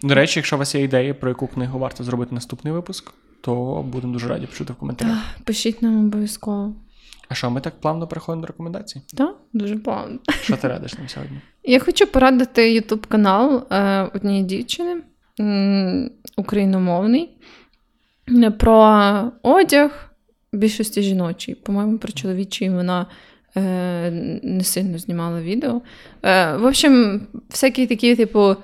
До 0.02 0.14
речі, 0.14 0.38
якщо 0.38 0.56
у 0.56 0.58
вас 0.58 0.74
є 0.74 0.82
ідеї, 0.82 1.12
про 1.12 1.28
яку 1.28 1.46
книгу 1.46 1.78
варто 1.78 2.04
зробити 2.04 2.34
наступний 2.34 2.72
випуск, 2.72 3.12
то 3.40 3.84
будемо 3.92 4.12
дуже 4.12 4.28
раді 4.28 4.46
почути 4.46 4.72
в 4.72 4.76
коментарях. 4.76 5.18
Пишіть 5.44 5.82
нам 5.82 6.06
обов'язково. 6.06 6.74
А 7.28 7.34
що, 7.34 7.50
ми 7.50 7.60
так 7.60 7.80
плавно 7.80 8.06
переходимо 8.06 8.40
до 8.40 8.46
рекомендацій? 8.46 9.02
Так, 9.14 9.34
дуже 9.52 9.76
плавно. 9.76 10.18
Що 10.42 10.56
ти 10.56 10.68
радиш 10.68 10.94
нам 10.98 11.08
сьогодні? 11.08 11.40
Я 11.64 11.80
хочу 11.80 12.06
порадити 12.06 12.74
ютуб 12.74 13.06
канал 13.06 13.66
е, 13.70 14.02
однієї 14.14 14.44
дівчини 14.44 15.02
м, 15.40 16.10
україномовний 16.36 17.30
про 18.58 19.32
одяг 19.42 20.09
більшості 20.52 21.02
жіночий. 21.02 21.54
По-моєму, 21.54 21.98
про 21.98 22.12
чоловічий 22.12 22.70
вона 22.70 23.06
е, 23.56 24.10
не 24.42 24.64
сильно 24.64 24.98
знімала 24.98 25.40
відео. 25.40 25.80
Е, 26.22 26.56
В 26.56 26.64
общем, 26.64 27.20
всякий 27.50 27.86
такий, 27.86 28.16
типу, 28.16 28.56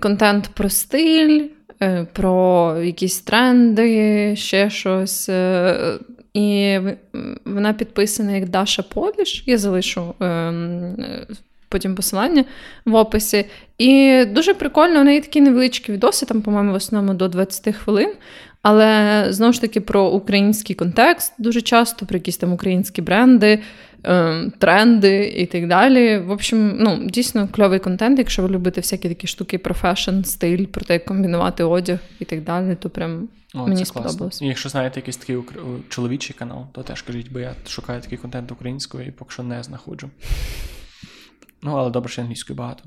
контент 0.00 0.48
про 0.54 0.68
стиль. 0.68 1.48
Е, 1.82 2.06
про 2.12 2.76
якісь 2.82 3.20
тренди, 3.20 4.36
ще 4.36 4.70
щось. 4.70 5.28
Е, 5.28 5.98
і 6.34 6.78
вона 7.44 7.72
підписана 7.72 8.32
як 8.32 8.48
Даша 8.48 8.82
Поліш. 8.82 9.42
Я 9.46 9.58
залишу 9.58 10.14
ем, 10.20 10.96
потім 11.68 11.94
посилання 11.94 12.44
в 12.84 12.94
описі. 12.94 13.44
І 13.78 14.24
дуже 14.24 14.54
прикольно, 14.54 15.00
у 15.00 15.04
неї 15.04 15.20
такі 15.20 15.40
невеличкі 15.40 15.92
відоси, 15.92 16.26
там, 16.26 16.42
по-моєму, 16.42 16.72
в 16.72 16.74
основному 16.74 17.18
до 17.18 17.28
20 17.28 17.74
хвилин. 17.76 18.12
Але 18.64 19.26
знову 19.30 19.52
ж 19.52 19.60
таки 19.60 19.80
про 19.80 20.06
український 20.06 20.76
контекст 20.76 21.32
дуже 21.38 21.62
часто, 21.62 22.06
про 22.06 22.16
якісь 22.16 22.36
там 22.36 22.52
українські 22.52 23.02
бренди, 23.02 23.62
ем, 24.04 24.52
тренди 24.58 25.24
і 25.36 25.46
так 25.46 25.68
далі. 25.68 26.18
В 26.18 26.30
общем, 26.30 26.76
ну, 26.80 27.04
дійсно 27.04 27.48
кльовий 27.48 27.78
контент. 27.78 28.18
Якщо 28.18 28.42
ви 28.42 28.48
любите 28.48 28.80
всякі 28.80 29.08
такі 29.08 29.26
штуки 29.26 29.58
про 29.58 29.74
fashion, 29.74 30.22
стиль, 30.22 30.66
про 30.66 30.84
те, 30.84 30.92
як 30.92 31.04
комбінувати 31.04 31.64
одяг 31.64 31.98
і 32.20 32.24
так 32.24 32.44
далі, 32.44 32.76
то 32.80 32.90
прям 32.90 33.28
О, 33.54 33.66
мені 33.66 33.84
сподобалось. 33.84 34.42
І 34.42 34.46
Якщо 34.46 34.68
знаєте 34.68 35.00
якийсь 35.00 35.16
такий 35.16 35.36
чоловічий 35.88 36.36
канал, 36.38 36.66
то 36.72 36.82
теж 36.82 37.02
кажіть, 37.02 37.32
бо 37.32 37.38
я 37.40 37.54
шукаю 37.68 38.00
такий 38.00 38.18
контент 38.18 38.52
українською 38.52 39.06
і 39.06 39.10
поки 39.10 39.30
що 39.32 39.42
не 39.42 39.62
знаходжу. 39.62 40.10
Ну, 41.62 41.74
але 41.76 41.90
добре, 41.90 42.12
що 42.12 42.22
англійською 42.22 42.56
багато. 42.56 42.84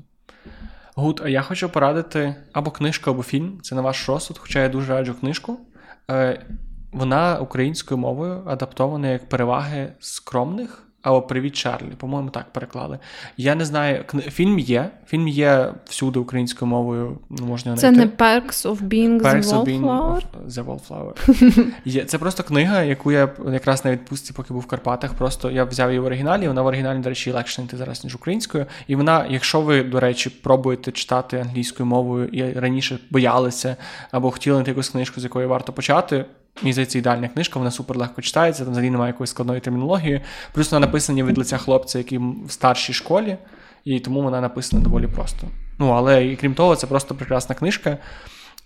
Good, 0.94 1.20
а 1.24 1.28
я 1.28 1.42
хочу 1.42 1.68
порадити 1.68 2.34
або 2.52 2.70
книжку, 2.70 3.10
або 3.10 3.22
фільм. 3.22 3.58
Це 3.62 3.74
на 3.74 3.80
ваш 3.80 4.08
розсуд, 4.08 4.38
хоча 4.38 4.62
я 4.62 4.68
дуже 4.68 4.92
раджу 4.92 5.14
книжку. 5.20 5.60
Е, 6.10 6.46
Вона 6.92 7.38
українською 7.38 7.98
мовою 7.98 8.42
адаптована 8.46 9.08
як 9.08 9.28
переваги 9.28 9.92
скромних 10.00 10.87
або 11.08 11.22
Привіт, 11.22 11.56
Чарлі. 11.56 11.86
По-моєму, 11.96 12.30
так 12.30 12.52
переклали. 12.52 12.98
Я 13.36 13.54
не 13.54 13.64
знаю, 13.64 14.04
фільм 14.20 14.58
є. 14.58 14.90
Фільм 15.06 15.28
є 15.28 15.72
всюди 15.84 16.18
українською 16.18 16.68
мовою. 16.68 17.18
Ну, 17.30 17.46
можна 17.46 17.76
Це 17.76 17.90
не 17.90 18.06
Perks 18.06 18.66
of 18.66 18.88
Being 18.88 19.20
Perks 19.20 19.42
the 19.42 19.80
Wallflower? 19.80 20.22
The 20.48 20.64
Wallflower. 20.64 21.66
є. 21.84 22.04
Це 22.04 22.18
просто 22.18 22.42
книга, 22.42 22.82
яку 22.82 23.12
я 23.12 23.28
якраз 23.52 23.84
на 23.84 23.92
відпустці, 23.92 24.32
поки 24.32 24.52
був 24.52 24.62
в 24.62 24.66
Карпатах. 24.66 25.14
Просто 25.14 25.50
я 25.50 25.64
взяв 25.64 25.88
її 25.88 26.00
в 26.00 26.04
оригіналі. 26.04 26.48
Вона 26.48 26.62
в 26.62 26.66
оригіналі, 26.66 26.98
до 26.98 27.08
речі, 27.08 27.32
легше 27.32 27.54
знайти 27.54 27.76
зараз, 27.76 28.04
ніж 28.04 28.14
українською. 28.14 28.66
І 28.86 28.96
вона, 28.96 29.26
якщо 29.30 29.60
ви, 29.60 29.82
до 29.82 30.00
речі, 30.00 30.30
пробуєте 30.30 30.92
читати 30.92 31.38
англійською 31.38 31.86
мовою 31.86 32.26
і 32.26 32.52
раніше 32.52 32.98
боялися 33.10 33.76
або 34.10 34.30
хотіли 34.30 34.56
знайти 34.56 34.70
якусь 34.70 34.88
книжку, 34.88 35.20
з 35.20 35.24
якої 35.24 35.46
варто 35.46 35.72
почати. 35.72 36.24
Мені 36.62 36.72
здається, 36.72 36.98
ідеальна 36.98 37.28
книжка, 37.28 37.58
вона 37.58 37.70
супер 37.70 37.96
легко 37.96 38.22
читається, 38.22 38.64
там 38.64 38.72
взагалі 38.72 38.90
немає 38.90 39.12
якоїсь 39.12 39.30
складної 39.30 39.60
термінології. 39.60 40.20
Плюс 40.52 40.72
вона 40.72 40.86
написана 40.86 41.24
від 41.24 41.38
лиця 41.38 41.58
хлопця, 41.58 41.98
який 41.98 42.18
в 42.18 42.50
старшій 42.50 42.92
школі, 42.92 43.36
і 43.84 44.00
тому 44.00 44.22
вона 44.22 44.40
написана 44.40 44.82
доволі 44.82 45.06
просто. 45.06 45.46
Ну, 45.78 45.88
але 45.90 46.26
і 46.26 46.36
крім 46.36 46.54
того, 46.54 46.76
це 46.76 46.86
просто 46.86 47.14
прекрасна 47.14 47.54
книжка. 47.54 47.98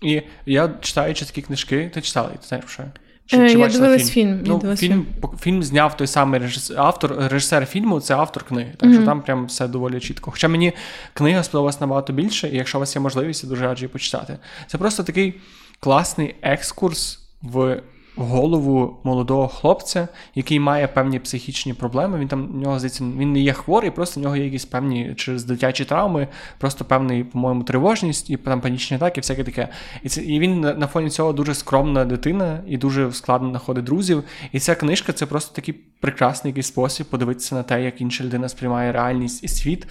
І 0.01 0.21
я 0.45 0.69
читаючи 0.81 1.25
такі 1.25 1.41
книжки, 1.41 1.91
ти 1.93 2.01
читала, 2.01 2.27
ти 2.27 2.47
знаєш 2.47 2.65
що? 2.67 2.83
Чи, 3.25 3.37
е, 3.37 3.49
чи 3.49 3.59
я 3.59 3.67
дивилась 3.67 4.09
фільм. 4.09 4.39
фільм. 4.39 4.59
Ну, 4.63 4.75
фільм, 4.75 5.05
фільм 5.39 5.63
зняв 5.63 5.97
той 5.97 6.07
самий 6.07 6.39
режисер, 6.39 6.79
автор, 6.79 7.15
режисер 7.17 7.65
фільму, 7.65 7.99
це 7.99 8.15
автор 8.15 8.43
книги. 8.43 8.73
Так 8.77 8.89
mm-hmm. 8.89 8.93
що 8.93 9.05
там 9.05 9.21
прям 9.21 9.45
все 9.45 9.67
доволі 9.67 9.99
чітко. 9.99 10.31
Хоча 10.31 10.47
мені 10.47 10.73
книга 11.13 11.43
сподобалась 11.43 11.81
набагато 11.81 12.13
більше, 12.13 12.49
і 12.49 12.55
якщо 12.55 12.77
у 12.77 12.79
вас 12.79 12.95
є 12.95 13.01
можливість, 13.01 13.43
я 13.43 13.49
дуже 13.49 13.65
раджу 13.65 13.81
її 13.81 13.93
почитати. 13.93 14.37
Це 14.67 14.77
просто 14.77 15.03
такий 15.03 15.33
класний 15.79 16.35
екскурс 16.41 17.22
в 17.43 17.81
голову 18.15 18.97
молодого 19.03 19.47
хлопця, 19.47 20.07
який 20.35 20.59
має 20.59 20.87
певні 20.87 21.19
психічні 21.19 21.73
проблеми. 21.73 22.19
Він 22.19 22.27
там 22.27 22.47
в 22.47 22.55
нього 22.55 22.79
здається, 22.79 23.03
він 23.03 23.33
не 23.33 23.39
є 23.39 23.53
хворий, 23.53 23.91
просто 23.91 24.19
в 24.19 24.23
нього 24.23 24.35
є 24.35 24.45
якісь 24.45 24.65
певні 24.65 25.13
через 25.15 25.43
дитячі 25.43 25.85
травми, 25.85 26.27
просто 26.57 26.85
певний, 26.85 27.23
по-моєму, 27.23 27.63
тривожність 27.63 28.29
і 28.29 28.37
там 28.37 28.61
панічні 28.61 28.97
атаки, 28.97 29.21
всяке 29.21 29.43
таке. 29.43 29.67
І 30.03 30.09
це 30.09 30.21
і 30.21 30.39
він 30.39 30.59
на, 30.59 30.87
фоні 30.87 31.09
цього 31.09 31.33
дуже 31.33 31.53
скромна 31.53 32.05
дитина 32.05 32.59
і 32.67 32.77
дуже 32.77 33.11
складно 33.11 33.49
знаходить 33.49 33.85
друзів. 33.85 34.23
І 34.51 34.59
ця 34.59 34.75
книжка 34.75 35.13
це 35.13 35.25
просто 35.25 35.55
такий 35.55 35.73
прекрасний 35.99 36.51
якийсь 36.51 36.67
спосіб 36.67 37.05
подивитися 37.05 37.55
на 37.55 37.63
те, 37.63 37.83
як 37.83 38.01
інша 38.01 38.23
людина 38.23 38.49
сприймає 38.49 38.91
реальність 38.91 39.43
і 39.43 39.47
світ. 39.47 39.87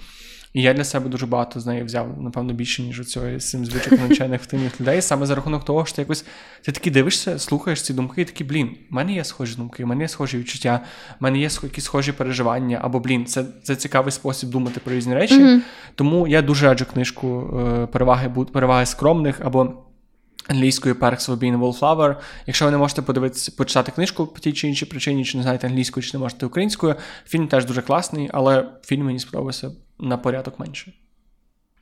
І 0.54 0.62
я 0.62 0.74
для 0.74 0.84
себе 0.84 1.08
дуже 1.08 1.26
багато 1.26 1.60
з 1.60 1.66
неї 1.66 1.82
взяв, 1.82 2.22
напевно, 2.22 2.52
більше, 2.52 2.82
ніж 2.82 3.00
у 3.00 3.04
цього 3.04 3.40
сім 3.40 3.66
звичок 3.66 3.92
навчальних 3.92 4.40
активних 4.42 4.80
людей, 4.80 5.02
саме 5.02 5.26
за 5.26 5.34
рахунок 5.34 5.64
того, 5.64 5.86
що 5.86 5.96
ти 5.96 6.02
якось 6.02 6.24
ти 6.62 6.72
таки 6.72 6.90
дивишся, 6.90 7.38
слухаєш 7.38 7.82
ці 7.82 7.94
думки, 7.94 8.22
і 8.22 8.24
такі, 8.24 8.44
блін, 8.44 8.76
в 8.90 8.94
мене 8.94 9.12
є 9.12 9.24
схожі 9.24 9.56
думки, 9.56 9.84
в 9.84 9.86
мене 9.86 10.02
є 10.02 10.08
схожі 10.08 10.38
відчуття, 10.38 10.80
в 11.20 11.22
мене 11.22 11.38
є 11.38 11.48
якісь 11.62 11.84
схожі 11.84 12.12
переживання, 12.12 12.78
або 12.82 13.00
блін, 13.00 13.26
це 13.26 13.44
це 13.62 13.76
цікавий 13.76 14.12
спосіб 14.12 14.50
думати 14.50 14.80
про 14.84 14.94
різні 14.94 15.14
речі. 15.14 15.42
Mm-hmm. 15.42 15.60
Тому 15.94 16.28
я 16.28 16.42
дуже 16.42 16.66
раджу 16.66 16.86
книжку 16.92 17.58
е, 17.60 17.86
переваги 17.86 18.30
переваги 18.52 18.86
скромних 18.86 19.40
або. 19.40 19.84
Англійською 20.48 20.94
Perks 20.94 21.30
of 21.30 21.36
Being 21.36 21.58
Wallflower. 21.58 22.16
Якщо 22.46 22.64
ви 22.64 22.70
не 22.70 22.76
можете 22.76 23.02
подивитися, 23.02 23.52
почитати 23.58 23.92
книжку 23.92 24.26
по 24.26 24.38
тій 24.38 24.52
чи 24.52 24.68
іншій 24.68 24.86
причині, 24.86 25.24
чи 25.24 25.36
не 25.36 25.42
знаєте 25.42 25.66
англійською, 25.66 26.04
чи 26.04 26.16
не 26.16 26.22
можете 26.22 26.46
українською, 26.46 26.94
фільм 27.26 27.48
теж 27.48 27.64
дуже 27.64 27.82
класний, 27.82 28.30
але 28.32 28.68
фільм 28.84 29.04
мені 29.04 29.18
сподобався 29.18 29.70
на 30.00 30.16
порядок 30.16 30.60
менше. 30.60 30.92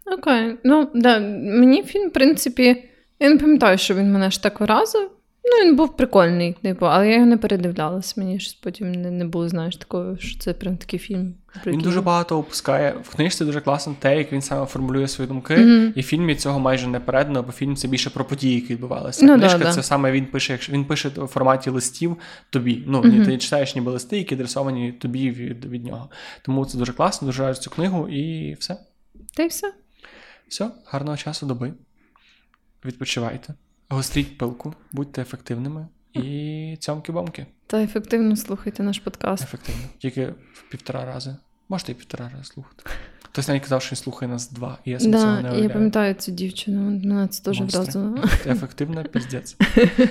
Окей. 0.07 0.59
Ну, 0.65 0.91
да, 0.95 1.19
мені 1.21 1.83
фільм, 1.83 2.09
в 2.09 2.13
принципі, 2.13 2.85
я 3.21 3.31
не 3.31 3.39
пам'ятаю, 3.39 3.79
що 3.79 3.95
він 3.95 4.13
мене 4.13 4.31
ж 4.31 4.43
так 4.43 4.61
вразив. 4.61 5.11
Ну, 5.45 5.67
він 5.67 5.77
був 5.77 5.97
прикольний, 5.97 6.57
типу, 6.63 6.87
але 6.87 7.09
я 7.09 7.15
його 7.15 7.27
не 7.27 7.37
передивлялась. 7.37 8.17
Мені 8.17 8.41
щось 8.41 8.55
потім 8.55 8.93
не, 8.93 9.11
не 9.11 9.25
було, 9.25 9.49
знаєш, 9.49 9.77
такого, 9.77 10.17
що 10.19 10.39
це 10.39 10.55
прям 10.55 10.77
такий 10.77 10.99
фільм. 10.99 11.35
Він 11.67 11.81
дуже 11.81 12.01
багато 12.01 12.39
опускає. 12.39 12.95
В 13.03 13.17
книжці 13.17 13.45
дуже 13.45 13.61
класно 13.61 13.97
те, 13.99 14.19
як 14.19 14.33
він 14.33 14.43
саме 14.43 14.67
формулює 14.67 15.09
свої 15.09 15.29
думки, 15.29 15.55
mm-hmm. 15.55 15.93
і 15.95 16.01
в 16.01 16.05
фільмі 16.05 16.37
цього 16.37 16.59
майже 16.59 16.87
не 16.87 17.01
передано, 17.01 17.43
бо 17.43 17.53
фільм 17.53 17.77
це 17.77 17.89
більше 17.89 18.11
про 18.11 18.25
події, 18.25 18.55
які 18.55 18.73
відбувалися. 18.73 19.27
Ну, 19.27 19.35
Книжка 19.35 19.59
да, 19.59 19.71
це 19.71 19.77
да. 19.77 19.83
саме 19.83 20.13
він 20.13 20.27
пише, 20.27 20.53
якщо 20.53 20.73
він 20.73 20.85
пише 20.85 21.09
в 21.17 21.27
форматі 21.27 21.71
листів 21.71 22.17
тобі. 22.51 22.85
Ну, 22.87 23.01
mm-hmm. 23.01 23.25
ти 23.25 23.39
читаєш 23.39 23.75
ніби 23.75 23.93
листи, 23.93 24.19
які 24.19 24.35
адресовані 24.35 24.93
тобі 24.93 25.31
від, 25.31 25.65
від 25.65 25.85
нього. 25.85 26.11
Тому 26.43 26.67
це 26.67 26.79
дуже 26.79 26.93
класно, 26.93 27.27
дуже 27.27 27.43
раджу 27.43 27.61
цю 27.61 27.71
книгу 27.71 28.09
і 28.09 28.55
все. 28.55 28.77
Та 29.37 29.43
й 29.43 29.47
все. 29.49 29.73
Все, 30.49 30.71
гарного 30.87 31.17
часу 31.17 31.47
доби. 31.47 31.73
Відпочивайте. 32.85 33.55
Гостріть 33.93 34.39
пилку, 34.39 34.75
будьте 34.93 35.23
ефективними 35.23 35.89
і 36.13 36.21
цьомки-бомки. 36.81 37.47
Та 37.67 37.83
ефективно 37.83 38.37
слухайте 38.37 38.83
наш 38.83 38.99
подкаст. 38.99 39.43
Ефективно. 39.43 39.83
Тільки 39.99 40.27
в 40.27 40.65
півтора 40.71 41.05
рази. 41.05 41.37
Можете 41.69 41.93
і 41.93 41.95
півтора 41.95 42.29
рази 42.29 42.45
слухати. 42.45 42.85
Хтось 43.33 43.49
навіть 43.49 43.63
казав, 43.63 43.83
що 43.83 43.93
він 43.93 43.97
слухає 43.97 44.33
нас 44.33 44.51
два. 44.51 44.79
І 44.85 44.91
я 44.91 44.99
да, 44.99 45.05
цього 45.05 45.25
не 45.25 45.41
уявляю. 45.41 45.63
Я 45.63 45.69
пам'ятаю 45.69 46.15
цю 46.15 46.33
дівчину, 46.33 46.81
мене 46.81 47.29
це 47.29 47.43
теж 47.43 47.61
вразило. 47.61 48.19
Ефективна 48.47 49.03
піздець. 49.03 49.57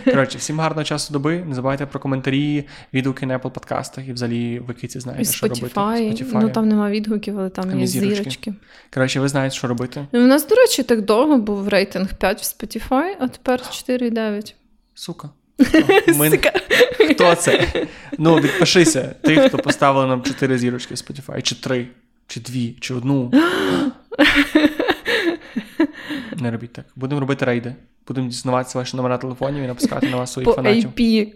Коротше, 0.05 0.37
всім 0.37 0.59
гарного 0.59 0.83
часу 0.83 1.13
доби. 1.13 1.43
Не 1.47 1.55
забувайте 1.55 1.85
про 1.85 1.99
коментарі, 1.99 2.65
відгуки 2.93 3.25
на 3.25 3.37
Apple 3.39 3.49
подкастах 3.49 4.07
і 4.07 4.13
взагалі 4.13 4.61
киці 4.81 4.99
знаєте, 4.99 5.31
що 5.31 5.47
робити. 5.47 5.79
Spotify. 5.79 6.41
Ну 6.41 6.49
там 6.49 6.67
нема 6.67 6.89
відгуків, 6.89 7.39
але 7.39 7.49
там, 7.49 7.69
там 7.69 7.79
є 7.79 7.87
зірочки. 7.87 8.15
зірочки. 8.15 8.53
Коротше, 8.93 9.19
ви 9.19 9.27
знаєте, 9.27 9.55
що 9.55 9.67
робити. 9.67 10.07
У 10.11 10.17
нас, 10.17 10.47
до 10.47 10.55
речі, 10.55 10.83
так 10.83 11.05
довго 11.05 11.37
був 11.37 11.67
рейтинг 11.67 12.13
5 12.13 12.41
в 12.41 12.43
Spotify, 12.43 13.11
а 13.19 13.27
тепер 13.27 13.59
4,9. 13.59 14.53
Сука. 14.93 15.29
Ми... 16.15 16.39
Хто 17.11 17.35
це? 17.35 17.67
Ну, 18.17 18.35
відпишися. 18.35 19.15
Ти, 19.21 19.37
хто 19.37 19.57
поставив 19.57 20.07
нам 20.07 20.23
4 20.23 20.57
зірочки 20.57 20.93
в 20.93 20.97
Spotify, 20.97 21.41
чи 21.41 21.55
3 21.55 21.87
чи 22.29 22.39
дві, 22.39 22.75
чи 22.79 22.93
одну. 22.93 23.31
Не 26.37 26.51
робіть 26.51 26.73
так. 26.73 26.85
Будемо 26.95 27.21
робити 27.21 27.45
рейди. 27.45 27.75
Будемо 28.07 28.27
дізнаватися 28.27 28.79
ваші 28.79 28.97
номера 28.97 29.17
телефонів 29.17 29.63
і 29.63 29.67
напускати 29.67 30.09
на 30.09 30.17
вас 30.17 30.33
своїх 30.33 30.45
По 30.45 30.53
фанатів. 30.53 30.89
IP. 30.89 31.27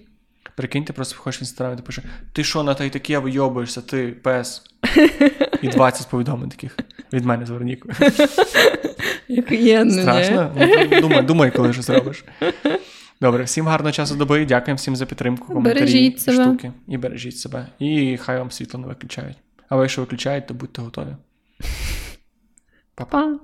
Прикинь, 0.55 0.85
ти 0.85 0.93
просто 0.93 1.15
виходиш 1.15 1.39
в 1.39 1.41
інстаграм 1.41 1.73
і 1.73 1.77
ти 1.77 1.83
пишеш, 1.83 2.03
ти 2.33 2.43
що 2.43 2.63
на 2.63 2.73
таке 2.73 3.19
вийобуєшся, 3.19 3.81
ти 3.81 4.07
пес. 4.07 4.63
І 5.61 5.67
20 5.67 6.09
повідомлень 6.09 6.49
таких 6.49 6.77
від 7.13 7.25
мене 7.25 7.45
з 7.45 7.49
Веронікою. 7.49 7.95
Страшно? 9.91 10.55
Ну, 10.91 11.01
думай, 11.01 11.23
думай, 11.23 11.51
коли 11.51 11.73
щось 11.73 11.89
робиш. 11.89 12.25
Добре, 13.21 13.43
всім 13.43 13.67
гарного 13.67 13.91
часу 13.91 14.15
доби. 14.15 14.45
Дякуємо 14.45 14.77
всім 14.77 14.95
за 14.95 15.05
підтримку, 15.05 15.47
коментарі, 15.47 15.75
бережіть 15.75 16.21
себе. 16.21 16.43
штуки. 16.43 16.71
І 16.87 16.97
бережіть 16.97 17.37
себе. 17.37 17.67
І 17.79 18.17
хай 18.21 18.37
вам 18.37 18.51
світло 18.51 18.79
не 18.79 18.87
виключають. 18.87 19.37
А 19.73 19.75
ви, 19.75 19.83
якщо 19.83 20.01
виключають, 20.01 20.47
то 20.47 20.53
будьте 20.53 20.81
готові. 20.81 21.15
Па-па. 22.95 23.39